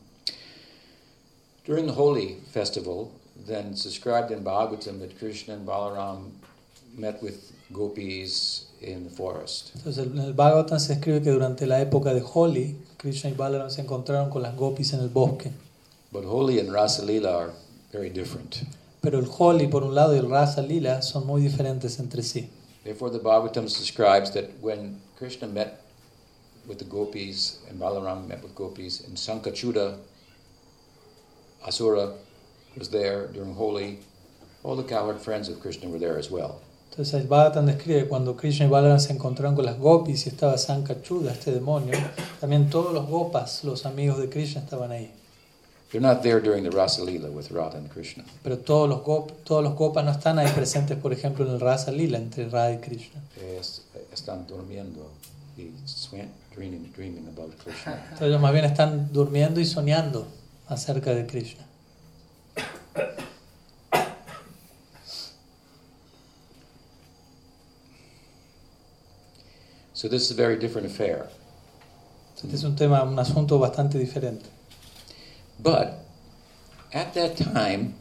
During 1.66 1.86
the 1.88 1.94
Holi 1.94 2.38
festival, 2.52 3.12
then 3.48 3.72
it's 3.72 3.84
described 3.84 4.32
in 4.32 4.44
Bhagavatam 4.44 5.00
that 5.00 5.18
Krishna 5.18 5.56
and 5.56 5.66
Balaram 5.66 6.32
met 6.98 7.22
with 7.22 7.52
gopis 7.72 8.68
in 8.82 9.06
the 9.06 9.10
forest. 9.10 9.72
Entonces, 9.76 10.06
en 10.06 10.20
el 10.20 10.34
Bhagavatam 10.34 10.80
se 10.80 10.94
escribe 10.94 11.22
que 11.24 11.32
durante 11.32 11.66
la 11.66 11.82
época 11.82 12.14
de 12.14 12.22
Holi, 12.22 12.78
Krishna 12.98 13.30
y 13.30 13.34
Balaram 13.34 13.70
se 13.70 13.82
encontraron 13.82 14.30
con 14.30 14.42
las 14.42 14.56
gopis 14.56 14.94
en 14.94 15.00
el 15.02 15.10
bosque. 15.10 15.52
But 16.12 16.26
Holi 16.26 16.60
and 16.60 16.72
Rasa 16.72 17.04
Lila 17.04 17.36
are 17.36 17.52
very 17.92 18.10
different. 18.10 18.64
Pero 19.04 19.20
el 19.20 19.28
Holi, 19.28 19.68
por 19.68 19.84
un 19.84 19.96
lado, 19.96 20.16
y 20.16 20.18
el 20.18 20.30
Rasa 20.30 20.62
Lila 20.62 21.02
son 21.02 21.28
muy 21.28 21.42
diferentes 21.42 22.00
entre 22.00 22.24
sí. 22.24 22.50
Therefore, 22.86 23.12
the 23.12 23.20
Bhagavatam 23.20 23.66
describes 23.66 24.32
that 24.32 24.46
when 24.62 25.02
Krishna 25.18 25.46
met 25.46 25.82
with 26.66 26.78
the 26.78 26.86
gopis 26.86 27.60
and 27.70 27.78
Balaram 27.78 28.30
met 28.30 28.42
with 28.42 28.56
gopis, 28.56 29.02
and 29.06 29.18
Sankachuda, 29.18 29.98
Asura, 31.68 32.14
was 32.78 32.90
there 32.92 33.28
during 33.34 33.54
Holi, 33.54 34.00
all 34.64 34.78
the 34.78 34.84
cowherd 34.84 35.20
friends 35.20 35.50
of 35.50 35.60
Krishna 35.60 35.90
were 35.90 36.00
there 36.00 36.18
as 36.18 36.32
well. 36.32 36.62
Entonces 36.90 37.14
el 37.16 37.28
Bhagavatam 37.28 37.66
describe 37.66 38.08
cuando 38.08 38.38
Krishna 38.38 38.68
y 38.68 38.70
Balaram 38.70 39.02
se 39.02 39.12
encontraron 39.12 39.54
con 39.54 39.66
las 39.66 39.78
gopis 39.78 40.28
y 40.28 40.30
estaba 40.30 40.58
Sankachuda, 40.58 41.34
este 41.34 41.52
demonio, 41.52 41.98
también 42.40 42.70
todos 42.70 42.94
los 42.94 43.06
gopas, 43.10 43.66
los 43.66 43.86
amigos 43.86 44.20
de 44.20 44.30
Krishna, 44.30 44.62
estaban 44.62 44.92
ahí. 44.92 45.12
They're 45.94 46.02
not 46.02 46.24
there 46.24 46.40
during 46.42 46.64
the 46.64 46.72
Rasa 46.72 47.04
Lila 47.04 47.30
with 47.30 47.52
Radha 47.52 47.78
and 47.78 47.88
Krishna. 47.88 48.24
Pero 48.42 48.58
todos 48.58 48.90
los, 48.90 49.04
gop, 49.04 49.30
todos 49.44 49.64
los 49.64 49.76
gopas 49.76 50.04
no 50.04 50.10
están 50.10 50.40
ahí 50.40 50.48
presentes, 50.52 50.98
por 50.98 51.14
ejemplo, 51.14 51.46
en 51.46 51.52
el 51.52 51.60
Rasa 51.60 51.92
Lila 51.92 52.18
entre 52.18 52.50
Radha 52.50 52.74
y 52.74 52.78
Krishna. 52.80 53.22
Es- 53.60 53.84
están 54.12 54.48
durmiendo 54.48 55.12
y 55.56 55.70
dreaming, 56.56 56.92
dreaming 56.96 57.28
about 57.28 57.56
Krishna. 57.64 57.94
Entonces 58.06 58.28
ellos 58.28 58.42
más 58.42 58.54
bien 58.54 58.66
están 58.66 59.14
durmiendo 59.14 59.60
y 59.60 59.66
soñando 59.66 60.26
acerca 60.68 61.14
de 61.14 61.28
Krishna. 61.28 61.64
So 69.94 70.08
this 70.08 70.24
is 70.24 70.32
a 70.32 70.36
very 70.36 70.56
different 70.58 70.88
affair. 70.88 71.30
Este 72.36 72.56
es 72.56 72.64
un 72.64 72.76
tema, 72.76 73.04
un 73.04 73.18
asunto 73.20 73.58
bastante 73.60 73.98
diferente. 73.98 74.46
But 75.60 76.06
at 76.94 77.14
that 77.14 77.38
time, 77.38 77.96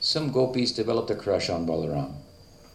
some 0.00 0.30
gopis 0.30 0.72
developed 0.72 1.10
a 1.10 1.14
crush 1.14 1.50
on 1.50 1.66
Balaram. 1.66 2.10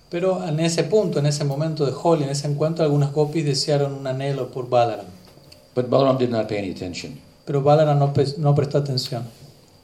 Pero 0.09 0.41
en 0.43 0.59
ese 0.59 0.83
punto, 0.83 1.19
en 1.19 1.25
ese 1.25 1.43
momento 1.43 1.85
de 1.85 1.91
Holi, 1.91 2.23
en 2.23 2.29
ese 2.29 2.47
encuentro, 2.47 2.85
algunas 2.85 3.11
gopis 3.11 3.43
desearon 3.45 3.93
un 3.93 4.07
anhelo 4.07 4.51
por 4.51 4.67
Balaram. 4.69 5.07
But 5.73 5.89
Balaram 5.89 6.17
did 6.17 6.29
not 6.29 6.47
pay 6.47 6.59
any 6.59 6.71
attention 6.71 7.19
Pero 7.45 7.61
Balaram 7.61 7.99
no, 7.99 8.13
no 8.37 8.55
prestó 8.55 8.77
atención, 8.77 9.23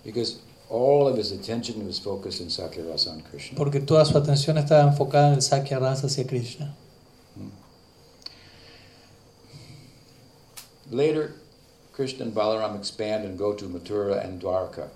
because 0.04 0.40
all 0.70 1.08
of 1.08 1.18
his 1.18 1.32
attention 1.32 1.86
was 1.86 2.00
focused 2.00 2.42
in 2.42 2.48
Sakyarasa 2.48 3.12
on 3.12 3.22
Krishna. 3.22 3.58
porque 3.58 3.82
toda 3.82 4.06
su 4.06 4.18
atención 4.18 4.58
estaba 4.58 4.84
enfocada 4.84 5.28
en 5.28 5.34
el 5.36 5.42
Sakya 5.42 5.80
Rasa 5.80 6.08
hacia 6.08 6.26
Krishna. 6.26 6.74
Later, 10.90 11.36
Krishna 12.02 12.26
and 12.26 12.34
Balaram 12.34 12.76
expand 12.76 13.26
and 13.26 13.38
go 13.38 13.54
to 13.54 13.66
Mathura 13.66 14.26
and 14.26 14.42
Dwarka. 14.42 14.90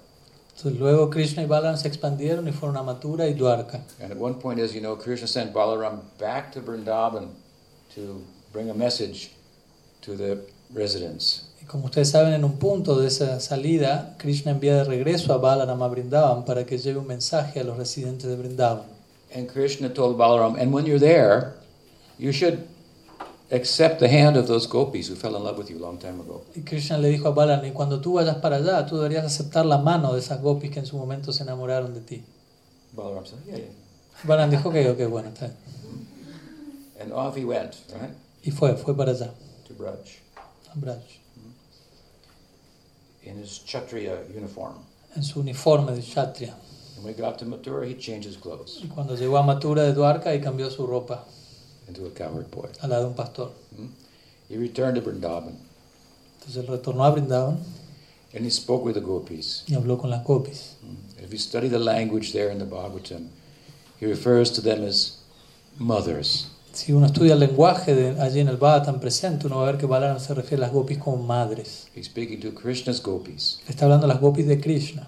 Entonces 0.56 0.80
luego 0.80 1.12
Krishna 1.12 1.43
y 1.43 1.45
Balaram 1.45 1.78
se 1.78 1.88
expandieron 1.88 2.47
y 2.47 2.51
fueron 2.51 2.78
a 2.78 2.82
Mathura 2.82 3.28
y 3.28 3.34
Dwarka. 3.34 3.80
And 4.01 4.12
at 4.12 4.18
one 4.18 4.34
point, 4.34 4.60
as 4.60 4.74
you 4.74 4.82
know, 4.82 4.95
Krishna 4.95 5.28
sent 5.28 5.53
Balaram 5.53 5.99
back 6.18 6.51
to 6.53 6.62
Vrindavan 6.62 7.30
to 7.93 8.24
bring 8.51 8.72
a 8.72 8.74
message 8.74 9.30
to 10.01 10.16
the 10.16 10.39
residents. 10.74 11.43
Y 11.62 11.68
como 11.68 11.86
ustedes 11.86 12.10
saben, 12.10 12.34
en 12.34 12.43
un 12.43 12.58
punto 12.58 12.99
de 12.99 13.06
esa 13.06 13.39
salida, 13.39 14.16
Krishna 14.18 14.53
envía 14.53 14.78
de 14.78 14.86
regreso 14.86 15.32
a 15.32 15.38
Balaram 15.38 15.84
a 15.84 15.88
Brindavan 15.88 16.43
para 16.43 16.66
que 16.66 16.80
lleve 16.80 16.97
un 16.97 17.06
mensaje 17.06 17.60
a 17.60 17.64
los 17.64 17.78
residentes 17.78 18.28
de 18.28 18.36
Brindavan. 18.36 18.88
And 19.36 19.47
Krishna 19.47 19.89
told 19.89 20.18
Balaram, 20.18 20.60
and 20.60 20.74
when 20.74 20.88
you're 20.88 20.97
there, 20.97 21.53
you 22.18 22.32
should 22.32 22.68
accept 23.52 24.00
the 24.00 24.08
hand 24.08 24.38
of 24.38 24.48
those 24.48 24.68
gopis 24.68 25.08
who 25.10 25.16
fell 25.16 25.36
in 25.36 25.43
love 25.43 25.58
with 25.58 25.70
you 25.70 25.78
a 25.78 25.82
long 25.82 25.98
time 26.00 26.20
ago. 26.20 26.43
Y 26.56 26.62
Krishna 26.62 26.98
le 26.98 27.10
dijo 27.10 27.28
a 27.28 27.32
Balaram, 27.32 27.66
y 27.66 27.72
cuando 27.72 28.00
tú 28.02 28.14
vayas 28.14 28.38
para 28.38 28.58
allá, 28.58 28.86
tú 28.86 28.98
deberías 28.98 29.26
aceptar 29.26 29.66
la 29.66 29.78
mano 29.78 30.14
de 30.14 30.20
esas 30.20 30.41
gopis 30.41 30.72
que 30.72 30.80
en 30.80 30.86
su 30.86 30.98
momento 30.98 31.32
se 31.32 31.43
enamoraron 31.43 31.93
de 31.93 32.02
ti. 32.02 32.24
Balaram 32.96 33.26
said, 33.26 33.39
yeah, 33.46 33.58
yeah. 33.58 33.68
Balaram 34.24 34.50
dijo 34.52 34.72
que 34.72 34.89
ok, 34.89 35.10
bueno, 35.10 35.30
está 35.30 35.48
bien. 35.48 35.58
And 37.00 37.12
off 37.14 37.36
he 37.36 37.46
went, 37.46 37.76
right, 38.00 38.16
Y 38.43 38.52
fue, 38.52 38.76
fue 38.78 38.96
para 38.96 39.12
allá, 39.12 39.32
to 39.68 39.74
Braj 39.74 40.20
a 40.74 40.78
Braj, 40.78 41.02
in 43.24 43.38
his 43.38 43.60
Kshatriya 43.66 44.18
uniform. 44.36 44.76
en 45.16 45.24
su 45.24 45.39
uniforme 45.39 45.93
de 45.93 46.02
Kshatriya. 46.02 46.54
And 46.96 47.04
when 47.06 47.14
he 47.14 47.22
got 47.22 47.38
to 47.39 47.46
Mathura, 47.46 47.86
he 47.88 47.96
changed 47.96 48.26
his 48.28 48.38
clothes 48.38 48.80
Y 48.84 48.88
cuando 48.88 49.16
llegó 49.16 49.38
a 49.38 49.43
Mathura 49.43 49.84
de 49.84 49.93
Dwarka 49.93 50.34
y 50.34 50.39
cambió 50.41 50.70
su 50.72 50.86
ropa 50.88 51.26
into 51.88 52.06
a 52.06 52.10
cowherd 52.12 52.50
boy. 52.52 52.70
a 52.82 52.88
la 52.88 53.00
de 53.00 53.06
un 53.06 53.14
pastor. 53.14 53.52
He 54.50 54.58
returned 54.58 54.96
to 54.96 55.02
Vrindavan 55.02 55.56
Entonces 56.40 56.68
retornó 56.68 57.04
a 57.06 57.12
Brindavan 57.12 57.58
and 58.34 58.46
he 58.46 58.52
spoke 58.52 58.84
with 58.86 58.94
the 58.96 59.02
gopis. 59.02 59.64
y 59.68 59.74
habló 59.76 59.98
con 59.98 60.10
las 60.10 60.24
gopis. 60.24 60.76
If 61.24 61.32
you 61.32 61.38
study 61.40 61.70
the 61.70 61.80
language 61.80 62.32
there 62.34 62.52
in 62.52 62.60
the 62.60 62.66
Bhagavatam, 62.66 63.30
he 64.00 64.06
refers 64.06 64.52
to 64.52 64.62
them 64.62 64.84
as 64.84 65.18
mothers. 65.80 66.48
Si 66.74 66.92
uno 66.92 67.06
estudia 67.06 67.34
el 67.34 67.40
lenguaje 67.40 67.96
de 67.96 68.22
allí 68.22 68.42
en 68.42 68.50
el 68.50 68.58
Bhagavatam 68.58 69.00
presente, 69.00 69.48
uno 69.48 69.58
va 69.58 69.64
a 69.64 69.72
ver 69.72 69.78
que 69.80 69.86
Balaram 69.86 70.20
se 70.20 70.34
refiere 70.34 70.58
a 70.64 70.68
las 70.68 70.74
gopis 70.74 70.98
como 70.98 71.24
madres. 71.24 71.88
He's 71.96 72.08
speaking 72.08 72.42
to 72.42 72.52
Krishna's 72.54 73.02
gopis. 73.02 73.60
Le 73.66 73.72
está 73.72 73.86
hablando 73.86 74.06
a 74.06 74.10
las 74.10 74.20
gopis 74.20 74.46
de 74.46 74.60
Krishna. 74.60 75.08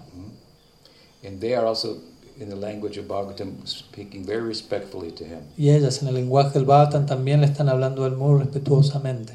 And 1.22 1.40
they 1.40 1.54
are 1.54 1.66
also, 1.66 1.98
in 2.40 2.48
the 2.48 2.56
language 2.56 2.96
of 2.96 3.06
Bhagavatam, 3.06 3.66
speaking 3.66 4.24
very 4.24 4.42
respectfully 4.42 5.10
to 5.12 5.24
him. 5.24 5.42
Y 5.56 5.70
ellas 5.70 6.02
en 6.02 6.08
el 6.08 6.14
lenguaje 6.14 6.52
del 6.54 6.64
Bhagavatam 6.64 7.06
también 7.06 7.40
le 7.40 7.46
están 7.46 7.68
hablando 7.68 8.04
a 8.04 8.06
él 8.06 8.16
muy 8.16 8.38
respetuosamente. 8.38 9.34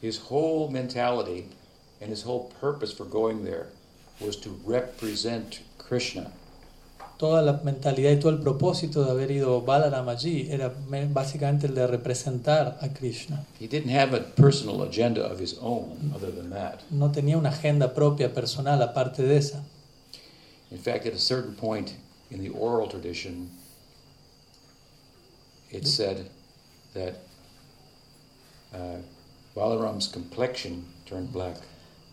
His 0.00 0.18
whole 0.30 0.70
mentality 0.70 1.46
and 2.00 2.10
his 2.10 2.24
whole 2.24 2.50
purpose 2.60 2.92
for 2.92 3.04
going 3.04 3.44
there 3.44 3.68
was 4.20 4.36
to 4.40 4.50
represent 4.66 5.60
Krishna. 5.78 6.32
Toda 7.18 7.40
la 7.40 7.60
mentalidad 7.62 8.10
y 8.10 8.16
todo 8.18 8.30
el 8.32 8.40
propósito 8.40 9.04
de 9.04 9.12
haber 9.12 9.30
ido 9.30 9.60
Balaram 9.60 10.08
allí 10.08 10.48
era 10.50 10.74
básicamente 11.12 11.68
el 11.68 11.74
de 11.76 11.86
representar 11.86 12.78
a 12.80 12.88
Krishna. 12.88 13.44
He 13.60 13.68
didn't 13.68 13.96
have 13.96 14.12
a 14.12 14.20
personal 14.34 14.82
agenda 14.82 15.24
of 15.30 15.40
his 15.40 15.56
own 15.60 16.12
other 16.16 16.32
than 16.32 16.50
that. 16.50 16.80
No 16.90 17.12
tenía 17.12 17.38
una 17.38 17.50
agenda 17.50 17.94
propia 17.94 18.34
personal 18.34 18.82
aparte 18.82 19.22
de 19.22 19.36
esa. 19.36 19.62
In 20.72 20.78
fact, 20.78 21.06
at 21.06 21.12
a 21.12 21.18
certain 21.18 21.54
point 21.54 21.92
in 22.32 22.40
the 22.42 22.48
oral 22.50 22.88
tradition, 22.88 23.50
it 25.70 25.86
said 25.86 26.28
that 26.94 27.16
uh, 28.74 28.96
Balaram's 29.54 30.08
complexion 30.08 30.86
turned 31.06 31.32
black. 31.32 31.56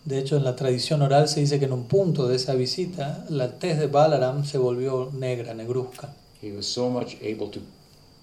De 0.06 0.18
hecho, 0.18 0.36
en 0.36 0.44
la 0.44 0.56
tradición 0.56 1.02
oral 1.02 1.28
se 1.28 1.40
dice 1.40 1.58
que 1.58 1.66
en 1.66 1.72
un 1.72 1.84
punto 1.84 2.26
de 2.26 2.36
esa 2.36 2.54
visita, 2.54 3.26
la 3.28 3.58
tez 3.58 3.78
de 3.78 3.86
Balaram 3.86 4.44
se 4.44 4.58
volvió 4.58 5.10
negra, 5.12 5.52
negruzca, 5.54 6.14
He 6.40 6.52
was 6.52 6.66
so 6.66 6.88
much 6.88 7.16
able 7.20 7.48
to, 7.48 7.60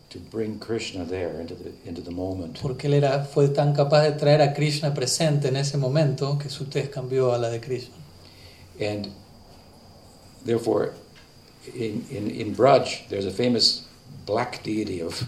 to 0.09 0.19
bring 0.31 0.57
Krishna 0.57 1.05
there 1.05 1.39
into 1.39 1.53
the, 1.53 1.71
into 1.85 2.01
the 2.01 2.09
moment. 2.09 2.59
porque 2.63 2.87
él 2.87 2.95
era, 2.95 3.25
fue 3.25 3.49
tan 3.49 3.73
capaz 3.73 4.01
de 4.03 4.13
traer 4.13 4.41
a 4.41 4.53
Krishna 4.55 4.93
presente 4.95 5.49
en 5.49 5.55
ese 5.55 5.77
momento 5.77 6.39
que 6.39 6.49
su 6.49 6.65
tez 6.65 6.89
cambió 6.89 7.31
a 7.33 7.37
la 7.37 7.49
de 7.49 7.61
Krishna. 7.61 7.95
And 8.79 9.09
therefore, 10.45 10.93
in, 11.75 12.05
in, 12.09 12.29
in 12.29 12.55
Braj, 12.55 13.07
there's 13.09 13.25
a 13.25 13.31
famous 13.31 13.85
black 14.25 14.63
deity 14.63 15.01
of 15.01 15.25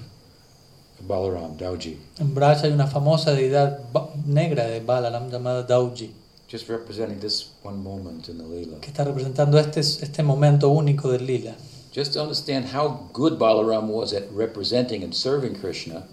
Balaram, 1.08 1.58
Dauji, 1.58 1.98
En 2.20 2.34
Braj 2.34 2.62
hay 2.62 2.72
una 2.72 2.88
famosa 2.88 3.32
deidad 3.32 3.80
negra 4.26 4.68
de 4.68 4.82
Balaram 4.82 5.30
llamada 5.32 5.66
Dauji, 5.66 6.12
just 6.48 6.68
representing 6.68 7.20
this 7.20 7.52
one 7.64 7.82
moment 7.82 8.28
in 8.28 8.38
the 8.38 8.44
Leela. 8.44 8.82
que 8.82 8.92
está 8.92 9.06
representando 9.06 9.58
este, 9.58 9.80
este 9.80 10.24
momento 10.24 10.70
único 10.70 11.12
del 11.12 11.26
lila. 11.26 11.56
Just 11.92 12.14
to 12.14 12.22
understand 12.22 12.66
how 12.66 13.10
good 13.14 13.40
Balaram 13.40 13.88
was 13.88 14.14
at 14.14 14.24
representing 14.32 15.04
and 15.04 15.16
serving 15.16 15.56
Krishna, 15.56 16.04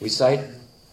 we 0.00 0.08
cite 0.08 0.40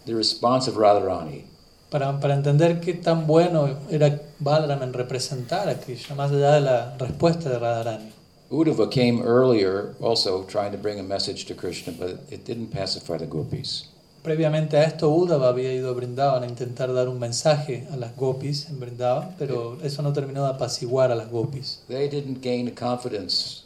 the 0.05 0.13
response 0.13 0.67
of 0.67 0.75
Radharani. 0.75 1.45
Para, 1.91 2.19
para 2.21 2.33
entender 2.35 2.79
qué 2.79 2.93
tan 2.93 3.27
bueno 3.27 3.67
era 3.89 4.17
Balaram 4.39 4.81
en 4.81 4.93
representar 4.93 5.67
a 5.69 5.75
Krishna, 5.77 6.15
más 6.15 6.31
allá 6.31 6.53
de 6.53 6.61
la 6.61 6.95
respuesta 6.97 7.49
de 7.49 7.59
Radharani. 7.59 8.09
Uddhava 8.49 8.89
came 8.89 9.21
earlier 9.23 9.93
also 10.01 10.43
trying 10.45 10.71
to 10.71 10.77
bring 10.77 10.99
a 10.99 11.03
message 11.03 11.45
to 11.45 11.53
Krishna, 11.53 11.93
but 11.97 12.19
it 12.31 12.45
didn't 12.45 12.71
pacify 12.71 13.17
the 13.17 13.25
gopis. 13.27 13.89
Previamente 14.23 14.77
a 14.77 14.83
esto, 14.83 15.09
Uddhava 15.09 15.49
había 15.49 15.73
ido 15.73 15.89
a 15.89 15.93
Brindavan 15.93 16.43
a 16.43 16.47
intentar 16.47 16.93
dar 16.93 17.09
un 17.09 17.19
mensaje 17.19 17.87
a 17.91 17.97
las 17.97 18.15
gopis 18.15 18.69
en 18.69 18.79
Brindavan, 18.79 19.35
pero 19.37 19.77
eso 19.83 20.01
no 20.01 20.13
terminó 20.13 20.43
de 20.45 20.51
apaciguar 20.51 21.11
a 21.11 21.15
las 21.15 21.29
gopis. 21.29 21.81
They 21.89 22.07
didn't 22.07 22.41
gain 22.41 22.65
the 22.65 22.73
confidence 22.73 23.63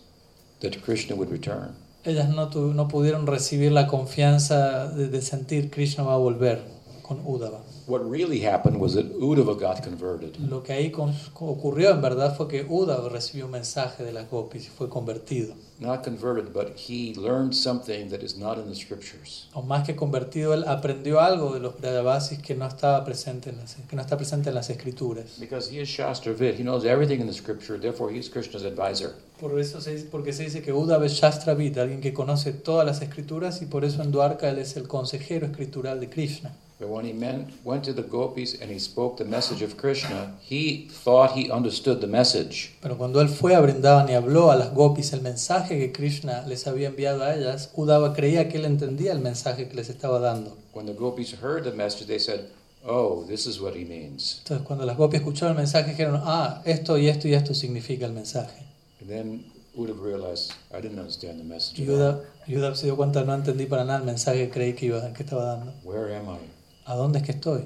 that 0.62 0.72
Krishna 0.84 1.16
would 1.16 1.30
return. 1.32 1.76
Ellas 2.04 2.30
no, 2.30 2.50
tu- 2.50 2.74
no 2.74 2.88
pudieron 2.88 3.28
recibir 3.28 3.72
la 3.72 3.86
confianza 3.88 4.88
de, 4.88 5.10
de 5.10 5.22
sentir 5.22 5.70
Krishna 5.70 6.04
va 6.04 6.14
a 6.14 6.18
volver 6.18 6.62
con 7.04 7.20
Uddhava. 7.26 7.60
What 7.88 8.02
really 8.10 8.40
happened 8.44 8.80
was 8.80 8.96
that 8.96 9.14
Uddhava 9.20 9.60
got 9.60 9.84
converted. 9.84 10.40
Lo 10.40 10.64
que 10.64 10.74
ahí 10.74 10.92
ocurrió 10.96 11.92
en 11.92 12.02
verdad 12.02 12.36
fue 12.36 12.48
que 12.48 12.66
Uddhava 12.68 13.10
recibió 13.10 13.46
un 13.46 13.52
mensaje 13.52 14.04
de 14.04 14.12
las 14.12 14.28
gopis 14.28 14.66
y 14.66 14.70
fue 14.70 14.90
convertido. 14.90 15.54
Not 15.80 16.04
converted, 16.04 16.52
but 16.52 16.76
he 16.76 17.14
learned 17.16 17.54
something 17.54 18.10
that 18.10 18.24
is 18.24 18.38
not 18.38 18.58
in 18.58 18.70
the 18.70 18.76
scriptures. 18.76 19.50
O 19.54 19.62
más 19.62 19.86
que 19.86 19.96
convertido, 19.96 20.56
él 20.56 20.64
aprendió 20.68 21.20
algo 21.20 21.54
de 21.54 21.60
los 21.60 21.80
Brajavasis 21.80 22.40
que 22.40 22.56
no 22.56 22.66
estaba 22.66 23.06
presente 23.06 23.52
en 23.52 23.58
las, 23.58 23.76
que 23.76 23.96
no 23.96 24.02
está 24.02 24.18
presente 24.18 24.50
en 24.50 24.56
las 24.56 24.70
escrituras. 24.72 25.38
Because 25.40 25.70
he 25.70 25.80
is 25.80 25.90
Shastravid, 25.90 26.58
he 26.58 26.64
knows 26.64 26.86
everything 26.86 27.20
in 27.20 27.28
the 27.28 27.34
scripture, 27.34 27.78
therefore 27.78 28.12
he's 28.12 28.30
Krishna's 28.30 28.64
advisor. 28.64 29.14
Por 29.40 29.60
eso 29.60 29.80
se 29.80 29.92
dice, 29.92 30.08
porque 30.10 30.34
se 30.34 30.44
dice 30.44 30.64
que 30.64 30.74
Uddhava 30.74 31.06
es 31.06 31.14
Shastravid, 31.14 31.78
alguien 31.78 32.02
que 32.02 32.14
conoce 32.14 32.52
todas 32.54 32.86
las 32.86 33.02
escrituras 33.02 33.62
y 33.62 33.68
por 33.68 33.86
eso 33.86 34.02
en 34.02 34.12
Dwarka 34.12 34.50
él 34.50 34.58
es 34.58 34.76
el 34.78 34.88
consejero 34.88 35.46
escritural 35.46 36.00
de 36.00 36.10
Krishna. 36.10 36.56
But 36.78 36.90
when 36.90 37.06
he 37.06 37.14
men- 37.14 37.48
went 37.64 37.86
to 37.86 37.94
the 37.94 38.04
gopis 38.04 38.60
and 38.62 38.70
he 38.70 38.80
spoke 38.80 39.18
the 39.18 39.24
message 39.24 39.62
of 39.62 39.78
Krishna, 39.78 40.34
he 40.42 40.90
thought 41.06 41.32
he 41.32 41.50
understood 41.50 42.02
the 42.02 42.08
message. 42.08 42.76
Pero 42.82 42.98
cuando 42.98 43.22
él 43.22 43.30
fue 43.30 43.56
a 43.56 43.62
Brindavan 43.62 44.10
y 44.10 44.14
habló 44.14 44.52
a 44.52 44.58
las 44.58 44.74
gopis 44.74 45.14
el 45.14 45.22
mensaje 45.22 45.80
que 45.80 45.94
Krishna 45.94 46.46
les 46.48 46.68
había 46.68 46.90
enviado 46.90 47.24
a 47.24 47.34
ellas, 47.34 47.72
Uddhava 47.76 48.14
creía 48.14 48.50
que 48.50 48.58
él 48.58 48.66
entendía 48.66 49.14
el 49.14 49.20
mensaje 49.20 49.70
que 49.70 49.76
les 49.76 49.90
estaba 49.90 50.20
dando. 50.20 50.58
When 50.74 50.86
the 50.86 50.94
gopis 50.94 51.34
heard 51.42 51.64
the 51.64 51.72
message, 51.72 52.08
they 52.08 52.20
said, 52.20 52.50
Oh, 52.86 53.26
this 53.26 53.48
is 53.48 53.60
what 53.62 53.74
he 53.74 53.86
means. 53.86 54.40
Entonces 54.44 54.68
cuando 54.68 54.86
las 54.86 54.98
gopis 54.98 55.22
escucharon 55.22 55.56
el 55.56 55.64
mensaje 55.64 55.92
dijeron, 55.92 56.20
ah, 56.24 56.62
esto 56.66 56.98
y 56.98 57.08
esto 57.08 57.28
y 57.30 57.34
esto 57.34 57.54
significa 57.54 58.06
el 58.06 58.12
mensaje. 58.12 58.64
And 59.00 59.10
then 59.10 59.46
Uddhava 59.78 60.04
realized, 60.04 60.52
I 60.72 60.82
didn't 60.82 61.00
understand 61.00 61.40
the 61.40 61.46
message. 61.46 61.80
Uddhava 61.80 62.76
se 62.76 62.86
dio 62.86 62.98
cuenta, 62.98 63.24
no 63.24 63.34
entendí 63.34 63.66
para 63.66 63.86
nada 63.86 64.00
el 64.00 64.06
mensaje 64.06 64.40
que 64.46 64.50
creí 64.50 64.74
que, 64.74 64.88
iba, 64.88 65.14
que 65.14 65.24
estaba 65.24 65.46
dando. 65.46 65.74
Where 65.84 66.14
am 66.16 66.30
I? 66.30 66.55
¿A 66.86 66.96
dónde 66.96 67.20
es 67.20 67.26
que 67.26 67.32
estoy? 67.32 67.66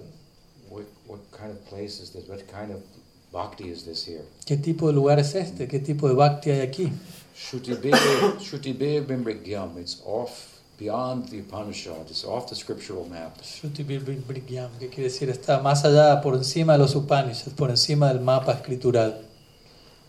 What, 0.70 0.86
what 1.08 1.20
kind 1.32 1.52
of 1.52 1.66
place 1.68 2.02
is 2.02 2.12
this? 2.12 2.28
What 2.28 2.48
kind 2.48 2.72
of 2.72 2.82
bhakti 3.32 3.70
is 3.70 3.84
this 3.84 4.06
here? 4.06 4.24
¿Qué 4.46 4.58
tipo 4.58 4.88
de 4.88 4.94
lugar 4.94 5.20
es 5.20 5.36
este? 5.36 5.68
¿Qué 5.68 5.80
tipo 5.80 6.08
de 6.08 6.14
bhakti 6.14 6.52
hay 6.52 6.62
aquí? 6.62 6.92
Shrutibir 7.36 7.94
Shrutibir 8.40 9.06
Bimbrigyam. 9.06 9.78
It's 9.78 10.02
off 10.06 10.60
beyond 10.80 11.28
the 11.28 11.40
Upanishad. 11.40 12.10
It's 12.10 12.24
off 12.24 12.48
the 12.48 12.56
scriptural 12.56 13.06
map. 13.10 13.42
Shruti 13.42 13.86
Bir 13.86 14.00
Bir 14.00 14.22
Brigyam, 14.22 14.70
que 14.80 14.88
quiere 14.88 15.10
decir 15.10 15.30
está 15.30 15.62
más 15.62 15.84
allá, 15.84 16.22
por 16.22 16.36
encima 16.36 16.74
de 16.74 16.80
los 16.80 16.96
Upanishads, 16.96 17.54
por 17.54 17.70
encima 17.70 18.08
del 18.08 18.22
mapa 18.22 18.54
escritural. 18.54 19.26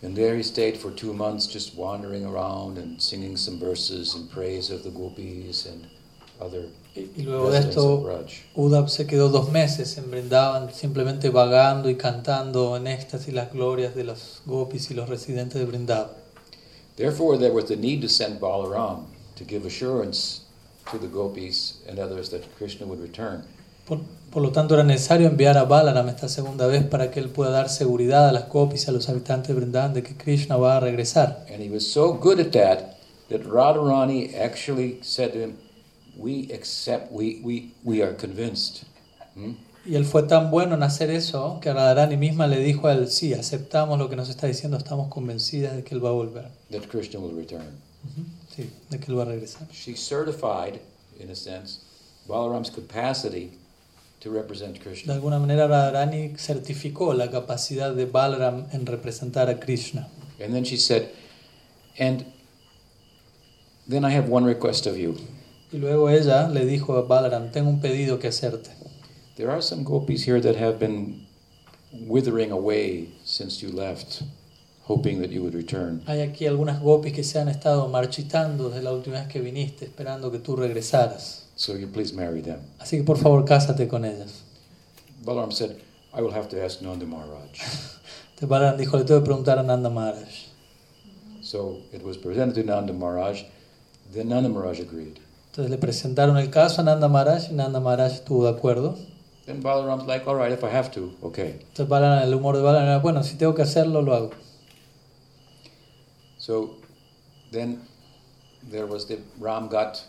And 0.01 0.15
there 0.15 0.35
he 0.35 0.41
stayed 0.41 0.77
for 0.77 0.89
two 0.91 1.13
months, 1.13 1.45
just 1.45 1.75
wandering 1.75 2.25
around 2.25 2.77
and 2.77 2.99
singing 2.99 3.37
some 3.37 3.59
verses 3.59 4.15
in 4.15 4.27
praise 4.29 4.71
of 4.71 4.83
the 4.83 4.89
gopis 4.89 5.67
and 5.67 5.85
other 6.39 6.69
Y, 6.93 7.21
luego 7.21 7.51
de 7.51 7.59
esto. 7.59 8.05
Uddhav 8.55 8.89
se 8.89 9.07
quedó 9.07 9.29
dos 9.29 9.49
meses 9.49 9.97
en 9.97 10.11
Brindavan, 10.11 10.73
simplemente 10.73 11.29
vagando 11.29 11.89
y 11.89 11.95
cantando 11.95 12.75
en 12.75 12.87
éxtasis 12.87 13.33
las 13.33 13.53
glorias 13.53 13.95
de 13.95 14.03
los 14.03 14.41
gopis 14.45 14.91
y 14.91 14.93
los 14.93 15.07
residentes 15.07 15.59
de 15.59 15.65
Brindavan. 15.65 16.09
Therefore, 16.97 17.37
there 17.37 17.53
was 17.53 17.65
the 17.65 17.77
need 17.77 18.01
to 18.01 18.09
send 18.09 18.39
Balaram 18.41 19.05
to 19.37 19.45
give 19.45 19.65
assurance 19.65 20.41
to 20.91 20.99
the 20.99 21.07
gopis 21.07 21.81
and 21.87 21.97
others 21.97 22.29
that 22.29 22.41
Krishna 22.57 22.85
would 22.85 23.01
return. 23.01 23.43
Por, 23.85 23.99
por 24.29 24.41
lo 24.43 24.51
tanto, 24.51 24.73
era 24.73 24.83
necesario 24.83 25.27
enviar 25.27 25.57
a 25.57 25.63
Balaram 25.63 26.09
esta 26.09 26.27
segunda 26.27 26.67
vez 26.67 26.83
para 26.83 27.09
que 27.09 27.21
él 27.21 27.29
pueda 27.29 27.51
dar 27.51 27.69
seguridad 27.69 28.27
a 28.27 28.33
las 28.33 28.49
gopis 28.49 28.85
y 28.87 28.89
a 28.89 28.93
los 28.93 29.07
habitantes 29.07 29.47
de 29.47 29.61
Vrindavan 29.61 29.93
de 29.93 30.03
que 30.03 30.17
Krishna 30.17 30.57
va 30.57 30.75
a 30.75 30.79
regresar. 30.81 31.45
And 31.49 31.63
he 31.63 31.69
was 31.69 31.87
so 31.87 32.13
good 32.13 32.39
at 32.39 32.51
that 32.51 32.97
that 33.29 33.43
Radharani 33.45 34.35
actually 34.35 34.99
said 35.01 35.31
to 35.31 35.39
him, 35.39 35.57
We 36.17 36.49
accept, 36.53 37.11
we, 37.11 37.39
we, 37.43 37.71
we 37.83 38.03
are 38.03 38.13
convinced. 38.15 38.83
Hmm? 39.35 39.53
Y 39.85 39.95
él 39.95 40.05
fue 40.05 40.23
tan 40.23 40.51
bueno 40.51 40.75
en 40.75 40.83
hacer 40.83 41.09
eso 41.09 41.59
que 41.61 41.73
Radharani 41.73 42.15
misma 42.15 42.45
le 42.47 42.59
dijo 42.59 42.87
a 42.87 42.93
él, 42.93 43.07
sí, 43.09 43.33
aceptamos 43.33 43.97
lo 43.97 44.09
que 44.09 44.15
nos 44.15 44.29
está 44.29 44.45
diciendo, 44.45 44.77
estamos 44.77 45.07
convencidas 45.07 45.75
de 45.75 45.83
que 45.83 45.95
él 45.95 46.03
va 46.05 46.09
a 46.09 46.13
volver. 46.13 46.49
That 46.69 46.87
Krishna 46.89 47.19
will 47.19 47.35
return. 47.35 47.65
Ujú, 48.03 48.25
Sí, 48.55 48.69
de 48.89 48.99
que 48.99 49.05
él 49.11 49.17
va 49.17 49.23
a 49.23 49.25
regresar. 49.25 49.67
She 49.71 49.95
certified, 49.95 50.81
in 51.19 51.31
a 51.31 51.35
sense, 51.35 51.79
Balaram's 52.27 52.69
capacity 52.69 53.51
to 54.19 54.29
represent 54.31 54.73
De 54.73 54.79
Krishna. 54.81 55.13
alguna 55.15 55.39
manera 55.39 55.67
Radharani 55.67 56.35
certificó 56.37 57.13
la 57.15 57.31
capacidad 57.31 57.95
de 57.95 58.05
Balaram 58.05 58.67
en 58.73 58.85
representar 58.85 59.49
a 59.49 59.59
Krishna. 59.59 60.07
And 60.39 60.53
then 60.53 60.63
she 60.63 60.77
said, 60.77 61.09
And 61.97 62.25
then 63.89 64.05
I 64.05 64.11
have 64.15 64.29
one 64.29 64.45
request 64.45 64.85
of 64.85 64.95
you. 64.97 65.15
Y 65.73 65.77
luego 65.77 66.09
ella 66.09 66.49
le 66.49 66.65
dijo 66.65 66.97
a 66.97 67.03
Balaram, 67.03 67.49
tengo 67.51 67.69
un 67.69 67.79
pedido 67.79 68.19
que 68.19 68.27
hacerte. 68.27 68.71
There 69.35 69.49
are 69.49 69.61
some 69.61 69.83
gopis 69.83 70.27
here 70.27 70.41
that 70.41 70.57
have 70.57 70.77
been 70.77 71.25
withering 72.07 72.51
away 72.51 73.13
since 73.23 73.65
you 73.65 73.71
left, 73.71 74.23
hoping 74.83 75.21
that 75.21 75.29
you 75.29 75.41
would 75.41 75.53
return. 75.53 76.01
Hay 76.07 76.19
aquí 76.19 76.45
algunas 76.45 76.81
gopis 76.81 77.13
que 77.13 77.23
se 77.23 77.39
han 77.39 77.47
estado 77.47 77.87
marchitando 77.87 78.69
desde 78.69 78.83
la 78.83 78.91
última 78.91 79.19
vez 79.19 79.27
que 79.27 79.39
viniste, 79.39 79.85
esperando 79.85 80.29
que 80.29 80.39
tú 80.39 80.57
regresaras. 80.57 81.45
So 81.55 81.77
you 81.77 81.87
please 81.87 82.13
marry 82.13 82.41
them. 82.41 82.59
Así 82.79 82.97
que 82.97 83.03
por 83.03 83.17
favor 83.17 83.45
cásate 83.45 83.87
con 83.87 84.03
ellas. 84.03 84.43
Balaram 85.23 85.51
said, 85.51 85.77
I 86.13 86.21
will 86.21 86.33
have 86.33 86.49
to 86.49 86.61
ask 86.61 86.81
Nanda 86.81 87.05
Maharaj. 87.05 87.51
Entonces 88.33 88.49
Balaram 88.49 88.77
dijo, 88.77 88.97
le 88.97 89.05
tengo 89.05 89.21
que 89.21 89.25
preguntar 89.25 89.57
a 89.57 89.63
Nanda 89.63 89.89
Maharaj. 89.89 90.49
So 91.41 91.77
it 91.93 92.03
was 92.03 92.17
presented 92.17 92.55
to 92.55 92.63
Nanda 92.63 92.91
Maharaj. 92.91 93.43
Then 94.13 94.29
Nanda 94.29 94.49
Maharaj 94.49 94.81
agreed. 94.81 95.19
Entonces 95.51 95.69
le 95.69 95.77
presentaron 95.77 96.37
el 96.37 96.49
caso 96.49 96.79
a 96.79 96.85
Nanda 96.85 97.09
Maharaj 97.09 97.51
y 97.51 97.53
Nanda 97.55 97.81
Maharaj 97.81 98.13
estuvo 98.13 98.45
de 98.45 98.51
acuerdo. 98.51 98.97
Then 99.45 99.61
Balaram's 99.61 100.07
like, 100.07 100.25
all 100.25 100.37
right, 100.37 100.53
if 100.53 100.63
I 100.63 100.69
have 100.69 100.91
to, 100.91 101.13
okay. 101.21 101.59
Entonces 101.59 101.89
Balaram, 101.89 102.23
el 102.23 102.33
humor 102.33 102.55
de 102.55 102.61
Balaram 102.61 102.87
era, 102.87 102.99
bueno, 102.99 103.21
si 103.21 103.35
tengo 103.35 103.53
que 103.53 103.63
hacerlo, 103.63 104.01
lo 104.01 104.13
hago. 104.13 104.31
So 106.37 106.77
then 107.51 107.81
there 108.63 108.85
was 108.85 109.07
the 109.07 109.17
Ramgat 109.41 110.03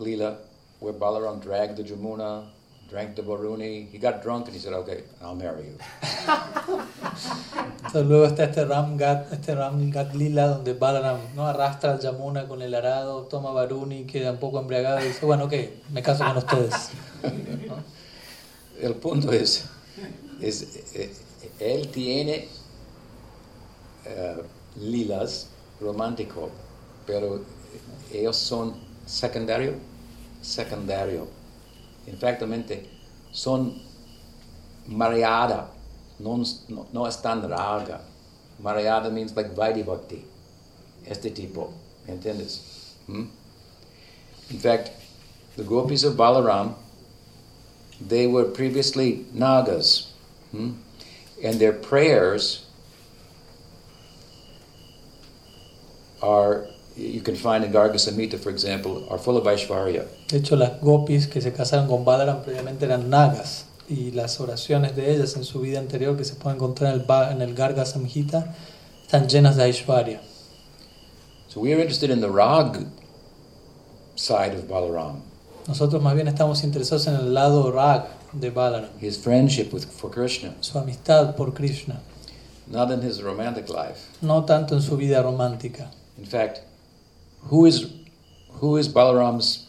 Leela 0.00 0.38
where 0.80 0.92
Balaram 0.92 1.40
dragged 1.40 1.76
the 1.76 1.84
Jamuna, 1.84 2.46
drank 2.88 3.16
the 3.16 3.22
Varuni. 3.22 3.88
He 3.90 3.98
got 3.98 4.22
drunk 4.22 4.46
and 4.46 4.54
he 4.54 4.60
said, 4.60 4.72
okay, 4.72 5.02
I'll 5.22 5.34
marry 5.34 5.64
you. 5.64 5.78
Entonces 7.76 8.06
luego 8.06 8.26
está 8.26 8.44
este 8.44 8.64
Ramgat, 8.64 9.32
este 9.32 9.54
Ramgat 9.54 10.14
Lila 10.14 10.48
donde 10.48 10.74
Balaram 10.74 11.18
¿no? 11.34 11.46
arrastra 11.46 11.92
al 11.92 12.00
Yamuna 12.00 12.48
con 12.48 12.62
el 12.62 12.74
arado, 12.74 13.22
toma 13.22 13.52
Varuni, 13.52 14.04
queda 14.04 14.32
un 14.32 14.38
poco 14.38 14.60
embriagado 14.60 15.00
y 15.00 15.08
dice, 15.08 15.24
bueno, 15.24 15.44
ok, 15.44 15.54
me 15.92 16.02
caso 16.02 16.24
con 16.24 16.36
ustedes. 16.36 16.90
El 18.80 18.94
punto 18.96 19.32
es, 19.32 19.64
es 20.40 20.94
eh, 20.94 21.10
él 21.60 21.88
tiene 21.88 22.48
eh, 24.04 24.42
lilas 24.76 25.48
romántico, 25.80 26.50
pero 27.06 27.40
ellos 28.12 28.36
son 28.36 28.74
secundario, 29.06 29.74
secundario. 30.42 31.35
Infactamente, 32.06 32.86
son 33.32 33.80
mareada, 34.88 35.66
no, 36.18 36.42
no, 36.68 36.86
no 36.92 37.06
es 37.06 37.16
tan. 37.16 37.42
Mareada 38.62 39.12
means 39.12 39.36
like 39.36 39.54
Vaidhi 39.54 39.84
Bhakti, 39.84 40.24
este 41.06 41.34
tipo, 41.34 41.72
¿entiendes? 42.08 42.60
Hmm? 43.06 43.24
In 44.50 44.58
fact, 44.58 44.90
the 45.56 45.64
gopis 45.64 46.04
of 46.04 46.14
Balaram 46.14 46.74
they 48.00 48.26
were 48.26 48.44
previously 48.44 49.26
Nagas. 49.32 50.12
hmm? 50.50 50.72
And 51.42 51.58
their 51.60 51.72
prayers 51.72 52.64
are, 56.22 56.66
you 56.96 57.20
can 57.20 57.36
find 57.36 57.64
in 57.64 57.72
Garga 57.72 57.98
Samhita, 57.98 58.38
for 58.38 58.50
example, 58.50 59.06
are 59.10 59.18
full 59.18 59.36
of 59.36 59.44
Aishvarya. 59.44 60.06
De 60.28 60.38
hecho, 60.38 60.56
las 60.56 60.80
gopis 60.80 61.26
que 61.26 61.40
se 61.40 61.52
casaron 61.52 61.86
con 61.88 62.04
Balaram 62.04 62.42
previamente 62.42 62.84
eran 62.84 63.10
nagas 63.10 63.66
y 63.88 64.10
las 64.12 64.40
oraciones 64.40 64.96
de 64.96 65.14
ellas 65.14 65.36
en 65.36 65.44
su 65.44 65.60
vida 65.60 65.78
anterior 65.78 66.16
que 66.16 66.24
se 66.24 66.34
pueden 66.34 66.56
encontrar 66.56 66.94
en 66.94 67.00
el, 67.00 67.32
en 67.32 67.42
el 67.42 67.54
Garga 67.54 67.84
Samhita 67.84 68.54
están 69.02 69.28
llenas 69.28 69.56
de 69.56 69.64
Aishwarya. 69.64 70.20
So 71.48 71.60
we 71.60 71.72
are 71.72 71.80
interested 71.80 72.10
in 72.10 72.20
the 72.20 72.30
Rag 72.30 72.86
side 74.16 74.54
of 74.54 74.68
Balaram, 74.68 75.22
Nosotros 75.68 76.00
más 76.02 76.14
bien 76.14 76.28
estamos 76.28 76.62
interesados 76.64 77.06
en 77.08 77.16
el 77.16 77.34
lado 77.34 77.70
rag 77.72 78.06
de 78.32 78.50
Balaram, 78.50 78.90
his 79.00 79.18
friendship 79.18 79.72
with, 79.72 79.84
for 79.84 80.10
Krishna, 80.10 80.54
su 80.60 80.78
amistad 80.78 81.36
por 81.36 81.52
Krishna, 81.52 82.00
not 82.66 82.90
in 82.90 83.02
his 83.02 83.22
romantic 83.22 83.68
life. 83.68 84.08
no 84.22 84.44
tanto 84.44 84.74
en 84.74 84.82
su 84.82 84.96
vida 84.96 85.22
romántica. 85.22 85.90
In 86.18 86.24
fact, 86.24 86.60
who 87.48 87.66
is, 87.66 87.92
who 88.60 88.76
is 88.76 88.88
Balaram's 88.88 89.68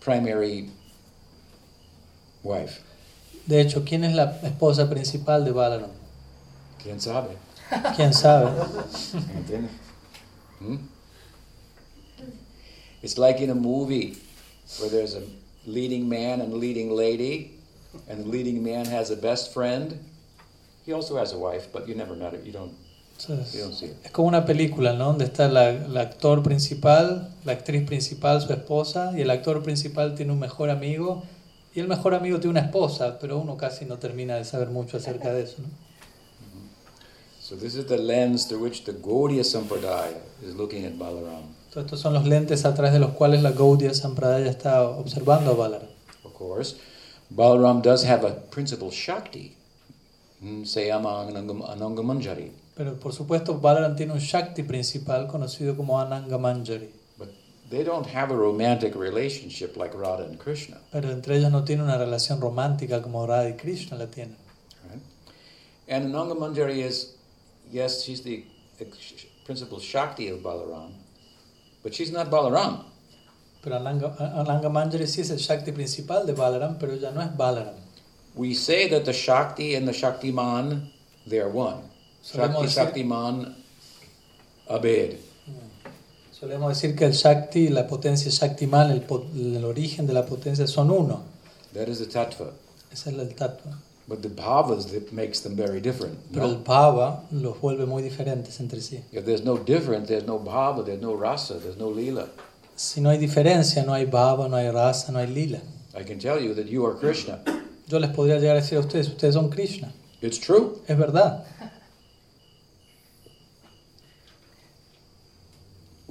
primary 0.00 0.70
wife? 2.42 2.80
De 3.46 3.60
hecho, 3.60 3.84
¿quién 3.84 4.04
es 4.04 4.14
la 4.14 4.38
esposa 4.42 4.88
principal 4.88 5.44
de 5.44 5.52
Balaram? 5.52 5.90
¿Quién 6.78 7.00
sabe? 7.00 7.36
¿Quién 7.96 8.12
sabe? 8.12 8.50
Hmm? 10.58 10.76
It's 13.02 13.18
like 13.18 13.40
in 13.40 13.50
a 13.50 13.54
movie 13.54 14.16
where 14.78 14.88
there's 14.88 15.14
a 15.14 15.22
leading 15.66 16.08
man 16.08 16.40
and 16.40 16.52
a 16.52 16.56
leading 16.56 16.90
lady, 16.90 17.58
and 18.08 18.24
the 18.24 18.28
leading 18.28 18.62
man 18.62 18.86
has 18.86 19.10
a 19.10 19.16
best 19.16 19.52
friend. 19.52 19.98
He 20.86 20.92
also 20.92 21.16
has 21.16 21.32
a 21.32 21.38
wife, 21.38 21.72
but 21.72 21.88
you 21.88 21.94
never 21.94 22.14
met 22.14 22.32
her. 22.32 22.38
You 22.40 22.52
don't. 22.52 22.74
Entonces, 23.28 23.94
es 24.04 24.10
como 24.10 24.28
una 24.28 24.44
película, 24.44 24.94
¿no? 24.94 25.06
Donde 25.06 25.24
está 25.26 25.48
la, 25.48 25.70
el 25.70 25.96
actor 25.96 26.42
principal, 26.42 27.28
la 27.44 27.52
actriz 27.52 27.86
principal, 27.86 28.40
su 28.40 28.52
esposa, 28.52 29.12
y 29.16 29.20
el 29.20 29.30
actor 29.30 29.62
principal 29.62 30.14
tiene 30.14 30.32
un 30.32 30.38
mejor 30.40 30.70
amigo, 30.70 31.22
y 31.74 31.80
el 31.80 31.88
mejor 31.88 32.14
amigo 32.14 32.38
tiene 32.38 32.50
una 32.58 32.60
esposa, 32.66 33.18
pero 33.20 33.38
uno 33.38 33.56
casi 33.56 33.84
no 33.84 33.98
termina 33.98 34.34
de 34.36 34.44
saber 34.44 34.70
mucho 34.70 34.96
acerca 34.96 35.32
de 35.32 35.42
eso, 35.44 35.62
¿no? 35.62 35.68
So 37.40 37.56
this 37.56 37.74
is 37.74 37.86
the 37.86 37.98
lens 37.98 38.46
through 38.48 38.62
which 38.62 38.84
the 38.84 38.92
Gaudiya 38.92 39.44
Sampradaya 39.44 40.16
is 40.46 40.54
looking 40.54 40.84
at 40.84 40.92
Balaram. 40.96 41.42
Entonces, 41.68 41.84
estos 41.84 42.00
son 42.00 42.14
los 42.14 42.24
lentes 42.26 42.64
a 42.64 42.74
través 42.74 42.92
de 42.92 42.98
los 42.98 43.10
cuales 43.12 43.42
la 43.42 43.50
Gaudiya 43.52 43.94
Sampradaya 43.94 44.48
está 44.50 44.82
observando 44.88 45.50
a 45.52 45.54
Balaram. 45.54 45.88
Of 46.24 46.32
course, 46.34 46.76
Balaram 47.30 47.82
does 47.82 48.04
have 48.04 48.26
a 48.26 48.32
principal 48.50 48.90
Shakti. 48.90 49.54
Hmm, 50.40 50.62
Sayama 50.64 51.26
Anangam- 51.28 51.68
Anangamanjari. 51.68 52.52
Pero 52.74 52.98
por 52.98 53.12
supuesto, 53.12 53.58
Balaram 53.58 53.94
tiene 53.96 54.12
un 54.12 54.18
Shakti 54.18 54.62
principal 54.62 55.26
conocido 55.28 55.76
como 55.76 56.00
Ananga 56.00 56.38
Manjari. 56.38 56.88
But 57.18 57.28
they 57.68 57.84
don't 57.84 58.06
have 58.06 58.30
a 58.30 58.36
romantic 58.36 58.94
relationship 58.94 59.76
like 59.76 59.94
Radha 59.94 60.24
and 60.24 60.38
Krishna. 60.38 60.78
Pero 60.90 61.10
entre 61.10 61.36
ellos 61.36 61.50
no 61.50 61.64
tiene 61.64 61.82
una 61.82 61.98
relación 61.98 62.40
romántica 62.40 63.02
como 63.02 63.26
Radha 63.26 63.50
y 63.50 63.56
Krishna 63.56 63.98
la 63.98 64.06
tienen. 64.06 64.36
Right? 64.88 65.02
And 65.88 66.14
Ananga 66.14 66.34
Manjari 66.34 66.82
is, 66.82 67.14
yes, 67.70 68.04
she's 68.04 68.22
the 68.22 68.44
principal 69.44 69.78
Shakti 69.78 70.28
of 70.28 70.40
Balaram, 70.40 70.92
but 71.82 71.94
she's 71.94 72.10
not 72.10 72.30
Balaram. 72.30 72.84
Pero 73.60 73.76
Ananga, 73.76 74.16
Ananga 74.16 74.70
Manjari 74.70 75.06
sí 75.06 75.20
es 75.20 75.30
el 75.30 75.36
Shakti 75.36 75.72
principal 75.72 76.24
de 76.24 76.32
Balaram, 76.32 76.78
pero 76.80 76.94
ella 76.94 77.10
no 77.10 77.20
es 77.20 77.36
Balaram. 77.36 77.74
We 78.34 78.54
say 78.54 78.88
that 78.88 79.04
the 79.04 79.12
Shakti 79.12 79.74
and 79.74 79.86
the 79.86 79.92
Shaktiman, 79.92 80.88
they 81.26 81.38
are 81.38 81.50
one. 81.50 81.90
Solemos 82.22 82.66
Shakti, 82.74 83.02
decir- 83.02 83.06
Shaktiman, 83.06 83.56
Abed. 84.68 85.16
Solemos 86.38 86.68
decir 86.74 86.96
que 86.96 87.04
el 87.04 87.12
Shakti, 87.12 87.68
la 87.68 87.86
potencia 87.86 88.30
Shaktiman, 88.30 88.90
el, 88.90 89.04
el 89.56 89.64
origen 89.64 90.06
de 90.06 90.12
la 90.12 90.24
potencia 90.26 90.66
son 90.66 90.90
uno. 90.90 91.22
That 91.74 91.88
is 91.88 91.98
the 91.98 92.06
Tattva. 92.06 92.50
Es 92.92 93.06
el 93.06 93.16
tattva. 93.34 93.78
But 94.08 94.20
the 94.22 94.28
bhavas 94.28 94.88
that 94.92 95.12
makes 95.12 95.40
them 95.42 95.54
very 95.56 95.80
different. 95.80 96.18
Pero 96.32 96.46
el 96.46 96.52
No? 96.58 96.64
Bhava 96.64 97.22
los 97.30 97.58
vuelve 97.60 97.86
muy 97.86 98.02
diferentes 98.02 98.58
entre 98.60 98.80
sí. 98.80 99.00
If 99.12 99.24
there's 99.24 99.44
no 99.44 99.56
difference, 99.56 100.08
there's 100.08 100.26
no 100.26 100.38
bhava, 100.38 100.84
there's 100.84 101.00
no 101.00 101.14
rasa, 101.14 101.54
there's 101.60 101.78
no 101.78 101.88
lila. 101.88 102.26
Si 102.74 103.00
no 103.00 103.10
hay 103.10 103.18
diferencia, 103.18 103.84
no 103.84 103.92
hay 103.94 104.06
Bhava, 104.06 104.48
no 104.48 104.56
hay 104.56 104.68
raza, 104.70 105.12
no 105.12 105.18
hay 105.20 105.28
lila. 105.28 105.60
I 105.94 106.02
can 106.04 106.18
tell 106.18 106.40
you 106.40 106.52
that 106.54 106.66
you 106.66 106.84
are 106.84 106.94
Krishna. 106.94 107.38
Yo 107.86 107.98
les 107.98 108.10
podría 108.10 108.38
llegar 108.38 108.56
a 108.56 108.60
decir 108.60 108.78
a 108.78 108.80
ustedes, 108.80 109.08
ustedes 109.08 109.34
son 109.34 109.48
Krishna. 109.50 109.92
It's 110.20 110.38
true. 110.40 110.80
Es 110.88 110.98
verdad. 110.98 111.44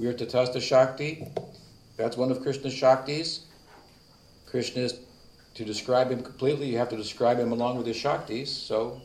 We 0.01 0.07
are 0.07 0.15
Tatasta 0.15 0.59
Shakti. 0.59 1.27
That's 1.95 2.17
one 2.17 2.31
of 2.31 2.41
Krishna's 2.41 2.73
Shaktis. 2.73 3.41
Krishna 4.47 4.81
is 4.81 4.95
to 5.53 5.63
describe 5.63 6.09
him 6.09 6.23
completely, 6.23 6.69
you 6.69 6.79
have 6.79 6.89
to 6.89 6.97
describe 6.97 7.37
him 7.37 7.51
along 7.51 7.77
with 7.77 7.85
his 7.85 7.97
Shaktis, 7.97 8.47
so 8.47 8.99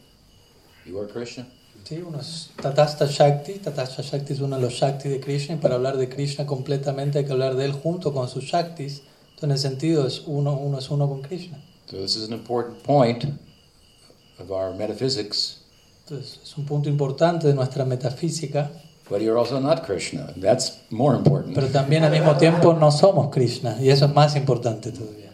you 0.87 0.99
are 0.99 1.07
Krishna. 1.07 1.45
Sí, 1.85 2.03
uno 2.03 2.19
es 2.19 2.49
Tatasta 2.57 3.07
Shakti, 3.07 3.59
Tatasta 3.59 4.03
Shakti 4.03 4.33
es 4.33 4.41
uno 4.41 4.57
de 4.57 4.63
los 4.63 4.73
Shaktis 4.73 5.11
de 5.11 5.21
Krishna 5.21 5.57
y 5.57 5.59
para 5.59 5.75
hablar 5.75 5.99
de 5.99 6.09
Krishna 6.09 6.47
completamente 6.47 7.19
hay 7.19 7.27
que 7.27 7.33
hablar 7.33 7.57
de 7.57 7.67
él 7.67 7.73
junto 7.73 8.15
con 8.15 8.27
sus 8.31 8.45
Shaktis. 8.45 9.03
Entonces 9.35 9.43
en 9.43 9.51
el 9.51 9.59
sentido 9.59 10.07
es 10.07 10.23
uno, 10.25 10.55
uno 10.55 10.79
es 10.79 10.89
uno 10.89 11.07
con 11.07 11.21
Krishna. 11.21 11.59
So 11.91 11.99
this 11.99 12.17
is 12.17 12.27
an 12.27 12.33
important 12.33 12.83
point 12.83 13.23
of 14.39 14.51
our 14.51 14.73
metaphysics, 14.73 15.59
Entonces 16.07 16.41
es 16.43 16.57
un 16.57 16.65
punto 16.65 16.89
importante 16.89 17.47
de 17.47 17.53
nuestra 17.53 17.85
metafísica, 17.85 18.71
but 19.09 19.21
you're 19.21 19.39
also 19.39 19.61
not 19.61 19.85
Krishna. 19.85 20.33
That's 20.37 20.79
more 20.91 21.15
important. 21.17 21.55
pero 21.55 21.69
también 21.69 22.03
al 22.05 22.11
mismo 22.13 22.37
tiempo 22.37 22.73
no 22.75 22.91
somos 22.91 23.31
Krishna 23.33 23.77
y 23.81 23.89
eso 23.91 24.07
es 24.07 24.15
más 24.15 24.35
importante 24.37 24.91
todavía. 24.93 25.33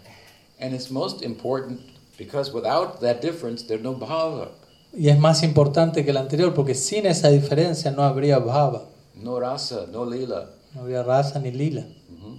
And 0.60 0.74
it's 0.74 0.90
most 0.90 1.22
important 1.22 1.80
because 2.18 2.52
without 2.52 3.00
that 3.00 3.20
difference, 3.20 3.64
there's 3.66 3.82
no 3.82 3.94
bhava, 3.94 4.48
Y 4.94 5.08
es 5.08 5.18
más 5.18 5.42
importante 5.42 6.04
que 6.04 6.10
el 6.10 6.18
anterior 6.18 6.52
porque 6.52 6.74
sin 6.74 7.06
esa 7.06 7.28
diferencia 7.30 7.90
no 7.90 8.02
habría 8.02 8.38
bhava, 8.38 8.82
no 9.14 9.40
rasa, 9.40 9.86
no 9.90 10.04
lila. 10.04 10.50
no 10.74 10.82
habría 10.82 11.02
rasa 11.02 11.38
ni 11.38 11.50
lila. 11.50 11.82
Mhm. 12.10 12.38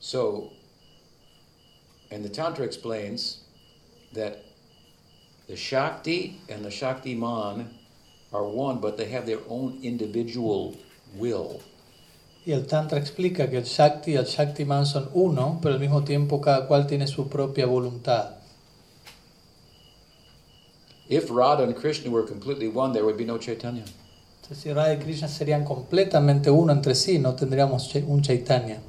So, 0.00 0.50
and 2.12 2.22
the 2.24 2.28
Tantra 2.28 2.64
explains 2.64 3.38
that 4.14 4.36
the 5.48 5.56
Shakti 5.56 6.38
and 6.48 6.62
the 6.64 6.70
Shaktiman 6.70 7.68
are 8.36 8.44
one, 8.44 8.78
but 8.80 8.96
they 8.96 9.08
have 9.10 9.26
their 9.26 9.40
own 9.48 9.78
individual 9.82 10.76
will. 11.16 11.60
Y 12.44 12.52
el 12.52 12.66
Tantra 12.66 12.98
explica 12.98 13.50
que 13.50 13.58
el 13.58 13.64
Shakti 13.64 14.12
y 14.12 14.16
el 14.16 14.26
Shaktiman 14.26 14.86
son 14.86 15.10
uno, 15.14 15.58
pero 15.60 15.74
al 15.74 15.80
mismo 15.80 16.04
tiempo 16.04 16.40
cada 16.40 16.68
cual 16.68 16.86
tiene 16.86 17.06
su 17.06 17.28
propia 17.28 17.66
voluntad. 17.66 18.36
If 21.08 21.30
Radha 21.30 21.64
and 21.64 21.74
Krishna 21.74 22.10
were 22.10 22.24
completely 22.24 22.68
one, 22.68 22.92
there 22.92 23.04
would 23.04 23.16
be 23.16 23.24
no 23.24 23.38
Chaitanya. 23.38 23.84
Entonces, 24.42 24.62
si 24.62 24.72
Radha 24.72 24.94
y 24.94 25.02
Krishna 25.02 25.28
serían 25.28 25.64
completamente 25.64 26.50
uno 26.50 26.72
entre 26.72 26.94
sí, 26.94 27.18
no 27.18 27.34
tendríamos 27.34 27.92
un 28.06 28.22
Chaitanya. 28.22 28.80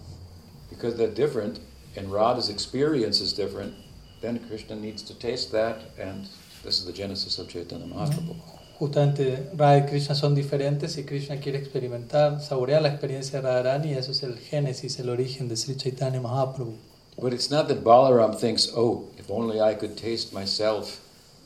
Because 0.70 0.96
they're 0.96 1.08
different, 1.08 1.60
and 1.96 2.12
Radha's 2.12 2.50
experience 2.50 3.22
is 3.22 3.34
different, 3.34 3.74
then 4.22 4.40
Krishna 4.48 4.76
needs 4.76 5.02
to 5.04 5.16
taste 5.16 5.52
that, 5.52 5.78
and 6.00 6.28
this 6.64 6.80
is 6.80 6.86
the 6.86 6.94
genesis 6.94 7.40
of 7.40 7.50
Chaitanya 7.50 7.88
Mahaprabhu. 7.88 8.36
Justamente 8.80 9.50
Radha 9.56 9.80
y 9.80 9.86
Krishna 9.88 10.14
son 10.14 10.36
diferentes 10.36 10.98
y 11.00 11.04
Krishna 11.04 11.38
quiere 11.38 11.58
experimentar, 11.58 12.40
saborear 12.42 12.84
la 12.84 12.90
experiencia 12.90 13.42
de 13.42 13.48
Radharani 13.48 13.90
y 13.90 13.94
eso 13.94 14.12
es 14.12 14.22
el 14.22 14.38
génesis, 14.38 15.00
el 15.00 15.10
origen 15.10 15.50
de 15.50 15.58
Sri 15.58 15.76
Chaitanya 15.76 16.22
Mahaprabhu. 16.22 16.76
But 17.20 17.34
it's 17.34 17.50
not 17.50 17.68
that 17.70 17.84
Balaram 17.84 18.36
thinks, 18.36 18.72
oh, 18.76 19.06
if 19.18 19.32
only 19.32 19.60
I 19.60 19.74
could 19.74 19.98
taste 19.98 20.32
myself 20.32 21.02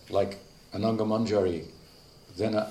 like 0.09 0.37
Ananga 0.73 1.05
Manjari, 1.05 1.63
then 2.37 2.57
I, 2.57 2.67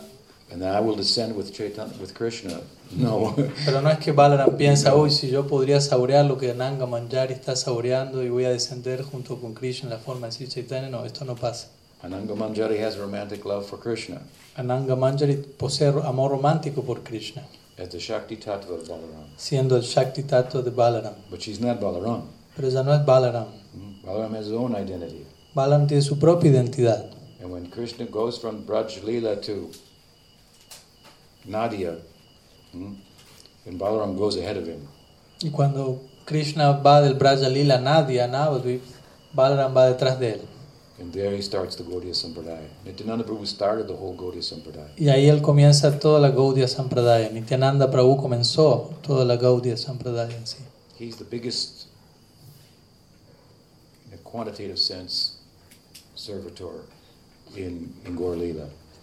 and 0.53 0.61
then 0.61 0.75
I 0.75 0.81
will 0.81 0.97
descend 0.97 1.35
with 1.35 1.55
Chaitanya, 1.55 1.95
with 1.99 2.13
Krishna. 2.13 2.61
No. 2.91 3.35
Pero 3.65 3.81
no 3.81 3.89
es 3.89 3.99
que 3.99 4.13
Balaram 4.13 4.59
piensa, 4.59 4.95
uy, 4.95 5.11
si 5.11 5.31
yo 5.31 5.47
podría 5.47 5.81
saborear 5.81 6.27
lo 6.27 6.37
que 6.37 6.51
Ananga 6.51 6.85
Manjari 6.85 7.33
está 7.33 7.57
saboreando 7.57 8.23
y 8.23 8.29
voy 8.29 8.45
a 8.45 8.51
descender 8.51 9.03
junto 9.05 9.41
con 9.41 9.55
Krishna 9.55 9.89
en 9.89 9.95
la 9.95 10.01
forma 10.01 10.27
de 10.27 10.33
Sri 10.33 10.49
Chaitanya, 10.49 10.91
no, 10.91 11.07
esto 11.07 11.25
no 11.25 11.35
pasa. 11.35 11.69
Ananga 12.03 12.35
Manjari 12.35 12.79
has 12.79 12.97
romantic 12.97 13.45
love 13.45 13.67
for 13.67 13.77
Krishna 13.77 14.23
Ananga 14.57 14.97
Manjari 14.97 15.37
posee 15.59 15.87
amor 15.87 16.31
romántico 16.31 16.85
por 16.85 17.01
Krishna, 17.05 17.43
as 17.79 17.89
the 17.91 18.01
Shakti 18.01 18.37
Tattva 18.37 18.75
of 18.75 18.89
Balaram. 18.89 19.25
siendo 19.37 19.77
el 19.77 19.83
Shakti 19.83 20.23
Tattva 20.25 20.63
de 20.63 20.71
Balaram. 20.71 21.15
But 21.31 21.41
she's 21.43 21.61
not 21.61 21.81
Balaram. 21.81 22.27
Pero 22.57 22.69
ella 22.69 22.83
no 22.83 22.93
es 22.93 23.07
Balaram. 23.07 23.47
Mm. 23.77 24.03
Balaram 24.05 24.35
has 24.35 24.47
his 24.47 24.55
own 24.55 24.75
identity. 24.75 25.25
Balaram 25.55 25.87
tiene 25.87 26.03
su 26.03 26.19
propia 26.19 26.51
identidad. 26.51 27.15
And 27.41 27.51
when 27.51 27.71
Krishna 27.71 28.07
goes 28.07 28.39
from 28.39 28.65
Braj 28.65 29.01
Leela 29.03 29.41
to 29.43 29.71
Nadia, 31.47 31.97
mm, 32.75 32.97
and 33.67 33.81
Balaram 33.81 34.17
goes 34.19 34.37
ahead 34.37 34.57
of 34.57 34.67
him, 34.67 34.87
Y 35.43 35.51
cuando 35.51 36.01
Krishna 36.27 36.73
va 36.73 37.01
del 37.01 37.15
Braj 37.15 37.41
Lila 37.51 37.77
a 37.77 37.81
Nadia, 37.81 38.27
Navadvip, 38.27 38.83
Balaram 39.33 39.75
va 39.75 39.87
detrás 39.87 40.19
de 40.19 40.33
él. 40.35 40.41
And 41.01 41.13
there 41.13 41.35
he 41.35 41.41
starts 41.41 41.77
the 41.77 41.83
Gaudiya 41.83 42.15
Sampradaya. 42.15 42.69
Nityananda 42.85 43.25
Prabhu 43.25 43.47
started 43.47 43.89
the 43.89 43.95
whole 43.95 44.15
Gaudiya 44.15 44.43
Sampradaya. 44.43 44.91
Y 44.97 45.09
ahí 45.09 45.29
él 45.29 45.41
comienza 45.41 45.99
toda 45.99 46.21
la 46.21 46.31
Gaudiya 46.31 46.69
Sampradaya. 46.69 47.31
Nityananda 47.31 47.91
Prabhu 47.91 48.17
comenzó 48.19 48.91
toda 49.03 49.25
la 49.25 49.37
Gaudiya 49.37 49.77
Sampradaya 49.77 50.37
en 50.37 50.47
sí. 50.47 50.59
He's 50.99 51.17
the 51.17 51.25
biggest, 51.25 51.87
in 54.07 54.15
a 54.15 54.19
quantitative 54.19 54.79
sense, 54.79 55.39
servitor 56.15 56.85
in, 57.57 57.95
in 58.07 58.17
Gaur. 58.17 58.37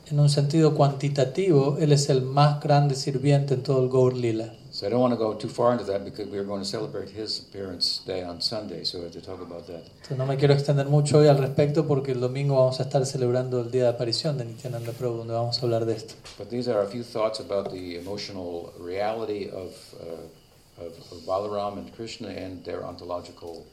En 0.10 0.20
un 0.20 0.30
sentido 0.30 0.76
cuantitativo, 0.76 1.78
él 1.80 1.92
es 1.92 2.10
el 2.10 2.22
más 2.22 2.62
grande 2.62 2.96
sirviente 2.96 3.56
en 3.56 3.64
todo 3.64 3.84
el 3.84 3.90
Gaur 3.90 4.16
Lila. 4.16 4.54
So 4.78 4.86
I 4.86 4.92
don't 4.92 5.00
want 5.00 5.14
to 5.14 5.18
go 5.18 5.34
too 5.34 5.50
far 5.50 5.72
into 5.72 5.86
that 5.86 6.06
because 6.06 6.28
we're 6.28 6.44
going 6.44 6.62
to 6.62 6.68
celebrate 6.68 7.10
his 7.10 7.40
appearance 7.40 8.04
day 8.06 8.22
on 8.22 8.40
Sunday, 8.42 8.84
so 8.84 9.00
we 9.00 9.06
have 9.06 9.14
to 9.14 9.22
talk 9.22 9.42
about 9.42 9.66
that. 9.66 9.82
Entonces 10.04 10.18
no 10.20 10.28
me 10.28 10.38
quiero 10.38 10.54
extender 10.54 10.86
mucho 10.88 11.18
hoy 11.18 11.28
al 11.28 11.40
respecto 11.40 11.88
porque 11.88 12.12
el 12.12 12.20
domingo 12.20 12.58
vamos 12.58 12.80
a 12.80 12.84
estar 12.84 13.04
celebrando 13.08 13.60
el 13.60 13.72
día 13.72 13.86
de 13.86 13.90
aparición 13.90 14.38
de 14.38 14.46
Nityananda 14.46 14.92
Prabhu, 14.92 15.18
donde 15.18 15.34
vamos 15.34 15.58
a 15.58 15.62
hablar 15.64 15.86
de 15.88 15.96
esto. 15.96 16.14
But 16.38 16.52
these 16.52 16.68
are 16.68 16.84
a 16.84 16.88
few 16.88 17.02
thoughts 17.02 17.40
about 17.40 17.72
the 17.72 17.98
emotional 17.98 18.72
reality 18.80 19.50
of, 19.50 19.74
uh, 20.00 20.86
of, 20.86 20.94
of 21.12 21.26
Balaram 21.26 21.80
and 21.80 21.92
Krishna 21.96 22.28
and 22.28 22.64
their 22.64 22.86
ontological 22.86 23.66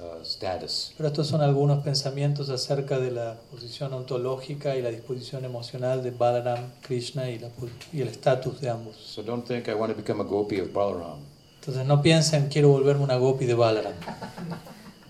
uh, 0.00 0.22
status. 0.22 0.92
Pero 0.96 1.08
estos 1.08 1.26
son 1.26 1.40
algunos 1.40 1.82
pensamientos 1.84 2.50
acerca 2.50 2.98
de 2.98 3.10
la 3.10 3.36
posición 3.50 3.92
ontológica 3.92 4.76
y 4.76 4.82
la 4.82 4.90
disposición 4.90 5.44
emocional 5.44 6.02
de 6.02 6.10
Balaram, 6.10 6.70
Krishna 6.82 7.30
y, 7.30 7.38
la 7.38 7.48
y 7.92 8.00
el 8.00 8.08
estatus 8.08 8.60
de 8.60 8.70
ambos. 8.70 8.96
So 8.96 9.22
don't 9.22 9.46
think 9.46 9.68
I 9.68 9.74
want 9.74 9.92
to 9.92 9.96
become 9.96 10.20
a 10.20 10.24
gopi 10.24 10.60
of 10.60 10.72
Balaram. 10.72 11.20
Entonces 11.60 11.86
no 11.86 12.00
piensen 12.00 12.48
quiero 12.48 12.68
volverme 12.70 13.04
una 13.04 13.16
gopi 13.16 13.44
de 13.46 13.54
Balaram. 13.54 13.94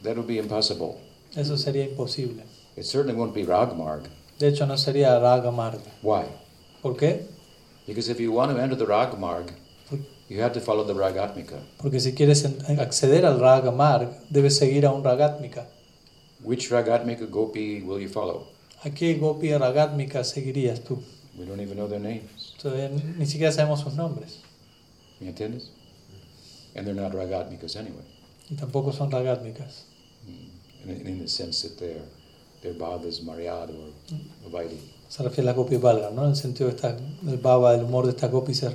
That 0.02 0.16
would 0.16 0.26
be 0.26 0.38
impossible. 0.38 0.96
Eso 1.34 1.56
sería 1.56 1.84
imposible. 1.84 2.44
It 2.76 2.84
certainly 2.84 3.14
won't 3.14 3.34
be 3.34 3.44
Ragmarg. 3.44 4.04
De 4.38 4.48
hecho 4.48 4.66
no 4.66 4.76
sería 4.78 5.18
Raga 5.18 5.50
Marga. 5.50 5.90
Why? 6.02 6.24
¿Por 6.80 6.96
qué? 6.96 7.26
Because 7.86 8.08
if 8.10 8.20
you 8.20 8.32
want 8.32 8.52
to 8.52 8.62
enter 8.62 8.76
the 8.76 8.86
Ragmarg, 8.86 9.50
you 10.28 10.40
have 10.42 10.52
to 10.52 10.60
follow 10.60 10.84
the 10.84 10.94
Ragatmika. 10.94 11.58
Porque 11.78 12.00
si 12.00 12.12
quieres 12.14 12.44
acceder 12.78 13.24
al 13.24 13.38
Raga 13.40 13.70
Marg, 13.70 14.08
debes 14.30 14.56
seguir 14.58 14.84
a 14.86 14.92
un 14.92 15.02
Ragatmika. 15.02 15.66
Which 16.42 16.70
Ragatmika 16.70 17.26
gopi 17.30 17.82
will 17.82 18.00
you 18.00 18.08
follow? 18.08 18.46
¿A 18.84 18.90
qué 18.90 19.18
gopi 19.18 19.52
Ragatmika 19.52 20.22
seguirías 20.24 20.80
tú? 20.84 20.98
We 21.38 21.44
don't 21.46 21.60
even 21.60 21.76
know 21.76 21.88
their 21.88 22.00
names. 22.00 22.54
Todavía 22.60 22.88
ni 22.90 23.26
siquiera 23.26 23.52
sabemos 23.52 23.80
sus 23.80 23.94
nombres. 23.94 24.40
¿Me 25.20 25.28
entiendes? 25.28 25.70
And 26.76 26.86
they're 26.86 26.94
not 26.94 27.12
Ragatmikas 27.12 27.76
anyway, 27.76 28.04
Y 28.50 28.54
tampoco 28.56 28.92
son 28.92 29.10
Ragatmikas. 29.10 29.84
in, 30.84 31.06
in 31.06 31.18
the 31.18 31.28
sense 31.28 31.62
that 31.62 31.76
they're, 31.78 32.02
their 32.62 32.74
bhava 32.74 33.04
is 33.06 33.20
Maryad 33.20 33.70
or 33.70 34.50
Vaidi. 34.50 34.78
Se 35.08 35.22
refiere 35.22 35.42
a 35.48 35.52
las 35.52 35.56
gopis 35.56 35.80
Balaram, 35.80 36.14
¿no? 36.14 36.24
En 36.24 36.30
el 36.30 36.36
sentido 36.36 36.68
de 36.68 36.76
esta, 36.76 36.96
el 37.26 37.38
baba, 37.38 37.74
el 37.74 37.82
humor 37.84 38.04
de 38.04 38.10
estas 38.12 38.30
gopis 38.30 38.62
es 38.62 38.74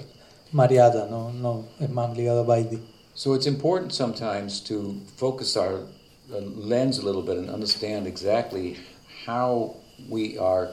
mariada, 0.53 1.07
¿no? 1.09 1.31
no 1.31 1.65
es 1.79 1.89
más 1.89 2.15
ligado 2.15 2.45
a. 2.45 2.79
So 3.15 3.33
it's 3.33 3.45
important 3.45 3.93
sometimes 3.93 4.59
to 4.61 4.95
focus 5.17 5.55
our 5.55 5.85
uh, 6.31 6.39
lens 6.55 6.97
a 6.97 7.05
little 7.05 7.21
bit 7.21 7.37
and 7.37 7.49
understand 7.49 8.07
exactly 8.07 8.77
how 9.25 9.75
we 10.09 10.37
are 10.37 10.69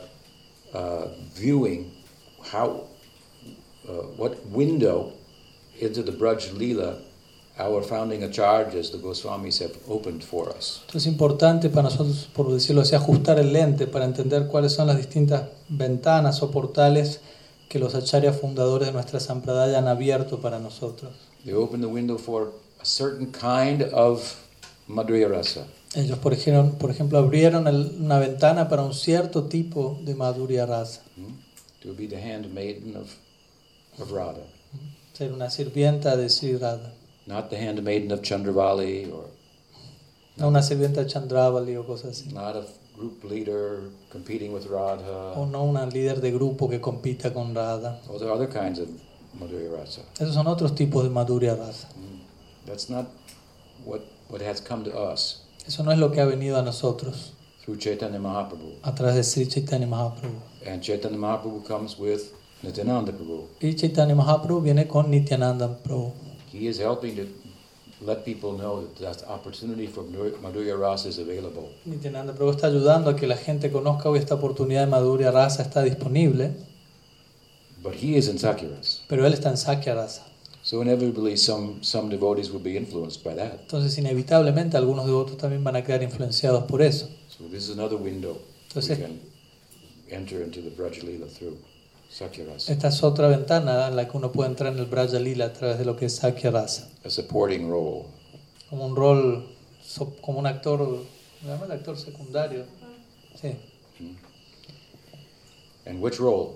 uh, 0.73 1.09
viewing 1.35 1.91
how 2.53 2.87
uh, 3.89 3.93
what 4.17 4.47
window 4.47 5.13
into 5.79 6.03
the 6.03 6.13
Braj 6.13 6.51
Leela 6.53 7.03
our 7.59 7.83
founding 7.83 8.23
acharyas, 8.23 8.91
the 8.91 8.99
Goswamis, 8.99 9.61
have 9.61 9.77
opened 9.87 10.25
for 10.25 10.49
us. 10.49 10.83
Es 10.95 11.07
importante 11.07 11.69
para 11.69 11.83
nosotros, 11.83 12.29
por 12.33 12.51
decirlo 12.51 12.81
así, 12.81 12.95
ajustar 12.95 13.39
el 13.39 13.53
lente 13.53 13.87
para 13.87 14.07
entender 14.07 14.47
cuáles 14.47 14.73
son 14.73 14.87
las 14.87 14.97
distintas 14.97 15.43
ventanas 15.69 16.43
o 16.43 16.51
portales 16.51 17.21
que 17.71 17.79
los 17.79 17.95
acharyas 17.95 18.37
fundadores 18.37 18.89
de 18.89 18.93
nuestra 18.93 19.19
Sampradaya 19.21 19.79
han 19.79 19.89
abierto 19.89 20.41
para 20.41 20.59
nosotros. 20.59 21.13
They 21.45 21.55
opened 21.55 21.83
the 21.83 21.89
window 21.91 22.19
for 22.19 22.53
a 22.81 22.85
certain 22.85 23.31
kind 23.33 23.83
of 23.95 24.35
Madhurya 24.89 25.29
Rasa. 25.29 25.67
Ellos, 25.95 26.19
por 26.19 26.33
ejemplo, 26.35 26.77
por 26.79 26.91
ejemplo 26.91 27.19
abrieron 27.19 27.67
el- 27.69 27.97
una 28.01 28.19
ventana 28.19 28.69
para 28.69 28.83
un 28.83 28.93
cierto 28.93 29.45
tipo 29.45 29.99
de 30.05 30.15
Madhurya 30.15 30.67
Rasa, 30.67 31.01
hmm, 31.17 31.35
To 31.83 31.95
be 31.95 32.07
the 32.07 32.17
handmaiden 32.21 32.97
of, 32.97 33.09
of 34.01 34.11
Radha. 34.13 34.43
ser 35.15 35.33
una 35.33 35.49
sirvienta 35.49 36.17
de 36.17 36.29
Sri 36.29 36.57
Radha, 36.57 36.93
Not 37.27 37.51
the 37.51 37.57
handmaiden 37.57 38.11
of 38.13 38.21
Chandravali 38.23 39.11
or 39.13 39.29
no 40.37 40.49
una 40.49 40.63
sirvienta 40.63 41.03
de 41.05 41.07
Chandravali 41.07 41.77
o 41.77 41.87
cosas 41.87 42.19
así, 42.21 42.33
not 42.33 42.57
a 42.57 42.65
group 43.01 43.25
leader 43.25 43.81
competing 44.11 44.53
with 44.53 44.67
Radha. 44.67 45.33
o 45.35 45.47
no 45.47 45.65
una 45.65 45.87
líder 45.87 46.21
de 46.21 46.31
grupo 46.31 46.69
que 46.69 46.81
compita 46.81 47.33
con 47.33 47.55
Radha. 47.55 47.99
Those 48.07 48.23
are 48.23 48.31
other 48.33 48.47
kinds 48.49 48.79
of 48.79 48.89
Madhurya 49.39 49.71
Rasa. 49.73 50.03
Esos 50.19 50.35
son 50.35 50.47
otros 50.47 50.75
tipos 50.75 51.03
de 51.05 51.11
Madhurya 51.11 51.55
Rasa. 51.57 51.89
Mm. 51.97 52.21
That's 52.67 52.91
not 52.91 53.07
what, 53.87 54.03
what 54.29 54.43
has 54.43 54.61
come 54.61 54.85
to 54.85 54.91
us. 54.97 55.43
Eso 55.67 55.83
no 55.83 55.93
es 55.93 55.99
lo 55.99 56.11
que 56.11 56.21
ha 56.21 56.27
venido 56.27 56.59
a 56.59 56.63
nosotros 56.63 57.33
through 57.65 57.79
Chaitanya 57.79 58.19
Mahaprabhu. 58.19 58.77
a 58.83 58.95
través 58.95 59.15
de 59.15 59.23
Sri 59.25 59.47
Chaitanya 59.47 59.87
Mahaprabhu. 59.87 60.41
And 60.67 60.83
Chaitanya 60.83 61.17
Mahaprabhu 61.17 61.65
comes 61.67 61.99
with 61.99 62.33
Nityananda 62.63 63.13
Prabhu. 63.13 63.47
Y 63.63 63.73
Chaitanya 63.75 64.15
Mahaprabhu 64.15 64.63
viene 64.63 64.87
con 64.87 65.11
Nityananda 65.11 65.69
Prabhu. 65.83 66.13
He 66.53 66.67
is 66.67 66.79
helping 66.79 67.17
to 67.17 67.27
let 68.03 68.25
people 68.25 68.53
know 68.57 68.83
that 68.83 68.99
that 69.19 69.29
opportunity 69.29 69.87
for 69.87 70.05
Madhurya 70.05 70.79
Rasa 70.79 71.09
is 71.09 71.19
available. 71.19 71.71
Nityananda 71.85 72.33
Prabhu 72.33 72.53
está 72.53 72.69
ayudando 72.69 73.11
a 73.11 73.17
que 73.17 73.27
la 73.27 73.37
gente 73.37 73.71
conozca 73.71 74.09
hoy 74.09 74.19
esta 74.19 74.35
oportunidad 74.37 74.87
de 74.87 74.91
Madhurya 74.91 75.31
Rasa 75.31 75.63
está 75.63 75.83
disponible, 75.83 76.53
But 77.83 77.95
he 77.95 78.17
is 78.17 78.29
in 78.29 78.39
Sakyaras. 78.39 79.03
pero 79.09 79.27
él 79.27 79.33
está 79.33 79.51
en 79.51 79.57
Sakya 79.57 79.95
Rasa. 79.95 80.27
So 80.63 80.83
inevitably 80.83 81.37
some, 81.37 81.83
some 81.83 82.11
devotees 82.11 82.51
will 82.51 82.61
be 82.63 82.77
influenced 82.77 83.25
by 83.25 83.35
that. 83.35 83.61
Entonces, 83.63 83.97
inevitablemente, 83.97 84.77
algunos 84.77 85.07
devotos 85.07 85.39
también 85.39 85.65
van 85.65 85.77
a 85.77 85.83
quedar 85.83 86.03
influenciados 86.03 86.65
por 86.65 86.83
eso. 86.83 87.09
So 87.29 87.45
this 87.49 87.65
is 87.65 87.71
another 87.71 87.97
window 87.97 88.33
we 88.35 88.83
Entonces, 88.83 88.99
can 88.99 89.19
enter 90.11 90.43
into 90.43 90.61
the 90.61 90.71
Lila 91.03 91.27
through 91.27 91.57
Esta 92.69 92.89
es 92.89 93.03
otra 93.05 93.29
ventana 93.29 93.87
en 93.87 93.97
la 93.97 94.09
que 94.09 94.17
uno 94.17 94.33
puede 94.33 94.51
entrar 94.51 94.73
en 94.73 94.79
el 94.81 94.87
Braja 94.87 95.19
Lila 95.19 95.47
a 95.47 95.53
través 95.53 95.79
de 95.79 95.85
lo 95.85 95.97
que 95.97 96.07
es 96.07 96.17
Sakya 96.17 96.51
Rasa. 96.51 96.89
A 97.05 97.09
supporting 97.09 97.71
role. 97.71 98.05
Como 98.69 98.85
un 98.85 98.97
rol, 98.97 99.47
como 100.21 100.41
un 100.41 100.47
actor, 100.47 101.05
¿me 101.43 101.49
llama 101.49 101.67
el 101.67 101.73
actor 101.73 101.97
secundario? 101.97 102.65
Sí. 103.41 103.57
And 105.87 106.03
which 106.03 106.19
role? 106.19 106.55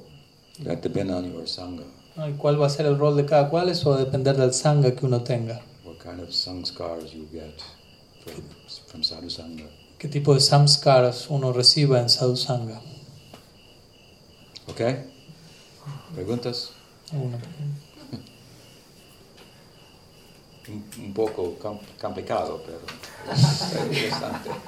That 0.64 0.82
depend 0.82 1.10
on 1.10 1.32
your 1.32 1.46
Sangha. 1.48 1.84
¿Y 2.16 2.32
cuál 2.32 2.60
va 2.60 2.66
a 2.66 2.70
ser 2.70 2.86
el 2.86 2.98
rol 2.98 3.16
de 3.16 3.24
cada 3.24 3.48
cual? 3.48 3.68
Eso 3.68 3.90
va 3.90 3.96
a 3.96 3.98
depender 4.00 4.36
del 4.36 4.52
Sangha 4.52 4.94
que 4.94 5.06
uno 5.06 5.22
tenga. 5.22 5.62
What 5.84 5.98
kind 5.98 6.20
of 6.20 6.30
sanskars 6.30 7.12
you 7.12 7.26
get 7.32 7.60
from, 8.24 8.42
from 8.86 9.02
Sadhu 9.02 9.30
Sangha. 9.30 9.66
¿Qué 9.98 10.08
tipo 10.08 10.34
de 10.34 10.40
samskaras 10.40 11.30
uno 11.30 11.52
reciba 11.52 12.00
en 12.00 12.08
Sadhu 12.08 12.36
Sangha? 12.36 12.80
Okay? 14.68 15.13
¿Preguntas? 16.14 16.70
¿Alguna? 17.12 17.38
Un, 20.68 20.82
un 21.04 21.12
poco 21.12 21.54
com- 21.58 21.78
complicado, 22.00 22.62
pero 22.64 22.80
es 23.34 23.74
interesante. 23.86 24.50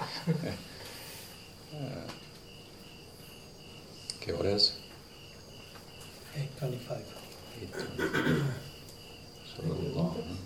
¿Qué 4.20 4.32
hora 4.32 4.50
es? 4.50 4.74
825. 6.34 7.02
It's 7.62 9.58
a 9.58 9.62
little 9.62 9.94
long, 9.94 10.14
huh? 10.14 10.36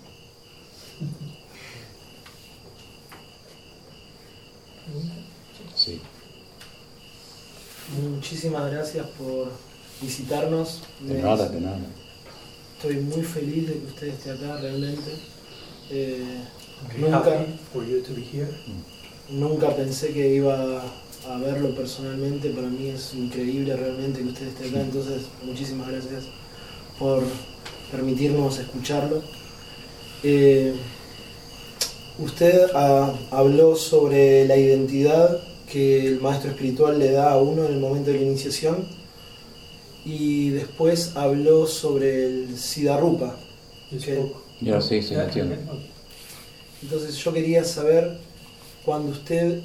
Sí. 5.75 6.01
Muchísimas 8.01 8.71
gracias 8.71 9.07
por 9.19 9.51
visitarnos. 10.03 10.81
De 11.01 11.15
Me- 11.15 11.23
nada, 11.23 11.49
de 11.49 11.61
nada. 11.61 11.79
Estoy 12.77 12.97
muy 12.97 13.23
feliz 13.23 13.69
de 13.69 13.75
que 13.75 13.87
usted 13.87 14.07
esté 14.09 14.31
acá 14.31 14.57
realmente. 14.57 15.11
Eh, 15.91 16.23
Very 16.89 17.03
nunca, 17.03 17.19
happy 17.19 17.53
for 17.73 17.85
you 17.87 18.01
to 18.03 18.15
be 18.15 18.23
here. 18.23 18.49
nunca 19.29 19.75
pensé 19.77 20.13
que 20.13 20.35
iba 20.35 20.83
a 21.29 21.39
verlo 21.39 21.75
personalmente. 21.75 22.51
Para 22.51 22.69
mí 22.69 22.89
es 22.89 23.13
increíble 23.15 23.77
realmente 23.77 24.21
que 24.21 24.29
usted 24.29 24.47
esté 24.49 24.69
acá. 24.69 24.81
Entonces, 24.81 25.23
muchísimas 25.45 25.89
gracias 25.89 26.25
por 26.99 27.23
permitirnos 27.91 28.59
escucharlo. 28.59 29.23
Eh, 30.23 30.75
usted 32.19 32.67
ah, 32.75 33.13
habló 33.31 33.77
sobre 33.77 34.47
la 34.47 34.57
identidad 34.57 35.39
que 35.71 36.07
el 36.07 36.21
maestro 36.21 36.51
espiritual 36.51 36.99
le 36.99 37.13
da 37.13 37.33
a 37.33 37.39
uno 37.39 37.65
en 37.67 37.75
el 37.75 37.81
momento 37.81 38.11
de 38.11 38.17
la 38.19 38.23
iniciación 38.25 38.87
y 40.05 40.51
después 40.51 41.17
habló 41.17 41.67
sobre 41.67 42.27
el 42.27 42.59
Siddharupa. 42.59 43.37
Ya, 44.61 44.81
sí, 44.81 45.03
sí, 45.03 45.15
entiendo. 45.15 45.57
Entonces 46.83 47.17
yo 47.17 47.33
quería 47.33 47.65
saber 47.65 48.19
cuando 48.85 49.13
usted 49.13 49.63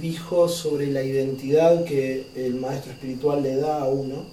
dijo 0.00 0.48
sobre 0.48 0.86
la 0.86 1.02
identidad 1.02 1.84
que 1.84 2.26
el 2.36 2.54
maestro 2.54 2.92
espiritual 2.92 3.42
le 3.42 3.56
da 3.56 3.82
a 3.82 3.88
uno, 3.88 4.24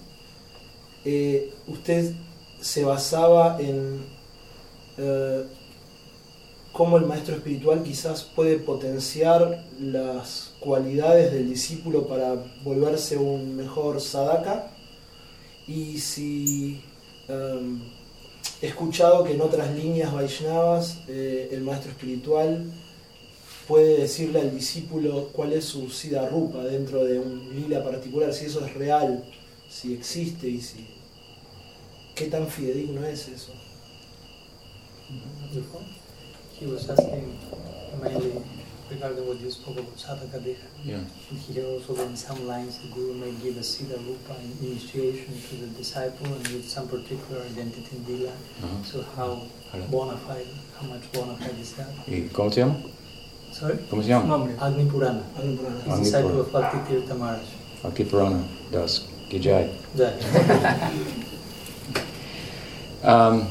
eh, 1.05 1.53
usted 1.67 2.13
se 2.61 2.83
basaba 2.83 3.57
en 3.59 4.01
eh, 4.97 5.43
cómo 6.71 6.97
el 6.97 7.05
maestro 7.05 7.35
espiritual 7.35 7.81
quizás 7.81 8.23
puede 8.23 8.57
potenciar 8.57 9.65
las 9.79 10.53
cualidades 10.59 11.31
del 11.31 11.49
discípulo 11.49 12.07
para 12.07 12.35
volverse 12.63 13.17
un 13.17 13.55
mejor 13.55 13.99
sadaka 13.99 14.71
y 15.67 15.97
si 15.99 16.81
em, 17.27 17.81
he 18.61 18.67
escuchado 18.67 19.23
que 19.23 19.33
en 19.33 19.41
otras 19.41 19.75
líneas 19.75 20.13
Vaishnavas 20.13 20.99
eh, 21.07 21.49
el 21.51 21.61
maestro 21.61 21.91
espiritual 21.91 22.71
puede 23.67 23.99
decirle 23.99 24.39
al 24.39 24.55
discípulo 24.55 25.29
cuál 25.33 25.53
es 25.53 25.65
su 25.65 25.89
sida 25.89 26.27
rupa 26.29 26.63
dentro 26.63 27.03
de 27.03 27.19
un 27.19 27.53
lila 27.53 27.83
particular, 27.83 28.33
si 28.33 28.45
eso 28.45 28.65
es 28.65 28.73
real, 28.75 29.25
si 29.69 29.93
existe 29.93 30.47
y 30.47 30.61
si 30.61 30.87
qué 32.15 32.27
tan 32.27 32.47
fidedigno 32.47 33.05
es 33.05 33.27
eso. 33.27 33.51
Asking 36.59 37.37
mainly 38.01 38.56
regarding 38.89 39.27
what 39.27 39.39
you 39.39 39.49
spoke 39.51 39.77
about 39.77 39.95
Sadhaka 39.97 40.39
Deha. 40.43 40.67
Yeah. 40.83 40.99
And 41.29 41.39
here 41.39 41.65
also 41.65 41.95
in 42.05 42.15
some 42.15 42.47
lines 42.47 42.77
the 42.79 42.87
Guru 42.89 43.13
may 43.13 43.31
give 43.43 43.57
a 43.57 43.61
Siddha 43.61 43.97
Rupa 44.05 44.35
in 44.41 44.67
initiation 44.67 45.33
to 45.49 45.55
the 45.55 45.67
disciple 45.77 46.27
and 46.27 46.47
with 46.47 46.67
some 46.67 46.87
particular 46.87 47.41
identity 47.43 47.97
in 47.97 48.03
Dila. 48.05 48.31
Ajá. 48.63 48.85
So 48.85 49.01
how 49.15 49.41
bona 49.91 50.17
fide, 50.17 50.47
how 50.79 50.87
much 50.87 51.11
bona 51.11 51.35
fide 51.37 51.59
is 51.59 51.73
that? 51.73 51.89
¿Y 52.07 52.29
cómo 52.33 52.51
se 52.53 52.61
llama? 52.61 52.75
Sorry? 53.51 53.77
¿Cómo 53.89 54.01
se 54.03 54.09
llama? 54.09 54.27
Nombre. 54.27 54.53
Agni 54.59 54.85
Purana. 54.89 55.23
Algo 55.37 55.57
por 55.57 55.71
ahí. 55.71 55.81
He's 55.83 55.93
Agni 55.93 56.03
disciple 56.03 56.29
Purana. 56.29 56.41
of 56.41 56.51
Bhakti 56.51 56.77
Tirtha 56.93 57.17
Maharaj. 57.17 57.47
Bhakti 57.83 58.03
Purana 58.05 58.43
Das 58.71 59.07
Gijai. 59.29 59.69
That. 59.95 60.93
Um, 63.03 63.47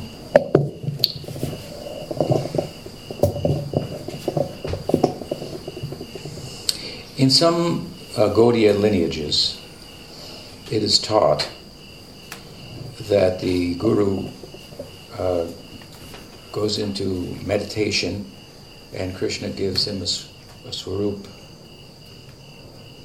in 7.27 7.31
some 7.31 7.91
uh, 8.17 8.33
Gaudiya 8.33 8.73
lineages, 8.79 9.61
it 10.71 10.81
is 10.89 10.97
taught 10.97 11.49
that 13.11 13.41
the 13.41 13.75
guru 13.75 14.29
uh, 15.19 15.45
goes 16.53 16.79
into 16.79 17.05
meditation 17.45 18.31
and 18.95 19.13
Krishna 19.17 19.49
gives 19.49 19.89
him 19.89 20.03
a, 20.03 20.73
swarup 20.73 21.27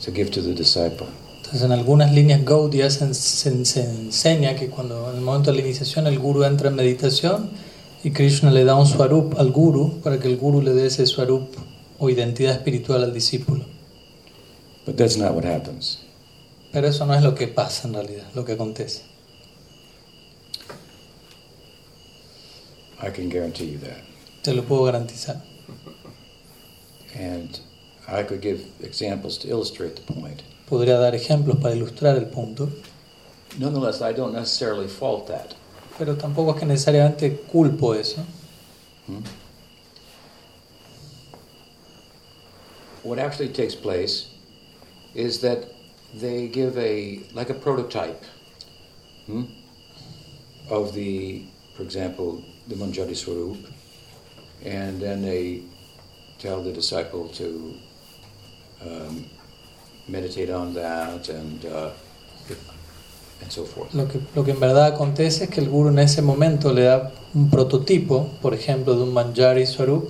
to 0.02 0.12
give 0.12 0.30
to 0.30 0.42
the 0.42 0.54
disciple. 0.54 1.08
Entonces 1.38 1.64
en 1.64 1.72
algunas 1.72 2.14
líneas 2.14 2.46
Gaudiya 2.46 2.92
se 2.92 3.06
enseña 3.06 4.56
que 4.56 4.70
cuando 4.70 5.10
en 5.10 5.18
el 5.18 5.22
momento 5.22 5.50
de 5.50 5.58
la 5.58 5.64
iniciación 5.64 6.06
el 6.06 6.20
guru 6.20 6.44
entra 6.44 6.70
en 6.70 6.76
meditación 6.76 7.50
y 8.04 8.12
Krishna 8.12 8.52
le 8.52 8.66
da 8.66 8.76
un 8.76 8.86
swarup 8.86 9.40
al 9.40 9.52
guru 9.52 10.00
para 10.04 10.20
que 10.20 10.28
el 10.28 10.38
guru 10.38 10.62
le 10.62 10.74
dé 10.74 10.86
ese 10.86 11.08
swarup 11.08 11.56
o 11.98 12.10
identidad 12.12 12.54
espiritual 12.54 13.04
al 13.04 13.16
discípulo. 13.16 13.81
But 14.86 14.98
that's 14.98 15.16
not 15.18 15.34
what 15.34 15.44
happens. 15.46 16.00
Pero 16.72 16.88
eso 16.88 17.06
no 17.06 17.14
es 17.14 17.22
lo 17.24 17.36
que 17.36 17.48
pasa 17.48 17.88
en 17.88 17.94
realidad, 17.94 18.26
lo 18.34 18.44
que 18.46 18.54
acontece. 18.54 19.04
I 23.02 23.10
can 23.10 23.30
guarantee 23.30 23.66
you 23.66 23.80
that. 23.80 23.98
Te 24.44 24.54
lo 24.54 24.64
puedo 24.64 24.84
garantizar. 24.84 25.42
And 27.16 27.60
I 28.08 28.24
could 28.24 28.42
give 28.42 28.64
examples 28.82 29.38
to 29.40 29.48
illustrate 29.50 29.96
the 29.96 30.14
point. 30.14 30.42
Podría 30.70 30.98
dar 30.98 31.14
ejemplos 31.14 31.58
para 31.62 31.76
ilustrar 31.76 32.18
el 32.18 32.26
punto, 32.28 32.70
Nonetheless, 33.60 34.02
I 34.02 34.14
don't 34.14 34.34
necessarily 34.34 34.88
fault 34.88 35.28
that. 35.28 35.54
pero 35.98 36.16
tampoco 36.16 36.52
es 36.54 36.60
que 36.60 36.66
necesariamente 36.66 37.36
culpo 37.52 37.94
eso. 37.94 38.24
Hmm? 39.08 39.20
What 43.04 43.20
actually 43.20 43.50
takes 43.50 43.76
place 43.76 44.28
is 45.16 45.42
that 45.42 45.66
they 46.14 46.48
give 46.48 46.78
a 46.78 47.22
like 47.34 47.50
a 47.50 47.54
prototype 47.54 48.24
hmm, 49.26 49.44
of 50.70 50.94
the, 50.94 51.46
for 51.76 51.84
example, 51.84 52.44
the 52.68 52.76
Manjari 52.76 53.16
Swarup, 53.16 53.58
and 54.64 55.02
then 55.02 55.22
they 55.22 55.64
tell 56.40 56.64
the 56.64 56.72
disciple 56.72 57.28
to 57.30 57.76
um, 58.82 59.26
meditate 60.08 60.50
on 60.50 60.74
that 60.74 61.30
and 61.30 61.66
uh, 61.66 61.92
and 63.42 63.52
so 63.52 63.66
forth. 63.66 63.94
Lo 63.94 64.08
que, 64.08 64.20
lo 64.36 64.44
que 64.44 64.52
en 64.52 64.60
verdad 64.60 64.86
acontece 64.88 65.46
es 65.46 65.50
que 65.50 65.62
el 65.62 65.70
guru 65.70 65.90
en 65.90 66.00
ese 66.00 66.22
momento 66.22 66.74
le 66.74 66.84
da 66.84 67.12
un 67.34 67.50
prototipo, 67.50 68.30
por 68.42 68.54
ejemplo, 68.54 68.96
de 68.96 69.04
un 69.04 69.14
manjari 69.14 69.66
swarup, 69.66 70.10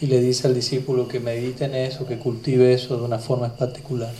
Y 0.00 0.06
le 0.06 0.20
dice 0.20 0.46
al 0.46 0.54
discípulo 0.54 1.08
que 1.08 1.18
medite 1.18 1.64
en 1.64 1.74
eso, 1.74 2.06
que 2.06 2.18
cultive 2.18 2.72
eso 2.72 2.96
de 2.96 3.02
una 3.02 3.18
forma 3.18 3.48
particular. 3.48 4.12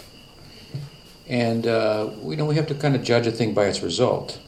And 1.29 1.67
uh, 1.67 2.09
you 2.25 2.37
know, 2.37 2.47
we 2.47 2.55
have 2.57 2.67
to 2.69 2.75
kind 2.75 2.97
of 2.97 3.03
judge 3.03 3.27
a 3.27 3.31
thing 3.33 3.53
by 3.55 3.67
its 3.67 3.83
result. 3.83 4.39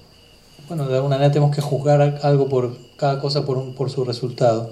Bueno, 0.69 0.87
de 0.89 0.95
alguna 0.97 1.17
manera 1.17 1.31
tenemos 1.33 1.55
que 1.55 1.61
juzgar 1.63 2.21
algo 2.23 2.49
por 2.49 2.75
cada 2.97 3.21
cosa 3.21 3.45
por, 3.45 3.59
un- 3.59 3.75
por 3.75 3.91
su 3.91 4.05
resultado. 4.05 4.71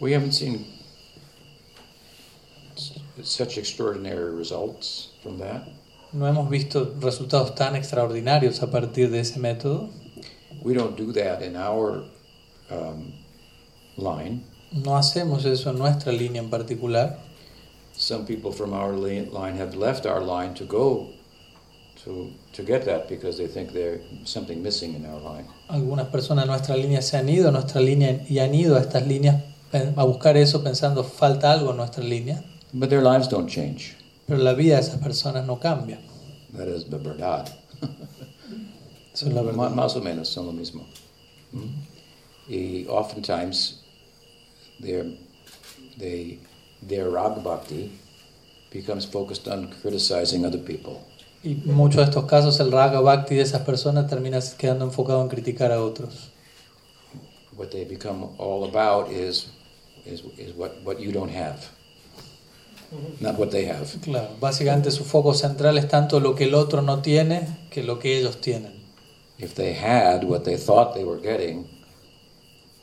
We 0.00 0.14
haven't 0.14 0.32
seen 0.32 0.64
such 3.22 3.58
extraordinary 3.58 4.34
results 4.34 5.10
from 5.22 5.38
that. 5.38 5.62
No 6.12 6.26
hemos 6.26 6.48
visto 6.48 6.94
resultados 7.00 7.54
tan 7.54 7.76
extraordinarios 7.76 8.62
a 8.62 8.70
partir 8.70 9.10
de 9.10 9.20
ese 9.20 9.38
método. 9.38 9.90
We 10.62 10.74
don't 10.74 10.96
do 10.96 11.12
that 11.12 11.42
in 11.42 11.56
our 11.56 12.04
um, 12.70 13.12
line. 13.96 14.44
No 14.72 14.96
hacemos 14.96 15.44
eso 15.44 15.70
en 15.70 15.78
nuestra 15.78 16.12
línea 16.12 16.40
en 16.40 16.50
particular. 16.50 17.18
Some 18.10 18.24
people 18.26 18.50
from 18.50 18.72
our 18.72 18.92
li- 18.96 19.28
line 19.30 19.56
have 19.56 19.76
left 19.76 20.04
our 20.04 20.20
line 20.20 20.52
to 20.54 20.64
go 20.64 21.10
to 22.04 22.10
to 22.56 22.62
get 22.64 22.84
that 22.86 23.08
because 23.08 23.36
they 23.40 23.46
think 23.46 23.72
there's 23.72 24.00
something 24.24 24.60
missing 24.62 24.94
in 24.98 25.04
our 25.06 25.20
line. 25.20 25.46
Algunas 25.68 26.08
personas 26.08 26.44
de 26.46 26.50
nuestra 26.50 26.76
línea 26.76 27.02
se 27.02 27.16
han 27.18 27.28
ido 27.28 27.48
a 27.48 27.52
nuestra 27.52 27.80
línea 27.80 28.24
y 28.28 28.38
han 28.40 28.52
ido 28.54 28.76
a 28.76 28.80
estas 28.80 29.06
líneas 29.06 29.36
a 29.96 30.04
buscar 30.04 30.36
eso 30.36 30.60
pensando 30.64 31.04
falta 31.04 31.52
algo 31.52 31.70
en 31.70 31.76
nuestra 31.76 32.02
línea, 32.02 32.42
But 32.72 32.88
their 32.90 33.02
lives 33.02 33.28
don't 33.28 33.48
change. 33.48 33.94
pero 34.26 34.42
la 34.42 34.54
vida 34.54 34.74
de 34.74 34.80
esas 34.80 34.98
personas 35.00 35.46
no 35.46 35.60
cambia. 35.60 36.00
That 36.56 36.66
is 36.66 36.86
the 36.90 36.98
verdad. 36.98 37.48
Eso 39.14 39.26
es 39.28 39.32
la 39.34 39.42
verdad. 39.42 39.70
Más 39.70 39.94
o 39.96 40.00
menos 40.00 40.28
son 40.28 40.46
lo 40.46 40.52
mismo. 40.52 40.84
¿Mm? 41.52 42.52
Y 42.52 42.86
oftentimes 42.88 43.80
they, 44.80 46.40
their 46.82 47.10
rag 47.10 47.42
bhakti 47.42 47.92
becomes 48.70 49.04
focused 49.04 49.48
on 49.48 49.72
criticizing 49.82 50.44
other 50.44 50.58
people. 50.58 51.00
Y 51.42 51.54
muchos 51.64 51.96
de 51.96 52.04
estos 52.04 52.26
casos 52.26 52.60
el 52.60 52.70
raga 52.70 53.00
bhakti 53.00 53.34
de 53.34 53.42
esas 53.42 53.62
personas 53.62 54.08
termina 54.08 54.38
quedando 54.58 54.84
enfocado 54.84 55.22
en 55.22 55.28
criticar 55.28 55.72
a 55.72 55.82
otros. 55.82 56.30
What 57.56 57.70
they 57.70 57.84
become 57.84 58.28
all 58.38 58.64
about 58.64 59.10
is, 59.10 59.48
is, 60.04 60.22
is 60.38 60.54
what, 60.54 60.82
what 60.84 60.98
you 60.98 61.12
don't 61.12 61.32
have, 61.32 61.58
not 63.20 63.38
what 63.38 63.50
they 63.50 63.66
have. 63.66 63.88
Claro, 64.02 64.28
básicamente 64.38 64.90
su 64.90 65.04
foco 65.04 65.34
central 65.34 65.78
es 65.78 65.88
tanto 65.88 66.20
lo 66.20 66.34
que 66.34 66.44
el 66.44 66.54
otro 66.54 66.82
no 66.82 67.00
tiene 67.00 67.46
que 67.70 67.82
lo 67.82 67.98
que 67.98 68.18
ellos 68.18 68.40
tienen. 68.40 68.80
If 69.38 69.54
they 69.54 69.72
had 69.74 70.24
what 70.24 70.44
they 70.44 70.56
thought 70.56 70.94
they 70.94 71.04
were 71.04 71.20
getting, 71.20 71.66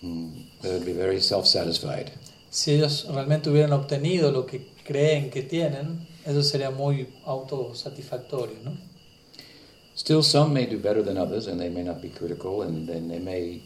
mm, 0.02 0.62
they 0.62 0.72
would 0.72 0.86
be 0.86 0.94
very 0.94 1.22
self-satisfied. 1.22 2.12
Si 2.58 2.72
ellos 2.72 3.06
realmente 3.14 3.52
hubieran 3.52 3.72
obtenido 3.72 4.32
lo 4.32 4.48
que 4.48 4.72
creen 4.84 5.30
que 5.30 5.44
tienen, 5.44 6.08
eso 6.26 6.42
sería 6.42 6.72
muy 6.72 7.08
autosatisfactorio, 7.24 8.56
¿no? 8.64 8.76
Still, 9.96 10.24
some 10.24 10.56
may 10.56 10.66
do 10.66 10.80
better 10.80 11.04
than 11.04 11.20
others, 11.20 11.46
and 11.48 11.60
they 11.60 11.70
may 11.70 11.84
not 11.84 12.02
be 12.02 12.10
critical, 12.10 12.64
and 12.64 12.88
then 12.90 13.10
they 13.10 13.20
may 13.20 13.62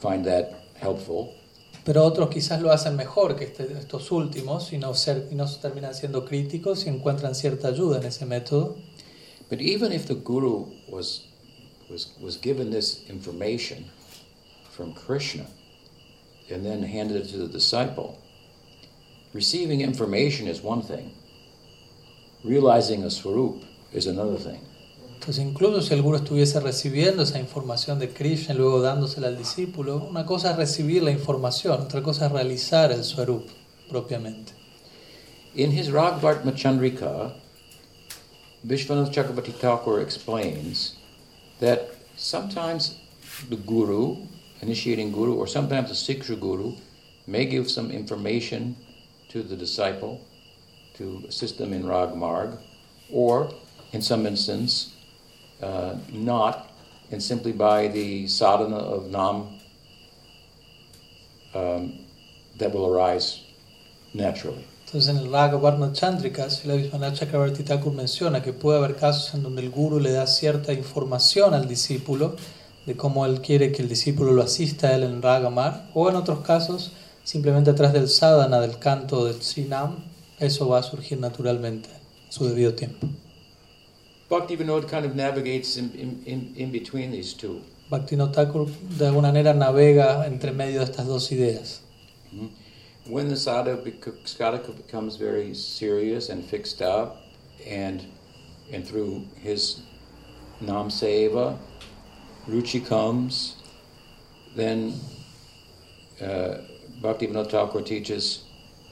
find 0.00 0.24
that 0.24 0.64
helpful. 0.74 1.34
Pero 1.84 2.04
otros 2.04 2.30
quizás 2.30 2.60
lo 2.60 2.72
hacen 2.72 2.96
mejor 2.96 3.36
que 3.36 3.44
este- 3.44 3.78
estos 3.78 4.10
últimos 4.10 4.72
y 4.72 4.78
no, 4.78 4.92
ser, 4.94 5.28
y 5.30 5.36
no 5.36 5.46
terminan 5.46 5.94
siendo 5.94 6.24
críticos 6.24 6.86
y 6.86 6.88
encuentran 6.88 7.36
cierta 7.36 7.68
ayuda 7.68 7.98
en 7.98 8.06
ese 8.06 8.26
método. 8.26 8.76
But 9.50 9.60
even 9.60 9.92
if 9.92 10.06
the 10.06 10.14
guru 10.14 10.66
was, 10.88 11.26
was, 11.88 12.10
was 12.20 12.36
given 12.42 12.72
this 12.72 13.04
information 13.08 13.84
from 14.68 14.94
Krishna 14.94 15.46
and 16.50 16.64
then 16.64 16.82
handed 16.82 17.24
it 17.24 17.30
to 17.30 17.38
the 17.38 17.46
disciple, 17.46 18.18
receiving 19.32 19.80
information 19.80 20.46
is 20.46 20.62
one 20.62 20.82
thing, 20.82 21.12
realizing 22.44 23.04
a 23.04 23.10
swarup 23.10 23.62
is 23.92 24.06
another 24.06 24.36
thing. 24.36 24.60
Entonces, 25.14 25.44
incluso 25.44 25.80
si 25.82 25.94
el 25.94 26.02
gurú 26.02 26.16
estuviese 26.16 26.58
recibiendo 26.58 27.22
esa 27.22 27.38
información 27.38 28.00
de 28.00 28.08
Krishna 28.08 28.54
y 28.54 28.58
luego 28.58 28.80
dándosela 28.80 29.28
al 29.28 29.38
discípulo, 29.38 30.04
una 30.10 30.26
cosa 30.26 30.50
es 30.50 30.56
recibir 30.56 31.04
la 31.04 31.12
información, 31.12 31.80
otra 31.80 32.02
cosa 32.02 32.26
es 32.26 32.32
realizar 32.32 32.90
el 32.90 33.04
swarup 33.04 33.48
propiamente. 33.88 34.52
In 35.54 35.70
his 35.70 35.92
Ragbart 35.92 36.44
Machandrika, 36.44 37.34
Vishwanath 38.66 39.12
Chakrabarti 39.12 39.52
Thakur 39.52 40.00
explains 40.00 40.96
that 41.60 41.94
sometimes 42.16 42.96
the 43.48 43.56
guru, 43.56 44.16
initiating 44.60 45.12
guru, 45.12 45.34
or 45.34 45.46
sometimes 45.46 45.88
the 45.88 45.94
Siksha 45.94 46.38
guru, 46.38 46.74
may 47.28 47.44
give 47.44 47.70
some 47.70 47.92
information 47.92 48.74
to 49.32 49.42
the 49.42 49.56
disciple 49.56 50.20
to 50.94 51.24
assist 51.28 51.58
them 51.58 51.72
in 51.72 51.86
Rag 51.86 52.14
Marg, 52.14 52.50
or 53.10 53.50
in 53.92 54.02
some 54.02 54.26
instance, 54.26 54.94
uh, 55.62 55.96
not, 56.10 56.70
and 57.10 57.22
simply 57.22 57.52
by 57.52 57.88
the 57.88 58.26
sadhana 58.26 58.76
of 58.76 59.10
Nam 59.10 59.58
um, 61.54 61.98
that 62.58 62.72
will 62.72 62.94
arise 62.94 63.40
naturally. 64.14 64.64
Entonces, 64.86 65.08
en 65.08 65.16
el 65.16 65.30
Raga 65.30 65.56
Varna 65.56 65.90
Chandrika, 65.92 66.50
Srila 66.50 66.76
Vishwanath 66.76 67.18
Chakrabarti 67.18 67.64
Thakur 67.64 67.92
menciona 67.92 68.42
que 68.42 68.52
puede 68.52 68.76
haber 68.76 68.96
casos 68.96 69.32
en 69.32 69.42
donde 69.42 69.62
el 69.62 69.70
guru 69.70 69.98
le 69.98 70.12
da 70.12 70.26
cierta 70.26 70.74
información 70.74 71.54
al 71.54 71.66
discípulo 71.66 72.36
de 72.84 72.94
cómo 72.94 73.24
él 73.24 73.40
quiere 73.40 73.72
que 73.72 73.80
el 73.80 73.88
discípulo 73.88 74.32
lo 74.32 74.42
asista 74.42 74.88
a 74.88 74.96
él 74.96 75.04
en 75.04 75.22
Ragamar, 75.22 75.88
o 75.94 76.10
en 76.10 76.16
otros 76.16 76.40
casos, 76.40 76.92
simplemente 77.24 77.70
a 77.70 77.74
través 77.74 77.92
del 77.92 78.08
sadhana, 78.08 78.60
del 78.60 78.78
canto 78.78 79.24
del 79.24 79.42
Srinam, 79.42 80.04
eso 80.38 80.68
va 80.68 80.78
a 80.78 80.82
surgir 80.82 81.18
naturalmente 81.18 81.88
en 82.26 82.32
su 82.32 82.44
debido 82.46 82.74
tiempo. 82.74 83.08
Bhakti 84.28 84.56
Vinod 84.56 84.88
kind 84.88 85.04
of 85.04 85.14
navigates 85.14 85.76
in, 85.76 85.92
in, 85.94 86.22
in, 86.24 86.52
in 86.56 86.72
between 86.72 87.10
these 87.12 87.34
two. 87.34 87.60
Bhaktivinoda 87.90 88.32
Thakur 88.32 88.66
de 88.98 89.06
alguna 89.06 89.28
manera 89.28 89.52
navega 89.52 90.26
entre 90.26 90.52
medio 90.52 90.78
de 90.78 90.86
estas 90.86 91.06
dos 91.06 91.30
ideas. 91.30 91.80
When 93.06 93.28
the 93.28 93.36
sadhaka 93.36 93.84
bec- 93.84 94.24
sadhaka 94.24 94.72
becomes 94.74 95.16
very 95.16 95.54
serious 95.54 96.30
and 96.30 96.42
fixed 96.42 96.80
up, 96.80 97.18
and 97.68 98.06
and 98.72 98.86
through 98.86 99.26
his 99.42 99.82
nam 100.62 100.88
seva, 100.88 101.58
ruchi 102.48 102.80
comes, 102.80 103.56
then 104.56 104.94
uh, 106.22 106.54
Bhakti 107.02 107.26
Vinod 107.26 107.50
Thakur 107.50 107.82
teaches, 107.82 108.44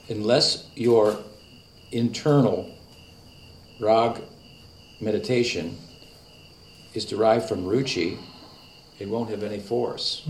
unless 0.09 0.66
your 0.74 1.16
internal 1.93 2.69
rag 3.78 4.20
meditation 5.01 5.78
is 6.93 7.05
derived 7.05 7.49
from 7.49 7.65
ruchi, 7.65 8.19
it 8.99 9.09
won't 9.09 9.31
have 9.31 9.45
any 9.45 9.61
force. 9.61 10.27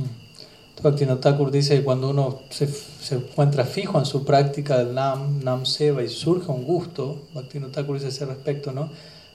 Bhaktivinoda 0.83 1.23
Thakur 1.23 1.51
dice 1.51 1.77
que 1.77 1.83
cuando 1.83 2.11
uno 2.11 2.43
se, 2.51 2.67
se 2.67 3.15
encuentra 3.17 3.65
fijo 3.65 3.99
en 3.99 4.05
su 4.05 4.25
práctica 4.25 4.79
del 4.79 4.95
Nam, 4.95 5.43
Nam 5.43 5.65
Seva 5.65 6.03
y 6.03 6.09
surge 6.09 6.51
un 6.51 6.65
gusto, 6.65 7.23
Bhaktivinoda 7.35 7.73
Thakur 7.73 7.95
dice 7.95 8.09
ese 8.09 8.27
respecto, 8.27 8.73
¿no? 8.73 8.91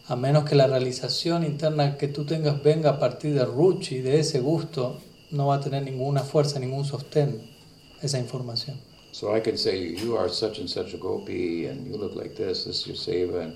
A 0.08 0.16
menos 0.16 0.46
que 0.46 0.54
la 0.56 0.68
realización 0.68 1.44
interna 1.44 1.98
que 1.98 2.08
tú 2.08 2.26
tengas 2.26 2.62
venga 2.62 2.92
a 2.92 3.00
partir 3.00 3.34
de 3.34 3.44
Ruchi, 3.44 4.02
de 4.02 4.20
ese 4.20 4.40
gusto, 4.40 5.00
no 5.32 5.48
va 5.48 5.56
a 5.56 5.60
tener 5.60 5.82
ninguna 5.82 6.22
fuerza, 6.22 6.60
ningún 6.60 6.86
sostén 6.86 7.55
esa 8.02 8.20
información. 8.20 8.78
So 9.12 9.34
I 9.34 9.40
can 9.40 9.58
say, 9.58 9.78
you 9.80 10.18
are 10.18 10.28
such 10.30 10.60
and 10.60 10.70
such 10.70 10.94
a 10.94 10.98
gopi, 10.98 11.68
and 11.68 11.88
you 11.88 11.98
look 11.98 12.16
like 12.16 12.36
this, 12.36 12.66
this 12.66 12.82
is 12.82 12.88
your 12.88 12.98
seva, 12.98 13.44
and 13.44 13.56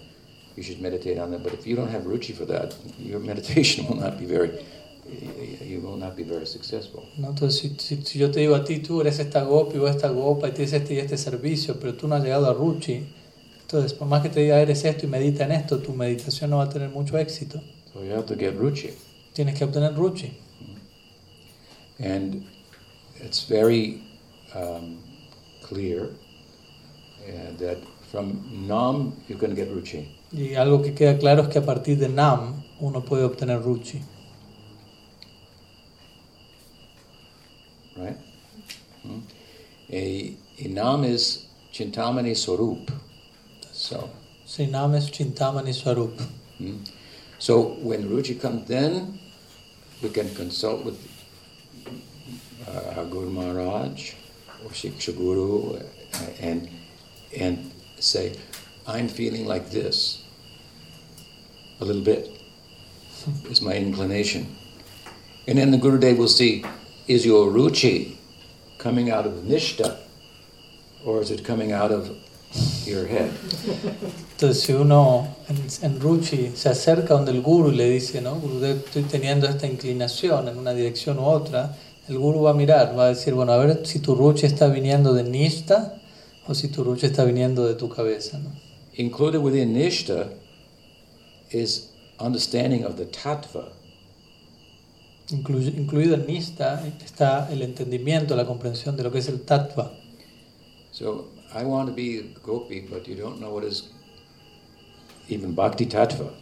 you 0.56 0.64
should 0.64 0.80
meditate 0.82 1.20
on 1.20 1.32
that. 1.32 1.44
But 1.44 1.53
if 1.53 1.68
you 1.68 1.76
don't 1.76 1.90
have 1.90 2.03
ruchi 2.03 2.34
for 2.34 2.45
that, 2.45 2.74
your 2.98 3.20
meditation 3.32 3.86
will 3.88 3.98
not 3.98 4.18
be 4.18 4.26
very, 4.26 4.52
you 5.61 5.82
will 5.82 5.98
not 5.98 6.16
be 6.16 6.24
very 6.24 6.45
successful. 6.45 7.03
¿no? 7.18 7.30
Entonces, 7.30 7.60
si, 7.60 7.76
si- 7.78 8.02
si 8.06 8.20
yo 8.20 8.32
te 8.32 8.40
digo 8.40 8.56
a 8.56 8.64
ti, 8.64 8.80
tú 8.80 9.02
eres 9.02 9.20
esta 9.20 9.44
gopi 9.44 9.78
o 9.80 9.88
esta 9.88 10.07
gopa 10.10 10.48
y 10.48 10.52
tienes 10.53 10.72
este 10.74 10.94
y 10.94 10.99
este 10.99 11.18
servicio, 11.18 11.78
pero 11.80 11.94
tú 11.95 12.07
no 12.07 12.16
has 12.16 12.24
llegado 12.24 12.49
a 12.49 12.53
Ruchi, 12.53 13.06
entonces, 13.61 13.94
por 13.94 14.07
más 14.07 14.22
que 14.24 14.30
te 14.30 14.40
diga 14.40 14.60
eres 14.61 14.84
esto 14.86 15.06
y 15.06 15.10
medita 15.10 15.44
en 15.44 15.52
esto, 15.52 15.80
tu 15.80 15.94
meditación 15.94 16.49
no 16.52 16.57
va 16.57 16.64
a 16.64 16.70
tener 16.70 16.90
mucho 16.90 17.18
éxito. 17.18 17.61
So 17.94 18.03
you 18.03 18.11
have 18.14 18.26
to 18.28 18.36
get 18.36 18.56
ruchi. 18.57 18.91
Tienes 19.34 19.56
que 19.56 19.66
obtener 19.66 19.94
Ruchi. 19.95 20.32
And 21.99 22.45
it's 23.20 23.44
very 23.44 24.02
um, 24.56 25.00
clear 25.64 26.04
uh, 26.06 27.58
that 27.58 27.78
from 28.12 28.68
nam, 28.68 29.14
you 29.28 29.36
can 29.38 29.54
get 29.56 29.70
ruchi. 29.70 30.08
Y 30.32 30.56
algo 30.56 30.82
que 30.84 30.94
queda 30.94 31.18
claro 31.20 31.44
es 31.44 31.50
que 31.50 31.60
a 31.60 31.66
partir 31.66 31.98
de 31.98 32.08
Nam 32.10 32.64
uno 32.80 33.02
puede 33.02 33.24
obtener 33.24 33.62
Ruchi. 33.64 34.02
right? 37.98 38.18
Hmm? 39.04 39.20
A, 39.92 40.36
a 40.60 40.68
nam 40.68 41.04
is 41.04 41.48
chintamani 41.74 42.36
swarup. 42.36 42.92
So, 43.72 44.10
Si 44.46 44.66
Nam 44.66 44.96
es 44.96 45.10
Chintamani 45.12 45.74
Swarup. 45.74 46.20
hmm? 46.58 46.78
so 47.38 47.76
when 47.82 48.10
ruchi 48.10 48.40
comes, 48.40 48.68
then 48.68 49.20
we 50.02 50.10
can 50.10 50.34
consult 50.36 50.84
with 50.84 50.98
uh, 52.68 52.94
our 52.98 53.06
Guru 53.06 53.30
Maharaj 53.30 54.14
or 54.64 54.72
Shiksha 54.72 55.15
Guru 55.15 55.80
and 56.40 56.69
and 57.38 57.72
say, 57.99 58.36
I'm 58.88 59.07
feeling 59.07 59.45
like 59.45 59.69
this. 59.69 60.23
A 61.80 61.86
little 61.86 62.02
bit 62.02 62.41
is 63.49 63.61
my 63.61 63.73
inclination. 63.73 64.56
And 65.48 65.57
then 65.57 65.72
the 65.72 65.77
Guru 65.77 65.99
Gurudev 65.99 66.18
will 66.18 66.27
see, 66.27 66.65
is 67.07 67.26
your 67.26 67.52
ruchi 67.52 68.18
coming 68.77 69.11
out 69.11 69.26
of 69.26 69.34
nishta 69.44 69.98
or 71.06 71.22
is 71.22 71.31
it 71.31 71.44
coming 71.44 71.72
out 71.72 71.91
of 71.91 72.15
your 72.86 73.06
head? 73.06 73.31
Entonces, 74.40 74.64
si 74.64 74.73
uno 74.73 75.36
en, 75.49 75.57
en 75.81 75.99
Ruchi 75.99 76.52
se 76.56 76.69
acerca 76.69 77.14
donde 77.14 77.31
el 77.31 77.41
guru 77.41 77.72
le 77.72 77.90
dice, 77.90 78.22
¿no? 78.22 78.36
Gurudev, 78.36 78.86
estoy 78.86 79.03
teniendo 79.03 79.48
esta 79.48 79.68
inclinación 79.68 80.48
en 80.48 80.57
una 80.57 80.73
dirección 80.73 81.19
u 81.19 81.26
otra, 81.26 81.76
el 82.10 82.18
guru 82.18 82.41
va 82.41 82.52
a 82.52 82.53
mirar, 82.53 82.98
va 82.98 83.06
a 83.06 83.10
decir, 83.10 83.34
bueno, 83.34 83.52
a 83.53 83.57
ver 83.57 83.86
si 83.86 83.99
tu 83.99 84.15
Ruchi 84.15 84.45
está 84.45 84.68
viniendo 84.68 85.14
de 85.14 85.23
Nishta 85.23 85.95
o 86.48 86.53
si 86.53 86.68
tu 86.69 86.84
Ruchi 86.84 87.06
está 87.06 87.23
viniendo 87.23 87.65
de 87.65 87.76
tu 87.76 87.88
cabeza, 87.90 88.40
¿no? 88.40 88.49
Included 88.98 89.40
within 89.40 89.73
nishta 89.73 90.30
is 91.52 91.91
understanding 92.19 92.84
of 92.84 92.95
the 92.98 93.06
tattva. 93.06 93.72
Inclu- 95.30 95.73
incluido 95.77 96.15
en 96.15 96.26
Nishta 96.26 96.84
está 97.06 97.48
el 97.52 97.61
entendimiento, 97.61 98.36
la 98.36 98.45
comprensión 98.45 98.98
de 98.98 99.03
lo 99.03 99.11
que 99.11 99.19
es 99.19 99.27
el 99.30 99.41
tattva. 99.41 99.91
So 100.91 101.27
I 101.53 101.64
want 101.64 101.90
to 101.90 101.95
be 101.95 102.19
a 102.19 102.40
gopi, 102.45 102.81
but 102.81 103.07
you 103.07 103.15
don't 103.15 103.38
know 103.40 103.53
what 103.53 103.64
is 103.64 103.90
even 105.30 105.53
bhakti 105.56 105.86
tattva. 105.86 106.34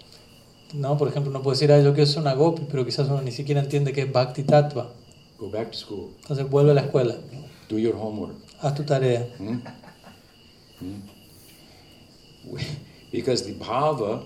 ¿no? 0.73 0.97
Por 0.97 1.09
ejemplo, 1.09 1.29
uno 1.29 1.41
puede 1.41 1.55
decir, 1.57 1.71
ah, 1.71 1.79
yo 1.81 1.93
quiero 1.93 2.07
ser 2.09 2.21
una 2.21 2.33
gopi, 2.33 2.63
pero 2.71 2.85
quizás 2.85 3.07
uno 3.07 3.21
ni 3.21 3.31
siquiera 3.31 3.61
entiende 3.61 3.93
qué 3.93 4.01
es 4.01 4.11
Bhakti 4.11 4.43
Tattva. 4.43 4.89
Go 5.39 5.49
back 5.49 5.71
to 5.71 5.77
school. 5.77 6.09
Entonces 6.21 6.49
vuelve 6.49 6.71
a 6.71 6.73
la 6.73 6.81
escuela, 6.81 7.15
Do 7.69 7.77
your 7.77 7.95
homework. 7.95 8.35
haz 8.61 8.73
tu 8.75 8.83
tarea. 8.83 9.27
Hmm? 9.37 9.59
Hmm? 10.79 11.01
Because 13.11 13.43
the 13.45 13.53
bhava 13.53 14.25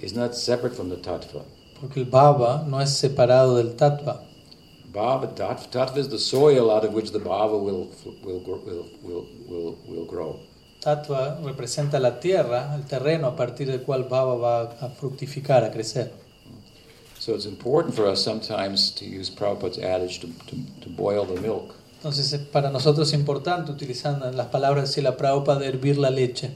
is 0.00 0.14
not 0.14 0.34
separate 0.34 0.74
from 0.74 0.88
the 0.88 0.96
tattva. 0.96 1.44
Porque 1.80 1.98
el 2.00 2.06
bhava 2.06 2.66
no 2.68 2.80
es 2.80 2.90
separado 2.90 3.56
del 3.56 3.74
tattva. 3.76 4.20
Bhava, 4.92 5.34
tattva, 5.34 5.68
tattva 5.70 5.98
is 5.98 6.08
the 6.08 6.18
soil 6.18 6.70
out 6.70 6.84
of 6.84 6.92
which 6.92 7.12
the 7.12 7.18
bhava 7.18 7.58
will, 7.58 7.88
will, 8.22 8.40
will, 8.44 8.88
will, 9.02 9.26
will, 9.48 9.78
will 9.88 10.04
grow. 10.06 10.38
Tattva 10.80 11.38
representa 11.44 11.98
la 12.00 12.18
tierra, 12.20 12.74
el 12.74 12.84
terreno 12.84 13.28
a 13.28 13.36
partir 13.36 13.68
del 13.68 13.82
cual 13.82 14.04
bhava 14.08 14.34
va 14.36 14.62
a 14.80 14.88
fructificar, 14.90 15.64
a 15.64 15.70
crecer. 15.70 16.12
So 17.22 17.36
it's 17.36 17.46
important 17.46 17.94
for 17.94 18.08
us 18.08 18.20
sometimes 18.20 18.90
to 18.96 19.04
use 19.04 19.30
Prabhupada's 19.30 19.78
adage 19.78 20.18
to, 20.22 20.26
to, 20.26 20.56
to 20.80 20.88
boil 20.88 21.24
the 21.24 21.40
milk. 21.40 21.72
Entonces 22.00 22.32
es 22.32 22.40
para 22.48 22.68
nosotros 22.68 23.12
importante, 23.12 23.70
utilizando 23.70 24.28
las 24.32 24.48
palabras 24.48 24.88
de 24.88 24.92
Sila 24.94 25.16
Prabhupada, 25.16 25.60
de 25.60 25.66
hervir 25.70 25.98
la 25.98 26.08
leche. 26.10 26.50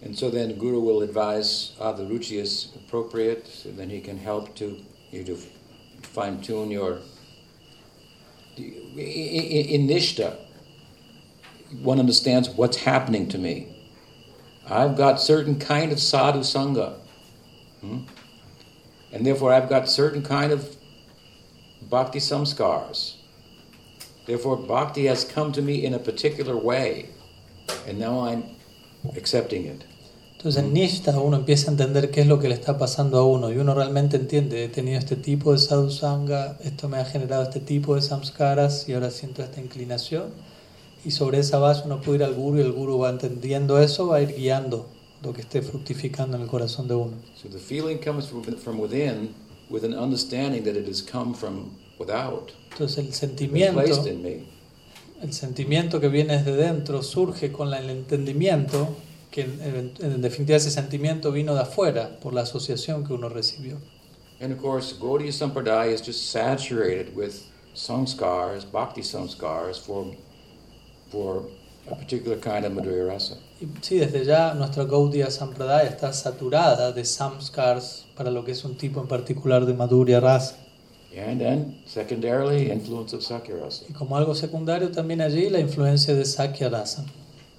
And 0.00 0.16
so 0.16 0.30
then 0.30 0.56
Guru 0.56 0.78
will 0.78 1.02
advise, 1.02 1.72
ah, 1.80 1.90
the 1.90 2.04
ruchi 2.04 2.38
is 2.38 2.68
appropriate, 2.76 3.64
and 3.64 3.76
then 3.76 3.90
he 3.90 4.00
can 4.00 4.16
help 4.16 4.54
to 4.58 4.76
you 5.10 5.24
to 5.24 5.36
fine 6.02 6.40
tune 6.40 6.70
your. 6.70 7.00
In, 8.56 8.64
in 8.96 9.88
Nishta, 9.88 10.36
one 11.82 11.98
understands 11.98 12.48
what's 12.50 12.76
happening 12.76 13.28
to 13.30 13.38
me. 13.38 13.75
I've 14.68 14.96
got 14.96 15.20
certain 15.20 15.58
kind 15.58 15.92
of 15.92 16.00
sadhu 16.00 16.40
sangha, 16.40 16.94
hmm? 17.80 18.00
and 19.12 19.24
therefore 19.24 19.52
I've 19.52 19.68
got 19.68 19.88
certain 19.88 20.22
kind 20.22 20.52
of 20.52 20.76
bhakti 21.88 22.18
samskars. 22.18 23.16
Therefore, 24.26 24.56
bhakti 24.56 25.06
has 25.06 25.24
come 25.24 25.52
to 25.52 25.62
me 25.62 25.84
in 25.84 25.94
a 25.94 26.00
particular 26.00 26.56
way, 26.56 27.10
and 27.86 27.98
now 27.98 28.20
I'm 28.20 28.44
accepting 29.16 29.66
it. 29.66 29.84
Entonces 30.36 30.62
en 30.62 30.72
Nishta 30.74 31.18
uno 31.18 31.38
empieza 31.38 31.68
a 31.68 31.72
entender 31.72 32.10
qué 32.10 32.20
es 32.20 32.26
lo 32.26 32.38
que 32.38 32.48
le 32.48 32.54
está 32.54 32.76
pasando 32.76 33.18
a 33.18 33.24
uno 33.24 33.50
y 33.50 33.56
uno 33.56 33.74
realmente 33.74 34.16
entiende, 34.16 34.64
he 34.64 34.68
tenido 34.68 34.98
este 34.98 35.16
tipo 35.16 35.52
de 35.52 35.58
sadhusanga, 35.58 36.58
esto 36.62 36.88
me 36.88 36.98
ha 36.98 37.04
generado 37.04 37.42
este 37.42 37.58
tipo 37.58 37.94
de 37.94 38.02
samskaras 38.02 38.88
y 38.88 38.92
ahora 38.92 39.10
siento 39.10 39.42
esta 39.42 39.60
inclinación 39.60 40.34
y 41.06 41.10
sobre 41.12 41.38
esa 41.38 41.58
base 41.58 41.82
uno 41.86 42.00
puede 42.00 42.18
ir 42.18 42.24
al 42.24 42.34
guru 42.34 42.58
y 42.58 42.62
el 42.62 42.72
guru 42.72 42.98
va 42.98 43.10
entendiendo 43.10 43.78
eso, 43.80 44.08
va 44.08 44.16
a 44.16 44.22
ir 44.22 44.34
guiando 44.34 44.86
lo 45.22 45.32
que 45.32 45.40
esté 45.42 45.62
fructificando 45.62 46.36
en 46.36 46.42
el 46.42 46.48
corazón 46.48 46.88
de 46.88 46.94
uno. 46.94 47.12
So 47.40 47.48
the 47.48 47.58
feeling 47.58 47.98
comes 47.98 48.26
from, 48.26 48.42
from 48.56 48.80
within 48.80 49.34
with 49.70 49.84
an 49.84 49.94
understanding 49.94 50.64
that 50.64 50.76
it 50.76 50.86
has 50.88 51.00
come 51.02 51.34
from 51.34 51.70
without, 51.98 52.52
Entonces 52.72 52.98
el 53.06 53.12
sentimiento, 53.14 53.80
el 55.22 55.32
sentimiento 55.32 56.00
que 56.00 56.08
viene 56.08 56.36
desde 56.36 56.56
dentro 56.56 57.02
surge 57.02 57.50
con 57.52 57.72
el 57.72 57.88
entendimiento 57.88 58.88
que 59.30 59.42
en, 59.42 59.60
en- 59.62 60.12
en 60.12 60.20
definitiva 60.22 60.56
ese 60.58 60.70
sentimiento 60.70 61.32
vino 61.32 61.54
de 61.54 61.62
afuera 61.62 62.18
por 62.20 62.34
la 62.34 62.42
asociación 62.42 63.04
que 63.06 63.12
uno 63.14 63.28
recibió. 63.28 63.78
And 64.40 64.52
of 64.52 64.60
course, 64.60 64.94
Gaudiya 65.00 65.32
Sampradaya 65.32 65.92
is 65.94 66.02
just 66.02 66.30
saturated 66.30 67.16
with 67.16 67.32
samskars, 67.74 68.64
bhakti 68.70 69.00
samskars, 69.02 69.78
for, 69.80 70.06
for 71.10 71.44
a 71.90 71.94
particular 71.94 72.38
kind 72.38 72.64
of 72.64 72.72
Madhurya 72.72 73.06
rasa. 73.06 73.36
Sí, 73.80 73.98
desde 73.98 74.24
ya 74.24 74.54
nuestra 74.54 74.84
Gaudiya 74.84 75.30
Sampradaya 75.30 75.88
está 75.88 76.12
saturada 76.12 76.92
de 76.92 77.04
samskars 77.04 78.06
para 78.16 78.30
lo 78.30 78.44
que 78.44 78.52
es 78.52 78.64
un 78.64 78.76
tipo 78.76 79.00
en 79.00 79.08
particular 79.08 79.64
de 79.64 79.72
Madhurya 79.72 80.20
Rasa. 80.20 80.56
And 81.16 81.40
then, 81.40 81.82
secondarily, 81.86 82.70
influence 82.70 83.14
of 83.14 83.22
Sakya 83.22 83.56
rasa. 83.56 83.86
Y 83.88 83.94
como 83.94 84.18
algo 84.18 84.34
secundario 84.34 84.90
también 84.90 85.22
allí 85.22 85.48
la 85.48 85.60
influencia 85.60 86.14
de 86.14 86.26
Sakya 86.26 86.68
Rasa. 86.68 87.06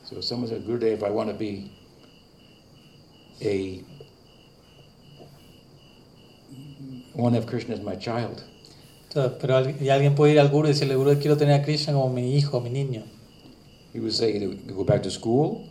So 0.04 0.22
someone 0.22 0.48
said, 0.48 0.64
Gurudev, 0.64 1.04
I 1.04 1.10
want 1.10 1.30
to 1.30 1.36
be 1.36 1.72
a, 3.42 3.84
want 7.16 7.34
to 7.34 7.42
have 7.42 7.48
Krishna 7.48 7.74
as 7.74 7.82
my 7.82 7.96
child. 7.96 8.44
Entonces, 9.10 9.38
pero 9.42 9.68
y 9.68 9.90
alguien 9.90 10.14
puede 10.14 10.34
ir 10.34 10.40
al 10.40 10.50
Guru 10.50 10.68
y 10.68 10.74
decirle, 10.74 10.96
Guru, 10.96 11.16
quiero 11.16 11.36
tener 11.38 11.60
a 11.60 11.64
Krishna 11.64 11.94
como 11.94 12.10
mi 12.10 12.36
hijo, 12.36 12.62
mi 12.62 12.70
niño. 12.70 13.06
He 13.98 14.02
would 14.02 14.14
say, 14.14 14.34
either 14.36 14.54
go 14.76 14.84
back 14.84 15.02
to 15.02 15.10
school 15.10 15.68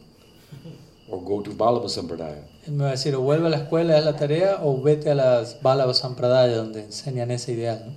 or 1.09 1.23
go 1.23 1.43
to 1.43 1.51
Vallabha 1.51 1.89
Sampradaya. 1.89 2.43
Él 2.67 2.73
me 2.73 2.83
va 2.83 2.89
a 2.89 2.97
decir, 2.97 3.15
o 3.15 3.21
vuelve 3.21 3.47
a 3.47 3.51
la 3.51 3.59
escuela, 3.59 3.97
haz 3.97 4.05
la 4.05 4.17
tarea, 4.17 4.59
o 4.63 4.83
vete 4.83 5.11
a 5.11 5.15
las 5.15 5.63
Ballava 5.63 5.95
Sampradaya 5.95 6.57
donde 6.57 6.83
enseñan 6.83 7.31
ese 7.31 7.53
ideal. 7.53 7.85
¿no? 7.87 7.93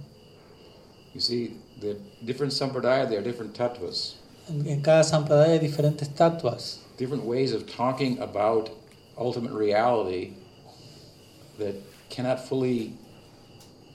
You 1.15 1.19
see, 1.19 1.57
the 1.81 1.97
different 2.23 2.53
sampradaya, 2.53 3.09
there 3.09 3.17
are 3.17 3.23
different 3.23 3.55
tattvas, 3.55 4.17
En, 4.47 4.67
en 4.67 4.81
cada 4.83 5.03
Sampradaya 5.03 5.53
hay 5.53 5.59
diferentes 5.59 6.07
tatuas, 6.09 6.77
different 6.97 7.23
ways 7.23 7.51
of 7.51 7.65
talking 7.65 8.19
about 8.19 8.69
ultimate 9.17 9.51
reality 9.51 10.33
that 11.57 11.73
cannot 12.11 12.39
fully 12.39 12.93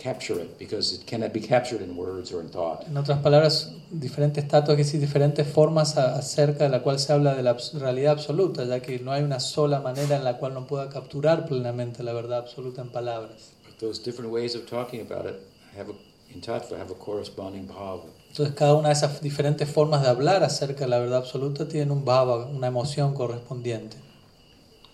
capture 0.05 0.39
it 0.39 0.59
because 0.59 0.93
it 0.93 1.07
cannot 1.07 1.33
be 1.33 1.41
captured 1.41 1.81
in 1.81 1.97
words 1.97 2.31
or 2.31 2.43
in 2.43 2.51
thought. 2.51 2.87
En 2.87 2.97
otras 2.99 3.21
palabras, 3.21 3.73
diferentes 3.91 4.47
tatuas, 4.47 4.77
decir, 4.77 5.01
diferentes 5.01 5.47
formas 5.49 5.97
acerca 5.97 6.65
de 6.65 6.71
la 6.71 6.83
cual 6.83 6.99
se 6.99 7.15
habla 7.15 7.35
de 7.35 7.43
la 7.43 7.57
realidad 7.73 8.13
absoluta, 8.13 8.65
ya 8.65 8.81
que 8.81 8.99
no 8.99 9.13
hay 9.13 9.23
una 9.23 9.41
sola 9.41 9.81
manera 9.81 10.17
en 10.17 10.25
la 10.25 10.37
cual 10.37 10.53
no 10.53 10.67
pueda 10.67 10.91
capturar 10.91 11.47
plenamente 11.47 12.03
la 12.03 12.13
verdad 12.13 12.41
absoluta 12.41 12.83
en 12.83 12.91
palabras. 12.91 13.55
But 13.65 13.79
those 13.79 14.03
different 14.03 14.31
ways 14.31 14.55
of 14.55 14.67
talking 14.67 15.01
about 15.01 15.25
it 15.25 15.37
have 15.75 15.91
a, 15.91 15.95
in 16.35 16.43
tattva 16.43 16.79
have 16.79 16.91
a 16.91 16.99
corresponding 16.99 17.67
bhava. 17.67 18.05
Entonces, 18.29 18.55
cada 18.55 18.75
una 18.75 18.89
de 18.89 18.95
esas 18.95 19.23
diferentes 19.23 19.71
formas 19.71 20.03
de 20.03 20.09
hablar 20.09 20.43
acerca 20.45 20.85
de 20.85 20.91
la 20.91 20.99
verdad 20.99 21.21
absoluta 21.21 21.67
tienen 21.67 21.91
un 21.91 22.05
bhava, 22.05 22.45
una 22.45 22.67
emoción 22.67 23.15
correspondiente. 23.15 23.97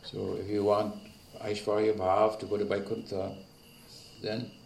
So 0.04 0.36
if 0.38 0.48
you 0.48 0.64
want 0.64 0.94
Aishvarya 1.42 1.94
Bhav 1.96 2.38
to 2.38 2.46
go 2.46 2.56
to 2.58 2.64
Vaikuntha, 2.64 3.32
then 4.22 4.59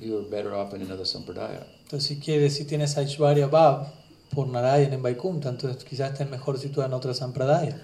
you're 0.00 0.28
better 0.28 0.54
off 0.54 0.74
in 0.74 0.82
another 0.82 1.06
sampradaya. 1.06 1.66
Entonces, 1.84 2.08
si 2.08 2.18
quieres, 2.18 2.54
si 2.54 2.64
tienes 2.64 2.96
Aishwarya 2.96 3.46
Bhav 3.48 3.88
por 4.34 4.48
Narayan 4.48 4.92
en 4.92 5.02
Vaikunta, 5.02 5.48
entonces 5.48 5.84
quizás 5.84 6.12
estés 6.12 6.28
mejor 6.30 6.58
situado 6.58 6.88
en 6.88 6.94
otra 6.94 7.14
Sampradaya. 7.14 7.76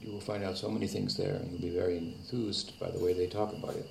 You 0.00 0.12
will 0.12 0.20
find 0.20 0.44
out 0.44 0.56
so 0.56 0.68
many 0.68 0.88
things 0.88 1.16
there 1.16 1.36
and 1.36 1.50
you'll 1.50 1.60
be 1.60 1.70
very 1.70 1.98
enthused 1.98 2.78
by 2.80 2.90
the 2.90 2.98
way 2.98 3.14
they 3.14 3.28
talk 3.28 3.52
about 3.52 3.76
it. 3.76 3.86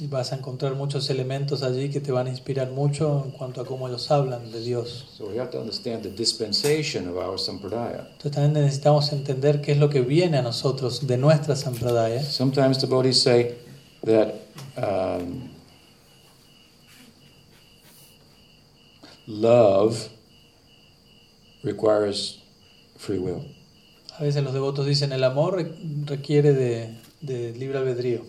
Y 0.00 0.06
vas 0.06 0.32
a 0.32 0.36
encontrar 0.36 0.76
muchos 0.76 1.10
elementos 1.10 1.64
allí 1.64 1.90
que 1.90 2.00
te 2.00 2.12
van 2.12 2.28
a 2.28 2.30
inspirar 2.30 2.70
mucho 2.70 3.24
en 3.24 3.32
cuanto 3.32 3.60
a 3.60 3.66
cómo 3.66 3.88
ellos 3.88 4.08
hablan 4.12 4.52
de 4.52 4.60
Dios. 4.60 5.06
So 5.16 5.26
we 5.26 5.40
have 5.40 5.50
to 5.50 5.58
understand 5.58 6.04
the 6.04 6.10
dispensation 6.10 7.08
of 7.08 7.16
our 7.16 7.36
sampradaya. 7.36 8.06
Entonces 8.12 8.30
también 8.30 8.52
necesitamos 8.52 9.12
entender 9.12 9.60
qué 9.60 9.72
es 9.72 9.78
lo 9.78 9.90
que 9.90 10.02
viene 10.02 10.38
a 10.38 10.42
nosotros 10.42 11.04
de 11.04 11.18
nuestra 11.18 11.56
Sampradaya. 11.56 12.22
Sometimes 12.22 12.78
devotees 12.80 13.20
say 13.20 13.56
that 14.04 14.34
um, 14.76 15.47
love 19.28 20.08
requires 21.62 22.42
free 22.96 23.18
will. 23.18 23.54
A 24.18 24.24
veces 24.24 24.42
los 24.42 24.54
devotos 24.54 24.86
dicen 24.86 25.12
el 25.12 25.22
amor 25.22 25.64
requiere 26.06 26.52
de, 26.52 26.98
de 27.20 27.52
libre 27.52 27.78
albedrío, 27.78 28.24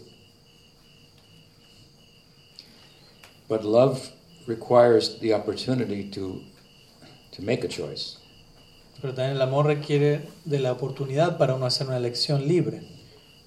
But 3.48 3.64
love 3.64 4.12
requires 4.46 5.20
the 5.20 5.34
opportunity 5.34 6.04
to, 6.12 6.44
to 7.32 7.42
make 7.42 7.64
a 7.64 7.68
choice. 7.68 8.18
Pero 9.02 9.16
también 9.16 9.38
el 9.38 9.42
amor 9.42 9.66
requiere 9.66 10.28
de 10.46 10.60
la 10.60 10.74
oportunidad 10.74 11.40
para 11.40 11.56
uno 11.56 11.66
hacer 11.66 11.88
una 11.88 11.98
elección 11.98 12.48
libre. 12.48 12.82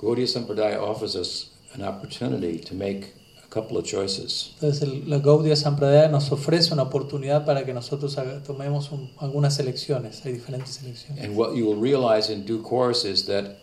Gaudiya 0.00 0.26
Sampradaya 0.26 0.80
offers 0.80 1.14
us 1.14 1.52
an 1.74 1.82
opportunity 1.82 2.58
to 2.58 2.74
make 2.74 3.14
couple 3.52 3.76
of 3.76 3.84
choices. 3.84 4.52
Entonces 4.54 4.82
el- 4.82 5.08
la 5.10 5.18
Gaudiya 5.18 5.56
Sampradaya 5.56 6.08
nos 6.08 6.30
ofrece 6.32 6.72
una 6.72 6.82
oportunidad 6.84 7.44
para 7.44 7.64
que 7.66 7.74
nosotros 7.74 8.16
haga- 8.16 8.42
tomemos 8.42 8.90
un- 8.92 9.10
algunas 9.18 9.58
elecciones. 9.58 10.24
Hay 10.24 10.32
diferentes 10.32 10.80
elecciones. 10.82 11.22
And 11.22 11.36
what 11.36 11.54
you 11.54 11.66
will 11.66 11.80
realize 11.80 12.32
in 12.32 12.44
due 12.46 12.62
course 12.62 13.04
is 13.04 13.26
that 13.26 13.58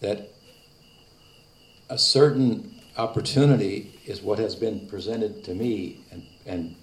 that 0.00 0.28
a 1.90 1.98
certain 1.98 2.74
opportunity 2.96 3.90
is 4.06 4.22
what 4.22 4.38
has 4.38 4.54
been 4.56 4.86
presented 4.88 5.42
to 5.44 5.54
me 5.54 5.98
and 6.12 6.22
and 6.46 6.74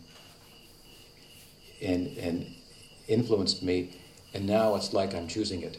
and, 1.82 2.18
and 2.18 2.46
influenced 3.08 3.62
me, 3.64 3.90
and 4.34 4.46
now 4.46 4.76
it's 4.76 4.94
like 4.94 5.14
I'm 5.14 5.28
choosing 5.28 5.62
it. 5.62 5.78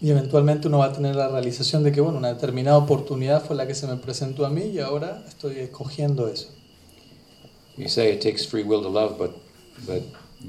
Y 0.00 0.10
eventualmente 0.10 0.68
uno 0.68 0.78
va 0.78 0.86
a 0.86 0.92
tener 0.92 1.16
la 1.16 1.28
realización 1.28 1.82
de 1.82 1.92
que, 1.92 2.00
bueno, 2.00 2.18
una 2.18 2.32
determinada 2.34 2.76
oportunidad 2.76 3.42
fue 3.44 3.56
la 3.56 3.66
que 3.66 3.74
se 3.74 3.86
me 3.86 3.96
presentó 3.96 4.44
a 4.44 4.50
mí 4.50 4.62
y 4.64 4.80
ahora 4.80 5.24
estoy 5.26 5.58
escogiendo 5.58 6.28
eso. 6.28 6.48
You 7.76 7.88
say 7.88 8.12
it 8.12 8.20
takes 8.20 8.46
free 8.46 8.62
will 8.62 8.82
to 8.82 8.90
love, 8.90 9.16
but 9.18 9.32
but 9.86 10.02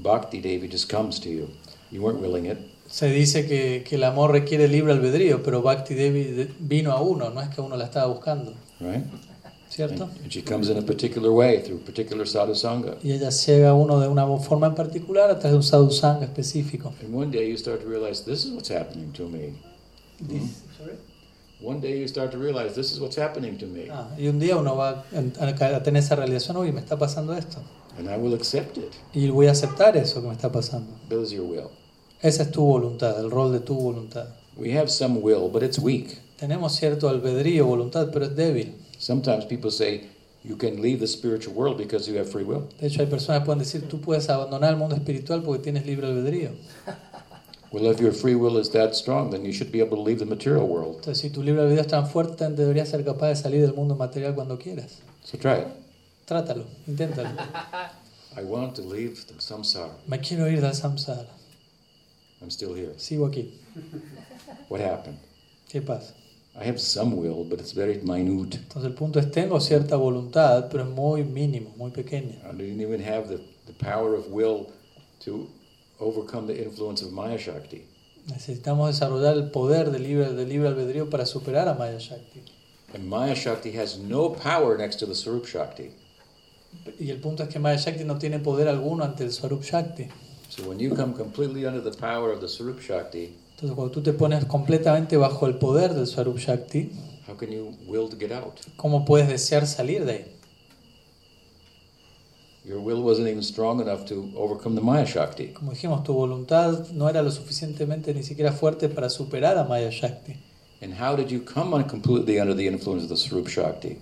bhakti 0.03 0.39
Devi 0.41 0.67
just 0.69 0.91
comes 0.91 1.19
to 1.21 1.29
you. 1.29 1.47
You 1.91 2.01
weren't 2.03 2.21
willing 2.21 2.45
it. 2.45 2.57
Se 2.87 3.09
dice 3.09 3.47
que, 3.47 3.83
que 3.87 3.95
el 3.95 4.03
amor 4.03 4.31
requiere 4.31 4.67
libre 4.67 4.93
albedrío, 4.93 5.41
pero 5.41 5.61
Bhakti 5.63 5.95
Devi 5.95 6.23
de- 6.23 6.49
vino 6.59 6.91
a 6.91 7.01
uno, 7.01 7.29
no 7.31 7.41
es 7.41 7.49
que 7.49 7.61
uno 7.61 7.75
la 7.77 7.85
estaba 7.85 8.05
buscando, 8.07 8.53
Right? 8.79 9.03
¿Cierto? 9.75 10.03
And, 10.05 10.21
and 10.23 10.31
she 10.31 10.41
comes 10.41 10.69
in 10.69 10.77
a 10.77 10.81
particular 10.81 11.29
way 11.31 11.61
through 11.61 11.79
particular 11.83 12.25
sadhusanga. 12.27 12.95
Y 13.03 13.11
ella 13.11 13.29
llega 13.29 13.69
a 13.69 13.73
uno 13.73 13.99
de 13.99 14.07
una 14.07 14.25
forma 14.37 14.67
en 14.67 14.75
particular 14.75 15.29
a 15.29 15.39
través 15.39 15.51
de 15.51 15.57
un 15.57 15.63
sadhusanga 15.63 16.23
específico. 16.25 16.93
And 17.03 17.13
one 17.13 17.29
day 17.31 17.49
you 17.49 17.57
start 17.57 17.81
to 17.81 17.87
realize 17.89 18.23
this 18.23 18.45
is 18.45 18.51
what's 18.51 18.69
happening 18.71 19.11
to 19.13 19.27
me. 19.27 19.53
One 21.61 21.79
day 21.79 21.99
you 21.99 22.07
start 22.07 22.31
to 22.31 22.37
realize 22.37 22.75
this 22.75 22.91
is 22.91 22.99
what's 22.99 23.17
happening 23.17 23.57
to 23.57 23.65
me, 23.65 23.87
Ah, 23.89 24.09
y 24.17 24.27
un 24.27 24.39
día 24.39 24.55
uno 24.57 24.75
va 24.75 25.05
a, 25.13 25.45
a 25.75 25.83
tener 25.83 26.03
esa 26.03 26.15
realización, 26.15 26.57
uy, 26.57 26.71
me 26.71 26.79
está 26.81 26.97
pasando 26.97 27.33
esto. 27.35 27.59
and 27.97 28.09
I 28.09 28.17
will 28.17 28.33
accept 28.33 28.77
it. 28.77 28.91
Y 29.13 29.29
voy 29.29 29.47
a 29.47 29.51
aceptar 29.51 29.95
eso 29.95 30.21
que 30.21 30.27
me 30.27 30.33
está 30.33 30.51
pasando. 30.51 30.91
That 31.09 31.21
is 31.21 31.31
your 31.31 31.45
will. 31.45 31.69
Esa 32.21 32.43
es 32.43 32.51
tu 32.51 32.61
voluntad, 32.65 33.17
el 33.19 33.31
rol 33.31 33.53
de 33.53 33.61
tu 33.61 33.73
voluntad. 33.73 34.27
We 34.57 34.77
have 34.77 34.89
some 34.89 35.19
will, 35.21 35.49
but 35.49 35.63
it's 35.63 35.79
weak. 35.79 36.19
Tenemos 36.37 36.73
cierto 36.75 37.07
albedrío, 37.07 37.65
voluntad, 37.65 38.09
pero 38.11 38.25
es 38.25 38.35
débil. 38.35 38.75
Sometimes 39.05 39.45
people 39.45 39.69
say 39.69 40.07
you 40.43 40.55
can 40.55 40.81
leave 40.81 40.99
the 40.99 41.05
spiritual 41.05 41.53
world 41.53 41.77
because 41.77 42.09
you 42.09 42.17
have 42.17 42.27
free 42.27 42.43
will. 42.43 42.67
De 42.79 42.87
hecho, 42.87 43.01
hay 43.01 43.05
personas 43.05 43.41
que 43.41 43.45
pueden 43.45 43.59
decir, 43.59 43.87
tú 43.87 44.01
puedes 44.01 44.27
abandonar 44.29 44.71
el 44.71 44.77
mundo 44.77 44.95
espiritual 44.95 45.43
porque 45.43 45.61
tienes 45.61 45.85
libre 45.85 46.07
albedrío. 46.07 46.49
Well, 47.71 47.91
if 47.91 47.99
your 47.99 48.13
free 48.13 48.35
will 48.35 48.57
is 48.57 48.69
that 48.69 48.95
strong, 48.95 49.31
then 49.31 49.43
you 49.43 49.51
should 49.51 49.69
be 49.69 49.81
able 49.81 49.97
to 49.97 50.01
leave 50.01 50.19
the 50.19 50.25
material 50.25 50.65
world. 50.65 50.95
Entonces, 50.95 51.19
si 51.19 51.29
tu 51.29 51.43
libre 51.43 51.61
albedrío 51.61 51.81
es 51.81 51.87
tan 51.87 52.07
fuerte, 52.07 52.47
deberías 52.49 52.87
ser 52.87 53.03
capaz 53.03 53.27
de 53.27 53.35
salir 53.35 53.61
del 53.61 53.73
mundo 53.73 53.95
material 53.95 54.33
cuando 54.33 54.57
quieras. 54.57 55.01
So 55.23 55.37
try 55.37 55.59
it. 55.59 55.67
Trátalo, 56.25 56.65
inténtalo. 56.87 57.29
I 58.37 58.43
want 58.43 58.75
to 58.77 58.81
leave 58.81 59.25
the 59.27 59.33
samsara. 59.39 59.91
Me 60.07 60.19
quiero 60.19 60.47
ir 60.47 60.61
del 60.61 60.73
samsara. 60.73 61.27
I'm 62.41 62.49
still 62.49 62.73
here. 62.73 62.93
Sigo 62.97 63.27
aquí. 63.27 63.51
What 64.69 64.79
happened? 64.81 65.19
¿Qué 65.69 65.81
pasa? 65.81 66.13
I 66.57 66.63
have 66.63 66.79
some 66.79 67.17
will, 67.17 67.43
but 67.43 67.59
it's 67.59 67.73
very 67.73 67.99
minute. 68.01 68.57
Entonces, 68.57 68.85
el 68.85 68.93
punto 68.93 69.19
es, 69.19 69.29
tengo 69.29 69.59
cierta 69.59 69.97
voluntad, 69.97 70.69
pero 70.71 70.83
es 70.83 70.89
muy 70.89 71.23
mínimo, 71.23 71.75
muy 71.75 71.91
pequeña. 71.91 72.35
I 72.49 72.55
didn't 72.55 72.79
even 72.79 73.01
have 73.01 73.27
the, 73.27 73.41
the 73.65 73.73
power 73.73 74.15
of 74.15 74.27
will 74.29 74.71
to 75.25 75.49
overcome 75.99 76.47
the 76.47 76.63
influence 76.63 77.01
of 77.01 77.11
Maya 77.11 77.37
Shakti. 77.37 77.85
Necesitamos 78.27 78.87
desarrollar 78.87 79.35
el 79.35 79.51
poder 79.51 79.91
del 79.91 80.03
libre, 80.03 80.33
del 80.33 80.47
libre 80.47 80.69
albedrío 80.69 81.09
para 81.09 81.25
superar 81.25 81.67
a 81.67 81.73
Maya 81.73 81.99
Shakti. 81.99 82.41
And 82.93 83.05
Maya 83.07 83.35
Shakti 83.35 83.71
has 83.73 83.97
no 83.97 84.29
power 84.29 84.77
next 84.77 84.97
to 84.99 85.05
the 85.05 85.13
Sarup 85.13 85.45
Shakti. 85.45 85.91
Y 86.99 87.09
el 87.09 87.19
punto 87.19 87.43
es 87.43 87.49
que 87.49 87.59
Maya 87.59 87.77
Shakti 87.77 88.05
no 88.05 88.17
tiene 88.17 88.39
poder 88.39 88.67
alguno 88.69 89.03
ante 89.03 89.25
el 89.25 89.31
Swarup 89.31 89.63
Shakti. 89.63 90.07
So 90.49 90.63
when 90.63 90.79
you 90.79 90.95
come 90.95 91.13
completely 91.13 91.65
under 91.65 91.81
the 91.81 91.91
power 91.91 92.31
of 92.31 92.39
the 92.39 92.47
Sarup 92.47 92.79
Shakti, 92.79 93.35
Entonces, 93.55 93.73
cuando 93.73 93.93
tú 93.93 94.01
te 94.01 94.11
pones 94.11 94.43
completamente 94.43 95.15
bajo 95.15 95.47
el 95.47 95.55
poder 95.55 95.93
del 95.93 96.07
Swarup 96.07 96.37
Shakti, 96.37 96.91
how 97.25 97.37
can 97.37 97.49
you 97.53 97.73
will 97.87 98.09
to 98.09 98.17
get 98.17 98.33
out? 98.33 98.59
¿cómo 98.75 99.05
puedes 99.05 99.29
desear 99.29 99.65
salir 99.65 100.03
de 100.03 100.11
ahí? 100.11 100.25
Your 102.65 102.79
will 102.79 103.01
wasn't 103.01 103.29
even 103.29 103.43
strong 103.43 103.79
enough 103.79 104.05
to 104.07 104.29
overcome 104.35 104.75
the 104.75 104.81
Maya 104.81 105.05
Shakti. 105.05 105.53
Como 105.53 105.71
dijimos, 105.71 106.03
tu 106.03 106.13
voluntad 106.13 106.89
no 106.91 107.07
era 107.07 107.21
lo 107.21 107.31
suficientemente 107.31 108.13
ni 108.13 108.23
siquiera 108.23 108.51
fuerte 108.51 108.89
para 108.89 109.09
superar 109.09 109.57
a 109.57 109.63
Maya 109.63 109.89
Shakti. 109.89 110.35
And 110.81 110.93
how 110.93 111.15
did 111.15 111.31
you 111.31 111.39
come 111.39 111.73
on 111.73 111.85
completely 111.87 112.41
under 112.41 112.53
the 112.53 112.67
influence 112.67 113.03
of 113.03 113.09
the 113.09 113.15
Sarup 113.15 113.47
Shakti? 113.47 113.99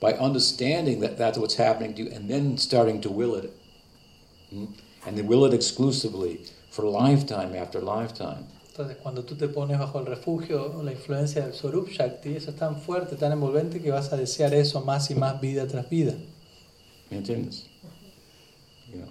By 0.00 0.14
understanding 0.14 0.98
that 1.02 1.16
that's 1.16 1.38
what's 1.38 1.54
happening 1.54 1.94
to 1.94 2.02
you 2.02 2.10
and 2.10 2.28
then 2.28 2.58
starting 2.58 3.00
to 3.02 3.10
will 3.10 3.36
it. 3.36 3.52
Hmm? 4.50 4.64
And 5.06 5.16
then 5.16 5.28
will 5.28 5.44
it 5.44 5.54
exclusively 5.54 6.40
for 6.70 6.84
lifetime 6.84 7.54
after 7.54 7.80
lifetime. 7.80 8.46
Entonces, 8.76 8.98
cuando 9.02 9.24
tú 9.24 9.36
te 9.36 9.48
pones 9.48 9.78
bajo 9.78 10.00
el 10.00 10.04
refugio 10.04 10.70
o 10.76 10.82
la 10.82 10.92
influencia 10.92 11.46
del 11.46 11.54
Swarup 11.54 11.88
Shakti, 11.88 12.36
eso 12.36 12.50
es 12.50 12.56
tan 12.56 12.78
fuerte, 12.78 13.16
tan 13.16 13.32
envolvente 13.32 13.80
que 13.80 13.90
vas 13.90 14.12
a 14.12 14.18
desear 14.18 14.52
eso 14.52 14.82
más 14.82 15.10
y 15.10 15.14
más 15.14 15.40
vida 15.40 15.66
tras 15.66 15.88
vida. 15.88 16.12
¿Me 17.08 17.16
entiendes? 17.16 17.64
You 18.92 18.98
know. 18.98 19.08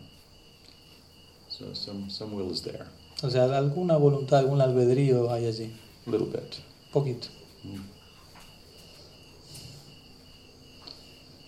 So 1.50 1.74
some, 1.74 2.12
some 2.12 2.36
will 2.36 2.52
is 2.52 2.62
there. 2.62 2.86
O 3.24 3.30
sea, 3.32 3.46
alguna 3.58 3.98
voluntad, 3.98 4.38
algún 4.38 4.62
albedrío 4.62 5.34
hay 5.34 5.48
allí. 5.48 5.76
A 6.06 6.12
little 6.12 6.28
bit. 6.28 6.58
Poquito. 6.94 7.30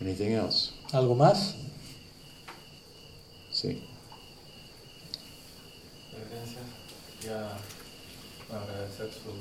Anything 0.01 0.31
else? 0.31 0.71
¿Algo 0.91 1.13
más? 1.13 1.53
Sí. 3.51 3.83
Gracias. 6.31 6.65
Ya 7.23 7.76
agradecer 8.51 9.09
su, 9.11 9.31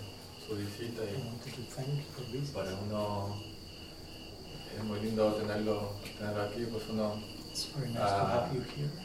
su 0.46 0.56
visita 0.56 1.02
y 1.04 1.14
para 2.52 2.70
uno 2.74 3.36
es 4.76 4.84
muy 4.84 5.00
lindo 5.00 5.32
tenerlo, 5.34 5.92
tenerlo 6.18 6.42
aquí, 6.42 6.66
pues 6.70 6.84
uno 6.90 7.14
Ah. 7.98 8.48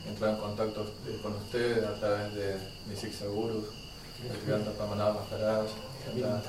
entra 0.09 0.31
en 0.31 0.35
contacto 0.37 0.85
con 1.23 1.35
usted 1.35 1.83
a 1.85 1.93
través 1.99 2.33
de 2.35 2.57
Nisik 2.89 3.13
Segurus, 3.13 3.63
el 4.29 4.35
Giganta 4.41 4.71
Pamanaba 4.71 5.25
Maharaj, 5.31 5.69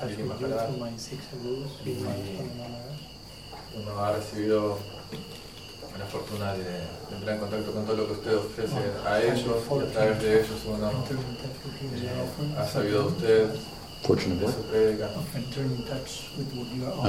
Giri 0.09 0.23
Maharaj. 0.51 0.69
Uno 3.75 3.99
ha 3.99 4.11
recibido 4.11 4.77
la 5.99 6.05
fortuna 6.05 6.53
de, 6.53 6.63
de 6.63 7.15
entrar 7.15 7.35
en 7.35 7.39
contacto 7.41 7.71
con 7.71 7.85
todo 7.85 7.97
lo 7.97 8.07
que 8.07 8.13
usted 8.13 8.35
ofrece 8.35 8.73
a 9.05 9.21
ellos 9.21 9.39
y 9.45 9.79
a 9.79 9.91
través 9.91 10.21
de 10.21 10.39
ellos 10.39 10.59
uno 10.67 10.91
eh, 11.93 12.57
ha 12.57 12.65
sabido 12.67 13.03
de 13.03 13.07
usted, 13.07 13.49
Fortunate 14.03 14.45
de 14.45 14.51
su 14.51 14.61
prédica 14.63 15.09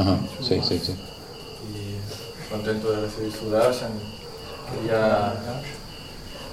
Ajá. 0.00 0.18
Sí, 0.40 0.60
sí, 0.62 0.78
sí. 0.78 0.94
y 1.72 2.50
contento 2.50 2.92
de 2.92 3.00
recibir 3.06 3.32
su 3.32 3.50
darshan. 3.50 3.90
Quería 4.70 5.34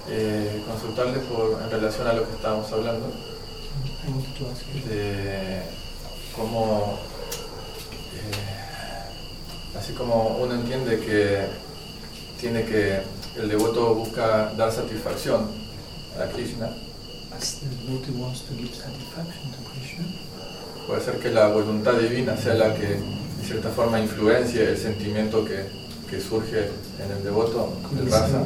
eh, 0.09 0.63
consultarle 0.67 1.19
por, 1.19 1.61
en 1.61 1.69
relación 1.69 2.07
a 2.07 2.13
lo 2.13 2.27
que 2.27 2.33
estábamos 2.35 2.71
hablando, 2.71 3.05
de 4.89 5.61
cómo, 6.35 6.97
eh, 8.15 9.77
así 9.77 9.93
como 9.93 10.37
uno 10.39 10.55
entiende 10.55 10.99
que 10.99 11.45
tiene 12.41 12.65
que, 12.65 13.01
el 13.39 13.47
devoto 13.47 13.93
busca 13.93 14.51
dar 14.57 14.71
satisfacción 14.71 15.41
a 16.19 16.25
Krishna, 16.33 16.71
puede 20.87 21.01
ser 21.01 21.19
que 21.19 21.29
la 21.29 21.47
voluntad 21.47 21.93
divina 21.93 22.35
sea 22.35 22.55
la 22.55 22.73
que 22.73 22.87
de 22.87 23.45
cierta 23.45 23.69
forma 23.69 23.99
influencia 23.99 24.67
el 24.67 24.77
sentimiento 24.77 25.45
que, 25.45 25.65
que 26.09 26.19
surge 26.19 26.69
en 26.99 27.11
el 27.15 27.23
devoto 27.23 27.73
del 27.95 28.11
rasa. 28.11 28.43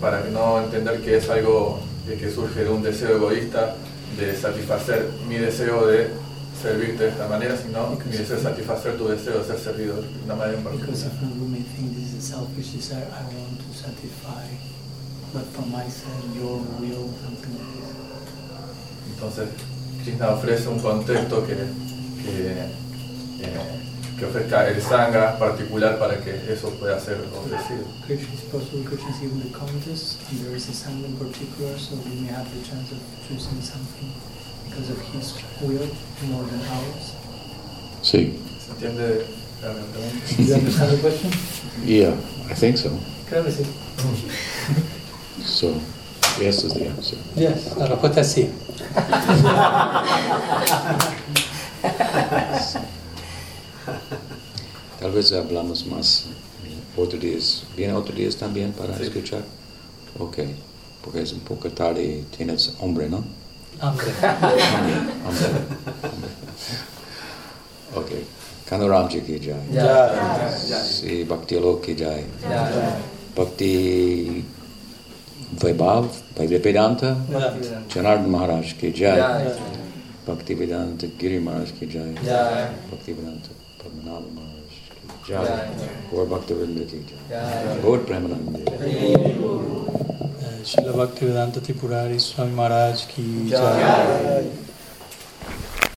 para 0.00 0.24
no 0.30 0.62
entender 0.62 1.00
que 1.02 1.16
es 1.16 1.28
algo 1.28 1.80
que 2.06 2.30
surge 2.30 2.64
de 2.64 2.70
un 2.70 2.82
deseo 2.82 3.16
egoísta 3.16 3.76
de 4.18 4.34
satisfacer 4.36 5.08
mi 5.28 5.36
deseo 5.36 5.86
de 5.86 6.08
servirte 6.60 7.04
de 7.04 7.10
esta 7.10 7.26
manera, 7.26 7.56
sino 7.56 7.90
mi 7.90 8.16
deseo 8.16 8.36
de 8.36 8.42
satisfacer 8.42 8.96
tu 8.96 9.08
deseo 9.08 9.38
de 9.38 9.44
ser 9.44 9.58
servido 9.58 9.96
de 9.96 10.24
una 10.24 10.34
manera 10.34 10.58
en 10.58 10.64
particular. 10.64 10.96
Entonces, 19.12 19.48
Krishna 20.02 20.30
ofrece 20.30 20.68
un 20.68 20.78
contexto 20.78 21.46
que, 21.46 21.54
que, 21.54 22.52
eh, 22.52 23.60
que 24.18 24.24
ofrezca 24.24 24.68
el 24.68 24.80
sangha 24.80 25.38
particular 25.38 25.98
para 25.98 26.18
que 26.20 26.52
eso 26.52 26.70
pueda 26.80 26.98
ser 26.98 27.18
ofrecido. 27.36 27.84
Krishna 28.06 28.34
is 28.34 28.40
possible, 28.50 28.84
Krishna 28.84 29.10
is 29.10 29.22
even 29.22 29.42
the 29.42 29.50
contest, 29.50 30.20
and 30.30 30.40
there 30.40 30.56
is 30.56 30.68
a 30.68 30.72
sangha 30.72 31.06
in 31.06 31.16
particular, 31.16 31.78
so 31.78 31.96
we 31.96 32.20
may 32.20 32.32
have 32.32 32.48
the 32.48 32.62
chance 32.64 32.90
of 32.92 32.98
choosing 33.28 33.60
something 33.60 34.10
because 34.70 34.90
of 34.90 34.98
his 35.12 35.34
will 35.60 35.88
more 36.28 36.44
than 36.44 36.60
ours. 36.70 37.12
Sí. 38.02 38.38
¿Se 38.64 38.70
entiende 38.72 39.26
la 39.62 39.72
pregunta? 39.72 40.36
Do 40.36 40.42
you 40.42 40.54
understand 40.54 40.90
the 40.92 40.96
question? 40.98 41.30
Yeah, 41.84 42.14
I 42.50 42.54
think 42.54 42.76
so. 42.78 42.90
Creo 43.28 43.44
que 43.44 43.50
sí. 43.52 43.64
So, 45.44 45.74
yes 46.40 46.64
is 46.64 46.72
the 46.74 46.86
answer. 46.88 47.18
Yes, 47.36 47.76
la 47.76 47.86
respuesta 47.86 48.20
es 48.20 48.32
sí. 48.32 48.48
Tal 55.00 55.12
vez 55.12 55.32
hablamos 55.32 55.86
más 55.86 56.26
otro 56.96 57.18
días. 57.18 57.64
¿Viene 57.76 57.92
otro 57.94 58.14
días 58.14 58.36
también 58.36 58.72
para 58.72 58.96
Sí. 58.96 59.04
escuchar? 59.04 59.42
Ok, 60.18 60.38
porque 61.02 61.22
es 61.22 61.32
un 61.32 61.40
poco 61.40 61.70
tarde 61.70 62.04
y 62.04 62.36
tienes 62.36 62.74
hombre, 62.80 63.08
¿no? 63.08 63.24
Hambre. 63.80 64.12
Hambre, 64.20 64.60
hambre, 64.60 64.92
hambre. 65.24 65.48
Ok, 67.96 68.10
Kanaramji 68.68 69.24
ki 69.24 69.38
jai. 69.40 69.64
Ya. 69.72 70.12
Sri 70.84 71.24
Bhakti 71.24 71.56
Alok 71.56 71.80
ki 71.84 71.94
jai. 71.96 72.24
Bhakti 73.34 74.44
Vaibhav, 75.60 76.06
Vedanta, 76.36 77.16
Ya. 77.32 77.52
Janardhan 77.88 78.28
Maharaj 78.28 78.76
ki 78.78 78.92
jai. 78.92 79.16
Ya. 79.16 79.40
Bhakti 80.26 80.54
Vedanta 80.54 81.06
Giri 81.18 81.38
Maharaj 81.40 81.72
ki 81.78 81.86
jai. 81.86 82.14
Ya. 82.22 82.68
Bhakti 82.90 83.12
Vedanta 83.12 83.48
Padmanabha 83.80 84.28
Maharaj 84.38 84.72
ki 84.96 85.06
jai. 85.26 85.46
Gaur 86.12 86.26
Bhakti 86.26 86.54
Vrinda 86.54 86.84
ki 86.86 86.98
jai. 87.08 87.18
Gaur 87.82 87.98
Premanande. 87.98 88.60
Srila 90.64 90.92
Bhaktivedanta 90.92 91.60
Tripurari 91.60 92.20
Swami 92.20 92.54
Maharaj 92.54 93.06
ki 93.08 93.22
jai. 93.50 94.69